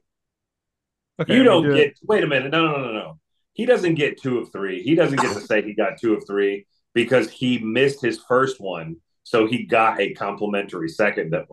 Okay, 1.19 1.35
you 1.35 1.43
don't 1.43 1.63
do 1.63 1.71
it. 1.73 1.75
get. 1.75 1.99
Wait 2.03 2.23
a 2.23 2.27
minute. 2.27 2.51
No, 2.51 2.65
no, 2.65 2.77
no, 2.77 2.83
no, 2.85 2.91
no. 2.93 3.19
He 3.53 3.65
doesn't 3.65 3.95
get 3.95 4.21
two 4.21 4.39
of 4.39 4.51
three. 4.53 4.81
He 4.81 4.95
doesn't 4.95 5.19
get 5.19 5.33
to 5.33 5.41
say 5.41 5.61
he 5.61 5.73
got 5.73 5.99
two 5.99 6.13
of 6.13 6.23
three 6.25 6.65
because 6.93 7.29
he 7.29 7.59
missed 7.59 8.01
his 8.01 8.17
first 8.27 8.61
one, 8.61 8.95
so 9.29 9.45
he 9.45 9.63
got 9.63 10.01
a 10.01 10.11
complimentary 10.15 10.89
second, 10.89 11.35
a 11.35 11.45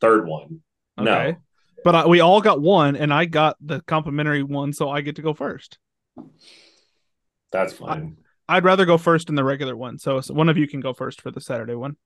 third 0.00 0.28
one. 0.28 0.60
No, 0.96 1.12
Okay. 1.12 1.36
But 1.82 1.94
I, 1.96 2.06
we 2.06 2.20
all 2.20 2.40
got 2.40 2.60
one, 2.62 2.94
and 2.94 3.12
I 3.12 3.24
got 3.24 3.56
the 3.60 3.80
complimentary 3.80 4.44
one, 4.44 4.72
so 4.72 4.88
I 4.90 5.00
get 5.00 5.16
to 5.16 5.22
go 5.22 5.34
first. 5.34 5.78
that's 7.50 7.72
fine. 7.72 8.18
I'd 8.48 8.62
rather 8.62 8.84
go 8.84 8.96
first 8.96 9.28
in 9.28 9.34
the 9.34 9.42
regular 9.42 9.76
one, 9.76 9.98
so, 9.98 10.20
so 10.20 10.34
one 10.34 10.48
of 10.48 10.56
you 10.56 10.68
can 10.68 10.78
go 10.78 10.92
first 10.92 11.20
for 11.20 11.32
the 11.32 11.40
Saturday 11.40 11.74
one. 11.74 11.96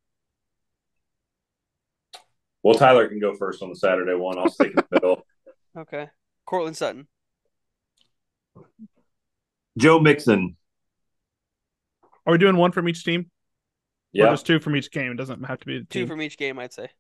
Well, 2.63 2.77
Tyler 2.77 3.07
can 3.07 3.21
go 3.21 3.35
first 3.35 3.63
on 3.63 3.69
the 3.69 3.77
Saturday 3.77 4.15
one. 4.15 4.39
I'll 4.39 4.49
stick 4.49 4.69
in 4.71 4.77
the 4.77 4.87
middle. 4.91 5.27
Okay. 5.79 6.09
Courtland 6.47 6.77
Sutton. 6.77 7.07
Joe 9.79 10.01
Mixon. 10.01 10.57
Are 12.27 12.33
we 12.33 12.39
doing 12.39 12.57
one 12.57 12.73
from 12.73 12.89
each 12.89 13.05
team? 13.05 13.30
Or 14.15 14.27
Yeah. 14.27 14.31
just 14.31 14.47
two 14.47 14.59
from 14.61 14.77
each 14.77 14.91
game? 14.91 15.13
It 15.13 15.17
doesn't 15.17 15.45
have 15.45 15.61
to 15.61 15.67
be 15.67 15.85
Two 15.85 16.07
from 16.07 16.21
each 16.21 16.37
game, 16.37 16.59
I'd 16.59 16.73
say. 16.73 16.91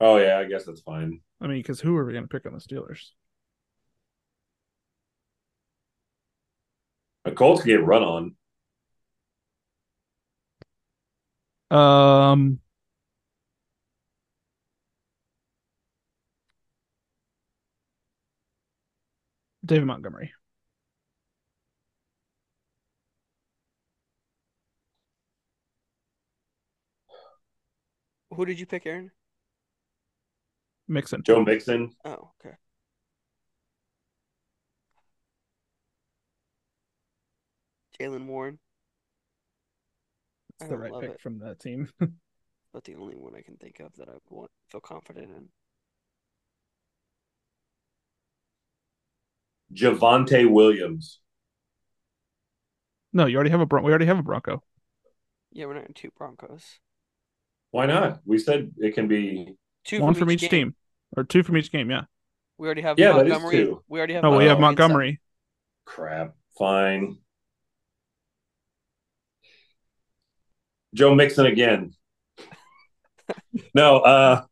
Oh 0.00 0.16
yeah, 0.16 0.38
I 0.38 0.44
guess 0.44 0.64
that's 0.64 0.80
fine. 0.80 1.20
I 1.40 1.46
mean, 1.46 1.58
because 1.58 1.80
who 1.80 1.96
are 1.96 2.04
we 2.04 2.12
going 2.12 2.24
to 2.24 2.28
pick 2.28 2.46
on 2.46 2.52
the 2.52 2.58
Steelers? 2.58 3.10
The 7.24 7.32
Colts 7.32 7.62
can 7.62 7.68
get 7.70 7.84
run 7.84 8.02
on. 8.02 8.36
Um, 11.70 12.60
David 19.64 19.86
Montgomery. 19.86 20.32
Who 28.34 28.44
did 28.44 28.58
you 28.58 28.66
pick, 28.66 28.86
Aaron? 28.86 29.10
Mixon. 30.88 31.22
Joe 31.22 31.42
Mixon. 31.42 31.90
Oh, 32.04 32.30
okay. 32.40 32.56
Jaylen 37.98 38.26
Warren. 38.26 38.58
That's 40.58 40.70
the 40.70 40.76
right 40.78 40.92
pick 41.00 41.10
it. 41.10 41.20
from 41.20 41.38
the 41.38 41.54
team. 41.54 41.88
But 42.72 42.82
the 42.82 42.96
only 42.96 43.14
one 43.14 43.36
I 43.36 43.40
can 43.40 43.56
think 43.56 43.78
of 43.78 43.94
that 43.98 44.08
I 44.08 44.14
want 44.30 44.50
feel 44.68 44.80
confident 44.80 45.30
in. 45.30 45.48
Javonte 49.72 50.50
Williams. 50.50 51.20
no, 53.12 53.26
you 53.26 53.36
already 53.36 53.50
have 53.50 53.60
a 53.60 53.66
Bron- 53.66 53.84
we 53.84 53.90
already 53.90 54.06
have 54.06 54.18
a 54.18 54.24
Bronco. 54.24 54.64
Yeah, 55.52 55.66
we're 55.66 55.74
not 55.74 55.86
in 55.86 55.94
two 55.94 56.10
Broncos. 56.18 56.80
Why 57.74 57.86
not? 57.86 58.20
We 58.24 58.38
said 58.38 58.70
it 58.78 58.94
can 58.94 59.08
be. 59.08 59.56
Two 59.84 60.00
one 60.00 60.14
from 60.14 60.30
each, 60.30 60.42
game. 60.42 60.50
team, 60.50 60.74
or 61.16 61.24
two 61.24 61.42
from 61.42 61.56
each 61.56 61.72
game. 61.72 61.90
Yeah. 61.90 62.02
We 62.56 62.68
already 62.68 62.82
have 62.82 63.00
Yeah, 63.00 63.14
that 63.14 63.26
is 63.26 63.32
Montgomery. 63.32 63.56
two. 63.56 63.82
We 63.88 63.98
already 63.98 64.14
have. 64.14 64.22
No, 64.22 64.30
we 64.30 64.44
have 64.44 64.60
Montgomery 64.60 65.08
and 65.08 65.18
Montgomery. 65.18 65.20
Crap. 65.84 66.34
Fine. 66.56 67.18
Joe 70.94 71.16
Mixon 71.16 71.46
again. 71.46 71.94
no, 73.74 73.98
uh 73.98 74.44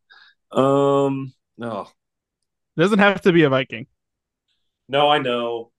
um 0.51 1.33
no. 1.57 1.83
It 2.77 2.81
doesn't 2.81 2.99
have 2.99 3.21
to 3.21 3.33
be 3.33 3.45
a 3.45 3.49
Viking. 3.49 3.87
No, 4.89 5.09
I 5.09 5.19
know. 5.19 5.71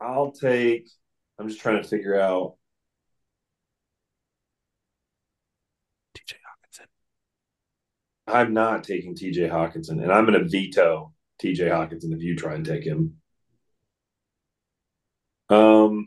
I'll 0.00 0.32
take 0.32 0.88
I'm 1.38 1.46
just 1.46 1.60
trying 1.60 1.82
to 1.82 1.86
figure 1.86 2.18
out 2.18 2.54
I'm 8.30 8.54
not 8.54 8.84
taking 8.84 9.14
TJ 9.14 9.50
Hockenson, 9.50 10.02
and 10.02 10.12
I'm 10.12 10.26
going 10.26 10.38
to 10.38 10.48
veto 10.48 11.12
TJ 11.42 11.68
Hockenson 11.70 12.12
if 12.14 12.22
you 12.22 12.36
try 12.36 12.54
and 12.54 12.64
take 12.64 12.84
him. 12.84 13.16
Um, 15.48 16.06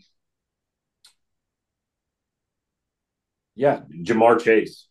yeah, 3.55 3.81
Ja'Marr 4.03 4.41
Chase. 4.41 4.87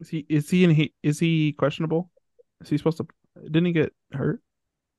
Is 0.00 0.08
he 0.08 0.26
is 0.28 0.50
he 0.50 0.64
in 0.64 0.70
he 0.70 0.92
is 1.02 1.18
he 1.18 1.52
questionable? 1.52 2.10
Is 2.60 2.68
he 2.68 2.76
supposed 2.76 2.98
to 2.98 3.06
didn't 3.42 3.66
he 3.66 3.72
get 3.72 3.92
hurt? 4.12 4.40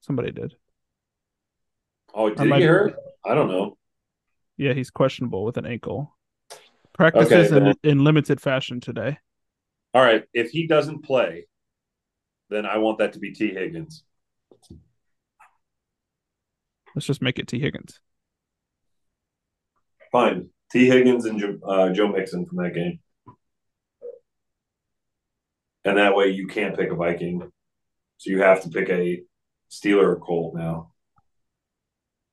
Somebody 0.02 0.32
did. 0.32 0.56
Oh, 2.14 2.30
did 2.30 2.40
he 2.40 2.60
get 2.60 2.70
hurt? 2.70 2.96
I 3.24 3.36
don't 3.36 3.50
know. 3.50 3.78
Yeah, 4.58 4.74
he's 4.74 4.90
questionable 4.90 5.44
with 5.44 5.58
an 5.58 5.66
ankle. 5.66 6.16
Practices 6.94 7.52
Okay, 7.52 7.76
in, 7.84 7.92
in 7.92 8.04
limited 8.04 8.40
fashion 8.40 8.80
today. 8.80 9.18
All 9.96 10.02
right, 10.02 10.26
if 10.34 10.52
he 10.52 10.68
doesn't 10.68 11.06
play, 11.06 11.46
then 12.50 12.66
I 12.66 12.80
want 12.80 12.98
that 12.98 13.14
to 13.14 13.20
be 13.20 13.32
Tee 13.32 13.54
Higgins. 13.54 14.04
Let's 16.94 17.06
just 17.06 17.22
make 17.22 17.40
it 17.40 17.48
Tee 17.48 17.62
Higgins. 17.62 18.02
Fine, 20.12 20.50
Tee 20.70 20.88
Higgins 20.88 21.24
and 21.24 21.62
uh, 21.66 21.94
Joe 21.94 22.10
Mixon 22.10 22.46
from 22.46 22.58
that 22.58 22.76
game, 22.76 23.00
and 25.86 25.98
that 25.98 26.14
way 26.14 26.28
you 26.28 26.48
can't 26.48 26.76
pick 26.76 26.92
a 26.92 26.96
Viking, 26.96 27.50
so 28.18 28.30
you 28.30 28.42
have 28.42 28.64
to 28.64 28.70
pick 28.70 28.90
a 28.90 29.24
Steeler 29.72 30.08
or 30.08 30.18
Colt 30.18 30.56
now. 30.56 30.92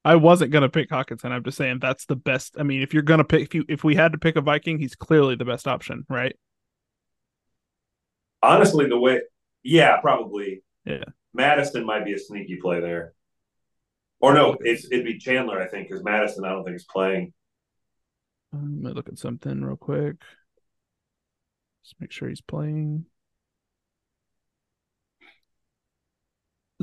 I 0.05 0.17
wasn't 0.17 0.51
gonna 0.51 0.69
pick 0.69 0.91
Hockenson. 0.91 1.31
I'm 1.31 1.45
just 1.45 1.59
saying 1.59 1.79
that's 1.81 2.07
the 2.07 2.17
best. 2.17 2.57
I 2.59 2.65
mean, 2.65 2.83
if 2.83 2.93
you're 2.93 3.05
gonna 3.05 3.23
pick, 3.23 3.43
if 3.43 3.55
you 3.55 3.65
if 3.69 3.85
we 3.85 3.95
had 3.95 4.11
to 4.11 4.19
pick 4.19 4.35
a 4.35 4.41
Viking, 4.41 4.81
he's 4.81 4.97
clearly 4.97 5.37
the 5.37 5.45
best 5.45 5.69
option, 5.69 6.05
right? 6.09 6.35
Honestly, 8.43 8.87
the 8.89 8.99
way, 8.99 9.21
yeah, 9.63 10.01
probably. 10.01 10.63
Yeah. 10.85 11.05
Madison 11.33 11.87
might 11.87 12.05
be 12.05 12.13
a 12.13 12.19
sneaky 12.19 12.57
play 12.57 12.81
there. 12.81 13.15
Or 14.21 14.35
no, 14.35 14.57
it's 14.61 14.87
it'd 14.91 15.05
be 15.05 15.19
Chandler, 15.19 15.61
I 15.61 15.67
think, 15.69 15.89
because 15.89 16.05
Madison, 16.05 16.45
I 16.45 16.51
don't 16.51 16.65
think 16.65 16.77
is 16.77 16.85
playing. 16.85 17.33
Um, 18.53 18.81
let 18.83 18.91
me 18.91 18.95
look 18.95 19.09
at 19.09 19.19
something 19.19 19.63
real 19.63 19.77
quick. 19.77 20.17
Just 21.83 21.97
make 21.99 22.13
sure 22.13 22.29
he's 22.29 22.41
playing. 22.41 23.07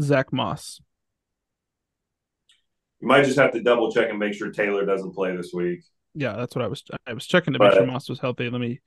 Zack 0.02 0.34
Moss. 0.34 0.82
You 3.00 3.08
might 3.08 3.24
just 3.24 3.40
have 3.40 3.54
to 3.54 3.62
double 3.62 3.92
check 3.92 4.10
and 4.10 4.20
make 4.20 4.34
sure 4.34 4.52
Taylor 4.52 4.86
doesn't 4.86 5.14
play 5.14 5.36
this 5.36 5.52
week. 5.54 5.82
Yeah, 6.16 6.36
that's 6.36 6.56
what 6.56 6.66
I 6.66 6.68
was. 6.68 6.84
I 7.08 7.14
was 7.14 7.26
checking 7.26 7.54
to 7.54 7.60
make 7.60 7.72
sure 7.72 7.86
Moss 7.86 8.10
was 8.10 8.20
healthy. 8.20 8.50
Let 8.50 8.60
me. 8.60 8.82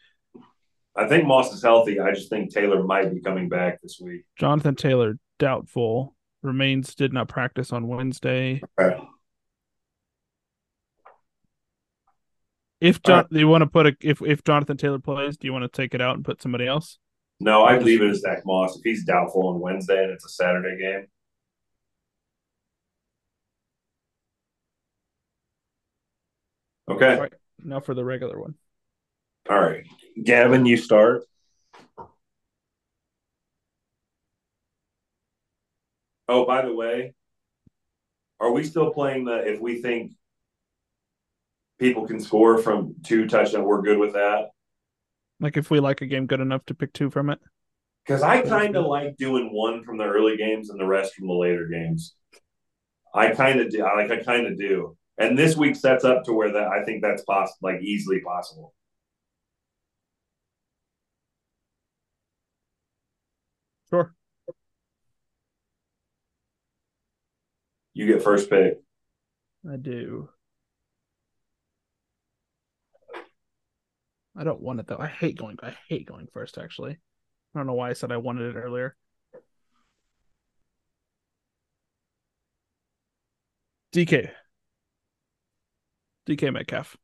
I 0.94 1.08
think 1.08 1.26
Moss 1.26 1.52
is 1.52 1.62
healthy. 1.62 2.00
I 2.00 2.12
just 2.12 2.28
think 2.28 2.52
Taylor 2.52 2.82
might 2.82 3.12
be 3.12 3.20
coming 3.20 3.48
back 3.48 3.80
this 3.82 3.98
week. 4.00 4.24
Jonathan 4.38 4.74
Taylor 4.74 5.18
doubtful. 5.38 6.14
Remains 6.42 6.94
did 6.94 7.12
not 7.12 7.28
practice 7.28 7.72
on 7.72 7.88
Wednesday. 7.88 8.60
Okay. 8.78 9.00
If 12.80 13.00
John, 13.02 13.26
do 13.30 13.38
you 13.38 13.46
want 13.46 13.62
to 13.62 13.68
put 13.68 13.86
a 13.86 13.96
if 14.00 14.20
if 14.22 14.42
Jonathan 14.42 14.76
Taylor 14.76 14.98
plays, 14.98 15.36
do 15.36 15.46
you 15.46 15.52
want 15.52 15.62
to 15.62 15.68
take 15.68 15.94
it 15.94 16.00
out 16.00 16.16
and 16.16 16.24
put 16.24 16.42
somebody 16.42 16.66
else? 16.66 16.98
No, 17.38 17.64
I'd 17.64 17.82
leave 17.82 18.02
it 18.02 18.10
as 18.10 18.20
Zack 18.20 18.44
Moss. 18.44 18.76
If 18.76 18.82
he's 18.82 19.04
doubtful 19.04 19.48
on 19.48 19.60
Wednesday 19.60 20.02
and 20.02 20.12
it's 20.12 20.24
a 20.24 20.28
Saturday 20.28 20.78
game. 20.78 21.06
Okay. 26.88 27.18
Right. 27.18 27.32
Now 27.64 27.80
for 27.80 27.94
the 27.94 28.04
regular 28.04 28.40
one. 28.40 28.54
All 29.48 29.60
right. 29.60 29.86
Gavin, 30.20 30.66
you 30.66 30.76
start. 30.76 31.24
Oh, 36.28 36.46
by 36.46 36.62
the 36.62 36.74
way, 36.74 37.14
are 38.40 38.50
we 38.50 38.64
still 38.64 38.90
playing 38.90 39.24
the 39.24 39.46
if 39.46 39.60
we 39.60 39.82
think 39.82 40.12
people 41.78 42.06
can 42.06 42.20
score 42.20 42.58
from 42.58 42.94
two 43.02 43.26
touchdowns, 43.26 43.64
we're 43.64 43.82
good 43.82 43.98
with 43.98 44.14
that? 44.14 44.50
Like 45.40 45.56
if 45.56 45.70
we 45.70 45.80
like 45.80 46.00
a 46.00 46.06
game 46.06 46.26
good 46.26 46.40
enough 46.40 46.64
to 46.66 46.74
pick 46.74 46.92
two 46.92 47.10
from 47.10 47.28
it. 47.30 47.40
Because 48.06 48.22
I 48.22 48.42
kind 48.42 48.76
of 48.76 48.86
like 48.86 49.16
doing 49.16 49.50
one 49.52 49.84
from 49.84 49.98
the 49.98 50.04
early 50.04 50.36
games 50.36 50.70
and 50.70 50.80
the 50.80 50.86
rest 50.86 51.14
from 51.14 51.26
the 51.26 51.34
later 51.34 51.66
games. 51.66 52.14
I 53.14 53.30
kind 53.30 53.60
of 53.60 53.70
do. 53.70 53.82
Like. 53.82 54.10
I 54.10 54.22
kind 54.22 54.46
of 54.46 54.58
do. 54.58 54.96
And 55.18 55.38
this 55.38 55.56
week 55.56 55.76
sets 55.76 56.04
up 56.04 56.24
to 56.24 56.32
where 56.32 56.52
that 56.52 56.68
I 56.68 56.84
think 56.84 57.02
that's 57.02 57.22
possible, 57.24 57.58
like 57.70 57.82
easily 57.82 58.20
possible. 58.20 58.74
Sure. 63.90 64.14
You 67.94 68.06
get 68.06 68.22
first 68.22 68.48
pick. 68.48 68.80
I 69.70 69.76
do. 69.76 70.28
I 74.36 74.44
don't 74.44 74.60
want 74.60 74.80
it 74.80 74.86
though. 74.86 74.98
I 74.98 75.08
hate 75.08 75.36
going. 75.36 75.58
I 75.62 75.76
hate 75.88 76.06
going 76.06 76.26
first. 76.32 76.58
Actually, 76.58 76.92
I 76.92 77.58
don't 77.58 77.66
know 77.66 77.74
why 77.74 77.90
I 77.90 77.92
said 77.92 78.12
I 78.12 78.16
wanted 78.16 78.56
it 78.56 78.58
earlier. 78.58 78.96
DK. 83.92 84.30
DK 86.26 86.52
Metcalf. 86.52 86.96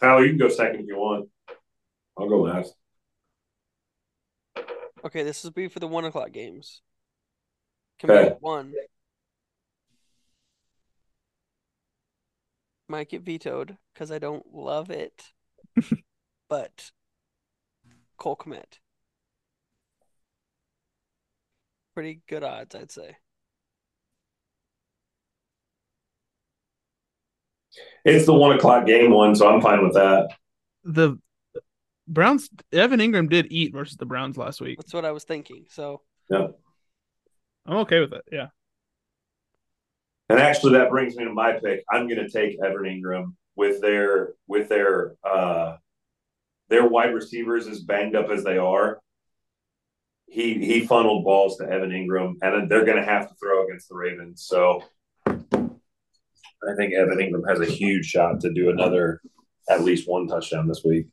Tyler, 0.00 0.24
you 0.24 0.30
can 0.30 0.38
go 0.38 0.48
second 0.50 0.80
if 0.80 0.86
you 0.86 0.96
want. 0.96 1.30
I'll 2.18 2.28
go 2.28 2.42
last. 2.42 2.74
Okay, 5.06 5.22
this 5.22 5.44
will 5.44 5.52
be 5.52 5.68
for 5.68 5.78
the 5.78 5.86
one 5.86 6.04
o'clock 6.04 6.32
games. 6.32 6.82
Can 8.00 8.10
we 8.10 8.16
Okay. 8.16 8.30
get 8.30 8.42
one? 8.42 8.72
Might 12.88 13.08
get 13.10 13.22
vetoed 13.22 13.78
because 13.94 14.10
I 14.10 14.18
don't 14.18 14.52
love 14.52 14.90
it. 14.90 15.32
but 16.48 16.90
Cole 18.18 18.34
Kmet. 18.36 18.80
Pretty 21.94 22.22
good 22.26 22.42
odds, 22.42 22.74
I'd 22.74 22.90
say. 22.90 23.16
It's 28.04 28.26
the 28.26 28.34
one 28.34 28.56
o'clock 28.56 28.86
game 28.86 29.12
one, 29.12 29.36
so 29.36 29.48
I'm 29.48 29.60
fine 29.60 29.84
with 29.84 29.94
that. 29.94 30.30
The 30.84 31.18
Browns. 32.08 32.48
Evan 32.72 33.00
Engram 33.00 33.28
did 33.28 33.46
eat 33.50 33.72
versus 33.72 33.96
the 33.96 34.06
Browns 34.06 34.36
last 34.36 34.60
week. 34.60 34.78
That's 34.78 34.94
what 34.94 35.04
I 35.04 35.12
was 35.12 35.24
thinking. 35.24 35.66
So 35.68 36.02
Yeah. 36.30 36.48
I'm 37.66 37.78
okay 37.78 38.00
with 38.00 38.12
it. 38.12 38.22
Yeah. 38.30 38.48
And 40.28 40.38
actually, 40.38 40.72
that 40.74 40.90
brings 40.90 41.16
me 41.16 41.24
to 41.24 41.32
my 41.32 41.52
pick. 41.52 41.84
I'm 41.90 42.08
going 42.08 42.24
to 42.24 42.28
take 42.28 42.58
Evan 42.62 42.82
Engram 42.82 43.34
with 43.54 43.80
their 43.80 44.34
with 44.46 44.68
their 44.68 45.14
uh, 45.24 45.76
their 46.68 46.88
wide 46.88 47.14
receivers 47.14 47.66
as 47.68 47.80
banged 47.80 48.16
up 48.16 48.30
as 48.30 48.42
they 48.44 48.58
are. 48.58 49.00
He 50.26 50.54
he 50.64 50.86
funneled 50.86 51.24
balls 51.24 51.56
to 51.58 51.64
Evan 51.64 51.90
Engram, 51.90 52.34
and 52.42 52.68
they're 52.68 52.84
going 52.84 52.98
to 52.98 53.04
have 53.04 53.28
to 53.28 53.34
throw 53.36 53.64
against 53.66 53.88
the 53.88 53.94
Ravens. 53.94 54.44
So 54.44 54.82
I 55.26 56.74
think 56.76 56.94
Evan 56.94 57.18
Engram 57.18 57.48
has 57.48 57.60
a 57.60 57.70
huge 57.70 58.06
shot 58.06 58.40
to 58.40 58.52
do 58.52 58.70
another 58.70 59.20
at 59.68 59.84
least 59.84 60.08
one 60.08 60.26
touchdown 60.26 60.66
this 60.66 60.82
week. 60.84 61.06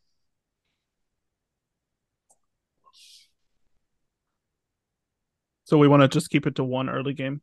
So 5.74 5.80
we 5.80 5.88
want 5.88 6.04
to 6.04 6.08
just 6.08 6.30
keep 6.30 6.46
it 6.46 6.54
to 6.58 6.64
one 6.64 6.88
early 6.88 7.14
game. 7.16 7.42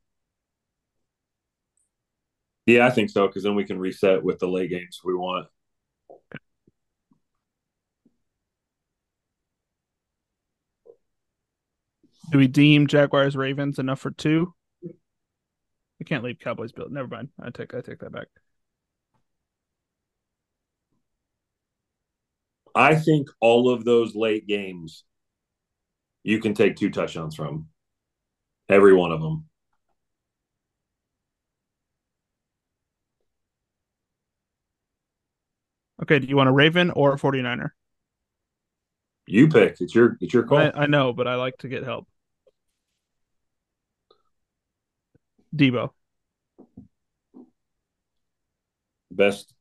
Yeah, 2.65 2.87
I 2.87 2.91
think 2.91 3.11
so 3.11 3.27
because 3.27 3.43
then 3.43 3.57
we 3.57 3.65
can 3.65 3.77
reset 3.77 4.23
with 4.23 4.39
the 4.39 4.47
late 4.47 4.71
games 4.71 5.01
we 5.03 5.17
want. 5.17 5.49
Do 12.31 12.39
we 12.39 12.47
deem 12.47 12.87
Jaguars 12.87 13.35
Ravens 13.35 13.81
enough 13.81 13.99
for 13.99 14.13
two? 14.13 14.55
I 16.01 16.05
can't 16.05 16.23
leave 16.23 16.39
Cowboys 16.39 16.71
Bill. 16.71 16.89
Never 16.89 17.09
mind. 17.09 17.31
I 17.43 17.51
take 17.51 17.75
I 17.75 17.81
take 17.81 17.99
that 17.99 18.13
back. 18.13 18.29
I 22.77 22.95
think 22.95 23.27
all 23.41 23.69
of 23.69 23.85
those 23.85 24.15
late 24.15 24.47
games, 24.47 25.03
you 26.23 26.39
can 26.39 26.55
take 26.55 26.77
two 26.77 26.91
touchdowns 26.91 27.35
from 27.35 27.67
every 28.71 28.95
one 28.95 29.13
of 29.13 29.21
them. 29.21 29.47
Okay, 36.03 36.19
do 36.19 36.27
you 36.27 36.37
want 36.37 36.49
a 36.49 36.53
Raven 36.53 36.91
or 36.91 37.13
a 37.13 37.17
49er? 37.17 37.71
You 39.27 39.49
pick. 39.49 39.81
It's 39.81 39.95
your 39.95 40.17
it's 40.21 40.33
your 40.33 40.45
call. 40.45 40.59
I, 40.59 40.73
I 40.75 40.87
know, 40.87 41.13
but 41.13 41.29
I 41.29 41.37
like 41.37 41.59
to 41.59 41.69
get 41.69 41.85
help. 41.85 42.09
Deebo. 45.55 45.91
Best 49.11 49.53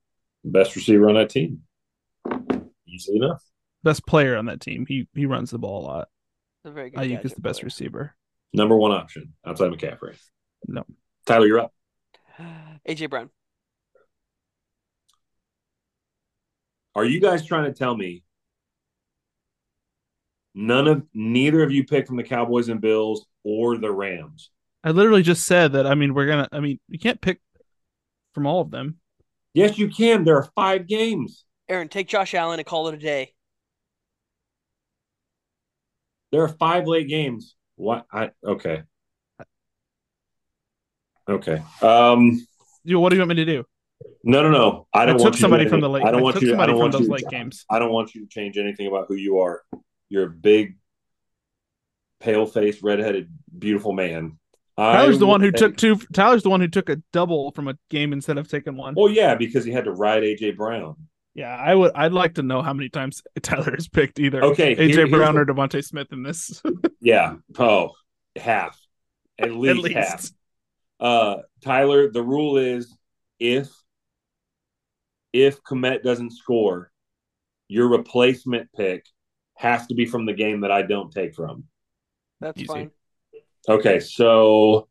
Best 0.43 0.75
receiver 0.75 1.09
on 1.09 1.15
that 1.15 1.29
team. 1.29 1.63
Easy 2.87 3.15
enough. 3.15 3.43
Best 3.83 4.05
player 4.05 4.37
on 4.37 4.45
that 4.45 4.61
team. 4.61 4.85
He 4.87 5.07
he 5.13 5.25
runs 5.25 5.51
the 5.51 5.59
ball 5.59 5.81
a 5.81 5.85
lot. 5.85 6.07
A 6.65 6.71
very 6.71 6.89
good 6.89 6.99
Aiyuk 6.99 7.03
is 7.03 7.09
gadget 7.09 7.35
the 7.35 7.41
best 7.41 7.63
receiver. 7.63 8.15
Number 8.53 8.75
one 8.75 8.91
option 8.91 9.33
outside 9.45 9.71
McCaffrey. 9.71 10.17
No. 10.67 10.83
Tyler, 11.25 11.45
you're 11.45 11.59
up. 11.59 11.73
AJ 12.87 13.09
Brown. 13.09 13.29
Are 16.95 17.05
you 17.05 17.21
guys 17.21 17.45
trying 17.45 17.65
to 17.65 17.73
tell 17.73 17.95
me 17.95 18.23
none 20.55 20.87
of 20.87 21.03
neither 21.13 21.61
of 21.63 21.71
you 21.71 21.85
picked 21.85 22.07
from 22.07 22.17
the 22.17 22.23
Cowboys 22.23 22.69
and 22.69 22.81
Bills 22.81 23.25
or 23.43 23.77
the 23.77 23.91
Rams? 23.91 24.49
I 24.83 24.91
literally 24.91 25.21
just 25.21 25.45
said 25.45 25.73
that. 25.73 25.85
I 25.85 25.95
mean, 25.95 26.13
we're 26.13 26.25
gonna. 26.25 26.47
I 26.51 26.59
mean, 26.59 26.79
you 26.87 26.99
can't 26.99 27.21
pick 27.21 27.39
from 28.33 28.47
all 28.47 28.61
of 28.61 28.71
them. 28.71 28.97
Yes, 29.53 29.77
you 29.77 29.89
can. 29.89 30.23
There 30.23 30.37
are 30.37 30.49
five 30.55 30.87
games. 30.87 31.45
Aaron, 31.67 31.89
take 31.89 32.07
Josh 32.07 32.33
Allen 32.33 32.59
and 32.59 32.65
call 32.65 32.87
it 32.87 32.95
a 32.95 32.97
day. 32.97 33.33
There 36.31 36.41
are 36.41 36.47
five 36.47 36.87
late 36.87 37.07
games. 37.07 37.55
What? 37.79 38.05
I 38.11 38.31
okay. 38.43 38.83
Okay. 41.29 41.63
Um. 41.81 42.45
You, 42.83 42.99
what 42.99 43.09
do 43.09 43.15
you 43.15 43.21
want 43.21 43.29
me 43.29 43.35
to 43.35 43.45
do? 43.45 43.63
No, 44.21 44.43
no, 44.43 44.51
no. 44.51 44.87
I 44.93 45.03
I, 45.03 45.05
don't 45.05 45.15
took 45.15 45.23
want 45.23 45.35
you 45.35 45.41
somebody 45.41 45.63
to, 45.63 45.69
from 45.69 45.79
the 45.79 45.89
late. 45.89 46.03
I 46.03 46.11
don't 46.11 46.21
want 46.21 46.35
took 46.35 46.43
you. 46.43 46.55
I 46.55 46.65
don't 46.65 46.75
from 46.75 46.79
want 46.79 46.91
those 46.91 47.07
you. 47.07 47.13
late 47.13 47.29
games. 47.29 47.65
I 47.69 47.79
don't 47.79 47.93
want 47.93 48.13
you 48.13 48.25
to 48.25 48.27
change 48.27 48.57
anything 48.57 48.87
about 48.87 49.05
who 49.07 49.15
you 49.15 49.39
are. 49.39 49.63
You're 50.09 50.25
a 50.25 50.29
big, 50.29 50.77
pale-faced, 52.19 52.83
redheaded, 52.83 53.29
beautiful 53.57 53.93
man. 53.93 54.37
Tyler's 54.75 55.15
I 55.15 55.19
the 55.19 55.27
one 55.27 55.39
who 55.39 55.51
took 55.51 55.77
two. 55.77 55.95
Tyler's 56.13 56.43
the 56.43 56.49
one 56.49 56.59
who 56.59 56.67
took 56.67 56.89
a 56.89 56.97
double 57.13 57.51
from 57.51 57.69
a 57.69 57.77
game 57.89 58.11
instead 58.11 58.37
of 58.37 58.49
taking 58.49 58.75
one. 58.75 58.93
Well, 58.95 59.09
yeah, 59.09 59.35
because 59.35 59.63
he 59.63 59.71
had 59.71 59.85
to 59.85 59.91
ride 59.93 60.23
AJ 60.23 60.57
Brown. 60.57 60.95
Yeah, 61.39 61.55
I 61.55 61.73
would. 61.73 61.93
I'd 61.95 62.11
like 62.11 62.33
to 62.35 62.43
know 62.43 62.61
how 62.61 62.73
many 62.73 62.89
times 62.89 63.23
Tyler 63.41 63.71
has 63.73 63.87
picked 63.87 64.19
either 64.19 64.43
Okay, 64.43 64.75
AJ 64.75 64.89
here- 64.93 65.07
Brown 65.07 65.37
or 65.37 65.45
DeVonta 65.45 65.81
Smith 65.81 66.11
in 66.11 66.21
this. 66.21 66.61
Yeah. 67.01 67.35
Oh, 67.57 67.91
half. 68.35 68.77
At 69.39 69.51
least, 69.53 69.77
At 69.77 69.83
least. 69.83 69.95
half. 69.95 70.29
Uh, 70.99 71.35
Tyler, 71.63 72.11
the 72.11 72.21
rule 72.21 72.57
is 72.57 72.93
if 73.39 73.69
if 75.31 75.63
Kmet 75.63 76.03
doesn't 76.03 76.31
score, 76.31 76.91
your 77.69 77.87
replacement 77.87 78.67
pick 78.75 79.05
has 79.55 79.87
to 79.87 79.95
be 79.95 80.05
from 80.05 80.25
the 80.25 80.33
game 80.33 80.59
that 80.61 80.71
I 80.73 80.81
don't 80.81 81.09
take 81.09 81.33
from. 81.35 81.63
That's 82.41 82.57
Easy. 82.59 82.67
fine. 82.67 82.91
Okay, 83.69 84.01
so 84.01 84.88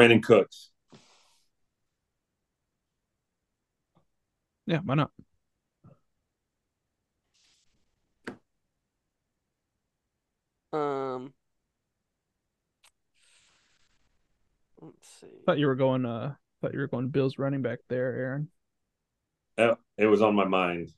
Brandin 0.00 0.22
Cooks. 0.22 0.70
Yeah, 4.66 4.78
why 4.84 4.94
not? 4.94 5.10
Um, 10.72 11.34
let's 14.80 15.08
see. 15.20 15.26
Thought 15.44 15.58
you 15.58 15.66
were 15.66 15.74
going. 15.74 16.06
Uh, 16.06 16.34
thought 16.62 16.72
you 16.72 16.78
were 16.78 16.86
going 16.86 17.08
Bills 17.08 17.38
running 17.38 17.62
back 17.62 17.80
there, 17.88 18.14
Aaron. 18.14 18.48
Oh, 19.58 19.76
it 19.98 20.06
was 20.06 20.22
on 20.22 20.34
my 20.34 20.44
mind. 20.46 20.90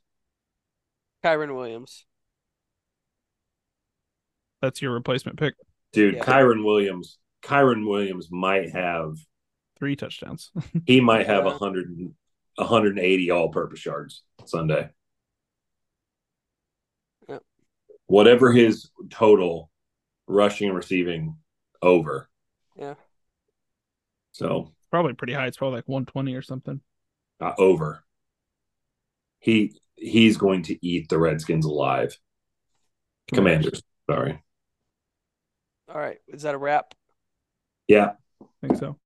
Kyren 1.24 1.55
Williams. 1.57 2.05
That's 4.61 4.81
your 4.83 4.93
replacement 4.93 5.39
pick. 5.39 5.55
Dude, 5.93 6.16
Yeah. 6.16 6.24
Kyren 6.24 6.65
Williams. 6.65 7.19
Kyren 7.43 7.89
Williams 7.89 8.28
might 8.31 8.70
have 8.73 9.16
Three 9.78 9.97
touchdowns. 9.97 10.51
he 10.86 11.01
might 11.01 11.27
have 11.27 11.44
Yeah. 11.44 11.51
a 11.51 11.59
100 11.59 12.14
180 12.56 13.31
all-purpose 13.31 13.85
yards 13.85 14.23
Sunday. 14.44 14.90
Yep. 17.28 17.43
Whatever 18.06 18.52
his 18.52 18.90
total 19.10 19.70
rushing 20.27 20.69
and 20.69 20.77
receiving 20.77 21.36
over. 21.81 22.28
Yeah. 22.77 22.94
So, 24.32 24.73
probably 24.90 25.14
pretty 25.14 25.32
high. 25.32 25.47
It's 25.47 25.56
probably 25.56 25.78
like 25.78 25.89
120 25.89 26.35
or 26.35 26.43
something. 26.43 26.81
uh, 27.40 27.52
over. 27.59 28.05
He 29.40 29.81
he's 29.97 30.36
going 30.36 30.62
to 30.64 30.86
eat 30.86 31.09
the 31.09 31.19
Redskins 31.19 31.64
alive. 31.66 32.16
Commanders, 33.32 33.82
sorry. 34.09 34.43
All 35.89 35.98
right. 36.01 36.19
Is 36.28 36.43
that 36.43 36.55
a 36.55 36.59
wrap? 36.59 36.94
Yeah. 37.89 38.13
I 38.41 38.67
think 38.67 38.79
so. 38.79 38.97